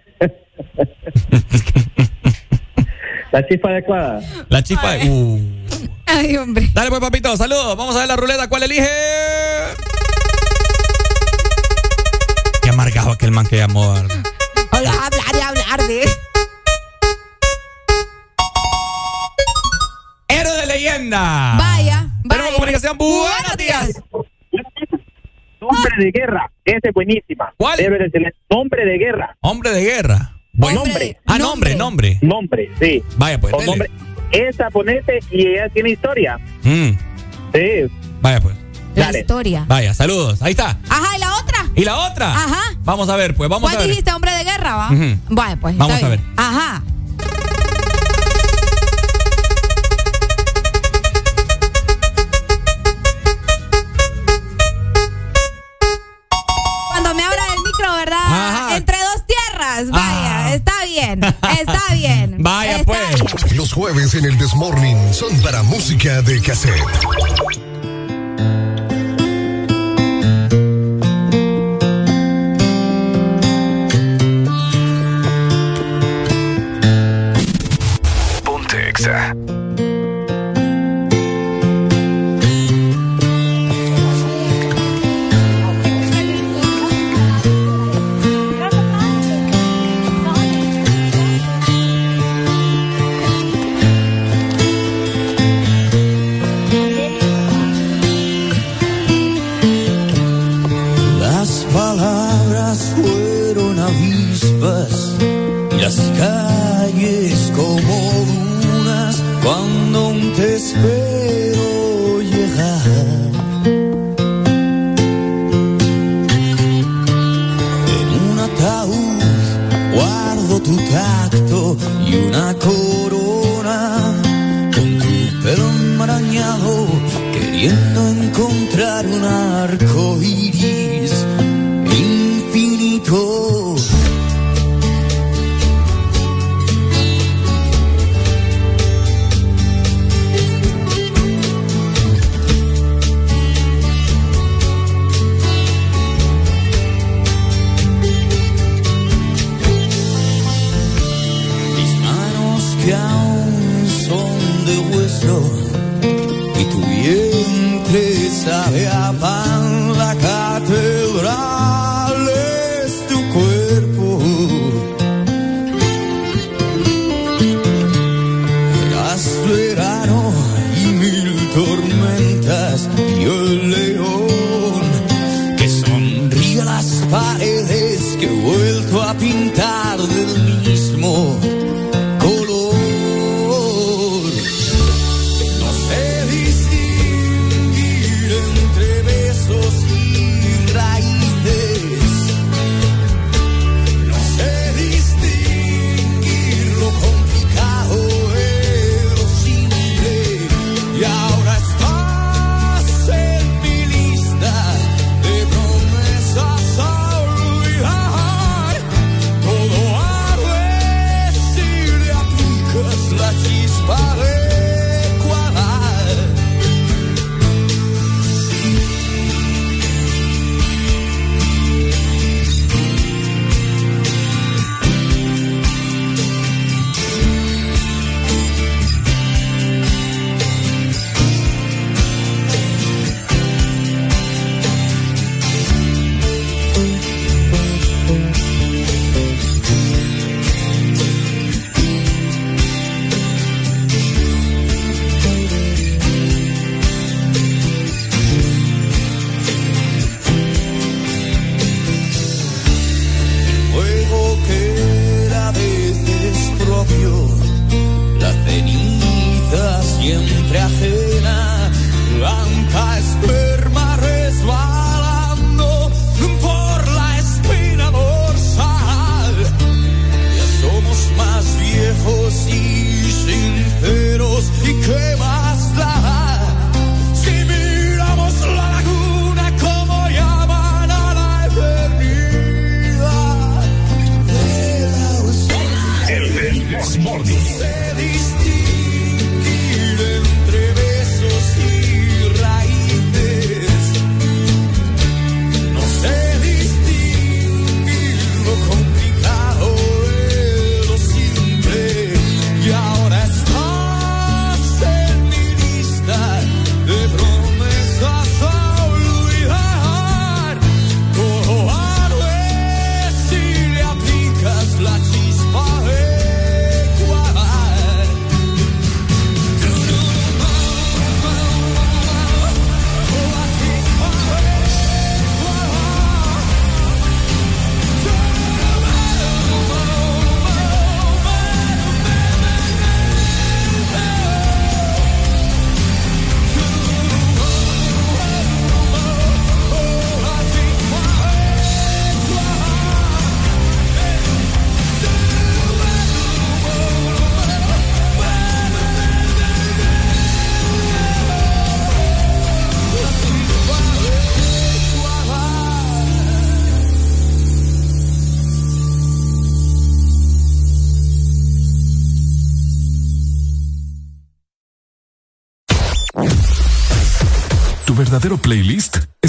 La 3.32 3.46
chispa 3.46 3.70
adecuada. 3.70 4.22
La 4.50 4.64
chispa. 4.64 4.96
Uh. 5.06 5.40
Ay, 6.06 6.38
hombre. 6.38 6.70
Dale, 6.74 6.90
pues, 6.90 7.02
papito. 7.02 7.36
Saludos. 7.36 7.76
Vamos 7.78 7.96
a 7.96 8.00
ver 8.00 8.08
la 8.08 8.16
ruleta. 8.16 8.48
¿Cuál 8.48 8.64
elige? 8.64 8.88
Qué 12.64 12.70
amargado 12.70 13.12
aquel 13.12 13.32
man 13.32 13.46
que 13.46 13.58
llamó. 13.58 13.92
hablar 13.94 14.14
y 15.34 15.42
hablar 15.42 15.82
de. 15.88 16.10
Héroe 20.30 20.58
de 20.58 20.66
leyenda. 20.68 21.56
Vaya, 21.58 22.08
Tenemos 22.24 22.46
vaya. 22.46 22.54
comunicación. 22.56 22.98
Buenos 22.98 23.58
días. 23.58 24.02
Nombre 25.60 25.92
de 25.98 26.12
guerra. 26.12 26.50
Esa 26.64 26.80
es 26.90 26.94
buenísima. 26.94 27.54
¿Cuál? 27.58 27.80
Héroes 27.80 28.12
de. 28.12 28.34
Nombre 28.50 28.86
de 28.86 28.98
guerra. 28.98 29.36
Hombre 29.42 29.72
de 29.72 29.82
guerra. 29.82 30.34
Bueno, 30.58 30.84
Nombre. 30.84 31.18
Ah, 31.28 31.38
nombre, 31.38 31.76
nombre. 31.76 32.18
Nombre, 32.22 32.72
sí. 32.80 33.04
Vaya, 33.16 33.40
pues. 33.40 33.54
O 33.54 33.62
nombre. 33.64 33.90
Esa 34.32 34.70
ponete 34.72 35.20
y 35.32 35.48
ella 35.48 35.70
tiene 35.70 35.92
historia. 35.92 36.38
Mm, 36.64 36.90
Sí. 37.54 37.92
Vaya, 38.22 38.42
pues. 38.42 38.56
La 38.96 39.06
Dale. 39.06 39.20
historia. 39.20 39.66
Vaya, 39.68 39.94
saludos. 39.94 40.42
Ahí 40.42 40.52
está. 40.52 40.78
Ajá, 40.90 41.16
¿y 41.16 41.20
la 41.20 41.36
otra? 41.38 41.66
¿Y 41.76 41.84
la 41.86 41.98
otra? 41.98 42.34
Ajá. 42.34 42.62
Vamos 42.84 43.08
a 43.10 43.16
ver, 43.16 43.36
pues. 43.36 43.48
Vamos 43.50 43.70
a 43.70 43.74
¿Cuál 43.76 43.86
ver. 43.86 43.90
dijiste, 43.96 44.12
hombre 44.12 44.32
de 44.32 44.44
guerra, 44.44 44.76
va? 44.76 44.88
Ujú. 44.92 45.16
Vaya, 45.30 45.56
pues. 45.58 45.78
Vamos 45.78 46.02
a 46.02 46.08
ver. 46.10 46.20
Ajá. 46.36 46.84
Cuando 56.90 57.14
me 57.14 57.24
abra 57.24 57.42
el 57.54 57.60
micro, 57.64 57.94
¿verdad? 57.96 58.18
Ajá. 58.26 58.76
Entre 58.78 58.97
Vaya, 59.58 60.46
Ah. 60.46 60.54
está 60.54 60.86
bien. 60.86 61.24
Está 61.24 61.94
bien. 61.94 62.36
Vaya, 62.40 62.78
Está 62.78 62.86
pues. 62.94 63.44
bien. 63.44 63.58
Los 63.58 63.74
jueves 63.74 64.14
en 64.14 64.26
el 64.26 64.38
Desmorning 64.38 65.14
son 65.14 65.36
para 65.42 65.64
música 65.64 66.22
de 66.22 66.42
cassette. 66.42 66.84
Ponte 78.44 78.90
Exa. 78.90 79.34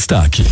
destaque. 0.08 0.47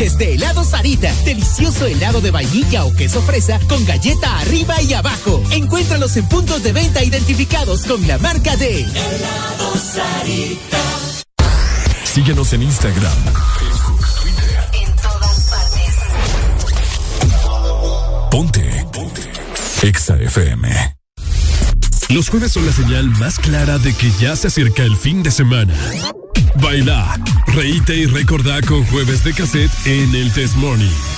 sándwiches 0.00 0.18
de 0.18 0.34
helado 0.34 0.64
Sarita. 0.64 1.12
Delicioso 1.24 1.86
helado 1.86 2.20
de 2.20 2.30
vainilla 2.30 2.84
o 2.84 2.92
queso 2.92 3.22
fresa 3.22 3.58
con 3.68 3.84
galleta 3.84 4.38
arriba 4.40 4.80
y 4.82 4.94
abajo. 4.94 5.42
Encuéntralos 5.50 6.16
en 6.16 6.28
puntos 6.28 6.62
de 6.62 6.72
venta 6.72 7.02
identificados 7.02 7.84
con 7.84 8.06
la 8.06 8.18
marca 8.18 8.56
de 8.56 8.80
helado 8.80 9.76
Sarita. 9.76 10.78
Síguenos 12.04 12.52
en 12.52 12.62
Instagram, 12.62 13.18
Twitter. 14.20 14.68
En 14.72 14.96
todas 14.96 15.50
partes. 15.50 15.94
Ponte. 18.30 18.86
Ponte. 18.92 19.22
Exa 19.82 20.16
FM. 20.16 20.96
Los 22.08 22.28
jueves 22.28 22.52
son 22.52 22.66
la 22.66 22.72
señal 22.72 23.06
más 23.18 23.38
clara 23.38 23.78
de 23.78 23.94
que 23.94 24.10
ya 24.18 24.34
se 24.34 24.48
acerca 24.48 24.82
el 24.82 24.96
fin 24.96 25.22
de 25.22 25.30
semana. 25.30 25.74
Baila 26.56 27.16
Reíte 27.54 27.96
y 27.96 28.06
recordá 28.06 28.60
con 28.62 28.84
jueves 28.86 29.24
de 29.24 29.34
cassette 29.34 29.72
en 29.86 30.14
el 30.14 30.32
Test 30.32 30.56
Morning. 30.56 31.09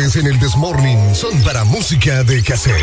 Jueves 0.00 0.16
en 0.16 0.26
el 0.28 0.38
Desmorning 0.40 1.14
son 1.14 1.42
para 1.42 1.62
música 1.64 2.24
de 2.24 2.42
cassette. 2.42 2.80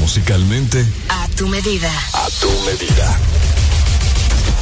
Musicalmente, 0.00 0.86
A 1.10 1.28
tu 1.36 1.46
medida. 1.48 1.90
a 2.14 2.28
tu 2.40 2.48
medida. 2.64 3.18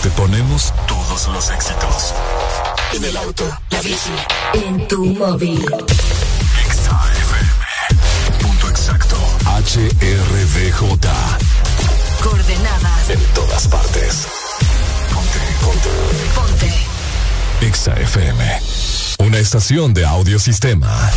Te 0.03 0.11
ponemos 0.11 0.73
todos 0.89 1.29
los 1.29 1.51
éxitos. 1.51 2.15
En 2.95 3.05
el 3.05 3.17
auto, 3.17 3.45
La 3.71 3.81
bici. 3.83 4.11
En 4.55 4.89
tu 4.89 5.05
móvil. 5.05 5.65
punto 8.41 8.69
exacto. 8.71 9.17
HRDJ. 9.45 10.81
Coordenadas. 12.25 13.11
En 13.11 13.21
todas 13.35 13.69
partes. 13.69 14.27
Ponte, 15.15 15.39
ponte. 15.61 15.91
Ponte. 16.35 17.67
Exa 17.67 17.93
FM. 17.95 18.45
Una 18.45 18.70
estación 19.41 19.95
de 19.95 20.05
audiosistema. 20.05 21.11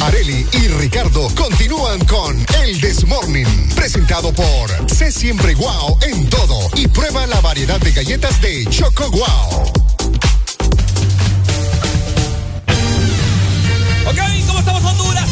Areli 0.00 0.46
y 0.52 0.68
Ricardo 0.68 1.28
continúan 1.34 2.02
con 2.06 2.44
El 2.62 2.80
Desmorning, 2.80 3.68
presentado 3.74 4.32
por 4.32 4.90
Sé 4.90 5.12
Siempre 5.12 5.54
Guau 5.54 5.98
en 6.02 6.28
todo 6.30 6.70
y 6.76 6.88
prueba 6.88 7.26
la 7.26 7.40
variedad 7.40 7.78
de 7.80 7.92
galletas 7.92 8.40
de 8.40 8.66
Choco 8.70 9.10
Guau. 9.10 9.62
Ok, 14.06 14.18
¿cómo 14.46 14.58
estamos 14.58 14.84
Honduras? 14.84 15.30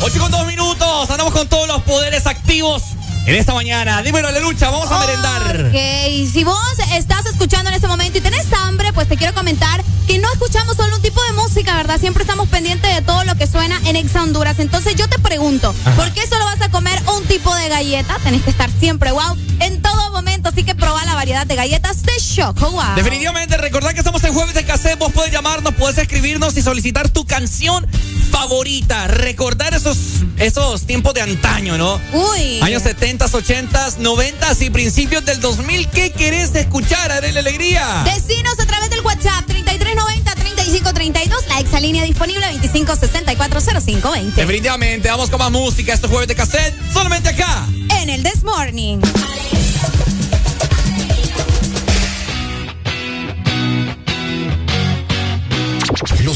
8 0.00 0.18
con 0.18 0.30
2 0.30 0.46
minutos, 0.46 1.10
andamos 1.10 1.34
con 1.34 1.46
todos 1.46 1.68
los 1.68 1.82
poderes 1.82 2.26
activos 2.26 2.89
en 3.30 3.36
esta 3.36 3.54
mañana. 3.54 4.02
Dímelo, 4.02 4.28
lucha, 4.40 4.70
vamos 4.70 4.90
a 4.90 4.98
merendar. 4.98 5.66
Ok, 5.66 6.32
si 6.32 6.42
vos 6.42 6.58
estás 6.94 7.26
escuchando 7.26 7.70
en 7.70 7.76
este 7.76 7.86
momento 7.86 8.18
y 8.18 8.20
tenés 8.20 8.52
hambre, 8.52 8.92
pues 8.92 9.08
te 9.08 9.16
quiero 9.16 9.32
comentar 9.34 9.84
que 10.08 10.18
no 10.18 10.30
escuchamos 10.32 10.76
solo 10.76 10.96
un 10.96 11.02
tipo 11.02 11.22
de 11.22 11.32
música, 11.34 11.76
¿verdad? 11.76 12.00
Siempre 12.00 12.24
estamos 12.24 12.48
pendientes 12.48 12.92
de 12.92 13.02
todo 13.02 13.22
lo 13.24 13.36
que 13.36 13.46
suena 13.46 13.80
en 13.84 13.94
Exa 13.94 14.24
Honduras. 14.24 14.58
Entonces 14.58 14.96
yo 14.96 15.08
te 15.08 15.20
pregunto, 15.20 15.72
¿por 15.94 16.10
qué 16.12 16.26
solo 16.26 16.44
vas 16.44 16.60
a 16.60 16.70
comer 16.72 17.00
un 17.16 17.24
tipo 17.26 17.54
de 17.54 17.68
galleta? 17.68 18.16
Tenés 18.24 18.42
que 18.42 18.50
estar 18.50 18.68
siempre 18.80 19.12
wow 19.12 19.36
en 19.60 19.80
todo 19.80 20.10
momento, 20.10 20.48
así 20.48 20.64
que 20.64 20.74
proba 20.74 21.04
la 21.04 21.14
variedad 21.14 21.46
de 21.46 21.54
galletas 21.54 22.02
de 22.02 22.12
Choco 22.16 22.70
Wow. 22.70 22.94
Definitivamente, 22.96 23.56
recordad 23.56 23.92
que 23.92 23.98
estamos 23.98 24.24
en 24.24 24.34
jueves 24.34 24.54
de 24.54 24.64
cassette. 24.64 24.98
Vos 24.98 25.12
puedes 25.12 25.32
llamarnos, 25.32 25.74
puedes 25.74 25.98
escribirnos 25.98 26.56
y 26.56 26.62
solicitar 26.62 27.08
tu 27.10 27.24
canción 27.26 27.86
favorita. 28.30 29.08
Recordar 29.08 29.74
esos, 29.74 29.96
esos 30.38 30.86
tiempos 30.86 31.14
de 31.14 31.22
antaño, 31.22 31.76
¿no? 31.76 32.00
Uy. 32.12 32.60
Años 32.62 32.82
70, 32.82 33.26
80, 33.26 33.94
90 33.98 34.56
y 34.60 34.70
principios 34.70 35.24
del 35.24 35.40
2000. 35.40 35.88
¿Qué 35.88 36.10
querés 36.10 36.54
escuchar? 36.54 37.12
Haré 37.12 37.32
la 37.32 37.40
alegría. 37.40 38.04
Decinos 38.04 38.58
a 38.58 38.66
través 38.66 38.90
del 38.90 39.00
WhatsApp 39.00 39.48
3390-3532, 39.48 41.46
la 41.48 41.60
exalínea 41.60 42.04
disponible 42.04 42.46
25640520. 42.62 44.34
Definitivamente, 44.34 45.08
vamos 45.08 45.30
con 45.30 45.38
más 45.38 45.50
música. 45.50 45.92
Estos 45.92 46.10
jueves 46.10 46.28
de 46.28 46.34
cassette, 46.34 46.74
solamente 46.92 47.28
acá. 47.28 47.66
En 48.00 48.08
el 48.08 48.22
This 48.22 48.42
Morning. 48.42 49.00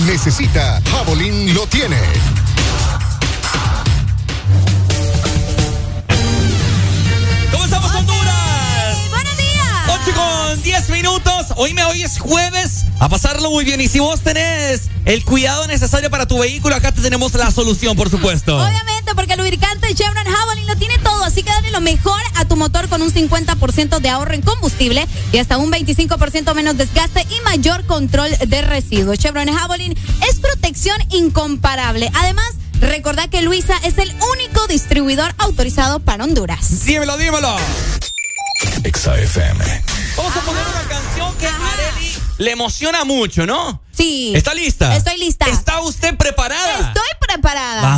Necesita, 0.00 0.80
Javelin 0.90 1.54
lo 1.54 1.66
tiene. 1.66 1.98
¿Cómo 7.50 7.64
estamos, 7.64 7.94
Honduras? 7.94 8.96
¡Buenos 9.10 9.36
días! 9.36 10.00
8 10.06 10.12
con 10.14 10.62
10 10.62 10.90
minutos. 10.90 11.46
Hoy 11.56 11.74
me 11.74 11.84
hoy 11.84 12.02
es 12.02 12.18
jueves. 12.18 12.84
A 13.00 13.08
pasarlo 13.08 13.50
muy 13.50 13.64
bien. 13.64 13.80
Y 13.80 13.88
si 13.88 13.98
vos 13.98 14.20
tenés 14.20 14.82
el 15.04 15.24
cuidado 15.24 15.66
necesario 15.66 16.08
para 16.08 16.26
tu 16.26 16.38
vehículo, 16.38 16.74
acá 16.74 16.92
te 16.92 17.02
tenemos 17.02 17.34
la 17.34 17.50
solución, 17.50 17.94
por 17.96 18.08
supuesto. 18.08 18.56
Obviamente, 18.56 19.14
porque 19.14 19.34
el 19.34 19.40
lubricante 19.40 19.94
Chevron 19.94 20.24
Javelin 20.24 20.66
lo 20.66 20.76
tiene 20.76 20.96
todo, 20.98 21.24
así 21.24 21.42
que 21.42 21.50
dale 21.50 21.70
lo 21.70 21.80
mejor 21.80 22.20
a 22.36 22.46
tu 22.46 22.56
motor 22.56 22.88
con 22.88 23.02
un 23.02 23.12
50% 23.12 24.00
de 24.00 24.08
ahorro 24.08 24.32
en 24.32 24.42
combustible 24.42 25.06
y 25.32 25.38
hasta 25.38 25.58
un 25.58 25.70
25% 25.70 26.54
menos 26.54 26.78
desgaste 26.78 27.26
mayor 27.52 27.84
control 27.84 28.30
de 28.46 28.62
residuos. 28.62 29.18
Chevron 29.18 29.46
Javelin 29.46 29.94
es 30.26 30.40
protección 30.40 30.96
incomparable. 31.10 32.10
Además, 32.14 32.46
recordá 32.80 33.28
que 33.28 33.42
Luisa 33.42 33.74
es 33.84 33.98
el 33.98 34.10
único 34.32 34.66
distribuidor 34.68 35.34
autorizado 35.36 36.00
para 36.00 36.24
Honduras. 36.24 36.86
Dímelo, 36.86 37.18
dímelo. 37.18 37.54
Exa 38.84 39.18
FM. 39.18 39.62
Vamos 40.16 40.34
a 40.34 40.40
poner 40.40 40.64
una 40.66 40.88
canción 40.88 41.34
que 41.36 41.46
a 41.46 41.54
Areli 41.54 42.12
le 42.38 42.50
emociona 42.52 43.04
mucho, 43.04 43.46
¿no? 43.46 43.82
Sí. 43.92 44.32
¿Está 44.34 44.54
lista? 44.54 44.96
Estoy 44.96 45.18
lista. 45.18 45.44
¿Está 45.44 45.61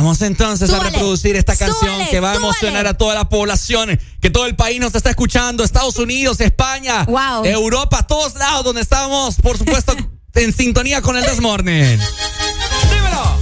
Vamos 0.05 0.21
entonces 0.21 0.69
Súbale, 0.69 0.89
a 0.89 0.91
reproducir 0.91 1.35
esta 1.35 1.55
canción 1.55 1.79
súbale, 1.95 2.09
que 2.11 2.19
va 2.19 2.33
a 2.33 2.35
emocionar 2.35 2.81
súbale. 2.81 2.89
a 2.89 2.93
toda 2.93 3.15
la 3.15 3.27
población, 3.27 3.99
que 4.21 4.29
todo 4.29 4.45
el 4.45 4.55
país 4.55 4.79
nos 4.79 4.93
está 4.93 5.09
escuchando, 5.09 5.63
Estados 5.63 5.97
Unidos, 5.97 6.39
España, 6.41 7.05
Wow. 7.05 7.43
Europa, 7.43 8.05
todos 8.05 8.35
lados 8.35 8.63
donde 8.65 8.81
estamos, 8.81 9.37
por 9.37 9.57
supuesto, 9.57 9.95
en 10.35 10.53
sintonía 10.53 11.01
con 11.01 11.17
el 11.17 11.23
Desmorning. 11.23 11.97
Dímelo. 11.97 13.37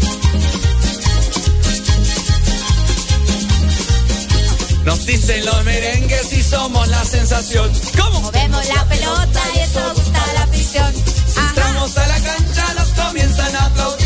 Nos 4.86 5.06
dicen 5.06 5.44
los 5.46 5.66
merengues 5.66 6.32
y 6.32 6.42
somos 6.44 6.88
la 6.88 7.04
sensación. 7.04 7.70
¿Cómo? 8.02 8.22
Movemos 8.22 8.66
la 8.70 8.86
pelota 8.86 9.42
y 9.54 9.60
eso 9.60 9.82
gusta 9.96 10.24
a 10.24 10.34
la 10.34 10.44
afición. 10.44 10.94
Entramos 11.50 11.98
a 11.98 12.08
la 12.08 12.20
cancha, 12.22 12.74
nos 12.76 12.88
comienzan 12.88 13.54
a 13.54 13.66
aplaudir. 13.66 14.03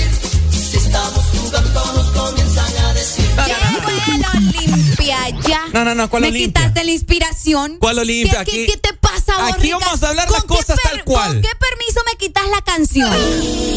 Ya. 5.47 5.61
No, 5.73 5.83
no, 5.85 5.95
no, 5.95 6.09
¿cuál 6.09 6.21
Me 6.23 6.29
Olimpia? 6.29 6.47
quitaste 6.61 6.83
la 6.83 6.91
inspiración. 6.91 7.77
¿Cuál 7.79 7.99
Olimpia? 7.99 8.43
¿Qué, 8.43 8.63
Aquí- 8.65 8.77
te 8.81 8.93
pasa, 8.93 9.33
aquí 9.47 9.71
borrica? 9.71 9.77
vamos 9.79 10.03
a 10.03 10.09
hablar 10.09 10.27
¿Con 10.27 10.33
las 10.35 10.43
cosas 10.45 10.79
tal 10.83 11.03
cual. 11.03 11.27
¿Con 11.33 11.41
qué 11.41 11.49
permiso 11.59 12.01
me 12.05 12.17
quitas 12.17 12.43
la 12.49 12.61
canción? 12.61 13.11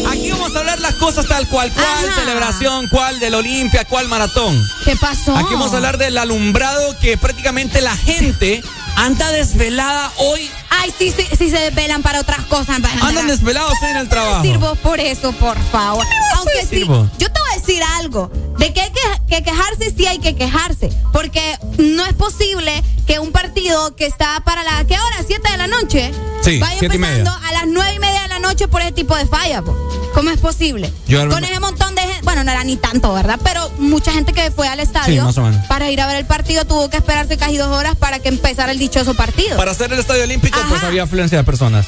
Aquí 0.09 0.31
vamos 0.31 0.55
a 0.55 0.59
hablar 0.59 0.79
las 0.79 0.95
cosas 0.95 1.27
tal 1.27 1.47
cual. 1.47 1.71
¿Cuál 1.73 1.85
Ajá. 2.09 2.19
celebración? 2.19 2.87
¿Cuál 2.89 3.19
del 3.19 3.33
Olimpia? 3.35 3.85
¿Cuál 3.85 4.07
maratón? 4.07 4.61
¿Qué 4.85 4.95
pasó? 4.95 5.35
Aquí 5.37 5.53
vamos 5.53 5.73
a 5.73 5.77
hablar 5.77 5.97
del 5.97 6.17
alumbrado 6.17 6.97
que 6.99 7.17
prácticamente 7.17 7.81
la 7.81 7.95
gente 7.95 8.61
anda 8.95 9.31
desvelada 9.31 10.11
hoy. 10.17 10.49
Ay, 10.69 10.93
sí, 10.97 11.13
sí, 11.15 11.27
sí 11.37 11.49
se 11.49 11.59
desvelan 11.59 12.01
para 12.01 12.19
otras 12.21 12.45
cosas. 12.45 12.81
Andan 13.01 13.27
desvelados 13.27 13.73
en 13.83 13.97
el 13.97 14.09
trabajo. 14.09 14.41
Sirvo 14.41 14.75
por 14.75 14.99
eso, 14.99 15.31
por 15.33 15.57
favor. 15.71 16.05
Aunque 16.37 16.61
sí, 16.61 16.79
sirvo? 16.79 17.07
yo 17.17 17.31
te 17.31 17.39
voy 17.39 17.49
a 17.53 17.59
decir 17.59 17.83
algo. 17.97 18.31
De 18.57 18.73
que 18.73 18.81
hay 18.81 18.91
que, 18.91 19.01
que 19.27 19.43
quejarse, 19.43 19.93
sí 19.95 20.05
hay 20.07 20.19
que 20.19 20.35
quejarse. 20.35 20.89
Porque 21.11 21.57
no 21.77 22.05
es 22.05 22.13
posible 22.13 22.83
que 23.07 23.19
un 23.19 23.31
partido 23.31 23.95
que 23.95 24.05
está 24.05 24.41
para 24.45 24.63
la. 24.63 24.85
¿Qué 24.85 24.95
hora? 24.95 25.17
¿Siete 25.25 25.51
de 25.51 25.57
la 25.57 25.67
noche? 25.67 26.11
Sí, 26.41 26.59
vaya 26.59 26.75
y 26.81 26.85
empezando 26.85 27.31
media. 27.31 27.47
a 27.47 27.51
las 27.53 27.67
nueve 27.67 27.93
y 27.95 27.99
media 27.99 28.20
por 28.69 28.81
ese 28.81 28.91
tipo 28.91 29.15
de 29.15 29.25
falla. 29.25 29.61
po. 29.61 29.75
¿Cómo 30.13 30.29
es 30.29 30.39
posible? 30.39 30.91
Yo- 31.07 31.27
Con 31.29 31.43
ese 31.43 31.59
montón 31.59 31.95
de 31.95 32.01
gente. 32.01 32.19
Bueno, 32.23 32.43
no 32.43 32.51
era 32.51 32.63
ni 32.63 32.75
tanto, 32.75 33.13
¿verdad? 33.13 33.39
Pero 33.43 33.69
mucha 33.79 34.11
gente 34.11 34.33
que 34.33 34.51
fue 34.51 34.67
al 34.67 34.79
estadio 34.79 35.31
Sí, 35.31 35.41
para 35.67 35.89
ir 35.89 36.01
a 36.01 36.07
ver 36.07 36.17
el 36.17 36.25
partido 36.25 36.65
tuvo 36.65 36.89
que 36.89 36.97
esperarse 36.97 37.37
casi 37.37 37.57
dos 37.57 37.69
horas 37.69 37.95
para 37.95 38.19
que 38.19 38.29
empezara 38.29 38.71
el 38.71 38.79
dichoso 38.79 39.13
partido. 39.13 39.57
Para 39.57 39.71
hacer 39.71 39.91
el 39.93 39.99
estadio 39.99 40.23
olímpico, 40.23 40.59
pues 40.67 40.79
Ajá. 40.79 40.87
había 40.87 41.03
afluencia 41.03 41.37
de 41.37 41.43
personas. 41.43 41.87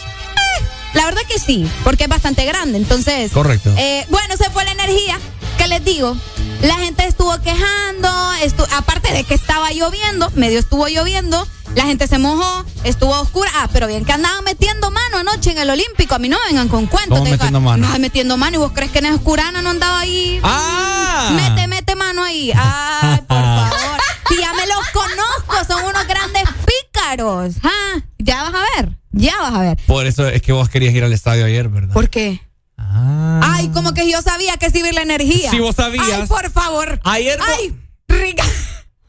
La 0.94 1.06
verdad 1.06 1.22
que 1.28 1.40
sí, 1.40 1.68
porque 1.84 2.04
es 2.04 2.10
bastante 2.10 2.46
grande. 2.46 2.78
Entonces, 2.78 3.32
Correcto. 3.32 3.74
eh, 3.78 4.06
bueno, 4.10 4.38
se 4.38 4.50
fue 4.52 4.64
la 4.64 4.72
energía. 4.72 5.20
¿Qué 5.58 5.68
les 5.68 5.84
digo? 5.84 6.16
La 6.62 6.76
gente 6.76 7.06
estuvo 7.06 7.36
quejando, 7.42 8.10
estu- 8.44 8.68
aparte 8.76 9.12
de 9.12 9.24
que 9.24 9.34
estaba 9.34 9.72
lloviendo, 9.72 10.32
medio 10.36 10.60
estuvo 10.60 10.88
lloviendo, 10.88 11.48
la 11.76 11.84
gente 11.86 12.08
se 12.08 12.18
mojó, 12.18 12.66
estuvo 12.84 13.20
oscura. 13.20 13.50
Ah, 13.56 13.70
pero 13.72 13.88
bien 13.88 14.06
que 14.06 14.12
andaban 14.12 14.44
metiendo 14.44 14.92
mano 14.92 15.18
anoche 15.18 15.52
en 15.52 15.58
el 15.58 15.70
Olímpico. 15.70 16.16
A 16.16 16.20
mí 16.20 16.30
no 16.30 16.38
vengan 16.48 16.68
con 16.70 16.86
cuentos. 16.88 17.18
¿Cómo 17.20 17.30
metiendo 17.30 17.60
digo, 17.60 17.72
mano? 17.72 17.88
No, 17.90 18.00
metiendo 18.00 18.38
mano. 18.38 18.56
¿Y 18.56 18.60
vos 18.60 18.72
crees 18.74 18.92
que 18.92 19.00
en 19.00 19.14
Oscurana 19.14 19.62
no 19.62 19.70
andaba 19.70 20.00
ahí? 20.00 20.40
¡Ah! 20.44 21.32
Mete, 21.36 21.68
mete 21.68 21.96
mano 21.96 22.24
ahí. 22.24 22.52
Ay, 22.56 23.18
por 23.28 23.38
favor. 23.42 24.00
Si 24.30 24.38
ya 24.38 24.54
me 24.54 24.66
los 24.68 24.88
conozco, 24.90 25.66
son 25.74 25.84
unos 25.86 26.08
grandes 26.08 26.44
pícaros. 26.66 27.56
Ah, 27.64 28.02
ya 28.20 28.44
vas 28.44 28.54
a 28.56 28.82
ver, 28.82 28.98
ya 29.12 29.38
vas 29.40 29.54
a 29.54 29.60
ver. 29.60 29.78
Por 29.86 30.06
eso 30.08 30.28
es 30.28 30.42
que 30.42 30.52
vos 30.54 30.70
querías 30.70 30.94
ir 30.94 31.04
al 31.04 31.14
estadio 31.14 31.46
ayer, 31.46 31.68
¿verdad? 31.70 31.94
¿Por 31.94 32.10
qué? 32.10 32.42
Ay, 32.78 33.70
como 33.70 33.94
que 33.94 34.10
yo 34.10 34.22
sabía 34.22 34.58
que 34.58 34.70
vi 34.70 34.92
la 34.92 35.02
energía. 35.02 35.52
Si 35.52 35.60
vos 35.60 35.76
sabías. 35.76 36.06
Ay, 36.22 36.28
por 36.28 36.52
favor. 36.52 37.00
Ayer 37.04 37.40
Ay, 37.42 37.76
rica. 38.08 38.44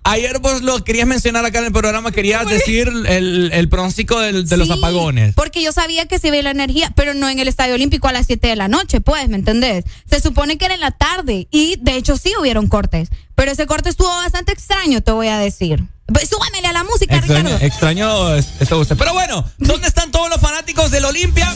Ayer 0.07 0.39
vos 0.39 0.61
lo 0.61 0.85
querías 0.85 1.07
mencionar 1.07 1.47
acá 1.47 1.61
en 1.61 1.65
el 1.65 1.73
programa, 1.73 2.13
querías 2.13 2.47
decir 2.47 2.89
el, 3.07 3.51
el 3.53 3.69
pronóstico 3.71 4.21
del- 4.21 4.47
de 4.47 4.57
los 4.59 4.69
apagones. 4.71 5.35
Porque 5.35 5.63
yo 5.63 5.73
sabía 5.73 6.05
que 6.07 6.19
se 6.19 6.31
ve 6.31 6.43
la 6.43 6.51
energía, 6.51 6.93
pero 6.95 7.15
no 7.15 7.27
en 7.29 7.39
el 7.39 7.49
Estadio 7.49 7.75
Olímpico 7.75 8.07
a 8.09 8.13
las 8.13 8.27
7 8.27 8.49
de 8.49 8.55
la 8.57 8.69
noche, 8.69 9.01
pues, 9.01 9.27
¿me 9.31 9.37
entendés? 9.37 9.85
Se 10.11 10.21
supone 10.21 10.59
que 10.59 10.67
era 10.67 10.75
en 10.75 10.81
la 10.81 10.91
tarde 10.91 11.49
y 11.51 11.77
de 11.81 11.97
hecho 11.97 12.19
sí 12.19 12.33
hubieron 12.39 12.69
cortes, 12.69 13.09
pero 13.35 13.51
ese 13.53 13.65
corte 13.67 13.89
estuvo 13.89 14.09
bastante 14.09 14.53
extraño, 14.53 15.01
te 15.01 15.11
voy 15.13 15.29
a 15.29 15.39
decir. 15.39 15.83
Pues, 16.07 16.29
Súbamele 16.29 16.69
a 16.69 16.73
la 16.75 16.85
música, 16.85 17.17
Extraño, 17.17 17.45
Ricardo. 17.49 17.65
extraño 17.67 18.35
es- 18.35 18.49
esto 18.61 18.79
usted. 18.79 18.97
Pero 18.99 19.15
bueno, 19.15 19.43
¿dónde 19.57 19.89
están 19.89 20.11
todos 20.11 20.29
los 20.29 20.39
fanáticos 20.39 20.91
del 20.91 21.07
Olimpia? 21.07 21.51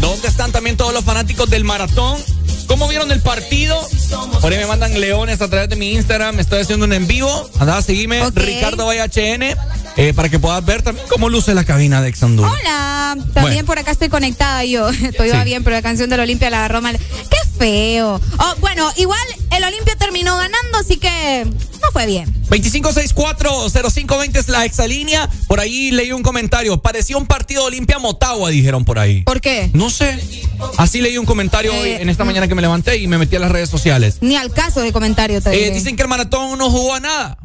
¿Dónde 0.00 0.28
están 0.28 0.52
también 0.52 0.76
todos 0.76 0.92
los 0.94 1.04
fanáticos 1.04 1.50
del 1.50 1.64
maratón? 1.64 2.16
¿Cómo 2.72 2.88
vieron 2.88 3.12
el 3.12 3.20
partido? 3.20 3.78
Por 4.40 4.50
ahí 4.50 4.58
me 4.58 4.64
mandan 4.66 4.98
leones 4.98 5.42
a 5.42 5.48
través 5.48 5.68
de 5.68 5.76
mi 5.76 5.92
Instagram. 5.92 6.40
Estoy 6.40 6.60
haciendo 6.62 6.86
un 6.86 6.94
en 6.94 7.06
vivo. 7.06 7.50
Anda, 7.60 7.82
seguime. 7.82 8.22
Ricardo 8.34 8.88
HN, 8.90 9.54
eh, 9.98 10.14
para 10.16 10.30
que 10.30 10.38
puedas 10.38 10.64
ver 10.64 10.80
también 10.80 11.06
cómo 11.10 11.28
luce 11.28 11.54
la 11.54 11.64
cabina 11.64 12.00
de 12.00 12.08
Ex 12.08 12.22
Honduras. 12.22 12.50
Hola, 12.50 13.16
también 13.34 13.42
Bueno. 13.42 13.66
por 13.66 13.78
acá 13.78 13.90
estoy 13.90 14.08
conectada 14.08 14.64
yo. 14.64 14.90
Iba 15.24 15.38
Sí. 15.40 15.44
bien, 15.44 15.62
pero 15.64 15.76
la 15.76 15.82
canción 15.82 16.08
del 16.08 16.20
Olimpia 16.20 16.48
la 16.48 16.60
agarró 16.60 16.80
mal. 16.80 16.98
¡Qué 16.98 17.36
feo! 17.58 18.18
Oh, 18.38 18.54
bueno, 18.60 18.90
igual 18.96 19.20
el 19.54 19.64
Olimpia 19.64 19.94
terminó 19.96 20.34
ganando, 20.38 20.78
así 20.78 20.96
que 20.96 21.44
no 21.82 21.90
fue 21.92 22.06
bien. 22.06 22.32
2564-0520 22.48 24.38
es 24.38 24.48
la 24.48 24.64
exalínea. 24.64 25.28
Por 25.46 25.60
ahí 25.60 25.90
leí 25.90 26.12
un 26.12 26.22
comentario. 26.22 26.78
Parecía 26.80 27.18
un 27.18 27.26
partido 27.26 27.64
Olimpia 27.64 27.98
Motagua, 27.98 28.48
dijeron 28.50 28.84
por 28.86 28.98
ahí. 28.98 29.22
¿Por 29.24 29.40
qué? 29.42 29.68
No 29.74 29.90
sé. 29.90 30.18
Así 30.78 31.00
leí 31.00 31.18
un 31.18 31.26
comentario 31.26 31.72
Eh, 31.74 31.80
hoy 31.80 31.90
en 32.02 32.08
esta 32.08 32.24
mañana 32.24 32.46
que 32.46 32.54
me 32.54 32.61
levanté 32.62 32.96
y 32.96 33.06
me 33.06 33.18
metí 33.18 33.36
a 33.36 33.40
las 33.40 33.52
redes 33.52 33.68
sociales. 33.68 34.16
Ni 34.22 34.36
al 34.36 34.50
caso 34.52 34.80
de 34.80 34.92
comentario 34.92 35.42
te 35.42 35.66
Eh, 35.66 35.70
dicen 35.70 35.96
que 35.96 36.02
el 36.02 36.08
maratón 36.08 36.56
no 36.58 36.70
jugó 36.70 36.94
a 36.94 37.00
nada. 37.00 37.36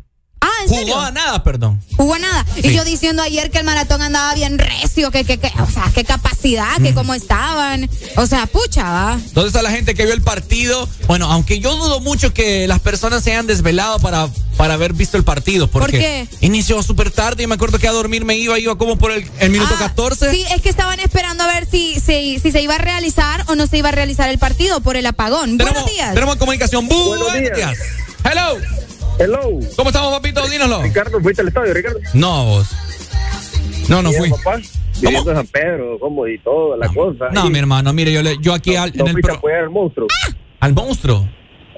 Ah, 0.47 0.63
¿en 0.63 0.69
serio? 0.69 0.93
Jugó 0.93 1.05
a 1.05 1.11
nada, 1.11 1.43
perdón. 1.43 1.81
Jugó 1.97 2.17
nada. 2.17 2.45
Sí. 2.55 2.61
Y 2.69 2.73
yo 2.73 2.83
diciendo 2.85 3.21
ayer 3.21 3.51
que 3.51 3.57
el 3.57 3.65
maratón 3.65 4.01
andaba 4.01 4.33
bien 4.33 4.57
recio, 4.57 5.11
que, 5.11 5.25
que, 5.25 5.37
que 5.37 5.51
o 5.61 5.69
sea, 5.69 5.91
qué 5.93 6.03
capacidad, 6.03 6.77
que 6.81 6.93
cómo 6.93 7.13
estaban. 7.13 7.89
O 8.15 8.25
sea, 8.27 8.45
pucha, 8.45 8.83
va. 8.83 9.13
Entonces 9.21 9.55
a 9.55 9.61
la 9.61 9.71
gente 9.71 9.93
que 9.95 10.05
vio 10.05 10.13
el 10.13 10.21
partido, 10.21 10.87
bueno, 11.07 11.29
aunque 11.31 11.59
yo 11.59 11.75
dudo 11.75 11.99
mucho 11.99 12.33
que 12.33 12.67
las 12.67 12.79
personas 12.79 13.23
se 13.23 13.31
hayan 13.31 13.47
desvelado 13.47 13.99
para, 13.99 14.29
para 14.55 14.75
haber 14.75 14.93
visto 14.93 15.17
el 15.17 15.23
partido, 15.23 15.67
porque 15.67 15.91
¿Por 15.91 15.99
qué? 15.99 16.27
inició 16.41 16.81
súper 16.83 17.11
tarde 17.11 17.43
y 17.43 17.47
me 17.47 17.55
acuerdo 17.55 17.77
que 17.79 17.87
a 17.87 17.91
dormir 17.91 18.23
me 18.25 18.37
iba, 18.37 18.57
iba 18.59 18.77
como 18.77 18.97
por 18.97 19.11
el, 19.11 19.29
el 19.39 19.49
minuto 19.49 19.73
Ah, 19.75 19.79
14. 19.79 20.31
Sí, 20.31 20.45
es 20.55 20.61
que 20.61 20.69
estaban 20.69 20.99
esperando 20.99 21.43
a 21.43 21.47
ver 21.47 21.67
si, 21.69 21.99
si, 21.99 22.39
si 22.39 22.51
se 22.51 22.61
iba 22.61 22.75
a 22.75 22.79
realizar 22.79 23.43
o 23.47 23.55
no 23.55 23.67
se 23.67 23.77
iba 23.77 23.89
a 23.89 23.91
realizar 23.91 24.29
el 24.29 24.37
partido 24.39 24.79
por 24.81 24.95
el 24.97 25.05
apagón. 25.05 25.57
Tenemos, 25.57 25.73
Buenos 25.73 25.91
días. 25.91 26.13
tenemos 26.13 26.35
comunicación. 26.37 26.87
Buenos 26.87 27.33
días. 27.33 27.55
días. 27.55 27.77
Hello. 28.23 28.57
Hello. 29.19 29.59
¿Cómo 29.75 29.89
estamos, 29.89 30.11
papito? 30.13 30.45
Dínoslo. 30.47 30.81
Ricardo, 30.83 31.19
¿fuiste 31.21 31.41
al 31.41 31.47
estadio, 31.47 31.73
Ricardo? 31.73 31.99
No, 32.13 32.45
vos. 32.45 32.67
No, 33.89 34.01
no 34.01 34.11
fui. 34.11 34.29
papá. 34.29 34.59
Viviendo 35.01 35.31
en 35.31 35.37
San 35.37 35.47
Pedro, 35.47 35.99
como 35.99 36.27
y 36.27 36.37
toda 36.39 36.77
la 36.77 36.87
cosa. 36.89 37.25
No, 37.31 37.47
Y 37.47 37.49
mi 37.51 37.59
hermano, 37.59 37.93
mire, 37.93 38.11
yo, 38.11 38.21
le, 38.23 38.37
yo 38.41 38.53
aquí 38.53 38.75
al, 38.75 38.91
no 38.95 39.01
en 39.03 39.07
el 39.07 39.13
fuiste 39.13 39.21
pro- 39.27 39.33
a 39.35 39.37
apoyar 39.37 39.59
al 39.61 39.69
monstruo. 39.69 40.07
al 40.59 40.73
monstruo. 40.73 41.27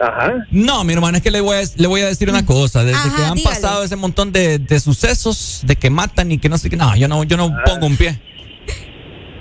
Ajá. 0.01 0.33
No, 0.51 0.83
mi 0.85 0.93
hermano, 0.93 1.17
es 1.17 1.23
que 1.23 1.29
le 1.31 1.41
voy 1.41 1.57
a, 1.57 1.61
le 1.75 1.87
voy 1.87 2.01
a 2.01 2.07
decir 2.07 2.29
una 2.29 2.45
cosa. 2.45 2.83
Desde 2.85 2.97
Ajá, 2.97 3.15
que 3.15 3.23
han 3.23 3.33
dígale. 3.35 3.55
pasado 3.55 3.83
ese 3.83 3.97
montón 3.97 4.31
de, 4.31 4.57
de 4.59 4.79
sucesos, 4.79 5.61
de 5.65 5.75
que 5.75 5.89
matan 5.89 6.31
y 6.31 6.37
que 6.37 6.47
no 6.47 6.57
sé 6.57 6.69
qué. 6.69 6.77
No, 6.77 6.95
yo 6.95 7.07
no, 7.09 7.23
yo 7.25 7.35
no 7.35 7.53
pongo 7.65 7.85
un 7.87 7.97
pie. 7.97 8.19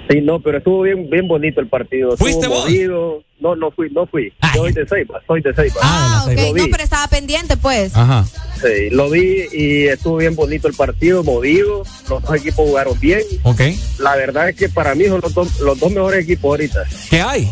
Sí, 0.08 0.20
no, 0.22 0.40
pero 0.40 0.58
estuvo 0.58 0.82
bien 0.82 1.08
bien 1.10 1.28
bonito 1.28 1.60
el 1.60 1.68
partido. 1.68 2.16
¿Fuiste 2.16 2.40
Estuvo 2.40 2.54
vos? 2.60 2.64
movido. 2.64 3.22
No, 3.40 3.54
no 3.54 3.70
fui, 3.70 3.88
no 3.90 4.06
fui. 4.06 4.32
Soy 4.54 4.72
de 4.72 4.84
Ceiba, 4.86 5.20
soy 5.26 5.40
de 5.42 5.54
Ceiba. 5.54 5.76
Ah, 5.82 6.24
ok. 6.26 6.54
Vi. 6.54 6.60
No, 6.62 6.66
pero 6.72 6.82
estaba 6.82 7.06
pendiente, 7.08 7.56
pues. 7.56 7.94
Ajá. 7.94 8.24
Sí, 8.60 8.90
lo 8.90 9.10
vi 9.10 9.44
y 9.52 9.86
estuvo 9.86 10.16
bien 10.16 10.34
bonito 10.34 10.66
el 10.66 10.74
partido, 10.74 11.22
movido. 11.22 11.84
Los 12.08 12.22
dos 12.22 12.34
equipos 12.36 12.66
jugaron 12.66 12.98
bien. 12.98 13.20
Ok. 13.44 13.60
La 14.00 14.16
verdad 14.16 14.48
es 14.48 14.56
que 14.56 14.68
para 14.68 14.94
mí 14.96 15.04
son 15.04 15.20
los 15.20 15.32
dos, 15.34 15.60
los 15.60 15.78
dos 15.78 15.92
mejores 15.92 16.24
equipos 16.24 16.50
ahorita. 16.50 16.84
¿Qué 17.10 17.20
hay? 17.20 17.48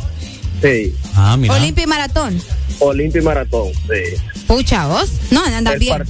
Sí, 0.62 0.94
Ah, 1.14 1.36
mira. 1.38 1.54
Olimpia 1.54 1.84
y 1.84 1.86
Maratón. 1.86 2.40
Olimpia 2.80 3.20
y 3.20 3.24
Maratón. 3.24 3.68
Sí. 3.72 4.40
Pucha, 4.48 4.86
vos. 4.88 5.12
No, 5.30 5.44
andas 5.44 5.74
El, 5.74 5.78
bien. 5.80 6.02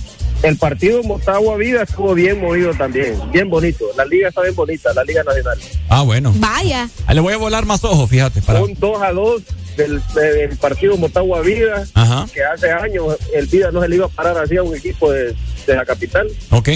El 0.42 0.56
partido 0.58 1.02
Motagua 1.02 1.56
Vida 1.56 1.82
estuvo 1.82 2.14
bien 2.14 2.40
movido 2.40 2.72
también, 2.74 3.14
bien 3.32 3.48
bonito. 3.48 3.84
La 3.96 4.04
liga 4.04 4.28
está 4.28 4.42
bien 4.42 4.54
bonita, 4.54 4.92
la 4.94 5.04
liga 5.04 5.22
nacional. 5.24 5.58
Ah, 5.88 6.02
bueno. 6.02 6.32
Vaya. 6.36 6.88
Ah, 7.06 7.14
Le 7.14 7.20
voy 7.20 7.32
a 7.34 7.36
volar 7.36 7.64
más 7.66 7.82
ojos, 7.84 8.08
fíjate. 8.08 8.42
Para... 8.42 8.62
Un 8.62 8.74
2 8.74 9.02
a 9.02 9.12
2 9.12 9.42
del, 9.76 10.00
del 10.14 10.56
partido 10.58 10.96
Motagua 10.96 11.40
Vida, 11.42 11.84
Ajá. 11.94 12.26
que 12.32 12.42
hace 12.44 12.70
años 12.70 13.16
el 13.34 13.46
Vida 13.46 13.70
no 13.72 13.80
se 13.82 13.88
le 13.88 13.96
iba 13.96 14.06
a 14.06 14.10
parar 14.10 14.38
así 14.38 14.56
a 14.56 14.62
un 14.62 14.74
equipo 14.76 15.10
de, 15.10 15.34
de 15.66 15.74
la 15.74 15.84
capital. 15.84 16.28
Ok. 16.50 16.68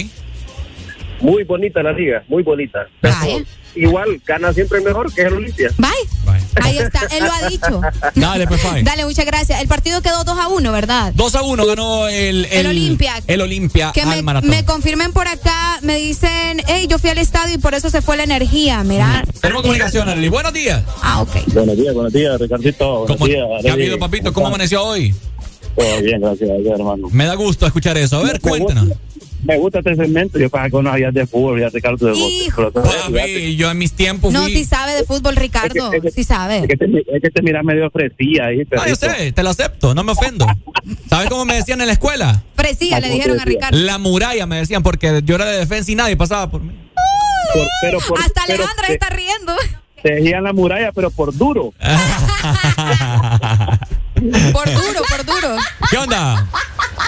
Muy 1.21 1.45
bonita 1.45 1.83
la 1.83 1.93
liga, 1.93 2.25
muy 2.29 2.43
bonita. 2.43 2.87
Pero 3.01 3.15
igual 3.75 4.21
gana 4.27 4.53
siempre 4.53 4.79
el 4.79 4.85
mejor, 4.85 5.13
que 5.13 5.23
es 5.23 5.27
el 5.29 5.35
Olimpia. 5.35 5.71
Bye. 5.79 5.91
Ahí 6.63 6.79
está, 6.79 7.01
él 7.17 7.25
lo 7.25 7.33
ha 7.33 7.49
dicho. 7.49 7.81
Dale, 8.15 8.47
pues, 8.47 8.61
Fabi. 8.61 8.83
Dale, 8.83 9.05
muchas 9.05 9.25
gracias. 9.25 9.61
El 9.61 9.69
partido 9.69 10.03
quedó 10.03 10.25
2 10.25 10.39
a 10.39 10.49
1, 10.49 10.73
¿verdad? 10.73 11.13
2 11.15 11.35
a 11.37 11.43
1 11.43 11.67
ganó 11.67 12.09
el... 12.09 12.47
El 12.51 12.67
Olimpia. 12.67 13.15
El 13.27 13.41
Olimpia 13.41 13.93
Que 13.95 14.03
al 14.03 14.09
me, 14.09 14.23
maratón. 14.23 14.51
me 14.51 14.65
confirmen 14.65 15.13
por 15.13 15.29
acá, 15.29 15.79
me 15.83 15.97
dicen, 15.97 16.63
hey, 16.67 16.87
yo 16.89 16.99
fui 16.99 17.11
al 17.11 17.19
estadio 17.19 17.55
y 17.55 17.59
por 17.59 17.75
eso 17.75 17.89
se 17.91 18.03
fue 18.03 18.17
la 18.17 18.25
energía. 18.25 18.83
Mira. 18.85 19.25
Tenemos 19.41 19.63
comunicación, 19.63 20.09
Arely. 20.09 20.29
Buenos 20.29 20.53
días. 20.53 20.83
Ah, 21.03 21.23
ok. 21.23 21.37
Buenos 21.53 21.77
días, 21.77 21.95
buenos 21.95 22.13
días, 22.13 22.41
Ricardito. 22.41 23.05
¿Cómo, 23.07 23.27
¿Qué 23.27 23.39
ha 23.69 23.73
habido, 23.73 23.99
papito? 23.99 24.33
¿Cómo 24.33 24.49
amaneció 24.49 24.83
hoy? 24.83 25.15
Todo 25.77 26.03
bien, 26.03 26.21
gracias 26.21 26.51
hermano. 26.75 27.09
Me 27.13 27.27
da 27.27 27.35
gusto 27.35 27.67
escuchar 27.67 27.97
eso. 27.97 28.19
A 28.19 28.23
ver, 28.23 28.41
cuéntanos. 28.41 28.89
Me 29.45 29.57
gusta 29.59 29.79
este 29.79 29.97
segmento. 29.97 30.39
Yo 30.39 30.51
para 30.51 30.69
con 30.71 30.87
unas 30.87 31.15
de 31.15 31.27
fútbol, 31.27 31.61
ya 31.61 31.71
te 31.71 31.81
calzo 31.81 32.07
de. 32.07 32.15
Papi, 32.73 33.57
yo 33.57 33.71
en 33.71 33.79
mis 33.79 33.93
tiempos 33.93 34.33
No, 34.33 34.47
sí 34.47 34.65
sabe 34.65 34.95
de 34.95 35.05
fútbol, 35.05 35.37
Ricardo. 35.37 35.91
Sí 36.15 36.25
sabe. 36.25 36.59
Es 36.59 36.67
que 36.69 36.77
te, 36.77 36.85
es 36.85 37.23
que 37.23 37.31
te 37.31 37.43
miras 37.43 37.65
medio 37.65 37.91
fresilla 37.91 38.47
ahí. 38.47 38.63
Ah, 38.79 38.89
yo 38.89 38.97
sé, 38.97 39.33
te 39.33 39.43
lo 39.43 39.51
acepto, 39.51 39.95
no 39.95 40.05
me 40.05 40.13
ofendo. 40.13 40.47
¿Sabes 41.09 41.29
cómo 41.29 41.45
me 41.45 41.55
decían 41.55 41.81
en 41.81 41.87
la 41.87 41.95
escuela? 41.95 42.43
Fresilla, 42.55 43.01
le 43.01 43.09
dijeron 43.09 43.41
a 43.41 43.45
Ricardo. 43.45 43.79
La 43.79 43.99
muralla 43.99 44.47
me 44.47 44.57
decían 44.57 44.83
porque 44.83 45.21
yo 45.25 45.35
era 45.37 45.47
de 45.47 45.59
defensa 45.59 45.91
y 45.91 45.95
nadie 45.95 46.17
pasaba 46.17 46.51
por 46.51 46.63
mí. 46.63 46.73
Por- 47.55 47.67
pero 47.83 47.99
por, 48.01 48.19
Hasta 48.21 48.43
pero 48.47 48.63
Alejandra 48.63 48.89
está 48.89 49.09
riendo. 49.11 49.55
Te 50.03 50.15
decían 50.15 50.45
la 50.45 50.53
muralla, 50.53 50.93
pero 50.93 51.11
por 51.11 51.35
duro. 51.37 51.73
Por 54.53 54.67
duro, 54.71 55.01
por 55.09 55.25
duro. 55.25 55.57
¿Qué 55.91 55.97
onda? 55.97 56.47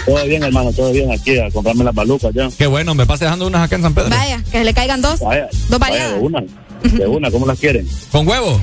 Todo 0.07 0.25
bien, 0.25 0.43
hermano, 0.43 0.73
todo 0.73 0.93
bien 0.93 1.11
aquí, 1.13 1.39
a 1.39 1.51
comprarme 1.51 1.85
las 1.85 1.95
balucas 1.95 2.33
ya. 2.35 2.49
Qué 2.57 2.67
bueno, 2.67 2.95
me 2.95 3.07
pasé 3.07 3.25
dejando 3.25 3.47
unas 3.47 3.63
acá 3.65 3.77
en 3.77 3.83
San 3.83 3.95
Pedro. 3.95 4.11
Vaya, 4.11 4.43
que 4.51 4.65
le 4.65 4.75
caigan 4.75 5.01
dos. 5.03 5.21
Vaya, 5.21 5.49
Dos 5.69 5.79
vaya, 5.79 6.09
de 6.11 6.19
una, 6.19 6.43
de 6.83 7.07
una, 7.07 7.31
¿cómo 7.31 7.47
las 7.47 7.59
quieren? 7.59 7.89
¿Con 8.11 8.27
huevo? 8.27 8.61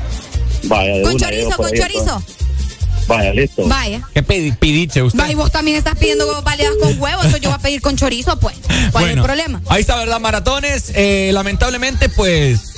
Vaya, 0.63 0.93
de 0.97 1.01
Con 1.03 1.15
una. 1.15 1.25
chorizo, 1.25 1.49
con 1.57 1.65
ahí, 1.67 1.79
chorizo. 1.79 2.23
Vaya, 3.07 3.33
listo. 3.33 3.67
Vaya. 3.67 4.01
¿Qué 4.13 4.23
pedi- 4.23 4.55
pidiche 4.57 5.01
usted? 5.01 5.19
Va, 5.19 5.31
y 5.31 5.35
vos 5.35 5.51
también 5.51 5.77
estás 5.77 5.95
pidiendo 5.97 6.41
baleadas 6.43 6.75
con 6.79 6.89
huevo, 7.01 7.17
entonces 7.21 7.41
yo 7.41 7.49
voy 7.49 7.57
a 7.57 7.61
pedir 7.61 7.81
con 7.81 7.95
chorizo, 7.95 8.39
pues. 8.39 8.55
¿Cuál 8.91 9.05
es 9.05 9.11
el 9.17 9.23
problema? 9.23 9.61
Ahí 9.67 9.81
está, 9.81 9.95
¿verdad? 9.97 10.19
Maratones, 10.19 10.91
eh, 10.95 11.31
lamentablemente, 11.33 12.09
pues 12.09 12.75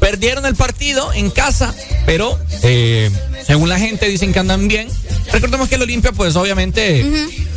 perdieron 0.00 0.46
el 0.46 0.54
partido 0.54 1.12
en 1.12 1.30
casa, 1.30 1.74
pero 2.06 2.38
eh, 2.62 3.10
según 3.46 3.68
la 3.68 3.78
gente 3.78 4.08
dicen 4.08 4.32
que 4.32 4.38
andan 4.38 4.68
bien. 4.68 4.88
Recordemos 5.32 5.68
que 5.68 5.74
el 5.74 5.82
Olimpia, 5.82 6.12
pues 6.12 6.36
obviamente 6.36 7.04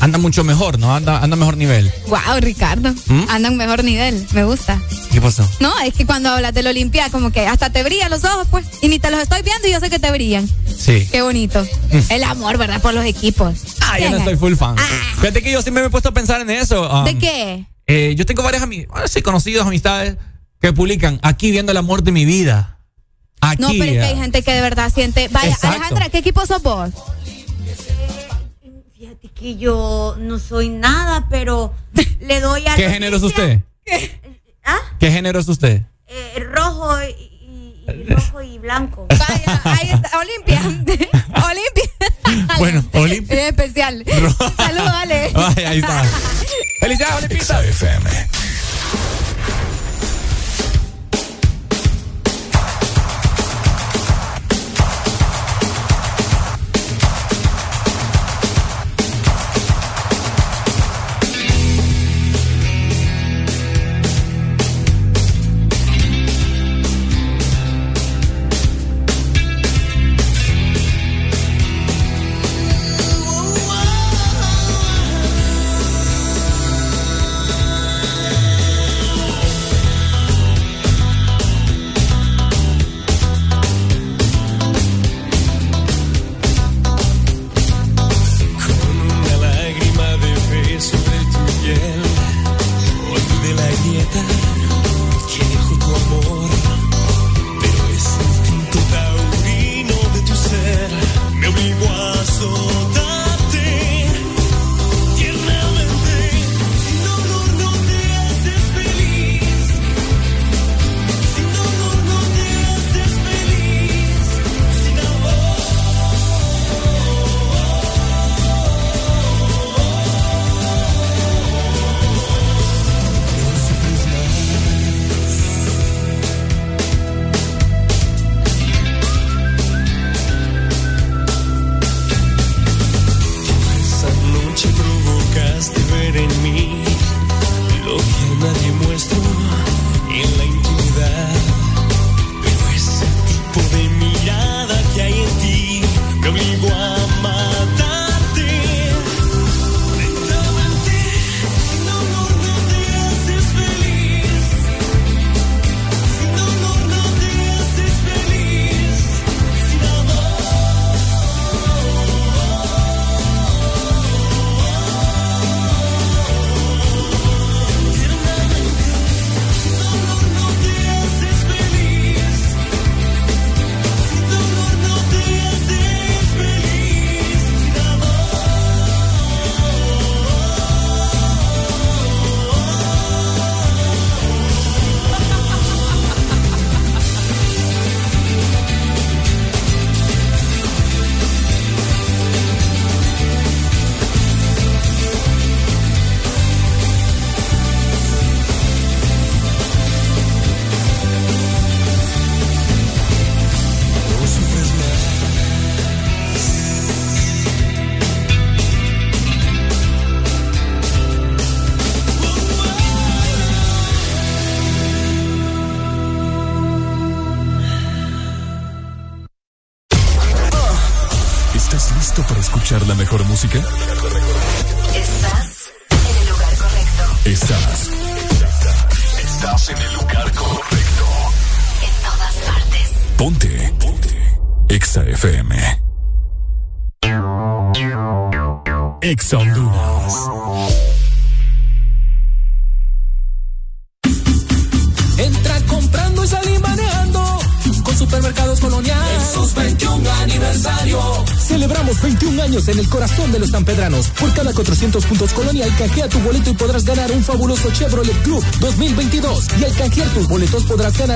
anda 0.01 0.17
mucho 0.17 0.43
mejor, 0.43 0.77
¿no? 0.77 0.93
Anda, 0.93 1.19
anda 1.19 1.37
mejor 1.37 1.55
nivel. 1.55 1.89
Wow, 2.07 2.39
Ricardo. 2.41 2.93
¿Mm? 3.07 3.23
Anda 3.29 3.47
en 3.47 3.55
mejor 3.55 3.83
nivel. 3.85 4.27
Me 4.33 4.43
gusta. 4.43 4.81
¿Qué 5.11 5.21
pasó? 5.21 5.47
No, 5.61 5.71
es 5.79 5.93
que 5.93 6.05
cuando 6.05 6.29
hablas 6.29 6.53
del 6.53 6.67
Olimpia, 6.67 7.09
como 7.09 7.31
que 7.31 7.47
hasta 7.47 7.69
te 7.69 7.83
brillan 7.83 8.09
los 8.11 8.25
ojos, 8.25 8.47
pues. 8.51 8.65
Y 8.81 8.89
ni 8.89 8.99
te 8.99 9.09
los 9.09 9.21
estoy 9.21 9.41
viendo 9.41 9.69
y 9.69 9.71
yo 9.71 9.79
sé 9.79 9.89
que 9.89 9.99
te 9.99 10.11
brillan. 10.11 10.49
Sí. 10.77 11.07
Qué 11.11 11.21
bonito. 11.21 11.65
El 12.09 12.23
amor, 12.25 12.57
¿verdad? 12.57 12.81
Por 12.81 12.93
los 12.93 13.05
equipos. 13.05 13.53
Ah, 13.79 13.99
yo 13.99 14.09
no 14.09 14.21
soy 14.23 14.35
full 14.35 14.55
fan. 14.55 14.75
Fíjate 15.21 15.41
que 15.41 15.51
yo 15.51 15.61
siempre 15.61 15.81
me 15.81 15.87
he 15.87 15.91
puesto 15.91 16.09
a 16.09 16.13
pensar 16.13 16.41
en 16.41 16.49
eso. 16.49 16.89
um, 16.91 17.05
¿De 17.05 17.17
qué? 17.17 17.65
eh, 17.87 18.13
yo 18.17 18.25
tengo 18.25 18.43
varias 18.43 18.63
amistades, 18.63 19.11
sí, 19.11 19.21
conocidos, 19.21 19.65
amistades, 19.65 20.15
que 20.61 20.71
publican 20.73 21.19
aquí 21.23 21.51
viendo 21.51 21.71
el 21.71 21.77
amor 21.77 22.03
de 22.03 22.11
mi 22.11 22.23
vida. 22.23 22.77
Aquí. 23.41 23.61
No, 23.61 23.69
pero 23.69 23.85
es 23.85 23.91
que 23.91 24.03
hay 24.03 24.13
ah. 24.13 24.21
gente 24.21 24.43
que 24.43 24.53
de 24.53 24.61
verdad 24.61 24.93
siente. 24.93 25.27
Vaya, 25.29 25.49
Exacto. 25.49 25.77
Alejandra, 25.77 26.09
¿qué 26.09 26.19
equipo 26.19 26.45
sos 26.45 26.61
vos? 26.61 26.91
Fíjate 28.95 29.29
que 29.29 29.57
yo 29.57 30.15
no 30.19 30.37
soy 30.37 30.69
nada, 30.69 31.27
pero 31.29 31.73
le 32.21 32.39
doy 32.39 32.67
a 32.67 32.75
¿Qué 32.75 32.89
género 32.89 33.17
es 33.17 33.23
usted? 33.23 33.61
¿Ah? 34.63 34.77
¿Qué 34.99 35.11
género 35.11 35.39
es 35.39 35.47
usted? 35.47 35.81
Eh, 36.05 36.39
rojo 36.51 36.95
y, 37.01 37.11
y- 37.11 38.05
rojo 38.07 38.41
y 38.43 38.59
blanco. 38.59 39.07
Vaya, 39.09 39.61
ahí 39.63 39.89
está, 39.89 40.11
Olimpia. 40.19 40.61
Olimpia. 41.43 42.57
Bueno, 42.59 42.85
Olimpia. 42.93 43.41
Es 43.41 43.49
especial. 43.49 44.05
Saludos, 44.55 44.91
Ale. 44.93 45.31
Ay, 45.33 45.63
ahí 45.63 45.79
está. 45.79 46.03
Felicidades, 46.79 47.23
Olimpita. 47.23 47.61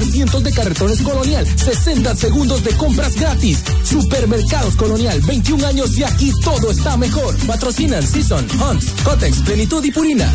cientos 0.04 0.44
de 0.44 0.52
carretones 0.52 1.02
Colonial, 1.02 1.46
60 1.46 2.16
segundos 2.16 2.64
de 2.64 2.72
compras 2.72 3.16
gratis. 3.16 3.64
Supermercados 3.84 4.76
Colonial, 4.76 5.22
21 5.22 5.66
años 5.66 5.98
y 5.98 6.04
aquí 6.04 6.32
todo 6.44 6.72
está 6.72 6.98
mejor. 6.98 7.36
Patrocinan 7.48 8.06
Season, 8.06 8.46
Hunts, 8.60 8.88
Cotex, 9.04 9.40
Plenitud 9.40 9.84
y 9.84 9.92
Purina. 9.92 10.32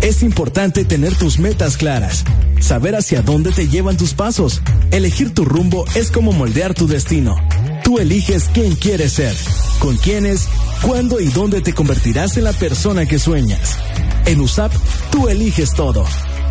Es 0.00 0.22
importante 0.22 0.84
tener 0.84 1.14
tus 1.14 1.38
metas 1.38 1.76
claras, 1.76 2.24
saber 2.60 2.96
hacia 2.96 3.20
dónde 3.20 3.52
te 3.52 3.68
llevan 3.68 3.96
tus 3.98 4.14
pasos. 4.14 4.62
Elegir 4.90 5.34
tu 5.34 5.44
rumbo 5.44 5.84
es 5.94 6.10
como 6.10 6.32
moldear 6.32 6.74
tu 6.74 6.86
destino. 6.86 7.36
Tú 7.84 7.98
eliges 7.98 8.48
quién 8.54 8.76
quieres 8.76 9.12
ser, 9.12 9.36
con 9.78 9.96
quiénes, 9.98 10.48
cuándo 10.82 11.20
y 11.20 11.26
dónde 11.26 11.60
te 11.60 11.74
convertirás 11.74 12.38
en 12.38 12.44
la 12.44 12.52
persona 12.52 13.04
que 13.04 13.18
sueñas. 13.18 13.76
En 14.24 14.40
USAP, 14.40 14.72
tú 15.10 15.28
eliges 15.28 15.74
todo 15.74 16.04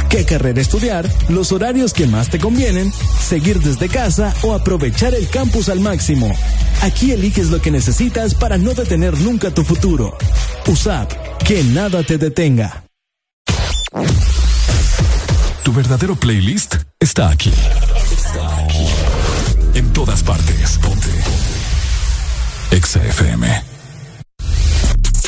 qué 0.09 0.25
carrera 0.25 0.59
estudiar, 0.59 1.09
los 1.29 1.51
horarios 1.51 1.93
que 1.93 2.07
más 2.07 2.29
te 2.29 2.39
convienen, 2.39 2.91
seguir 3.19 3.59
desde 3.59 3.87
casa 3.87 4.33
o 4.41 4.53
aprovechar 4.53 5.13
el 5.13 5.29
campus 5.29 5.69
al 5.69 5.79
máximo. 5.79 6.35
Aquí 6.81 7.11
eliges 7.11 7.49
lo 7.49 7.61
que 7.61 7.71
necesitas 7.71 8.33
para 8.35 8.57
no 8.57 8.73
detener 8.73 9.17
nunca 9.19 9.51
tu 9.51 9.63
futuro. 9.63 10.17
USAP, 10.67 11.11
que 11.45 11.63
nada 11.63 12.03
te 12.03 12.17
detenga. 12.17 12.83
Tu 15.63 15.73
verdadero 15.73 16.15
playlist 16.15 16.75
está 16.99 17.29
aquí. 17.29 17.51
Está 18.11 18.57
aquí. 18.63 18.87
En 19.75 19.93
todas 19.93 20.23
partes. 20.23 20.79
Ponte. 20.79 21.09
Exa 22.71 23.01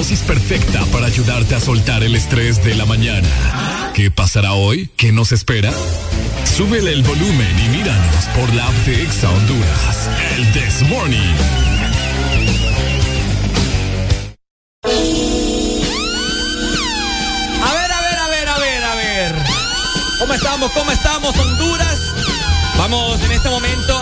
Dosis 0.00 0.22
perfecta 0.22 0.82
para 0.92 1.08
ayudarte 1.08 1.54
a 1.54 1.60
soltar 1.60 2.02
el 2.02 2.16
estrés 2.16 2.64
de 2.64 2.74
la 2.74 2.86
mañana. 2.86 3.28
¿Qué 3.92 4.10
pasará 4.10 4.54
hoy? 4.54 4.88
¿Qué 4.96 5.12
nos 5.12 5.30
espera? 5.30 5.70
Súbele 6.44 6.94
el 6.94 7.02
volumen 7.02 7.58
y 7.66 7.68
míranos 7.68 8.24
por 8.34 8.50
la 8.54 8.66
app 8.66 8.74
de 8.86 9.02
Exa 9.02 9.28
Honduras. 9.28 10.08
El 10.36 10.52
This 10.52 10.88
Morning. 10.88 11.34
A 17.62 17.74
ver, 17.74 17.92
a 17.92 18.00
ver, 18.00 18.18
a 18.18 18.28
ver, 18.28 18.48
a 18.48 18.58
ver, 18.58 18.84
a 18.84 18.94
ver. 18.94 19.34
¿Cómo 20.18 20.32
estamos? 20.32 20.70
¿Cómo 20.70 20.90
estamos, 20.92 21.36
Honduras? 21.36 21.98
Vamos 22.78 23.22
en 23.22 23.32
este 23.32 23.50
momento 23.50 23.99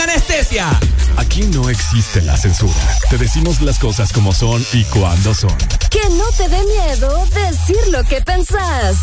sin 0.00 0.10
anestesia. 0.10 0.80
Aquí 1.16 1.42
no 1.42 1.68
existe 1.68 2.22
la 2.22 2.36
censura. 2.36 2.72
Te 3.10 3.18
decimos 3.18 3.60
las 3.60 3.78
cosas 3.78 4.12
como 4.12 4.32
son 4.32 4.64
y 4.72 4.84
cuando 4.84 5.34
son. 5.34 5.56
Que 5.90 6.00
no 6.10 6.24
te 6.36 6.48
dé 6.48 6.62
miedo 6.64 7.26
decir 7.26 7.76
lo 7.90 8.02
que 8.04 8.20
pensás. 8.22 8.96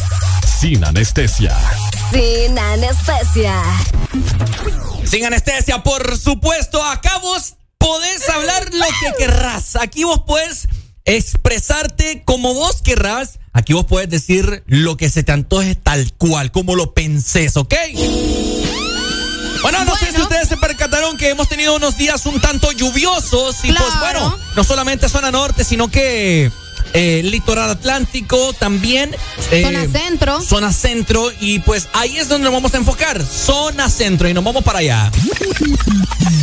Sin 0.59 0.83
anestesia. 0.83 1.55
Sin 2.11 2.57
anestesia. 2.57 3.61
Sin 5.03 5.25
anestesia, 5.25 5.83
por 5.83 6.17
supuesto. 6.17 6.83
Acá 6.83 7.19
vos 7.19 7.55
podés 7.77 8.27
hablar 8.29 8.73
lo 8.73 8.85
que 8.99 9.13
querrás. 9.17 9.75
Aquí 9.75 10.03
vos 10.03 10.23
podés 10.25 10.67
expresarte 11.05 12.23
como 12.25 12.53
vos 12.53 12.81
querrás. 12.81 13.39
Aquí 13.53 13.73
vos 13.73 13.85
puedes 13.85 14.09
decir 14.09 14.63
lo 14.65 14.97
que 14.97 15.09
se 15.09 15.23
te 15.23 15.31
antoje 15.31 15.75
tal 15.75 16.13
cual, 16.13 16.51
como 16.51 16.75
lo 16.75 16.93
pensés, 16.93 17.55
¿ok? 17.57 17.73
Bueno, 19.61 19.83
no 19.85 19.95
sé 19.95 20.11
si 20.11 20.21
ustedes 20.21 20.47
se 20.47 20.57
percataron 20.57 21.17
que 21.17 21.29
hemos 21.29 21.47
tenido 21.49 21.75
unos 21.75 21.97
días 21.97 22.25
un 22.25 22.39
tanto 22.39 22.71
lluviosos 22.71 23.63
y 23.63 23.71
pues 23.71 23.99
bueno, 23.99 24.37
no 24.55 24.63
solamente 24.63 25.09
zona 25.09 25.31
norte, 25.31 25.63
sino 25.63 25.89
que 25.89 26.51
eh, 26.97 27.21
litoral 27.23 27.69
atlántico 27.69 28.53
también. 28.53 29.15
eh, 29.51 29.61
Zona 29.63 29.85
centro. 29.87 30.41
Zona 30.41 30.73
centro 30.73 31.31
y 31.39 31.59
pues 31.59 31.87
ahí 31.93 32.17
es 32.17 32.27
donde 32.27 32.45
nos 32.45 32.53
vamos 32.53 32.73
a 32.73 32.77
enfocar, 32.77 33.23
zona 33.23 33.87
centro 33.87 34.27
y 34.27 34.33
nos 34.33 34.43
vamos 34.43 34.63
para 34.63 34.79
allá. 34.79 35.11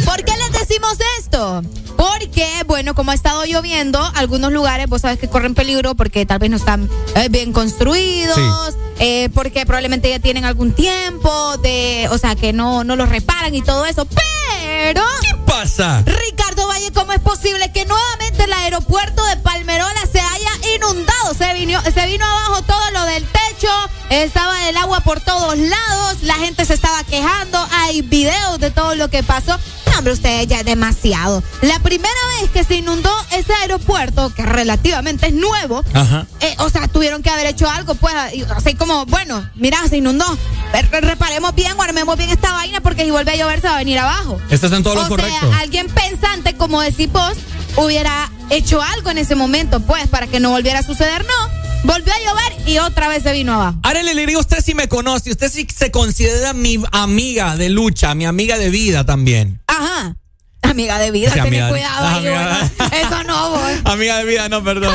¿Por 0.04 0.24
qué 0.24 0.32
les 0.36 0.52
decimos 0.60 0.96
esto? 1.18 1.62
Porque, 1.96 2.46
bueno, 2.66 2.94
como 2.94 3.10
ha 3.10 3.14
estado 3.14 3.44
lloviendo, 3.44 4.00
algunos 4.14 4.52
lugares, 4.52 4.86
vos 4.88 5.00
sabes 5.02 5.18
que 5.18 5.28
corren 5.28 5.54
peligro 5.54 5.94
porque 5.94 6.24
tal 6.26 6.38
vez 6.38 6.50
no 6.50 6.56
están 6.56 6.88
eh, 7.16 7.28
bien 7.30 7.52
construidos, 7.52 8.76
eh, 8.98 9.30
porque 9.34 9.64
probablemente 9.66 10.10
ya 10.10 10.18
tienen 10.18 10.44
algún 10.44 10.72
tiempo 10.72 11.56
de, 11.58 12.08
o 12.10 12.18
sea, 12.18 12.36
que 12.36 12.52
no, 12.52 12.84
no 12.84 12.94
los 12.96 13.08
reparan 13.08 13.54
y 13.54 13.62
todo 13.62 13.86
eso. 13.86 14.06
Pero. 14.06 15.02
¿Qué 15.22 15.34
pasa? 15.46 16.02
Ricardo 16.04 16.66
Valle, 16.68 16.90
¿cómo 16.92 17.12
es 17.12 17.20
posible 17.20 17.70
que 17.72 17.84
nuevamente 17.86 18.44
el 18.44 18.52
aeropuerto 18.52 19.24
de 19.26 19.36
Palmerola 19.38 20.00
se 20.10 20.20
haya 20.20 20.43
inundado? 20.74 21.34
Se 21.36 21.52
vino, 21.54 21.80
se 21.82 22.06
vino 22.06 22.24
abajo 22.24 22.62
todo 22.62 22.90
lo 22.92 23.04
del 23.06 23.24
techo, 23.24 23.68
estaba 24.10 24.68
el 24.68 24.76
agua 24.76 25.00
por 25.00 25.20
todos 25.20 25.56
lados, 25.58 26.22
la 26.22 26.34
gente 26.34 26.64
se 26.64 26.74
estaba 26.74 27.02
quejando, 27.04 27.58
hay 27.72 28.02
videos 28.02 28.58
de 28.60 28.70
todo 28.70 28.94
lo 28.94 29.08
que 29.08 29.22
pasó. 29.22 29.58
No, 29.90 29.98
hombre, 29.98 30.12
ustedes 30.14 30.46
ya 30.48 30.58
es 30.60 30.64
demasiado. 30.64 31.42
La 31.62 31.78
primera 31.78 32.12
vez 32.40 32.50
que 32.50 32.64
se 32.64 32.76
inundó 32.76 33.10
ese 33.32 33.52
aeropuerto, 33.62 34.34
que 34.34 34.42
relativamente 34.42 35.28
es 35.28 35.34
nuevo, 35.34 35.84
Ajá. 35.92 36.26
eh, 36.40 36.54
o 36.58 36.68
sea, 36.68 36.88
tuvieron 36.88 37.22
que 37.22 37.30
haber 37.30 37.46
hecho 37.46 37.70
algo, 37.70 37.94
pues, 37.94 38.12
así 38.56 38.74
como, 38.74 39.06
bueno, 39.06 39.48
mira, 39.54 39.78
se 39.88 39.98
inundó. 39.98 40.26
Re- 40.72 41.00
Reparemos 41.00 41.54
bien, 41.54 41.74
armemos 41.80 42.16
bien 42.16 42.30
esta 42.30 42.50
vaina, 42.52 42.80
porque 42.80 43.04
si 43.04 43.10
vuelve 43.12 43.32
a 43.32 43.36
llover 43.36 43.60
se 43.60 43.68
va 43.68 43.74
a 43.74 43.78
venir 43.78 43.98
abajo. 44.00 44.40
Estás 44.50 44.72
en 44.72 44.82
todo 44.82 44.96
lo 44.96 45.04
o 45.04 45.08
correcto. 45.08 45.48
sea, 45.48 45.58
alguien 45.60 45.86
pensante, 45.88 46.56
como 46.56 46.80
decís 46.80 47.12
vos, 47.12 47.34
hubiera 47.76 48.30
hecho 48.50 48.82
algo 48.82 49.10
en 49.10 49.18
ese 49.18 49.36
momento, 49.36 49.78
pues, 49.80 50.08
para 50.08 50.23
que 50.26 50.40
no 50.40 50.50
volviera 50.50 50.80
a 50.80 50.82
suceder. 50.82 51.24
No, 51.24 51.50
volvió 51.84 52.12
a 52.12 52.18
llover 52.18 52.68
y 52.68 52.78
otra 52.78 53.08
vez 53.08 53.22
se 53.22 53.32
vino 53.32 53.54
abajo. 53.54 53.78
Arely, 53.82 54.14
le 54.14 54.26
digo, 54.26 54.40
usted 54.40 54.62
sí 54.64 54.74
me 54.74 54.88
conoce, 54.88 55.30
usted 55.30 55.50
sí 55.50 55.66
se 55.74 55.90
considera 55.90 56.52
mi 56.52 56.82
amiga 56.92 57.56
de 57.56 57.68
lucha, 57.70 58.14
mi 58.14 58.26
amiga 58.26 58.58
de 58.58 58.70
vida 58.70 59.04
también. 59.04 59.60
Ajá. 59.66 60.16
Amiga 60.62 60.98
de 60.98 61.10
vida, 61.10 61.30
Sí, 61.30 61.40
ten 61.40 61.68
cuidado 61.68 62.06
ahí, 62.08 62.26
amiga- 62.26 62.70
bueno. 62.78 62.96
Eso 63.08 63.22
no, 63.24 63.50
vos. 63.50 63.60
Amiga 63.84 64.16
de 64.18 64.24
vida, 64.24 64.48
no, 64.48 64.64
perdón. 64.64 64.94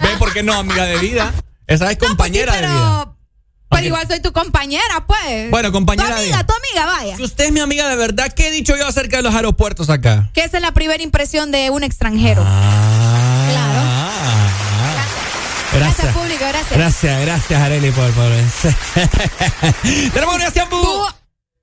¿Ven 0.00 0.18
por 0.18 0.32
qué 0.32 0.42
no, 0.42 0.52
amiga 0.54 0.84
de 0.84 0.98
vida? 0.98 1.32
Esa 1.66 1.90
es 1.90 1.98
compañera 1.98 2.52
de 2.54 2.60
vida. 2.60 2.68
Pero, 2.70 3.16
pero 3.70 3.86
igual 3.86 4.06
soy 4.06 4.20
tu 4.20 4.32
compañera, 4.32 5.06
pues. 5.06 5.50
Bueno, 5.50 5.72
compañera 5.72 6.08
Tu 6.08 6.14
de 6.14 6.20
amiga, 6.20 6.36
vida. 6.36 6.46
tu 6.46 6.54
amiga, 6.54 6.86
vaya. 6.86 7.16
Si 7.16 7.22
usted 7.24 7.44
es 7.46 7.52
mi 7.52 7.60
amiga 7.60 7.88
de 7.88 7.96
verdad, 7.96 8.32
¿qué 8.32 8.48
he 8.48 8.50
dicho 8.52 8.76
yo 8.76 8.86
acerca 8.86 9.16
de 9.16 9.22
los 9.24 9.34
aeropuertos 9.34 9.90
acá? 9.90 10.30
Que 10.34 10.44
esa 10.44 10.58
es 10.58 10.62
la 10.62 10.72
primera 10.72 11.02
impresión 11.02 11.50
de 11.50 11.70
un 11.70 11.82
extranjero. 11.82 12.44
Gracias. 15.74 15.96
Gracias, 15.96 16.14
público, 16.16 16.44
gracias. 16.48 16.70
Gracias, 16.78 17.20
gracias, 17.22 17.60
Arely, 17.62 17.90
por, 17.92 18.10
por... 18.12 18.24
Tenemos 19.82 20.34
una 20.34 20.44
oración, 20.44 20.68
bu. 20.70 21.06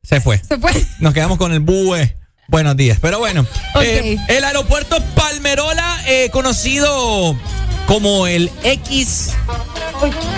Se 0.04 0.20
fue. 0.22 0.40
Se 0.44 0.58
fue. 0.58 0.72
Nos 1.00 1.14
quedamos 1.14 1.38
con 1.38 1.52
el 1.54 1.60
bue. 1.60 2.18
Buenos 2.48 2.76
días. 2.76 2.98
Pero 3.02 3.20
bueno, 3.20 3.42
Ok. 3.76 3.82
eh, 3.84 4.18
el 4.28 4.44
aeropuerto 4.44 4.98
Palmerola, 5.16 6.02
eh, 6.08 6.30
conocido 6.32 7.38
como 7.86 8.26
el 8.26 8.50
X, 8.64 9.32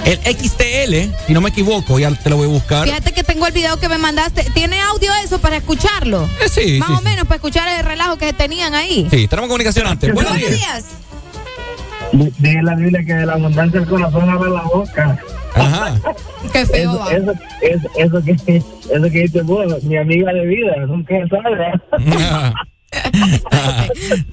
el 0.06 0.18
XTL, 0.20 1.16
si 1.28 1.34
no 1.34 1.40
me 1.42 1.50
equivoco, 1.50 2.00
ya 2.00 2.12
te 2.12 2.30
lo 2.30 2.36
voy 2.38 2.48
a 2.48 2.50
buscar. 2.50 2.86
Fíjate 2.86 3.14
que 3.14 3.24
tengo 3.24 3.48
el 3.48 3.54
video 3.54 3.78
que 3.78 3.88
me 3.88 3.98
mandaste. 3.98 4.44
¿Tiene 4.54 4.82
audio 4.82 5.14
eso 5.24 5.40
para 5.40 5.56
escucharlo? 5.58 6.30
Eh, 6.42 6.50
sí, 6.50 6.80
Más 6.80 6.90
sí, 6.90 6.94
o 6.96 6.98
sí. 7.00 7.04
menos 7.06 7.24
para 7.26 7.36
escuchar 7.36 7.68
el 7.80 7.86
relajo 7.86 8.18
que 8.18 8.34
tenían 8.34 8.76
ahí. 8.76 9.08
Sí, 9.10 9.28
tenemos 9.30 9.48
comunicación 9.48 9.88
antes. 9.88 10.14
Buenos 10.14 10.34
Buenos 10.34 10.50
días. 10.50 10.60
días. 10.60 10.84
Dice 12.14 12.62
la 12.64 12.76
Biblia 12.76 13.04
que 13.06 13.14
de 13.14 13.26
la 13.26 13.34
abundancia 13.34 13.80
del 13.80 13.90
corazón 13.90 14.30
abre 14.30 14.50
la 14.50 14.62
boca. 14.64 15.20
Ajá. 15.56 15.94
Qué 16.52 16.66
feo. 16.66 16.92
Eso, 16.92 17.00
va. 17.00 17.12
eso, 17.14 17.34
eso, 17.62 17.90
eso 17.98 18.24
que, 18.24 18.32
eso 18.58 19.04
que 19.04 19.10
dices 19.22 19.44
vos, 19.46 19.84
mi 19.84 19.98
amiga 19.98 20.32
de 20.34 20.46
vida, 20.46 20.74
nunca 20.88 21.14
sabe. 21.30 21.72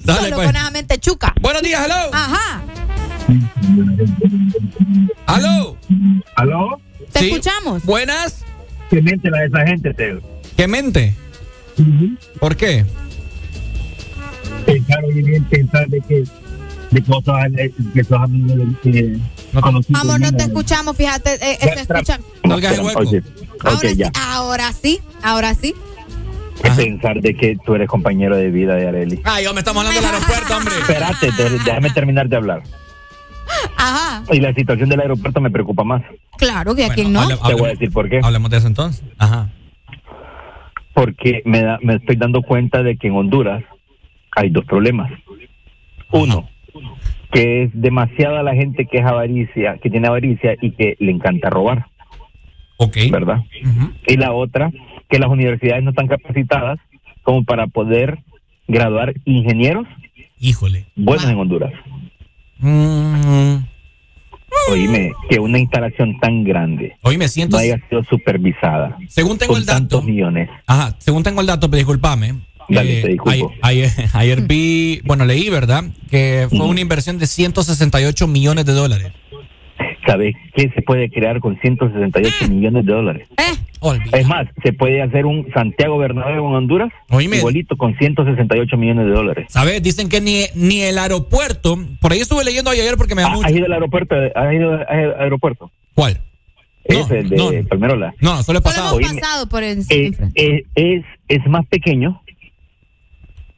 Dale, 0.03 0.19
Solo 0.23 0.35
pues. 0.35 0.47
con 0.47 0.55
esa 0.55 0.71
mente 0.71 0.97
chuca. 0.99 1.33
Buenos 1.41 1.61
días, 1.61 1.85
hello. 1.85 2.09
Ajá. 2.11 2.61
Aló. 5.27 5.77
¿Aló? 6.35 6.79
Te 7.13 7.19
Sí. 7.19 7.29
escuchamos. 7.29 7.83
Buenas. 7.85 8.43
Que 8.89 9.01
mente 9.01 9.29
la 9.29 9.39
de 9.39 9.45
esa 9.47 9.65
gente, 9.67 9.93
Teo. 9.93 10.19
¿Qué 10.57 10.67
mente? 10.67 11.15
¿Por 12.39 12.55
qué? 12.55 12.85
Pensar 14.65 15.03
hoy 15.05 15.21
bien, 15.23 15.43
pensar 15.45 15.87
de 15.87 16.01
que, 16.01 16.23
de 16.91 17.03
cosas, 17.03 17.47
eh, 17.57 17.71
que 17.93 18.03
sos 18.03 18.21
amigo 18.21 18.55
de 18.55 18.67
que 18.91 19.17
no 19.53 19.61
conocido. 19.61 19.99
Amor, 19.99 20.19
no 20.19 20.31
te 20.31 20.43
escuchamos, 20.43 20.95
fíjate. 20.97 21.33
eh, 21.35 21.57
eh, 21.61 21.71
te 21.75 21.81
escuchan. 21.81 22.21
No 22.43 22.57
el 22.57 22.81
hueco. 22.81 22.99
Oye, 22.99 23.21
Ahora 23.63 23.79
sí, 23.89 23.95
ya. 23.95 24.11
ahora 24.15 24.71
sí, 24.73 24.99
ahora 25.23 25.53
sí. 25.53 25.73
¿Qué 26.63 26.71
pensar 26.71 27.21
de 27.21 27.35
que 27.35 27.57
tú 27.65 27.75
eres 27.75 27.87
compañero 27.87 28.35
de 28.35 28.49
vida 28.51 28.75
de 28.75 28.87
Areli? 28.87 29.21
Ay, 29.23 29.45
yo 29.45 29.53
me 29.53 29.59
estamos 29.59 29.85
hablando 29.85 30.01
del 30.01 30.13
aeropuerto, 30.13 30.57
hombre. 30.57 30.73
Espérate, 30.79 31.31
te- 31.31 31.49
déjame 31.49 31.89
terminar 31.91 32.27
de 32.27 32.35
hablar. 32.35 32.63
Ajá. 33.77 34.23
Y 34.31 34.39
la 34.39 34.53
situación 34.53 34.89
del 34.89 34.99
aeropuerto 34.99 35.39
me 35.41 35.49
preocupa 35.51 35.83
más. 35.83 36.01
Claro 36.37 36.75
que 36.75 36.85
a 36.85 36.89
quien 36.89 37.13
no. 37.13 37.21
hable- 37.21 37.37
Te 37.47 37.53
voy 37.53 37.65
a 37.67 37.71
decir 37.73 37.91
por 37.91 38.09
qué. 38.09 38.19
Hablemos 38.23 38.49
de 38.51 38.57
eso 38.57 38.67
entonces. 38.67 39.03
Ajá. 39.17 39.49
Porque 40.93 41.41
me, 41.45 41.61
da- 41.63 41.79
me 41.81 41.95
estoy 41.95 42.15
dando 42.17 42.41
cuenta 42.41 42.83
de 42.83 42.97
que 42.97 43.07
en 43.07 43.15
Honduras 43.15 43.63
hay 44.35 44.49
dos 44.49 44.65
problemas. 44.65 45.11
Uno, 46.11 46.49
que 47.31 47.63
es 47.63 47.71
demasiada 47.73 48.43
la 48.43 48.53
gente 48.55 48.85
que 48.85 48.97
es 48.99 49.05
avaricia, 49.05 49.77
que 49.81 49.89
tiene 49.89 50.07
avaricia 50.07 50.55
y 50.61 50.71
que 50.71 50.95
le 50.99 51.11
encanta 51.11 51.49
robar. 51.49 51.85
Ok. 52.77 52.97
¿Verdad? 53.11 53.43
Y 54.07 54.17
la 54.17 54.31
otra, 54.33 54.71
que 55.09 55.19
las 55.19 55.29
universidades 55.29 55.83
no 55.83 55.89
están 55.91 56.07
capacitadas 56.07 56.79
como 57.23 57.43
para 57.43 57.67
poder 57.67 58.19
graduar 58.67 59.13
ingenieros 59.25 59.85
Híjole. 60.39 60.85
buenos 60.95 61.25
en 61.29 61.37
Honduras. 61.37 61.73
Mm, 62.59 63.57
Oíme, 64.71 65.11
que 65.29 65.39
una 65.39 65.57
instalación 65.59 66.19
tan 66.19 66.43
grande 66.43 66.95
Hoy 67.01 67.17
me 67.17 67.27
siento. 67.27 67.57
no 67.57 67.61
haya 67.63 67.79
sido 67.89 68.03
supervisada. 68.03 68.97
Según 69.07 69.37
tengo 69.37 69.53
con 69.53 69.61
el 69.61 69.65
dato. 69.65 69.79
tantos 69.79 70.03
millones. 70.05 70.49
Ajá, 70.67 70.95
según 70.99 71.23
tengo 71.23 71.41
el 71.41 71.47
dato, 71.47 71.69
pero 71.69 71.77
discúlpame. 71.79 72.35
Dale, 72.69 72.99
eh, 72.99 73.01
te 73.01 73.07
disculpo. 73.09 73.51
Ayer, 73.61 73.89
ayer, 73.89 74.09
ayer 74.13 74.41
vi, 74.41 75.01
bueno, 75.03 75.25
leí, 75.25 75.49
¿verdad? 75.49 75.85
Que 76.09 76.47
fue 76.49 76.65
una 76.65 76.81
inversión 76.81 77.17
de 77.17 77.27
168 77.27 78.27
millones 78.27 78.65
de 78.65 78.73
dólares. 78.73 79.11
¿Sabes 80.05 80.35
qué 80.55 80.71
se 80.73 80.81
puede 80.81 81.09
crear 81.09 81.39
con 81.39 81.59
168 81.59 82.47
millones 82.49 82.85
de 82.85 82.93
dólares? 82.93 83.27
Es 84.11 84.27
más, 84.27 84.47
se 84.63 84.73
puede 84.73 85.01
hacer 85.01 85.25
un 85.25 85.47
Santiago 85.53 85.97
Bernabéu 85.97 86.47
en 86.47 86.55
Honduras 86.55 86.91
igualito 87.19 87.77
con 87.77 87.95
168 87.95 88.77
millones 88.77 89.05
de 89.05 89.11
dólares. 89.11 89.45
¿Sabes? 89.49 89.83
Dicen 89.83 90.09
que 90.09 90.19
ni, 90.19 90.45
ni 90.55 90.81
el 90.81 90.97
aeropuerto, 90.97 91.77
por 92.01 92.11
ahí 92.11 92.19
estuve 92.19 92.43
leyendo 92.43 92.71
ayer 92.71 92.97
porque 92.97 93.15
me 93.15 93.21
da 93.21 93.29
mucho. 93.29 93.45
¿Has 93.47 93.53
ido 93.53 93.65
al 93.65 93.73
aeropuerto? 93.73 94.15
¿Has 94.35 94.53
ido 94.53 94.73
al 94.73 95.21
aeropuerto? 95.21 95.71
¿Cuál? 95.93 96.19
Ese, 96.85 97.19
el 97.19 97.29
de 97.29 97.65
Palmerola. 97.69 98.13
No, 98.19 98.41
solo 98.41 98.41
he 98.41 98.43
Solo 98.43 98.61
pasado. 98.63 98.99
hemos 98.99 99.13
pasado 99.13 99.47
por 99.47 99.63
el. 99.63 99.79
Eh, 99.89 100.11
eh, 100.33 100.63
es, 100.73 101.05
es 101.27 101.45
más 101.47 101.65
pequeño, 101.67 102.19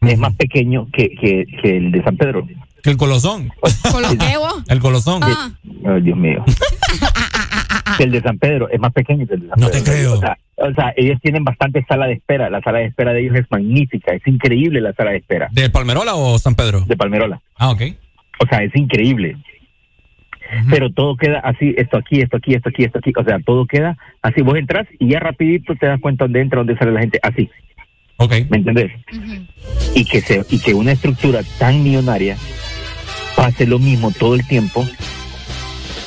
es 0.09 0.17
más 0.17 0.33
pequeño 0.35 0.87
que, 0.91 1.09
que, 1.09 1.45
que 1.61 1.77
el 1.77 1.91
de 1.91 2.03
San 2.03 2.17
Pedro. 2.17 2.47
Que 2.83 2.89
el 2.89 2.97
colosón. 2.97 3.51
El 4.67 4.79
colosón. 4.79 5.21
Ah. 5.23 5.51
Dios 6.01 6.17
mío. 6.17 6.43
que 7.97 8.03
el 8.05 8.11
de 8.11 8.21
San 8.21 8.39
Pedro 8.39 8.69
es 8.69 8.79
más 8.79 8.91
pequeño 8.91 9.27
que 9.27 9.35
el 9.35 9.41
de 9.41 9.47
San 9.49 9.59
No 9.59 9.67
Pedro. 9.67 9.83
te 9.83 9.91
creo. 9.91 10.13
O 10.13 10.17
sea, 10.17 10.37
o 10.57 10.73
sea, 10.73 10.93
ellos 10.95 11.19
tienen 11.21 11.43
bastante 11.43 11.85
sala 11.87 12.07
de 12.07 12.13
espera. 12.13 12.49
La 12.49 12.61
sala 12.61 12.79
de 12.79 12.85
espera 12.85 13.13
de 13.13 13.21
ellos 13.21 13.35
es 13.35 13.45
magnífica. 13.51 14.13
Es 14.13 14.25
increíble 14.25 14.81
la 14.81 14.93
sala 14.93 15.11
de 15.11 15.17
espera. 15.17 15.49
¿De 15.51 15.69
Palmerola 15.69 16.15
o 16.15 16.39
San 16.39 16.55
Pedro? 16.55 16.81
De 16.81 16.97
Palmerola. 16.97 17.39
Ah, 17.57 17.69
ok. 17.69 17.81
O 18.39 18.47
sea, 18.47 18.63
es 18.63 18.75
increíble. 18.75 19.37
Pero 20.69 20.89
todo 20.91 21.15
queda 21.15 21.39
así, 21.39 21.73
esto 21.77 21.97
aquí, 21.97 22.19
esto 22.21 22.37
aquí, 22.37 22.53
esto 22.55 22.69
aquí, 22.69 22.83
esto 22.83 22.97
aquí. 22.99 23.13
O 23.15 23.23
sea, 23.23 23.39
todo 23.39 23.65
queda 23.67 23.97
así. 24.21 24.41
Vos 24.41 24.57
entras 24.57 24.87
y 24.99 25.09
ya 25.09 25.19
rapidito 25.19 25.75
te 25.75 25.85
das 25.85 26.01
cuenta 26.01 26.25
dónde 26.25 26.41
entra, 26.41 26.57
dónde 26.57 26.75
sale 26.77 26.91
la 26.91 26.99
gente. 27.01 27.19
Así. 27.21 27.49
Ok. 28.21 28.33
¿Me 28.49 28.57
entendés? 28.57 28.91
y, 29.95 30.05
que 30.05 30.21
se, 30.21 30.45
y 30.49 30.59
que 30.59 30.75
una 30.75 30.91
estructura 30.91 31.41
tan 31.57 31.83
millonaria 31.83 32.37
pase 33.35 33.65
lo 33.65 33.79
mismo 33.79 34.11
todo 34.11 34.35
el 34.35 34.45
tiempo 34.47 34.87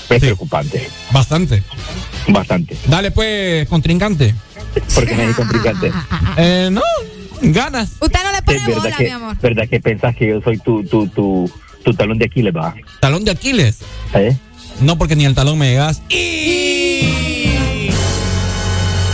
es 0.08 0.20
preocupante. 0.20 0.88
Bastante. 1.10 1.62
Bastante. 2.28 2.76
Dale 2.86 3.10
pues, 3.10 3.68
contrincante. 3.68 4.32
Porque 4.94 5.14
me 5.14 5.32
complicante. 5.34 5.90
Eh, 6.36 6.68
no, 6.70 6.82
ganas. 7.42 7.96
Usted 8.00 8.20
no 8.22 8.32
le 8.32 8.42
pone 8.42 8.58
Es 8.58 8.66
verdad 8.66 8.82
bola, 8.82 8.96
que, 8.96 9.04
mi 9.04 9.10
amor. 9.10 9.36
verdad 9.40 9.68
que 9.68 9.80
pensás 9.80 10.14
que 10.14 10.28
yo 10.28 10.40
soy 10.40 10.58
tu, 10.58 10.84
tu, 10.84 11.08
tu, 11.08 11.50
tu 11.84 11.94
talón 11.94 12.18
de 12.18 12.26
Aquiles, 12.26 12.54
va. 12.54 12.74
¿Talón 13.00 13.24
de 13.24 13.32
Aquiles? 13.32 13.78
¿Eh? 14.14 14.36
No, 14.80 14.96
porque 14.98 15.16
ni 15.16 15.24
el 15.24 15.34
talón 15.34 15.58
me 15.58 15.70
llegas. 15.70 16.00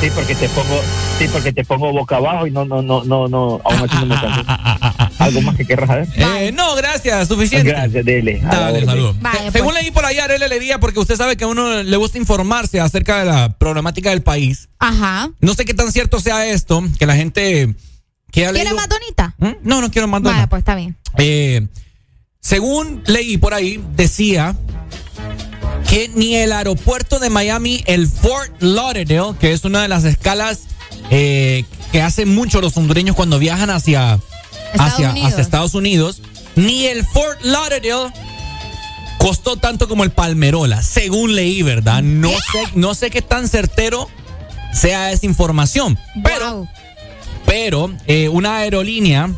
Sí, 0.00 0.08
porque 0.14 0.34
te 0.34 0.48
pongo, 0.48 0.80
sí, 1.18 1.28
porque 1.30 1.52
te 1.52 1.62
pongo 1.62 1.92
boca 1.92 2.16
abajo 2.16 2.46
y 2.46 2.50
no, 2.50 2.64
no, 2.64 2.80
no, 2.80 3.04
no, 3.04 3.28
no, 3.28 3.60
aún 3.62 3.88
así 3.88 3.96
no 3.96 4.06
me 4.06 4.18
canso. 4.18 4.42
¿Algo 5.18 5.42
más 5.42 5.56
que 5.56 5.66
querrás 5.66 5.88
saber? 5.88 6.08
Eh, 6.16 6.52
no, 6.52 6.74
gracias, 6.74 7.28
suficiente. 7.28 7.68
Gracias, 7.68 8.02
dele. 8.02 8.40
Dale, 8.42 8.86
saludos. 8.86 9.16
Según 9.52 9.72
pues. 9.72 9.82
leí 9.82 9.90
por 9.90 10.06
allá, 10.06 10.24
Arely 10.24 10.44
Alegría, 10.44 10.80
porque 10.80 11.00
usted 11.00 11.16
sabe 11.16 11.36
que 11.36 11.44
a 11.44 11.48
uno 11.48 11.82
le 11.82 11.96
gusta 11.98 12.16
informarse 12.16 12.80
acerca 12.80 13.18
de 13.18 13.26
la 13.26 13.58
problemática 13.58 14.08
del 14.08 14.22
país. 14.22 14.70
Ajá. 14.78 15.30
No 15.40 15.52
sé 15.52 15.66
qué 15.66 15.74
tan 15.74 15.92
cierto 15.92 16.18
sea 16.18 16.46
esto, 16.46 16.82
que 16.98 17.04
la 17.04 17.16
gente 17.16 17.74
que 18.32 18.46
ha 18.46 18.52
¿Quiere 18.52 18.70
leído... 18.70 18.76
más 18.76 18.88
donita? 18.88 19.34
¿Mm? 19.36 19.68
No, 19.68 19.82
no 19.82 19.90
quiero 19.90 20.08
más 20.08 20.22
dona. 20.22 20.48
pues 20.48 20.60
está 20.60 20.76
bien. 20.76 20.96
Eh, 21.18 21.66
según 22.40 23.02
leí 23.04 23.36
por 23.36 23.52
ahí, 23.52 23.84
decía 23.96 24.56
que 25.88 26.10
ni 26.14 26.36
el 26.36 26.52
aeropuerto 26.52 27.18
de 27.18 27.30
Miami, 27.30 27.82
el 27.86 28.06
Fort 28.08 28.50
Lauderdale, 28.60 29.36
que 29.40 29.52
es 29.52 29.64
una 29.64 29.82
de 29.82 29.88
las 29.88 30.04
escalas 30.04 30.60
eh, 31.10 31.64
que 31.92 32.02
hacen 32.02 32.32
mucho 32.34 32.60
los 32.60 32.76
hondureños 32.76 33.16
cuando 33.16 33.38
viajan 33.38 33.70
hacia 33.70 34.20
Estados 34.72 34.92
hacia, 34.92 35.40
Estados 35.40 35.74
Unidos, 35.74 36.22
ni 36.54 36.86
el 36.86 37.04
Fort 37.04 37.40
Lauderdale 37.42 38.12
costó 39.18 39.56
tanto 39.56 39.88
como 39.88 40.04
el 40.04 40.10
Palmerola, 40.12 40.82
según 40.82 41.34
leí, 41.34 41.62
¿verdad? 41.62 42.02
No 42.02 42.30
sé, 42.30 42.64
no 42.74 42.94
sé 42.94 43.10
qué 43.10 43.20
tan 43.22 43.48
certero 43.48 44.08
sea 44.72 45.10
esa 45.12 45.26
información, 45.26 45.98
pero 46.22 46.54
Wow. 46.54 46.68
pero 47.44 47.92
eh, 48.06 48.28
una 48.28 48.58
aerolínea, 48.58 49.30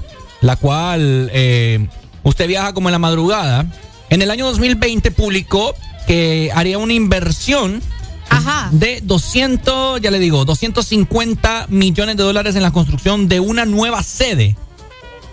la 0.42 0.56
cual 0.56 1.30
eh, 1.32 1.86
usted 2.22 2.46
viaja 2.46 2.74
como 2.74 2.88
en 2.88 2.92
la 2.92 2.98
madrugada, 2.98 3.66
en 4.10 4.20
el 4.20 4.30
año 4.30 4.46
2020 4.46 5.10
publicó 5.12 5.74
que 6.06 6.50
haría 6.54 6.78
una 6.78 6.92
inversión 6.92 7.82
Ajá. 8.28 8.68
de 8.72 9.00
200, 9.02 10.00
ya 10.00 10.10
le 10.10 10.18
digo, 10.18 10.44
250 10.44 11.66
millones 11.68 12.16
de 12.16 12.22
dólares 12.22 12.56
en 12.56 12.62
la 12.62 12.70
construcción 12.70 13.28
de 13.28 13.40
una 13.40 13.64
nueva 13.66 14.02
sede 14.02 14.56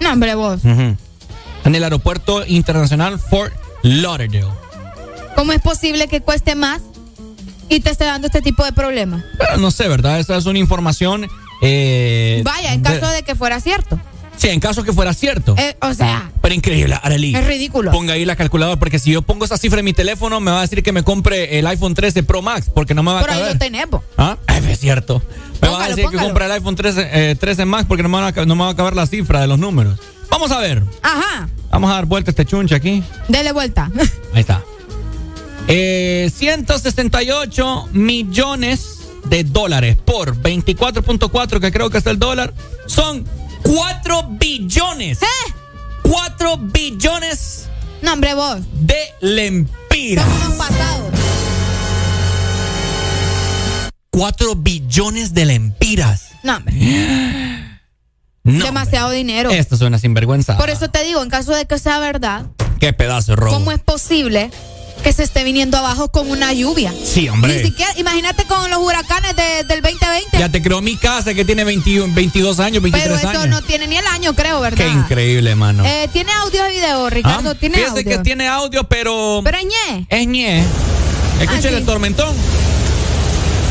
No, 0.01 0.11
hombre, 0.14 0.35
vos. 0.35 0.61
en 0.65 0.98
el 1.64 1.83
aeropuerto 1.83 2.45
internacional 2.45 3.19
Fort 3.19 3.53
Lauderdale. 3.83 4.48
¿Cómo 5.35 5.53
es 5.53 5.61
posible 5.61 6.07
que 6.07 6.19
cueste 6.22 6.56
más 6.56 6.81
y 7.69 7.80
te 7.80 7.91
esté 7.91 8.03
dando 8.06 8.27
este 8.27 8.41
tipo 8.41 8.64
de 8.65 8.73
problemas? 8.73 9.23
Pero 9.38 9.57
no 9.57 9.72
sé, 9.72 9.88
¿verdad? 9.88 10.19
Esa 10.19 10.35
es 10.38 10.45
una 10.45 10.59
información... 10.59 11.27
eh, 11.61 12.41
Vaya, 12.43 12.73
en 12.73 12.81
caso 12.81 13.07
de 13.07 13.23
que 13.23 13.35
fuera 13.35 13.61
cierto. 13.61 13.99
Sí, 14.40 14.48
en 14.48 14.59
caso 14.61 14.84
que 14.84 14.93
fuera 14.93 15.14
cierto. 15.14 15.53
Eh, 15.58 15.76
o 15.82 15.93
sea, 15.93 16.32
Pero 16.42 16.56
increíble, 16.56 16.98
Arely. 17.03 17.35
Es 17.35 17.45
ridículo. 17.45 17.92
Ponga 17.92 18.14
ahí 18.14 18.24
la 18.24 18.38
calculadora, 18.38 18.80
porque 18.80 18.98
si 18.98 19.11
yo 19.11 19.22
pongo 19.22 19.43
esa 19.43 19.58
cifra 19.58 19.80
en 19.80 19.85
mi 19.85 19.92
teléfono, 19.93 20.40
me 20.40 20.50
va 20.51 20.59
a 20.59 20.61
decir 20.61 20.82
que 20.82 20.93
me 20.93 21.03
compre 21.03 21.59
el 21.59 21.68
iPhone 21.68 21.93
13 21.93 22.24
Pro 22.24 22.42
Max, 22.42 22.72
porque 22.74 22.93
no 22.93 23.03
me 23.03 23.11
va 23.11 23.19
por 23.19 23.30
a 23.30 23.34
ahí 23.34 23.40
caber. 23.40 23.53
lo 23.56 23.59
tenemos. 23.59 24.01
¿Ah? 24.18 24.38
Es 24.48 24.80
cierto. 24.80 25.22
Me 25.61 25.68
va 25.68 25.74
a 25.74 25.77
Póngalo, 25.77 25.90
decir 25.90 25.95
que 25.95 26.03
póngalo. 26.11 26.24
compre 26.30 26.45
el 26.45 26.51
iPhone 26.53 26.76
13, 26.76 27.09
eh, 27.11 27.35
13 27.35 27.66
Max, 27.66 27.85
porque 27.85 28.01
no 28.01 28.08
me, 28.09 28.18
a, 28.18 28.32
no 28.45 28.58
va 28.58 28.69
a 28.69 28.76
caber 28.77 28.95
la 28.95 29.06
cifra 29.08 29.42
de 29.42 29.48
los 29.48 29.59
números. 29.59 30.00
Vamos 30.30 30.51
a 30.51 30.59
ver. 30.59 30.84
Ajá. 31.01 31.50
Vamos 31.69 31.92
a 31.92 31.95
dar 31.95 32.06
vuelta 32.06 32.30
a 32.30 32.32
este 32.32 32.45
chunche 32.45 32.76
aquí. 32.76 33.03
Dele 33.27 33.51
vuelta. 33.51 33.92
Ahí 34.34 34.40
está. 34.42 34.64
Eh, 35.68 36.32
168 36.34 37.90
millones 37.92 39.00
de 39.26 39.43
dólares 39.43 39.98
por 40.03 40.35
24.4, 40.42 41.59
que 41.59 41.72
creo 41.72 41.90
que 41.90 41.98
es 41.98 42.06
el 42.06 42.18
dólar, 42.18 42.53
son 42.88 43.26
4 43.63 44.23
billones. 44.39 45.21
¿Eh? 45.21 45.53
4 46.03 46.57
billones 46.57 47.67
No, 48.01 48.13
hombre, 48.13 48.33
vos. 48.33 48.59
de 48.73 48.97
lempiras. 49.21 50.25
Unos 50.45 50.57
pasados. 50.57 51.09
4 54.11 54.55
billones 54.55 55.33
de 55.33 55.45
lempiras. 55.45 56.29
No, 56.43 56.57
hombre. 56.57 56.75
No, 58.41 58.65
Demasiado 58.65 59.11
dinero. 59.11 59.51
Esto 59.51 59.75
suena 59.77 59.99
sinvergüenza. 59.99 60.57
Por 60.57 60.69
eso 60.71 60.89
te 60.89 61.03
digo, 61.03 61.21
en 61.21 61.29
caso 61.29 61.53
de 61.53 61.65
que 61.65 61.77
sea 61.77 61.99
verdad, 61.99 62.45
Qué 62.79 62.93
pedazo 62.93 63.33
de 63.33 63.35
robo. 63.35 63.51
¿cómo 63.51 63.71
es 63.71 63.79
posible 63.79 64.49
que 65.03 65.13
se 65.13 65.23
esté 65.23 65.43
viniendo 65.43 65.77
abajo 65.77 66.09
con 66.09 66.29
una 66.29 66.51
lluvia? 66.53 66.93
Sí, 67.03 67.27
hombre. 67.29 67.57
Ni 67.57 67.63
siquiera, 67.63 67.91
imagínate 67.97 68.43
con 68.45 68.69
los 68.69 68.79
huracanes 68.79 69.35
de- 69.35 69.63
del 69.63 69.81
2020. 69.81 70.37
Ya 70.37 70.49
te 70.49 70.61
creo 70.61 70.81
mi 70.81 70.95
casa 70.97 71.33
que 71.33 71.45
tiene 71.45 71.63
21, 71.63 72.13
22 72.13 72.59
años, 72.59 72.81
23 72.83 73.03
pero 73.19 73.29
eso 73.31 73.39
años. 73.41 73.47
no 73.49 73.61
tiene 73.61 73.87
ni 73.87 73.97
el 73.97 74.07
año, 74.07 74.33
creo, 74.35 74.59
¿verdad? 74.59 74.77
Qué 74.85 74.87
increíble, 74.91 75.55
mano. 75.55 75.83
Eh, 75.85 76.09
¿Tiene 76.11 76.31
audio 76.33 76.67
y 76.69 76.73
video, 76.75 77.09
Ricardo? 77.09 77.51
Ah, 77.51 77.55
¿Tiene 77.55 77.75
Fíjese 77.77 77.91
audio? 77.99 78.11
que 78.11 78.17
tiene 78.19 78.47
audio, 78.47 78.83
pero. 78.85 79.41
Pero 79.43 79.57
ñe. 79.59 80.05
Es 80.09 80.27
ñe. 80.27 80.59
Escuchen 81.39 81.57
Ah, 81.57 81.69
sí. 81.69 81.75
el 81.75 81.85
tormentón. 81.85 82.35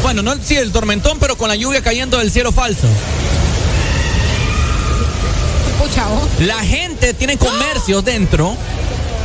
Bueno, 0.02 0.22
no 0.22 0.34
sí, 0.42 0.54
el 0.56 0.72
tormentón, 0.72 1.18
pero 1.18 1.36
con 1.36 1.48
la 1.48 1.56
lluvia 1.56 1.82
cayendo 1.82 2.18
del 2.18 2.30
cielo 2.30 2.52
falso. 2.52 2.86
Pucha, 5.78 6.06
vos. 6.06 6.28
La 6.40 6.58
gente 6.60 7.14
tiene 7.14 7.36
comercios 7.36 8.04
dentro. 8.04 8.56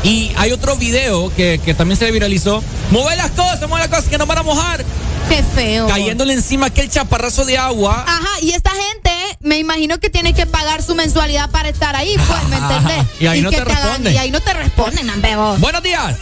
Y 0.03 0.32
hay 0.35 0.51
otro 0.51 0.75
video 0.75 1.33
que, 1.35 1.59
que 1.64 1.73
también 1.73 1.98
se 1.98 2.11
viralizó. 2.11 2.61
Mueve 2.91 3.15
las 3.15 3.32
cosas, 3.32 3.61
mueve 3.69 3.88
las 3.88 3.88
cosas 3.88 4.09
que 4.09 4.17
nos 4.17 4.27
van 4.27 4.40
a 4.40 4.43
mojar. 4.43 4.83
Qué 5.30 5.41
feo. 5.56 5.88
Cayéndole 5.88 6.33
encima 6.33 6.67
aquel 6.67 6.90
chaparrazo 6.90 7.45
de 7.45 7.57
agua. 7.57 8.03
Ajá, 8.06 8.27
y 8.41 8.51
esta 8.51 8.72
gente, 8.72 9.11
me 9.40 9.57
imagino 9.57 9.98
que 9.99 10.09
tiene 10.09 10.33
que 10.33 10.45
pagar 10.45 10.82
su 10.83 10.93
mensualidad 10.95 11.49
para 11.49 11.69
estar 11.69 11.95
ahí, 11.95 12.15
pues, 12.27 12.43
¿me 12.49 12.57
entendés? 12.57 13.06
Y 13.22 13.27
ahí 13.27 13.41
no 13.41 13.49
que 13.49 13.56
te 13.56 13.61
hagan- 13.61 13.75
responden. 13.77 14.14
Y 14.14 14.17
ahí 14.17 14.32
no 14.32 14.41
te 14.41 14.53
responden, 14.53 15.07
vos. 15.38 15.59
Buenos 15.61 15.82
días. 15.82 16.17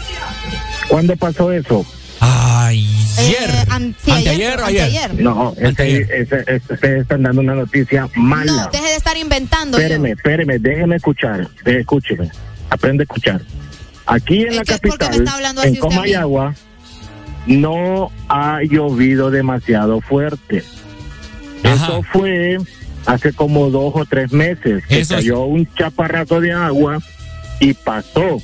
¿Cuándo 0.88 1.16
pasó 1.18 1.52
eso? 1.52 1.84
Ayer. 2.20 3.50
Eh, 3.50 3.66
an- 3.70 3.96
sí, 4.06 4.12
ayer, 4.12 4.30
Anteayer 4.60 4.62
ayer. 4.64 4.84
anteayer. 4.84 5.14
No, 5.16 5.56
ustedes 5.58 7.02
están 7.02 7.24
dando 7.24 7.42
una 7.42 7.56
noticia 7.56 8.08
mala. 8.16 8.52
No, 8.52 8.70
deje 8.72 8.86
de 8.90 8.96
estar 8.96 9.18
inventando. 9.18 9.78
yo. 9.78 9.84
Espéreme, 9.84 10.12
espéreme, 10.12 10.60
déjeme 10.60 10.96
escuchar, 10.98 11.48
eh, 11.66 11.78
escúcheme, 11.80 12.30
aprende 12.70 13.02
a 13.02 13.06
escuchar. 13.06 13.42
Aquí 14.14 14.44
en 14.44 14.56
la 14.58 14.64
que, 14.64 14.78
¿por 14.78 14.98
qué 14.98 15.06
me 15.20 15.26
capital, 15.26 15.56
en? 15.64 15.76
Comayagua, 15.78 16.56
no 17.48 18.12
ha 18.28 18.60
llovido 18.64 19.32
demasiado 19.32 20.02
fuerte. 20.02 20.64
Ajá. 21.64 21.74
Eso 21.76 22.04
fue 22.12 22.58
hace 23.06 23.34
como 23.34 23.70
dos 23.70 23.94
o 23.96 24.06
tres 24.06 24.32
meses. 24.34 24.86
que 24.88 25.00
Eso 25.00 25.16
es- 25.16 25.22
cayó 25.22 25.42
un 25.46 25.68
chaparrazo 25.76 26.42
de 26.42 26.52
agua 26.52 27.00
y 27.60 27.74
pasó. 27.74 28.42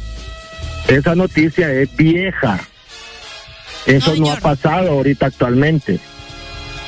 Esa 0.88 1.16
noticia 1.16 1.72
es 1.74 1.94
vieja. 1.98 2.60
Eso 3.86 4.16
No, 4.16 4.22
no, 4.28 4.32
ha 4.32 4.36
pasado 4.38 4.92
ahorita 4.92 5.28
actualmente. 5.28 6.00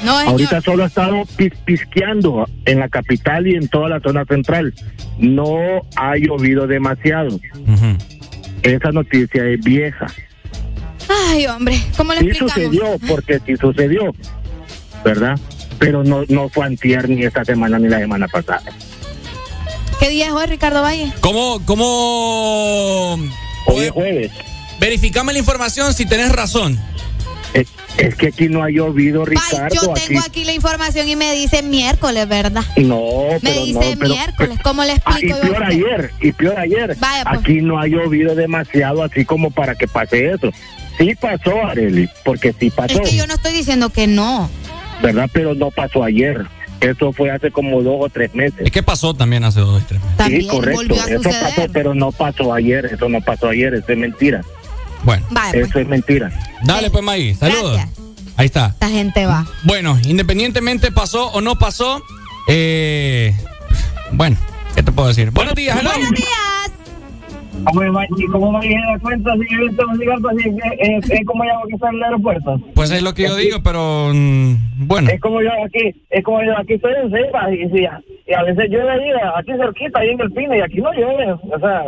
No. 0.04 0.18
Ahorita 0.18 0.62
solo 0.62 0.84
ha 0.86 0.88
estado 0.88 1.26
pis- 1.38 1.54
pisqueando 1.66 2.48
en 2.66 2.80
la 2.80 2.88
capital 2.88 3.46
y 3.48 3.56
en 3.56 3.68
toda 3.68 3.90
la 3.90 4.00
zona 4.00 4.24
central. 4.26 4.74
No 5.18 5.58
ha 5.98 6.16
llovido 6.16 6.66
demasiado. 6.68 7.38
Esa 8.76 8.92
noticia 8.92 9.46
es 9.46 9.60
vieja. 9.64 10.06
Ay, 11.28 11.48
hombre, 11.48 11.80
¿cómo 11.98 12.14
le 12.14 12.20
Sí 12.20 12.28
explicamos? 12.28 12.54
sucedió, 12.54 13.00
porque 13.08 13.40
sí 13.46 13.56
sucedió, 13.56 14.14
¿verdad? 15.04 15.40
Pero 15.80 16.04
no, 16.04 16.24
no 16.28 16.50
fue 16.50 16.66
antier 16.66 17.10
ni 17.10 17.24
esta 17.24 17.44
semana 17.46 17.80
ni 17.80 17.88
la 17.88 18.00
semana 18.00 18.28
pasada. 18.28 18.62
¿Qué 20.00 20.10
día 20.10 20.28
es 20.28 20.32
hoy, 20.34 20.46
Ricardo 20.46 20.82
Valle? 20.82 21.12
¿Cómo, 21.20 21.62
cómo 21.66 23.16
Hoy 23.66 23.86
es 23.86 23.92
jueves. 23.92 24.32
verificame 24.80 25.34
la 25.34 25.40
información 25.40 25.94
si 25.94 26.06
tenés 26.06 26.32
razón? 26.32 26.80
Es 27.54 28.16
que 28.16 28.28
aquí 28.28 28.48
no 28.48 28.64
ha 28.64 28.70
llovido, 28.70 29.26
Ricardo. 29.26 29.74
yo 29.74 29.94
tengo 29.94 30.22
aquí... 30.26 30.46
la 30.46 30.54
información 30.54 31.10
y 31.10 31.16
me 31.16 31.34
dice 31.34 31.62
miércoles, 31.64 32.28
¿verdad? 32.30 32.64
No, 32.78 33.00
Me 33.34 33.40
pero 33.42 33.66
dice 33.66 33.74
no, 33.74 34.00
pero- 34.00 34.14
miércoles, 34.14 34.60
¿cómo 34.64 34.84
le 34.84 34.92
Ah, 35.04 35.18
y 35.20 35.26
explico 35.30 35.38
yo? 35.38 35.44
a 35.44 35.50
peor 35.50 35.64
ayer, 35.64 36.12
y 36.22 36.32
peor 36.32 36.60
ayer. 36.60 36.96
Vaya, 37.00 37.24
pues. 37.26 37.40
Aquí 37.40 37.62
no 37.62 37.80
ha 37.80 37.88
llovido 37.88 38.36
demasiado 38.36 39.04
así 39.04 39.26
como 39.26 39.52
para 39.52 39.76
que 39.76 39.88
pase 39.88 40.32
eso. 40.32 40.52
Sí 40.98 41.14
pasó, 41.20 41.66
Areli, 41.66 42.08
porque 42.24 42.54
sí 42.58 42.70
pasó, 42.70 43.02
Es 43.02 43.10
que 43.10 43.16
yo 43.18 43.26
no 43.28 43.34
estoy 43.34 43.54
diciendo 43.54 43.90
que 43.90 44.08
no. 44.08 44.50
¿verdad? 45.02 45.30
Pero 45.34 45.56
no 45.56 45.72
pasó 45.72 46.04
ayer. 46.04 46.46
Eso 46.82 47.12
fue 47.12 47.30
hace 47.32 47.52
como 47.52 47.82
dos 47.82 47.98
o 48.00 48.10
tres 48.10 48.34
meses. 48.34 48.66
¿Y 48.66 48.72
qué 48.72 48.82
pasó 48.84 49.14
también 49.14 49.44
hace 49.44 49.60
dos 49.60 49.82
o 49.82 49.86
tres 49.86 50.00
meses? 50.02 50.18
También 50.18 50.42
sí, 50.44 50.48
correcto. 50.48 50.78
volvió 50.82 51.02
a 51.02 51.06
eso 51.06 51.18
suceder. 51.24 51.42
pasó, 51.56 51.62
pero 51.74 51.94
no 51.94 52.12
pasó 52.14 52.54
ayer. 52.54 52.86
Eso 52.86 53.10
no 53.10 53.20
pasó 53.22 53.50
ayer. 53.50 53.74
Eso 53.74 53.86
es 53.92 53.98
mentira. 53.98 54.42
Bueno. 55.10 55.26
Vaya, 55.32 55.52
pues, 55.54 55.70
Eso 55.70 55.80
es 55.80 55.88
mentira. 55.88 56.32
Dale, 56.64 56.92
pues, 56.92 57.04
Maggie. 57.04 57.34
Saludos. 57.34 57.78
Gracias. 57.78 58.00
Ahí 58.38 58.46
está. 58.46 58.68
esta 58.68 58.90
gente 58.90 59.26
va. 59.26 59.44
Bueno, 59.64 59.98
independientemente 60.04 60.92
pasó 60.92 61.32
o 61.32 61.42
no 61.42 61.58
pasó, 61.58 62.04
eh, 62.48 63.34
bueno, 64.12 64.38
¿qué 64.76 64.84
te 64.84 64.92
puedo 64.92 65.08
decir? 65.08 65.32
Buenos 65.32 65.56
días, 65.56 65.80
hello. 65.80 65.90
Buenos 65.90 66.12
días. 66.12 66.72
¿Cómo 68.32 68.54
va, 68.54 68.60
a 68.60 68.64
dar 68.64 69.02
cuenta 69.02 69.34
si 69.34 69.56
yo 69.58 69.66
estoy 69.68 69.98
llegando 69.98 70.30
así? 70.30 70.56
Es, 70.78 71.10
es 71.10 71.26
como 71.26 71.44
yo 71.44 71.68
que 71.68 71.74
está 71.74 71.90
en 71.90 71.96
el 71.96 72.04
aeropuerto. 72.04 72.62
Pues 72.76 72.92
es 72.92 73.02
lo 73.02 73.16
que 73.16 73.24
yo 73.24 73.36
digo, 73.36 73.64
pero 73.64 74.12
mm, 74.14 74.88
bueno. 74.88 75.10
Es 75.10 75.20
como 75.20 75.42
yo 75.42 75.50
aquí, 75.66 76.00
es 76.12 76.24
como 76.24 76.44
yo 76.44 76.56
aquí 76.56 76.76
estoy 76.76 76.94
en 77.04 77.10
Ceiba 77.10 77.52
y, 77.52 77.64
y, 77.64 77.82
y 78.28 78.34
a 78.34 78.44
veces 78.44 78.70
llueve 78.70 78.92
ahí, 78.92 79.10
aquí 79.36 79.54
cerquita, 79.58 80.02
ahí 80.02 80.10
en 80.10 80.22
el 80.22 80.32
Pine, 80.32 80.60
y 80.60 80.62
aquí 80.62 80.78
no 80.78 80.94
llueve. 80.94 81.32
O 81.32 81.60
sea, 81.60 81.84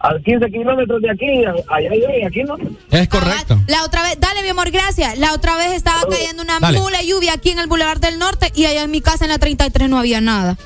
a 0.00 0.18
15 0.18 0.46
kilómetros 0.50 1.02
de 1.02 1.10
aquí, 1.10 1.44
allá 1.68 1.94
y 1.94 2.24
aquí 2.24 2.42
no. 2.42 2.56
Es 2.90 3.08
correcto. 3.08 3.60
La 3.66 3.84
otra 3.84 4.02
vez, 4.02 4.16
dale 4.18 4.42
mi 4.42 4.48
amor, 4.48 4.70
gracias. 4.70 5.18
La 5.18 5.34
otra 5.34 5.56
vez 5.56 5.72
estaba 5.72 6.02
cayendo 6.08 6.42
una 6.42 6.58
Dale. 6.58 6.80
mula 6.80 7.02
lluvia 7.02 7.34
aquí 7.34 7.50
en 7.50 7.58
el 7.58 7.66
Boulevard 7.66 8.00
del 8.00 8.18
Norte 8.18 8.50
y 8.54 8.64
allá 8.64 8.82
en 8.82 8.90
mi 8.90 9.00
casa 9.02 9.24
en 9.26 9.30
la 9.30 9.38
33 9.38 9.90
no 9.90 9.98
había 9.98 10.20
nada. 10.20 10.56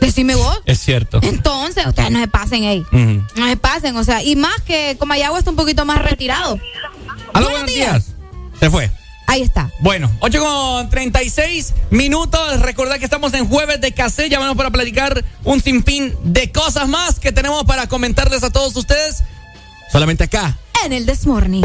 Decime 0.00 0.34
vos. 0.34 0.60
Es 0.66 0.80
cierto. 0.80 1.18
Entonces, 1.22 1.86
ustedes 1.86 2.10
no 2.10 2.20
se 2.20 2.28
pasen 2.28 2.64
ahí. 2.64 2.84
No 2.92 3.48
se 3.48 3.56
pasen, 3.56 3.96
o 3.96 4.04
sea, 4.04 4.22
y 4.22 4.36
más 4.36 4.60
que 4.62 4.96
Comayagua 4.98 5.38
está 5.38 5.50
un 5.50 5.56
poquito 5.56 5.86
más 5.86 6.02
retirado. 6.02 6.58
Aló, 7.32 7.48
buenos 7.48 7.72
días. 7.72 8.14
Se 8.60 8.68
fue. 8.68 8.90
Ahí 9.34 9.42
está. 9.42 9.68
Bueno, 9.80 10.12
8 10.20 10.40
con 10.40 10.90
36 10.90 11.74
minutos. 11.90 12.60
Recordad 12.60 13.00
que 13.00 13.04
estamos 13.04 13.34
en 13.34 13.48
jueves 13.48 13.80
de 13.80 13.90
cassette. 13.90 14.30
Llamamos 14.30 14.56
para 14.56 14.70
platicar 14.70 15.24
un 15.42 15.60
sinfín 15.60 16.14
de 16.22 16.52
cosas 16.52 16.86
más 16.86 17.18
que 17.18 17.32
tenemos 17.32 17.64
para 17.64 17.88
comentarles 17.88 18.44
a 18.44 18.50
todos 18.50 18.76
ustedes. 18.76 19.24
Solamente 19.90 20.22
acá. 20.22 20.56
En 20.84 20.92
el 20.92 21.04
Desmorning. 21.04 21.64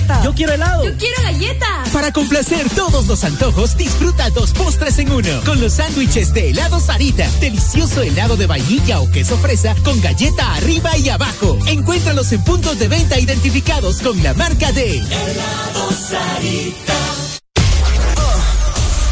Galleta. 0.00 0.22
Yo 0.24 0.34
quiero 0.34 0.52
helado. 0.52 0.84
Yo 0.84 0.96
quiero 0.96 1.22
galleta. 1.22 1.66
Para 1.92 2.12
complacer 2.12 2.68
todos 2.70 3.06
los 3.06 3.24
antojos, 3.24 3.76
disfruta 3.76 4.30
dos 4.30 4.52
postres 4.52 4.98
en 4.98 5.12
uno. 5.12 5.40
Con 5.44 5.60
los 5.60 5.74
sándwiches 5.74 6.32
de 6.32 6.50
helado 6.50 6.80
Sarita. 6.80 7.28
Delicioso 7.40 8.02
helado 8.02 8.36
de 8.36 8.46
vainilla 8.46 9.00
o 9.00 9.10
queso 9.10 9.36
fresa 9.38 9.74
con 9.84 10.00
galleta 10.00 10.54
arriba 10.54 10.96
y 10.96 11.08
abajo. 11.08 11.58
Encuéntralos 11.66 12.32
en 12.32 12.42
puntos 12.44 12.78
de 12.78 12.88
venta 12.88 13.18
identificados 13.18 14.00
con 14.00 14.22
la 14.22 14.34
marca 14.34 14.72
de 14.72 14.98
Helado 14.98 15.90
Sarita. 15.92 16.94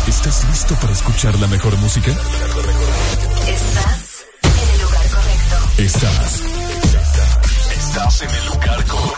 ¿Estás 0.07 0.45
listo 0.49 0.75
para 0.77 0.93
escuchar 0.93 1.39
la 1.39 1.47
mejor 1.47 1.77
música? 1.79 2.11
Estás 3.47 4.25
en 4.43 4.75
el 4.75 4.81
lugar 4.83 5.09
correcto. 5.09 5.83
Estás. 5.83 6.43
Estás 7.77 8.23
en 8.23 8.31
el 8.31 8.47
lugar 8.47 8.85
correcto. 8.87 9.18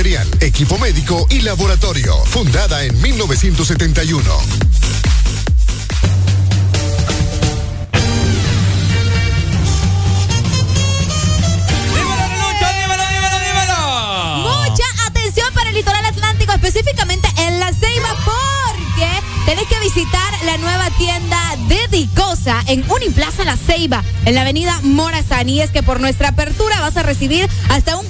Material, 0.00 0.26
equipo 0.40 0.78
médico 0.78 1.26
y 1.28 1.42
laboratorio, 1.42 2.16
fundada 2.24 2.82
en 2.84 2.98
1971. 3.02 4.22
Mucha 14.38 14.84
atención 15.06 15.52
para 15.52 15.68
el 15.68 15.76
litoral 15.76 16.06
atlántico, 16.06 16.54
específicamente 16.54 17.28
en 17.36 17.60
La 17.60 17.70
Ceiba, 17.74 18.16
porque 18.24 19.06
tenés 19.44 19.66
que 19.66 19.80
visitar 19.80 20.44
la 20.46 20.56
nueva 20.56 20.88
tienda 20.96 21.38
de 21.68 21.88
Dicosa 21.88 22.64
en 22.68 22.90
Uniplaza 22.90 23.44
La 23.44 23.58
Ceiba, 23.58 24.02
en 24.24 24.34
la 24.34 24.40
avenida 24.40 24.80
Morazán. 24.82 25.50
Y 25.50 25.60
es 25.60 25.70
que 25.70 25.82
por 25.82 26.00
nuestra 26.00 26.28
apertura 26.28 26.80
vas 26.80 26.96
a 26.96 27.02
recibir 27.02 27.50
hasta 27.68 27.98
un 27.98 28.06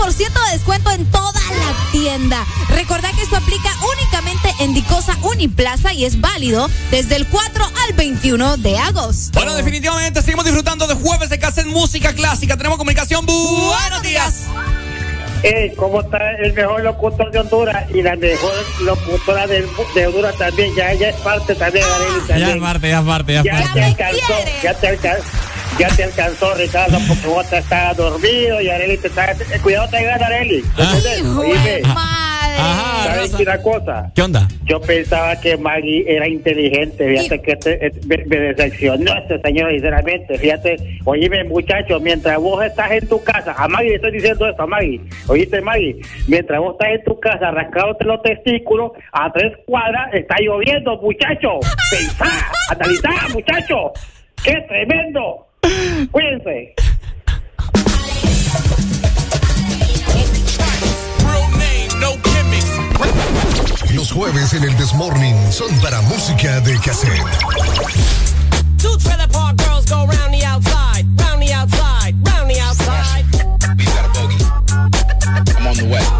40% 0.00 0.46
de 0.46 0.52
descuento 0.52 0.90
en 0.92 1.04
toda 1.10 1.32
la 1.40 1.90
tienda. 1.92 2.44
Recordá 2.70 3.12
que 3.12 3.22
esto 3.22 3.36
aplica 3.36 3.70
únicamente 3.94 4.54
en 4.60 4.72
Dicosa 4.74 5.16
Uniplaza 5.22 5.92
y 5.92 6.04
es 6.06 6.20
válido 6.20 6.68
desde 6.90 7.16
el 7.16 7.26
4 7.26 7.64
al 7.86 7.92
21 7.94 8.56
de 8.56 8.78
agosto. 8.78 9.38
Bueno, 9.38 9.54
definitivamente 9.54 10.22
seguimos 10.22 10.44
disfrutando 10.46 10.86
de 10.86 10.94
jueves 10.94 11.28
de 11.28 11.38
casa 11.38 11.60
en 11.60 11.68
música 11.68 12.14
clásica. 12.14 12.56
Tenemos 12.56 12.78
comunicación. 12.78 13.26
Buenos 13.26 14.02
días. 14.02 14.44
Eh, 15.42 15.72
¿Cómo 15.76 16.02
está 16.02 16.18
el 16.32 16.52
mejor 16.52 16.82
locutor 16.82 17.30
de 17.30 17.38
Honduras 17.38 17.86
y 17.94 18.02
la 18.02 18.14
mejor 18.16 18.52
locutora 18.82 19.46
de, 19.46 19.66
de 19.94 20.06
Honduras 20.06 20.36
también? 20.36 20.74
Ya 20.74 20.90
es 20.92 21.16
parte 21.16 21.54
también, 21.54 21.84
Arely, 21.84 22.20
Ya 22.20 22.26
también. 22.26 22.50
es 22.56 22.62
parte, 22.62 22.88
ya 22.90 22.98
es 23.00 23.04
parte, 23.06 23.32
ya 23.32 23.40
es 23.40 23.44
Ya 23.46 23.52
parte. 23.52 23.72
te 23.72 23.84
alcanzó, 23.84 24.34
ya 24.62 24.74
te 24.74 24.88
alcanzó. 24.88 25.22
Ya 25.80 25.88
te 25.96 26.04
alcanzó, 26.04 26.54
Ricardo, 26.54 26.98
porque 27.08 27.26
vos 27.26 27.48
te 27.48 27.56
estabas 27.58 27.96
dormido 27.96 28.60
y 28.60 28.68
Areli 28.68 28.98
te 28.98 29.08
está... 29.08 29.32
eh, 29.32 29.36
cuidado, 29.62 29.88
te 29.88 30.04
gana, 30.04 30.26
Areli. 30.26 30.56
¿Entendés? 30.78 31.22
Oíme, 31.38 31.80
¿sabes 33.04 33.34
qué 33.34 33.42
una 33.44 33.62
cosa? 33.62 34.12
¿Qué 34.14 34.22
onda? 34.22 34.46
Yo 34.64 34.80
pensaba 34.80 35.40
que 35.40 35.56
Maggie 35.56 36.04
era 36.06 36.28
inteligente, 36.28 37.08
fíjate 37.08 37.40
que 37.42 37.56
te- 37.56 37.86
eh, 37.86 37.92
me, 38.06 38.16
me 38.26 38.36
decepcionó 38.52 39.12
este 39.16 39.40
señor, 39.40 39.70
sinceramente, 39.72 40.38
fíjate, 40.38 40.76
oíme 41.06 41.44
muchacho, 41.44 41.98
mientras 41.98 42.38
vos 42.38 42.62
estás 42.64 42.90
en 42.92 43.08
tu 43.08 43.22
casa, 43.24 43.54
a 43.56 43.66
Maggie 43.66 43.88
le 43.90 43.94
estoy 43.96 44.12
diciendo 44.12 44.46
esto, 44.48 44.62
a 44.62 44.66
Maggie, 44.66 45.00
oíste 45.28 45.60
Maggie, 45.62 45.96
mientras 46.28 46.60
vos 46.60 46.72
estás 46.78 46.88
en 46.94 47.04
tu 47.04 47.18
casa 47.18 47.50
rascándote 47.50 48.04
los 48.04 48.22
testículos, 48.22 48.92
a 49.12 49.32
tres 49.32 49.52
cuadras 49.66 50.12
está 50.12 50.36
lloviendo, 50.40 50.96
muchacho, 50.98 51.58
pensá, 51.90 52.26
analizá, 52.68 53.10
muchacho, 53.32 53.92
qué 54.44 54.54
tremendo, 54.68 55.46
cuídense. 56.08 56.74
Los 63.94 64.12
jueves 64.12 64.54
en 64.54 64.64
el 64.64 64.76
This 64.76 64.94
Morning 64.94 65.34
son 65.50 65.68
para 65.80 66.00
música 66.02 66.60
de 66.60 66.78
cassette. 66.78 67.20
Two 68.78 68.96
trailer 68.98 69.28
park 69.28 69.56
girls 69.58 69.84
go 69.86 70.06
round 70.06 70.32
the 70.32 70.44
outside, 70.44 71.04
round 71.18 71.42
the 71.42 71.52
outside, 71.52 72.14
round 72.24 72.50
the 72.50 72.60
outside. 72.60 73.24
I'm 75.58 75.66
on 75.66 75.76
the 75.76 75.84
way. 75.84 76.19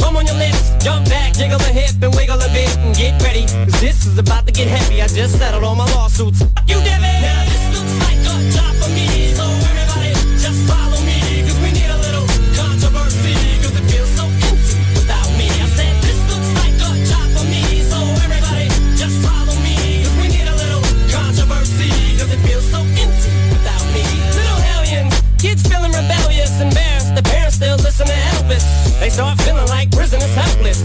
bum 0.00 0.16
on 0.16 0.26
your 0.26 0.36
lips, 0.36 0.72
jump 0.82 1.08
back, 1.08 1.34
jiggle 1.34 1.60
a 1.60 1.72
hip 1.72 2.02
and 2.02 2.14
wiggle 2.14 2.40
a 2.40 2.48
bit 2.52 2.76
and 2.78 2.94
get 2.96 3.20
ready. 3.22 3.44
Cause 3.46 3.80
this 3.80 4.06
is 4.06 4.18
about 4.18 4.46
to 4.46 4.52
get 4.52 4.66
heavy. 4.68 5.02
I 5.02 5.06
just 5.06 5.38
settled 5.38 5.64
all 5.64 5.76
my 5.76 5.86
lawsuits. 5.94 6.40
You, 6.66 6.78
Devin! 6.82 7.22
Now 7.22 7.44
this 7.44 7.64
looks 7.74 7.94
like 8.04 8.20
a 8.24 8.50
job 8.56 8.69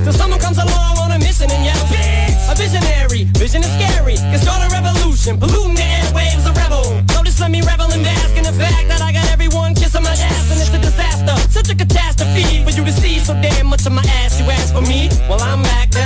Till 0.06 0.14
someone 0.14 0.40
comes 0.40 0.60
along 0.60 1.00
on 1.00 1.10
a 1.14 1.18
mission 1.18 1.50
and 1.50 1.66
yells, 1.66 1.82
Bitch! 1.90 2.38
A 2.46 2.54
visionary, 2.54 3.24
vision 3.42 3.64
is 3.66 3.74
scary. 3.74 4.18
Can 4.18 4.38
start 4.38 4.62
a 4.62 4.70
revolution, 4.70 5.40
polluting 5.40 5.74
the 5.74 5.82
airwaves, 5.82 6.46
a 6.46 6.54
rebel. 6.54 6.86
So 7.10 7.24
just 7.24 7.40
let 7.40 7.50
me 7.50 7.64
revel 7.64 7.90
and 7.92 8.04
bask 8.04 8.38
in 8.38 8.44
the 8.44 8.54
fact 8.54 8.88
that 8.88 9.02
I 9.02 9.12
got 9.12 9.26
everyone 9.34 9.74
kissing 9.74 10.04
my 10.04 10.12
ass 10.12 10.52
and 10.52 10.62
it's 10.62 10.70
a 10.70 10.78
disaster. 10.78 11.34
Such 11.50 11.72
a 11.72 11.76
catastrophe 11.76 12.62
for 12.64 12.70
you 12.70 12.86
to 12.86 12.92
see 12.92 13.18
so 13.18 13.34
damn 13.42 13.66
much 13.66 13.88
of 13.88 13.94
my 13.94 14.06
ass. 14.22 14.40
You 14.40 14.46
ask 14.52 14.76
for 14.76 14.82
me? 14.82 15.10
Well, 15.28 15.42
I'm 15.42 15.64
back. 15.64 15.90
Da-na-na-na-na-na-na-na. 15.90 16.05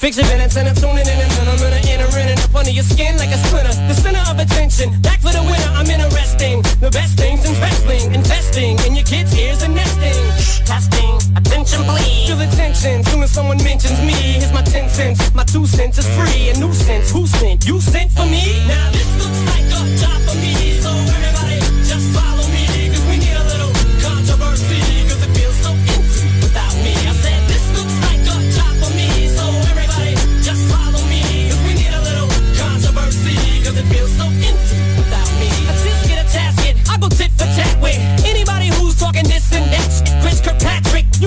Fix 0.00 0.16
minutes 0.16 0.56
and 0.56 0.66
I'm 0.66 0.74
tuning 0.74 1.04
in 1.04 1.20
and 1.20 1.30
then 1.36 1.46
I'm 1.46 1.60
gonna 1.60 1.76
enter 1.84 2.08
in 2.16 2.32
and 2.32 2.40
up 2.40 2.54
under 2.54 2.70
your 2.70 2.84
skin 2.84 3.18
like 3.18 3.28
a 3.28 3.36
splinter. 3.36 3.76
The 3.84 3.92
center 3.92 4.24
of 4.32 4.38
attention, 4.38 4.98
back 5.02 5.20
for 5.20 5.28
the 5.28 5.42
winner. 5.44 5.70
I'm 5.76 5.84
interesting. 5.92 6.62
The 6.80 6.88
best 6.90 7.18
things 7.18 7.44
in 7.44 7.52
wrestling, 7.60 8.14
investing 8.14 8.80
in 8.88 8.96
your 8.96 9.04
kids' 9.04 9.36
ears 9.36 9.60
and 9.62 9.74
nesting. 9.74 10.16
Testing, 10.64 11.36
attention 11.36 11.84
please. 11.84 12.32
Feel 12.32 12.40
the 12.40 12.48
tension 12.56 13.04
soon 13.04 13.22
as 13.24 13.30
someone 13.30 13.58
mentions 13.62 14.00
me. 14.00 14.40
Here's 14.40 14.54
my 14.54 14.62
ten 14.62 14.88
cents, 14.88 15.34
my 15.34 15.44
two 15.44 15.66
cents 15.66 15.98
is 15.98 16.08
free. 16.16 16.48
A 16.48 16.56
nuisance, 16.56 17.10
who 17.12 17.26
sent? 17.26 17.66
You 17.68 17.78
sent 17.78 18.10
for 18.10 18.24
me? 18.24 18.56
Now 18.66 18.88
this 18.96 19.10
looks 19.20 19.40
like 19.52 19.68
a 19.68 19.84
job 20.00 20.18
for 20.24 20.36
me, 20.40 20.80
so 20.80 20.88
everybody 20.88 21.60
just 21.84 22.08
follow 22.16 22.29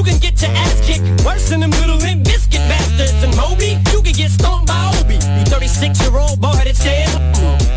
you 0.04 0.12
can 0.12 0.20
get 0.20 0.42
your 0.42 0.52
ass 0.52 0.82
kicked 0.84 1.24
worse 1.24 1.50
than 1.50 1.62
them 1.62 1.72
little 1.80 1.96
limp 1.96 2.26
biscuit 2.26 2.60
bastards. 2.68 3.24
And 3.24 3.32
Moby, 3.38 3.80
you 3.92 4.02
can 4.04 4.12
get 4.12 4.32
stomped 4.32 4.68
by 4.68 4.92
Obi. 5.00 5.16
You 5.16 5.46
36 5.48 6.02
year 6.02 6.18
old 6.18 6.42
boy 6.42 6.60
that 6.68 6.76
said, 6.76 7.08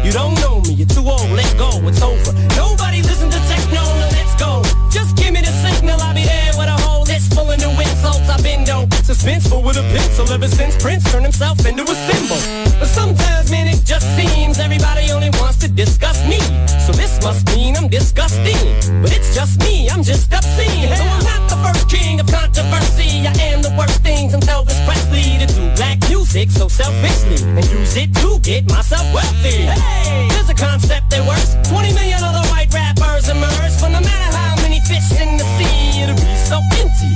you 0.04 0.10
don't 0.10 0.34
know 0.42 0.60
me, 0.66 0.74
you're 0.74 0.90
too 0.90 1.06
old, 1.06 1.30
let 1.30 1.46
go, 1.56 1.70
it's 1.86 2.02
over. 2.02 2.32
Nobody 2.58 3.02
listen 3.02 3.30
to 3.30 3.38
techno, 3.46 3.78
no, 3.78 4.06
let's 4.10 4.34
go. 4.42 4.62
Just 4.90 5.16
give 5.16 5.32
me 5.32 5.40
the 5.40 5.54
signal, 5.54 6.00
I'll 6.02 6.14
be 6.14 6.26
there 6.26 6.50
with 6.58 6.66
a 6.66 6.78
whole 6.82 7.06
list 7.06 7.34
full 7.34 7.46
of 7.46 7.58
new 7.62 7.70
insults. 7.78 8.26
I've 8.26 8.42
been 8.42 8.64
dope, 8.64 8.90
suspenseful 9.06 9.62
with 9.62 9.78
a 9.78 9.86
pencil 9.94 10.26
ever 10.32 10.48
since 10.48 10.74
Prince 10.82 11.06
turned 11.12 11.24
himself 11.24 11.62
into 11.62 11.86
a 11.86 11.96
symbol. 12.10 12.42
But 12.80 12.90
sometimes, 12.90 13.50
man, 13.50 13.68
it 13.68 13.86
just 13.86 14.06
seems 14.18 14.58
everybody 14.58 15.12
only 15.14 15.30
wants 15.38 15.58
to 15.62 15.68
discuss 15.68 16.26
me. 16.26 16.42
So 16.82 16.90
this 16.90 17.22
must 17.22 17.46
mean 17.54 17.76
I'm 17.76 17.88
disgusting. 17.88 18.58
But 19.02 19.14
it's 19.14 19.34
just 19.34 19.62
me, 19.62 19.88
I'm 19.88 20.02
just 20.02 20.32
obscene. 20.34 20.90
So 20.90 21.25
so 26.56 26.68
selfishly 26.68 27.44
and 27.44 27.64
use 27.70 27.96
it 27.96 28.14
to 28.16 28.38
get 28.40 28.68
myself 28.70 29.04
wealthy. 29.12 29.68
Hey, 29.68 30.28
there's 30.30 30.48
a 30.48 30.54
concept 30.54 31.10
that 31.10 31.22
works. 31.26 31.56
20 31.68 31.92
million 31.92 32.22
other 32.22 32.46
white 32.48 32.72
rappers 32.72 33.28
emerge, 33.28 33.74
but 33.80 33.90
no 33.90 34.00
matter 34.00 34.36
how 34.36 34.56
many 34.62 34.80
fish 34.80 35.12
in 35.20 35.36
the 35.36 35.44
sea, 35.56 36.02
it'll 36.02 36.16
be 36.16 36.36
so 36.36 36.60
empty. 36.80 37.15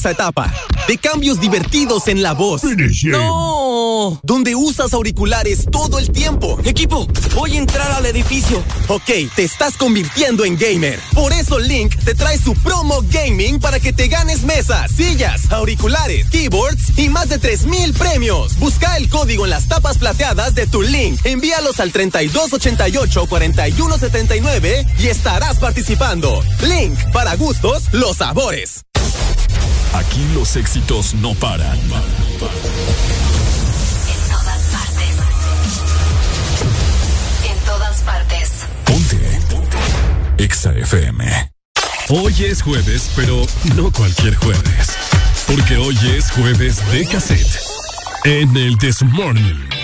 Esa 0.00 0.12
etapa 0.12 0.50
de 0.88 0.96
cambios 0.96 1.40
divertidos 1.40 2.08
en 2.08 2.22
la 2.22 2.32
voz. 2.32 2.62
No, 3.04 4.18
donde 4.22 4.54
usas 4.54 4.94
auriculares 4.94 5.66
todo 5.70 5.98
el 5.98 6.10
tiempo. 6.10 6.58
Equipo, 6.64 7.06
voy 7.34 7.56
a 7.56 7.58
entrar 7.58 7.92
al 7.92 8.06
edificio. 8.06 8.64
Ok, 8.88 9.10
te 9.36 9.44
estás 9.44 9.76
convirtiendo 9.76 10.46
en 10.46 10.56
gamer. 10.56 10.98
Por 11.12 11.34
eso 11.34 11.58
Link 11.58 11.94
te 12.02 12.14
trae 12.14 12.38
su 12.38 12.54
promo 12.54 13.04
gaming 13.10 13.60
para 13.60 13.78
que 13.78 13.92
te 13.92 14.08
ganes 14.08 14.42
mesas, 14.44 14.90
sillas, 14.90 15.52
auriculares, 15.52 16.30
keyboards 16.30 16.98
y 16.98 17.10
más 17.10 17.28
de 17.28 17.38
3000 17.38 17.92
premios. 17.92 18.58
Busca 18.58 18.96
el 18.96 19.10
código 19.10 19.44
en 19.44 19.50
las 19.50 19.68
tapas 19.68 19.98
plateadas 19.98 20.54
de 20.54 20.66
tu 20.66 20.80
Link. 20.80 21.20
Envíalos 21.24 21.78
al 21.78 21.92
3288 21.92 23.26
4179 23.28 24.86
y 24.98 25.06
estarás 25.08 25.58
participando. 25.58 26.42
Link, 26.62 26.98
para 27.12 27.36
gustos, 27.36 27.92
los 27.92 28.16
sabores. 28.16 28.80
Aquí 29.92 30.24
los 30.34 30.56
éxitos 30.56 31.14
no 31.14 31.34
paran. 31.34 31.78
En 31.78 31.88
todas 34.28 34.62
partes. 34.70 35.16
En 37.44 37.58
todas 37.64 38.00
partes. 38.02 38.50
EXA 40.38 40.72
FM. 40.72 41.50
Hoy 42.08 42.34
es 42.44 42.62
jueves, 42.62 43.10
pero 43.16 43.46
no 43.76 43.92
cualquier 43.92 44.36
jueves. 44.36 44.96
Porque 45.46 45.76
hoy 45.76 45.98
es 46.16 46.30
jueves 46.30 46.80
de 46.92 47.06
cassette. 47.06 47.60
En 48.24 48.56
el 48.56 48.78
This 48.78 49.02
Morning. 49.02 49.79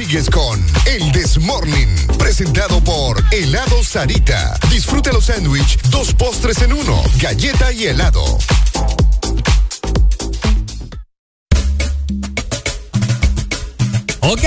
Sigues 0.00 0.30
con 0.30 0.64
El 0.86 1.12
Desmorning, 1.12 1.94
presentado 2.18 2.82
por 2.82 3.22
Helado 3.32 3.84
Sarita. 3.84 4.58
Disfruta 4.70 5.12
los 5.12 5.26
sándwich, 5.26 5.78
dos 5.90 6.14
postres 6.14 6.62
en 6.62 6.72
uno, 6.72 7.02
galleta 7.20 7.70
y 7.70 7.84
helado. 7.84 8.38
Ok, 14.32 14.44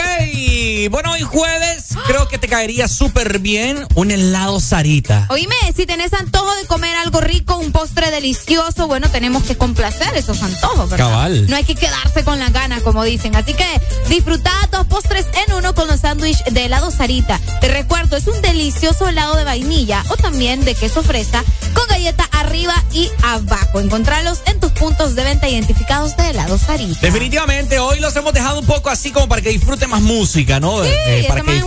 bueno, 0.92 1.12
hoy 1.12 1.24
jueves 1.24 1.90
creo 2.08 2.30
que 2.30 2.38
te 2.38 2.48
caería 2.48 2.88
súper 2.88 3.40
bien 3.40 3.86
un 3.96 4.12
helado 4.12 4.62
Sarita. 4.62 5.28
Oíme, 5.30 5.56
si 5.76 5.86
tenés 5.86 6.14
antojo 6.14 6.56
de 6.56 6.66
comer 6.68 6.96
algo 6.96 7.20
rico, 7.20 7.58
un 7.58 7.74
postre 7.74 8.10
delicioso, 8.10 8.88
bueno, 8.88 9.12
tenemos 9.12 9.44
que 9.44 9.58
complacer 9.58 10.16
esos 10.16 10.42
antojos, 10.42 10.90
¿verdad? 10.90 11.10
Cabal. 11.10 11.50
No 11.50 11.58
hay 11.58 11.66
que 11.66 11.76
quedarse 11.76 12.24
con 12.24 12.40
las 12.40 12.54
ganas, 12.54 12.82
como 12.82 13.04
dicen. 13.04 13.36
Así 13.36 13.56
que 13.56 13.66
disfruta 14.08 14.52
dos 14.72 14.88
postres 14.88 15.26
en 15.46 15.54
uno 15.54 15.76
con 15.76 15.90
los 15.90 16.00
sándwiches 16.00 16.54
de 16.54 16.64
helado 16.64 16.90
Sarita. 16.90 17.42
Te 17.60 17.68
recuerdo, 17.68 18.16
es 18.16 18.28
un 18.28 18.42
delicioso 18.42 19.10
helado 19.10 19.36
de 19.36 19.44
vainilla 19.44 20.02
o 20.08 20.16
también 20.16 20.64
de 20.64 20.76
queso 20.76 21.04
fresa 21.04 21.44
con 21.74 21.88
galleta 21.88 22.24
arriba 22.32 22.74
y 22.94 23.10
abajo. 23.22 23.82
Encontralos 23.82 24.44
en 24.46 24.62
tus 24.62 24.72
puntos 24.72 25.16
de 25.16 25.26
venta 25.26 25.50
identificados 25.50 26.16
de 26.16 26.30
helado 26.30 26.58
Sarita. 26.58 27.02
Definitivamente, 27.02 27.80
hoy 27.80 28.00
los 28.00 28.16
hemos 28.16 28.34
dejado 28.34 28.60
un 28.60 28.66
poco 28.66 28.90
así 28.90 29.12
como 29.12 29.28
para 29.28 29.42
que 29.42 29.52
disfrute 29.74 29.88
más 29.88 30.02
música, 30.02 30.60
¿no? 30.60 30.84
Sí, 30.84 30.90
Eh, 30.90 31.26
para 31.28 31.42
que- 31.42 31.58
en. 31.58 31.64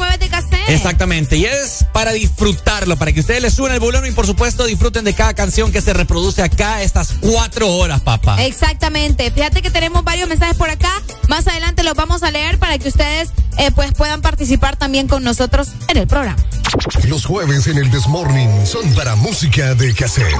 Exactamente, 0.68 1.36
y 1.36 1.44
es 1.44 1.84
para 1.92 2.12
disfrutarlo, 2.12 2.96
para 2.96 3.12
que 3.12 3.20
ustedes 3.20 3.40
le 3.40 3.50
suban 3.50 3.72
el 3.72 3.80
volumen 3.80 4.10
y 4.10 4.14
por 4.14 4.26
supuesto 4.26 4.64
disfruten 4.66 5.04
de 5.04 5.14
cada 5.14 5.32
canción 5.34 5.70
que 5.72 5.80
se 5.80 5.92
reproduce 5.92 6.42
acá 6.42 6.82
estas 6.82 7.14
cuatro 7.20 7.68
horas, 7.68 8.00
papá. 8.00 8.42
Exactamente. 8.44 9.30
Fíjate 9.30 9.62
que 9.62 9.70
tenemos 9.70 10.02
varios 10.04 10.28
mensajes 10.28 10.56
por 10.56 10.68
acá. 10.68 10.90
Más 11.28 11.46
adelante 11.46 11.82
los 11.84 11.94
vamos 11.94 12.22
a 12.24 12.30
leer 12.30 12.58
para 12.58 12.78
que 12.78 12.88
ustedes 12.88 13.30
eh, 13.58 13.70
pues 13.74 13.92
puedan 13.92 14.20
participar 14.22 14.76
también 14.76 15.06
con 15.08 15.22
nosotros 15.22 15.68
en 15.88 15.96
el 15.98 16.06
programa. 16.06 16.36
Los 17.04 17.24
jueves 17.24 17.66
en 17.68 17.78
El 17.78 17.90
Desmorning 17.90 18.66
son 18.66 18.92
para 18.94 19.14
música 19.16 19.74
de 19.74 19.94
cassette. 19.94 20.34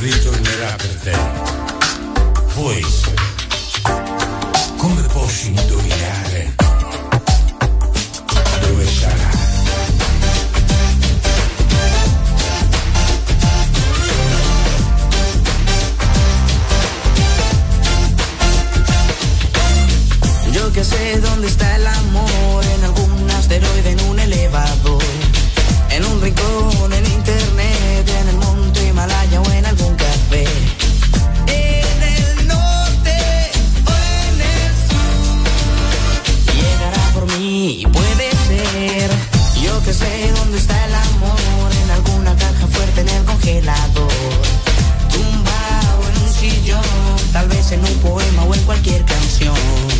Ritornerà 0.00 0.76
per 0.76 0.94
te. 1.02 1.12
Voice. 2.54 3.23
Come 4.84 5.00
posso 5.14 5.46
indovinare 5.46 6.54
dove 8.60 8.86
sarà? 8.86 9.30
Yo 20.52 20.70
que 20.70 20.84
sé 20.84 21.18
dónde 21.20 21.46
está 21.46 21.76
el 21.76 21.86
amor, 21.86 22.64
en 22.76 22.84
algún 22.84 23.30
asteroide, 23.30 23.90
en 23.92 24.00
un 24.02 24.18
elevador, 24.18 25.02
en 25.88 26.04
un 26.04 26.20
rincón, 26.20 26.92
en 26.92 27.03
en 47.74 47.84
un 47.84 47.94
poema 47.98 48.44
o 48.44 48.54
en 48.54 48.62
cualquier 48.62 49.04
canción. 49.04 49.93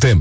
De 0.00 0.14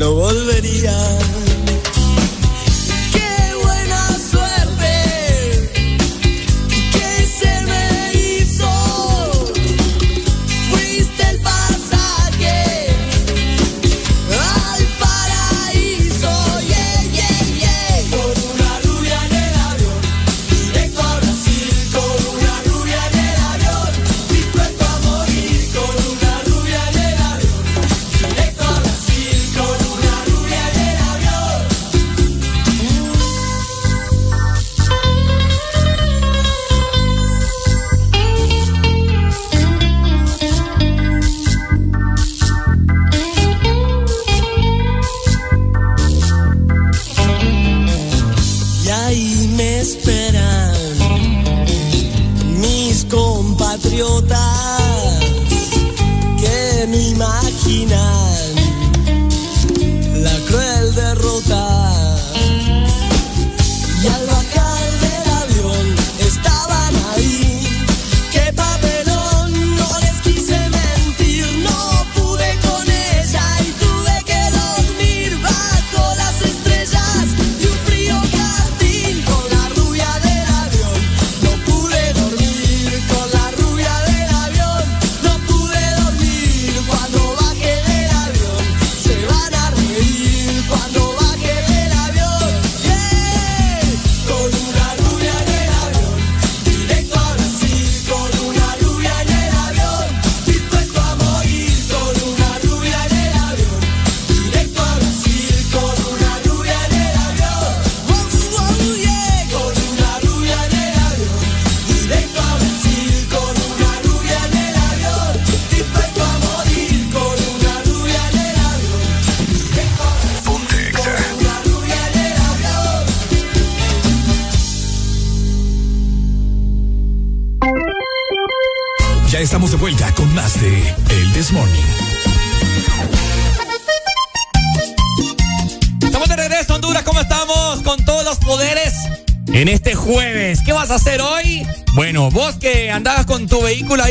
no 0.00 0.14
volvería. 0.14 1.39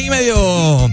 Ahí 0.09 0.11
medio 0.23 0.89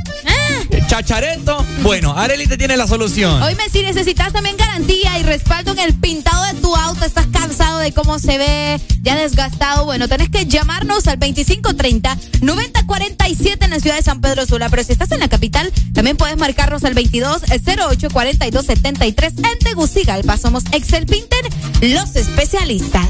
chachareto, 0.87 1.67
bueno, 1.83 2.17
Areli 2.17 2.47
te 2.47 2.57
tiene 2.57 2.77
la 2.77 2.87
solución. 2.87 3.43
Oíme, 3.43 3.69
si 3.71 3.83
necesitas 3.83 4.33
también 4.33 4.57
garantía 4.57 5.19
y 5.19 5.25
respaldo 5.25 5.73
en 5.73 5.81
el 5.81 5.95
pintado 5.95 6.45
de 6.45 6.55
tu 6.61 6.77
auto, 6.77 7.05
estás 7.05 7.27
cansado 7.27 7.81
de 7.81 7.93
cómo 7.93 8.21
se 8.21 8.39
ve, 8.39 8.81
ya 9.03 9.17
desgastado, 9.17 9.85
bueno, 9.85 10.07
tenés 10.09 10.31
que 10.31 10.47
llamarnos 10.47 11.09
al 11.09 11.19
2530-9047 11.19 13.65
en 13.65 13.71
la 13.71 13.81
ciudad 13.81 13.97
de 13.97 14.03
San 14.03 14.21
Pedro 14.21 14.47
Sula. 14.47 14.69
Pero 14.69 14.85
si 14.85 14.93
estás 14.93 15.11
en 15.11 15.19
la 15.21 15.29
capital, 15.29 15.73
también 15.93 16.17
puedes 16.17 16.37
marcarnos 16.37 16.85
al 16.85 16.95
2208-4273 16.95 19.33
en 19.39 19.59
Tegucigalpa. 19.59 20.37
Somos 20.37 20.63
Excel 20.73 21.07
Pinter, 21.07 21.41
los 21.81 22.15
especialistas. 22.15 23.09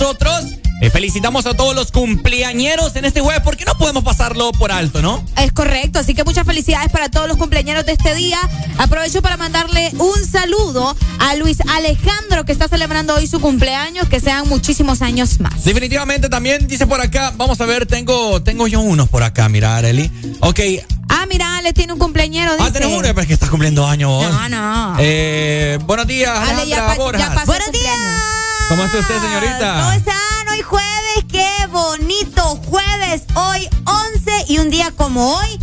Nosotros 0.00 0.56
eh, 0.80 0.88
felicitamos 0.88 1.44
a 1.44 1.52
todos 1.52 1.74
los 1.74 1.92
cumpleañeros 1.92 2.96
en 2.96 3.04
este 3.04 3.20
jueves 3.20 3.42
porque 3.44 3.66
no 3.66 3.74
podemos 3.74 4.02
pasarlo 4.02 4.50
por 4.52 4.72
alto, 4.72 5.02
¿no? 5.02 5.22
Es 5.36 5.52
correcto, 5.52 5.98
así 5.98 6.14
que 6.14 6.24
muchas 6.24 6.46
felicidades 6.46 6.90
para 6.90 7.10
todos 7.10 7.28
los 7.28 7.36
cumpleaños 7.36 7.84
de 7.84 7.92
este 7.92 8.14
día. 8.14 8.38
Aprovecho 8.78 9.20
para 9.20 9.36
mandarle 9.36 9.92
un 9.98 10.24
saludo 10.24 10.96
a 11.18 11.34
Luis 11.34 11.58
Alejandro 11.68 12.46
que 12.46 12.52
está 12.52 12.66
celebrando 12.66 13.14
hoy 13.14 13.26
su 13.26 13.40
cumpleaños, 13.40 14.08
que 14.08 14.20
sean 14.20 14.48
muchísimos 14.48 15.02
años 15.02 15.38
más. 15.38 15.64
Definitivamente 15.64 16.30
también 16.30 16.66
dice 16.66 16.86
por 16.86 17.02
acá, 17.02 17.34
vamos 17.36 17.60
a 17.60 17.66
ver, 17.66 17.84
tengo, 17.84 18.42
tengo 18.42 18.68
yo 18.68 18.80
unos 18.80 19.10
por 19.10 19.22
acá, 19.22 19.50
mira, 19.50 19.76
Areli. 19.76 20.10
Ok. 20.40 20.60
Ah, 21.10 21.26
mira, 21.28 21.58
Ale 21.58 21.74
tiene 21.74 21.92
un 21.92 21.98
cumpleañero, 21.98 22.52
dice. 22.52 22.64
Ah, 22.66 22.72
tenemos 22.72 22.96
uno, 22.96 23.08
pero 23.08 23.20
es 23.20 23.26
que 23.26 23.34
estás 23.34 23.50
cumpliendo 23.50 23.86
años 23.86 24.08
vos. 24.08 24.32
No, 24.32 24.48
no. 24.48 24.96
Eh, 24.98 25.78
buenos 25.84 26.06
días, 26.06 26.38
Ale, 26.38 26.66
ya, 26.66 26.90
Alejandra 26.90 27.18
ya 27.18 27.26
el 27.26 27.34
cumpleaños. 27.34 28.39
¿Cómo 28.70 28.84
está 28.84 28.98
usted, 29.00 29.20
señorita? 29.20 29.80
¿Cómo 29.80 29.92
están? 29.92 30.14
Hoy 30.52 30.62
jueves, 30.62 31.24
qué 31.30 31.48
bonito 31.70 32.42
jueves. 32.66 33.22
Hoy 33.34 33.68
11 33.84 34.30
y 34.48 34.58
un 34.58 34.70
día 34.70 34.92
como 34.96 35.34
hoy 35.36 35.58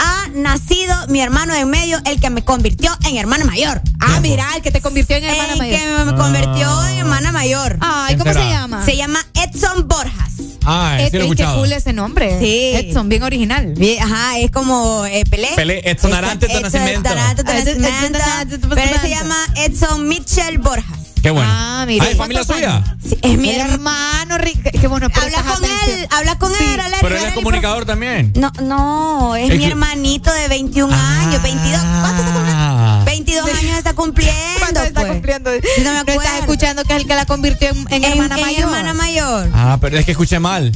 ha 0.00 0.26
nacido 0.34 0.94
mi 1.08 1.20
hermano 1.20 1.54
en 1.54 1.70
medio, 1.70 1.98
el 2.04 2.20
que 2.20 2.28
me 2.28 2.42
convirtió 2.44 2.90
en 3.06 3.16
hermana 3.16 3.44
mayor. 3.44 3.80
Ah, 4.00 4.18
mira, 4.20 4.44
el 4.56 4.62
que 4.62 4.70
te 4.72 4.80
convirtió 4.80 5.16
en 5.16 5.24
hermana 5.24 5.52
el 5.52 5.58
mayor. 5.60 5.78
que 5.78 6.04
me 6.10 6.16
convirtió 6.16 6.86
en 6.88 6.98
hermana 6.98 7.30
mayor. 7.32 7.78
Ay, 7.80 8.16
¿cómo 8.16 8.32
será? 8.32 8.44
se 8.44 8.50
llama? 8.50 8.84
Se 8.84 8.96
llama 8.96 9.24
Edson 9.34 9.86
Borjas. 9.88 10.32
Ah, 10.66 10.96
sí 10.98 11.02
lo 11.02 11.04
Ey, 11.04 11.10
qué 11.10 11.18
escuchado. 11.18 11.58
cool 11.58 11.72
ese 11.72 11.92
nombre. 11.92 12.38
Sí. 12.40 12.72
Edson, 12.74 13.08
bien 13.08 13.22
original. 13.22 13.74
Bien, 13.76 14.02
Ajá, 14.02 14.38
es 14.38 14.50
como 14.50 15.06
eh, 15.06 15.24
Pelé. 15.30 15.48
Pelé, 15.56 15.88
Edson 15.88 16.12
Arantes 16.12 16.48
de 16.48 16.54
Edson 16.58 16.62
Nacimiento. 16.72 17.08
Arantes 17.08 17.44
de 17.44 17.52
Ah, 17.52 17.58
Edson- 17.60 17.78
Nacimiento. 17.78 18.18
Edson- 18.18 18.74
Pero 18.74 19.00
se 19.00 19.08
llama 19.08 19.36
Edson 19.56 20.08
Mitchell 20.08 20.58
Borjas. 20.58 20.98
Qué 21.22 21.30
bueno. 21.30 21.50
Ah, 21.52 21.84
mira. 21.86 22.06
¿es 22.08 22.16
familia 22.16 22.42
años? 22.48 22.96
Sí, 23.06 23.18
es 23.22 23.38
mi 23.38 23.50
El 23.50 23.60
hermano. 23.72 24.36
Qué 24.80 24.86
bueno, 24.86 25.08
Habla 25.12 25.42
con 25.42 25.64
atención. 25.64 25.98
él, 25.98 26.08
habla 26.10 26.38
con 26.38 26.52
Sí. 26.54 26.64
él. 26.64 26.80
Arely, 26.80 26.96
Pero 27.02 27.16
él 27.16 27.24
es 27.26 27.34
comunicador 27.34 27.84
también. 27.84 28.32
No, 28.36 28.50
no, 28.62 29.36
es 29.36 29.50
Es 29.50 29.56
mi 29.56 29.58
que- 29.64 29.66
hermanito 29.66 30.32
de 30.32 30.48
21 30.48 30.94
años, 30.94 31.42
22. 31.42 31.80
¿Cuántos 32.00 32.24
está 32.24 32.32
cumpliendo? 32.32 32.62
Ah. 32.62 33.02
22 33.04 33.48
años 33.54 33.78
está 33.78 33.92
cumpliendo. 33.94 34.40
¿Cuánto 34.60 34.80
está 34.82 35.00
pues. 35.00 35.12
cumpliendo? 35.12 35.50
No 35.50 35.58
me 35.58 35.82
¿No 35.92 35.98
acuerdo. 36.00 36.22
estás 36.22 36.38
escuchando 36.40 36.84
que 36.84 36.94
es 36.94 37.00
el 37.02 37.06
que 37.06 37.14
la 37.14 37.26
convirtió 37.26 37.68
en, 37.68 37.78
en 37.90 38.04
En- 38.04 38.12
hermana 38.12 38.36
en 38.36 38.40
mayor? 38.40 38.62
hermana 38.62 38.94
mayor. 38.94 39.50
Ah, 39.52 39.78
pero 39.80 39.98
es 39.98 40.04
que 40.06 40.12
escuché 40.12 40.38
mal. 40.40 40.72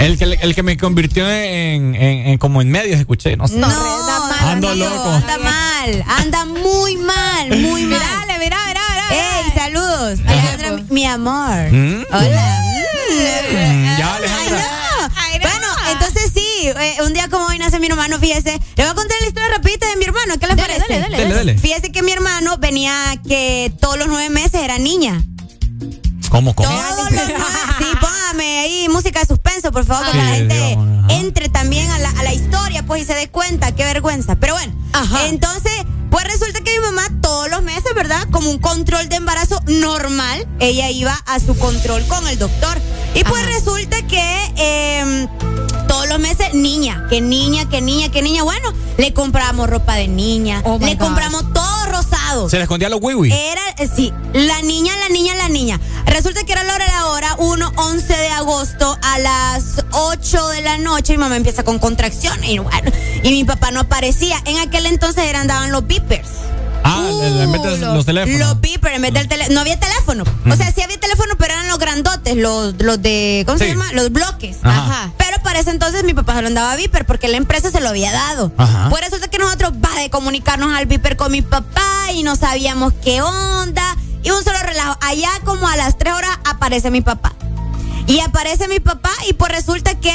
El 0.00 0.18
que, 0.18 0.24
el 0.24 0.54
que 0.54 0.62
me 0.64 0.76
convirtió 0.76 1.28
en, 1.30 1.94
en- 1.94 2.26
en 2.28 2.38
como 2.38 2.60
en 2.62 2.68
medios, 2.70 2.98
escuché, 2.98 3.36
no 3.36 3.46
sé. 3.46 3.56
No, 3.56 3.68
No, 3.68 3.74
anda 3.74 4.18
mal, 4.28 4.48
Ando 4.54 4.68
amigo. 4.70 4.88
loco. 4.88 5.10
Anda 5.10 5.38
mal, 5.38 6.04
anda 6.18 6.44
muy 6.46 6.96
mal, 6.96 7.48
muy 7.60 7.82
mal. 7.86 8.00
Mirale, 8.00 8.38
mira, 8.40 8.58
mira, 8.66 8.68
mira. 8.68 8.80
Ey, 8.80 8.83
saludos. 9.54 10.20
Alejandra, 10.26 10.70
mi, 10.72 10.82
mi 10.90 11.06
amor. 11.06 11.70
¿Mm? 11.72 12.04
Hola. 12.12 12.60
Mm, 13.10 13.98
ya, 13.98 14.14
Ay, 14.14 14.16
Alejandra. 14.18 14.58
no. 14.58 15.08
Bueno, 15.40 15.66
entonces 15.92 16.30
sí, 16.34 16.68
eh, 16.68 16.96
un 17.04 17.12
día 17.12 17.28
como 17.28 17.46
hoy 17.46 17.58
nace 17.58 17.78
mi 17.78 17.86
hermano, 17.88 18.18
fíjese. 18.18 18.52
Le 18.76 18.82
voy 18.84 18.90
a 18.92 18.94
contar 18.94 19.16
la 19.20 19.26
historia 19.26 19.48
rapidita 19.50 19.86
de 19.88 19.96
mi 19.96 20.04
hermano, 20.04 20.34
¿qué 20.38 20.46
les 20.46 20.56
Dale, 20.56 20.74
parece? 20.78 21.00
dale, 21.00 21.18
dale, 21.18 21.34
dele. 21.34 21.58
Fíjese 21.58 21.92
que 21.92 22.02
mi 22.02 22.12
hermano 22.12 22.56
venía 22.58 22.92
que 23.28 23.72
todos 23.80 23.98
los 23.98 24.08
nueve 24.08 24.30
meses 24.30 24.54
era 24.62 24.78
niña. 24.78 25.22
¿Cómo, 26.34 26.54
cómo? 26.54 26.68
Todos 26.68 26.96
los 26.96 27.10
nueve. 27.12 27.34
Sí, 27.78 27.84
póngame 28.00 28.58
ahí 28.60 28.88
música 28.88 29.20
de 29.20 29.26
suspenso, 29.26 29.70
por 29.72 29.84
favor, 29.84 30.04
que 30.06 30.12
Sí, 30.12 30.18
la 30.18 30.24
gente 30.34 30.54
digamos, 30.54 31.12
entre 31.12 31.48
también 31.48 31.90
a 31.90 31.98
la, 31.98 32.10
a 32.10 32.22
la 32.24 32.32
historia, 32.34 32.84
pues, 32.84 33.02
y 33.02 33.04
se 33.04 33.14
dé 33.14 33.28
cuenta, 33.28 33.72
qué 33.74 33.84
vergüenza. 33.84 34.34
Pero 34.36 34.54
bueno, 34.54 34.72
Ajá. 34.92 35.26
entonces, 35.28 35.72
pues 36.10 36.24
resulta 36.24 36.60
que 36.60 36.72
mi 36.72 36.84
mamá 36.86 37.02
todos 37.20 37.48
los 37.50 37.62
meses, 37.62 37.94
¿verdad? 37.94 38.26
Como 38.30 38.50
un 38.50 38.58
control 38.58 39.08
de 39.08 39.16
embarazo 39.16 39.60
normal, 39.66 40.46
ella 40.60 40.90
iba 40.90 41.14
a 41.26 41.38
su 41.40 41.56
control 41.56 42.04
con 42.06 42.26
el 42.28 42.38
doctor. 42.38 42.80
Y 43.14 43.22
pues 43.24 43.42
Ajá. 43.42 43.52
resulta 43.52 44.02
que 44.06 44.52
eh, 44.56 45.28
todos 45.86 46.08
los 46.08 46.18
meses, 46.18 46.52
niña, 46.54 47.06
que 47.08 47.20
niña, 47.20 47.68
que 47.68 47.80
niña, 47.80 48.08
que 48.10 48.22
niña. 48.22 48.42
Bueno, 48.42 48.72
le 48.98 49.12
compramos 49.12 49.68
ropa 49.70 49.94
de 49.94 50.08
niña, 50.08 50.62
Oh, 50.64 50.78
le 50.80 50.96
compramos 50.98 51.52
todo 51.52 51.86
rosado. 51.86 52.48
Se 52.50 52.56
le 52.56 52.62
escondía 52.64 52.88
los 52.88 53.00
wiwi. 53.00 53.32
Era, 53.32 53.62
eh, 53.78 53.88
sí, 53.94 54.12
la 54.32 54.62
niña, 54.62 54.96
la 54.96 55.08
niña, 55.08 55.34
la 55.36 55.48
niña. 55.48 55.80
Resulta 56.06 56.23
que 56.32 56.52
era 56.52 56.64
la 56.64 56.74
hora 56.74 56.84
de 56.86 56.90
la 56.90 57.06
hora, 57.06 57.36
1, 57.38 57.72
11 57.76 58.16
de 58.16 58.28
agosto, 58.30 58.98
a 59.02 59.18
las 59.18 59.84
8 59.90 60.48
de 60.48 60.62
la 60.62 60.78
noche, 60.78 61.12
mi 61.12 61.18
mamá 61.18 61.36
empieza 61.36 61.64
con 61.64 61.78
contracciones 61.78 62.48
y 62.48 62.58
bueno, 62.58 62.90
y 63.22 63.30
mi 63.30 63.44
papá 63.44 63.70
no 63.70 63.80
aparecía. 63.80 64.36
En 64.46 64.58
aquel 64.58 64.86
entonces 64.86 65.24
eran, 65.24 65.42
andaban 65.42 65.70
los 65.70 65.86
beepers. 65.86 66.28
Ah, 66.82 67.06
en 67.10 67.52
vez 67.52 67.62
de 67.62 67.86
Uh, 67.88 67.94
los 67.94 68.06
teléfonos. 68.06 68.38
Los 68.38 68.60
beepers, 68.60 68.96
en 68.96 69.02
vez 69.02 69.12
del 69.14 69.28
teléfono. 69.28 69.54
No 69.54 69.60
había 69.60 69.78
teléfono. 69.78 70.24
O 70.50 70.56
sea, 70.56 70.72
sí 70.72 70.82
había 70.82 70.98
teléfono, 70.98 71.34
pero 71.38 71.54
eran 71.54 71.68
los 71.68 71.78
grandotes, 71.78 72.36
los, 72.36 72.74
los 72.78 73.00
de, 73.02 73.42
¿cómo 73.46 73.58
se 73.58 73.68
llama? 73.68 73.92
Los 73.92 74.10
bloques. 74.10 74.56
Ajá. 74.62 75.10
Pero 75.18 75.42
para 75.42 75.60
ese 75.60 75.70
entonces 75.70 76.04
mi 76.04 76.14
papá 76.14 76.34
se 76.34 76.42
lo 76.42 76.48
andaba 76.48 76.72
a 76.72 76.76
beeper 76.76 77.04
porque 77.06 77.28
la 77.28 77.36
empresa 77.36 77.70
se 77.70 77.80
lo 77.80 77.88
había 77.90 78.12
dado. 78.12 78.52
Ajá. 78.56 78.88
Pues 78.90 79.02
resulta 79.02 79.28
que 79.28 79.38
nosotros 79.38 79.72
va 79.72 79.98
de 80.00 80.10
comunicarnos 80.10 80.74
al 80.74 80.86
beeper 80.86 81.16
con 81.16 81.32
mi 81.32 81.42
papá 81.42 82.12
y 82.14 82.22
no 82.22 82.36
sabíamos 82.36 82.92
qué 83.02 83.22
onda. 83.22 83.96
Y 84.24 84.30
un 84.30 84.42
solo 84.42 84.58
relajo. 84.62 84.96
Allá 85.02 85.30
como 85.44 85.68
a 85.68 85.76
las 85.76 85.96
3 85.98 86.14
horas 86.14 86.38
aparece 86.44 86.90
mi 86.90 87.02
papá. 87.02 87.34
Y 88.06 88.20
aparece 88.20 88.66
mi 88.68 88.80
papá 88.80 89.12
y 89.28 89.34
pues 89.34 89.52
resulta 89.52 89.94
que, 90.00 90.12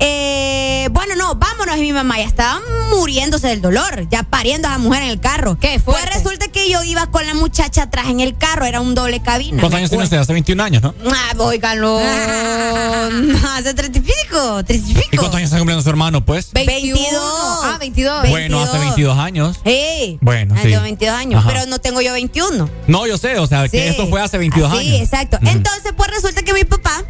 eh, 0.00 0.88
bueno, 0.92 1.14
no, 1.16 1.34
vámonos. 1.36 1.76
Y 1.76 1.80
mi 1.82 1.92
mamá 1.92 2.18
ya 2.18 2.24
estaba 2.24 2.60
muriéndose 2.90 3.46
del 3.48 3.60
dolor, 3.62 4.08
ya 4.10 4.22
pariendo 4.24 4.66
a 4.68 4.72
la 4.72 4.78
mujer 4.78 5.02
en 5.02 5.10
el 5.10 5.20
carro. 5.20 5.58
Qué 5.60 5.80
Pues 5.84 5.96
fuerte. 5.98 6.16
resulta 6.18 6.48
que 6.48 6.68
yo 6.70 6.82
iba 6.82 7.06
con 7.10 7.26
la 7.26 7.34
muchacha 7.34 7.82
atrás 7.84 8.06
en 8.08 8.20
el 8.20 8.36
carro, 8.36 8.64
era 8.66 8.80
un 8.80 8.94
doble 8.94 9.20
cabina. 9.20 9.60
¿Cuántos 9.60 9.78
años 9.78 9.90
tiene 9.90 10.04
usted? 10.04 10.16
Hace 10.18 10.32
21 10.32 10.62
años, 10.62 10.82
¿no? 10.82 10.94
Ah, 11.10 11.32
óigalo. 11.38 12.00
Hace 13.56 13.74
treinta 13.74 13.98
y 13.98 14.02
pico, 14.02 14.64
treinta 14.64 14.88
y 14.88 14.92
¿Y 14.92 14.94
pico. 14.94 15.08
cuántos 15.18 15.34
años 15.36 15.46
está 15.48 15.58
cumpliendo 15.58 15.82
su 15.82 15.90
hermano, 15.90 16.24
pues? 16.24 16.52
21. 16.52 16.94
22. 16.94 17.60
Ah, 17.64 17.76
22. 17.78 18.28
Bueno, 18.30 18.60
hace 18.62 18.78
22 18.78 19.18
años. 19.18 19.60
Sí. 19.64 20.18
Bueno, 20.20 20.54
Ah, 20.56 20.60
sí. 20.62 20.68
Tengo 20.70 20.82
22 20.82 21.14
años, 21.14 21.40
Ajá. 21.40 21.48
pero 21.52 21.66
no 21.66 21.78
tengo 21.78 22.00
yo 22.00 22.12
21. 22.12 22.68
No, 22.86 23.06
yo 23.06 23.18
sé, 23.18 23.38
o 23.38 23.46
sea, 23.46 23.64
Sí. 23.64 23.70
que 23.70 23.88
esto 23.88 24.06
fue 24.08 24.20
hace 24.20 24.38
22 24.38 24.70
Ah, 24.72 24.78
años. 24.78 24.84
Sí, 24.84 24.96
exacto. 24.96 25.38
Entonces, 25.42 25.92
pues 25.96 26.10
resulta 26.10 26.42
que 26.42 26.52
mi 26.54 26.64
papá, 26.64 27.02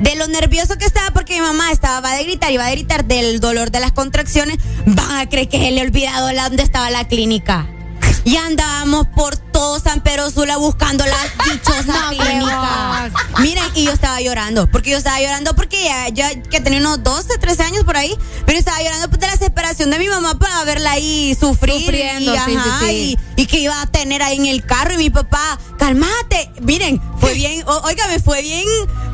de 0.00 0.16
lo 0.16 0.26
nervioso 0.28 0.76
que 0.76 0.84
estaba, 0.84 1.10
porque 1.12 1.34
mi 1.34 1.40
mamá 1.40 1.72
estaba, 1.72 2.00
va 2.00 2.16
de 2.16 2.24
gritar 2.24 2.52
y 2.52 2.56
va 2.56 2.66
de 2.66 2.72
gritar 2.72 3.04
del 3.04 3.40
dolor 3.40 3.70
de 3.70 3.80
las 3.80 3.92
contracciones, 3.92 4.58
van 4.86 5.18
a 5.18 5.28
creer 5.28 5.48
que 5.48 5.58
se 5.58 5.70
le 5.70 5.80
ha 5.80 5.84
olvidado 5.84 6.30
dónde 6.32 6.62
estaba 6.62 6.90
la 6.90 7.06
clínica. 7.08 7.66
Y 8.26 8.36
andábamos 8.38 9.06
por 9.14 9.36
todo 9.36 9.78
San 9.78 10.00
Pedro 10.02 10.30
Sula 10.32 10.56
buscando 10.56 11.04
la 11.06 11.16
dichosa 11.52 12.08
clínica. 12.10 13.10
Miren, 13.38 13.64
y 13.74 13.84
yo 13.84 13.92
estaba 13.92 14.20
llorando, 14.20 14.66
porque 14.68 14.90
yo 14.90 14.98
estaba 14.98 15.20
llorando 15.20 15.54
porque 15.54 15.82
ya, 15.84 16.08
ya 16.08 16.42
que 16.42 16.60
tenía 16.60 16.80
unos 16.80 17.04
12, 17.04 17.38
13 17.38 17.62
años 17.62 17.84
por 17.84 17.96
ahí, 17.96 18.12
pero 18.44 18.54
yo 18.54 18.58
estaba 18.58 18.82
llorando 18.82 19.08
pues, 19.08 19.20
de 19.20 19.26
la 19.28 19.32
desesperación 19.34 19.90
de 19.90 19.98
mi 20.00 20.08
mamá 20.08 20.38
para 20.40 20.64
verla 20.64 20.90
ahí 20.90 21.36
sufrir. 21.38 21.80
Sufriendo, 21.82 22.34
y, 22.34 22.38
sí, 22.38 22.44
sí, 22.50 22.56
ajá, 22.56 22.80
sí. 22.80 23.18
y- 23.36 23.42
y 23.42 23.46
que 23.46 23.58
iba 23.60 23.80
a 23.80 23.86
tener 23.86 24.22
ahí 24.24 24.36
en 24.36 24.46
el 24.46 24.64
carro 24.64 24.94
y 24.94 24.98
mi 24.98 25.10
papá, 25.10 25.58
calmate. 25.78 26.50
Miren, 26.62 27.00
fue 27.20 27.32
bien, 27.34 27.62
o- 27.68 27.80
óigame, 27.84 28.18
fue 28.18 28.42
bien, 28.42 28.64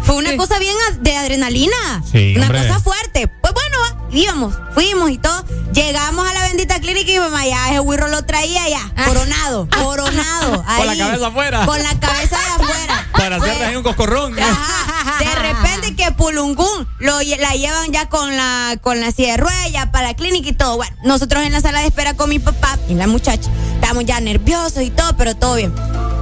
fue 0.04 0.16
una 0.16 0.30
Sí. 0.30 0.36
cosa 0.38 0.58
bien 0.58 0.74
de 1.00 1.16
adrenalina. 1.16 2.02
Sí, 2.10 2.32
una 2.36 2.46
hombre. 2.46 2.66
cosa 2.66 2.80
fuerte. 2.80 3.28
Pues 3.28 3.52
bueno, 3.52 3.76
va, 3.80 4.01
íbamos, 4.12 4.54
fuimos 4.74 5.10
y 5.10 5.18
todo. 5.18 5.44
Llegamos 5.72 6.28
a 6.28 6.32
la 6.34 6.42
bendita 6.42 6.80
clínica 6.80 7.10
y 7.10 7.14
mi 7.14 7.20
mamá 7.20 7.46
ya 7.46 7.70
ese 7.70 7.80
wirro 7.80 8.08
lo 8.08 8.24
traía 8.24 8.68
ya, 8.68 9.04
coronado, 9.06 9.68
coronado. 9.82 10.62
Con 10.62 10.86
la 10.86 10.92
ahí, 10.92 10.98
cabeza 10.98 11.26
afuera. 11.26 11.66
Con 11.66 11.82
la 11.82 12.00
cabeza 12.00 12.38
de 12.38 12.64
afuera. 12.64 13.08
Para 13.12 13.36
hacerle 13.36 13.64
ahí 13.64 13.76
un 13.76 13.82
coscorrón. 13.82 14.38
Ajá. 14.38 15.18
De 15.18 15.34
repente 15.34 15.94
que 15.94 16.10
Pulungún 16.12 16.88
lo, 16.98 17.20
la 17.20 17.50
llevan 17.52 17.92
ya 17.92 18.08
con 18.08 18.36
la 18.36 18.76
con 18.80 19.00
la 19.00 19.10
silla 19.12 19.32
de 19.32 19.36
ruedas 19.36 19.70
ya 19.70 19.90
para 19.92 20.08
la 20.08 20.14
clínica 20.14 20.48
y 20.48 20.52
todo. 20.52 20.76
Bueno, 20.76 20.96
nosotros 21.04 21.44
en 21.44 21.52
la 21.52 21.60
sala 21.60 21.80
de 21.80 21.86
espera 21.86 22.14
con 22.14 22.28
mi 22.28 22.38
papá 22.38 22.78
y 22.88 22.94
la 22.94 23.06
muchacha 23.06 23.50
estábamos 23.74 24.04
ya 24.04 24.20
nerviosos 24.20 24.82
y 24.82 24.90
todo, 24.90 25.16
pero 25.16 25.34
todo 25.36 25.56
bien. 25.56 25.72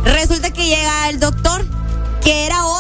Resulta 0.04 0.50
que 0.50 0.66
llega 0.66 1.08
el 1.08 1.20
doctor, 1.20 1.66
que 2.22 2.46
era 2.46 2.64
otro 2.66 2.79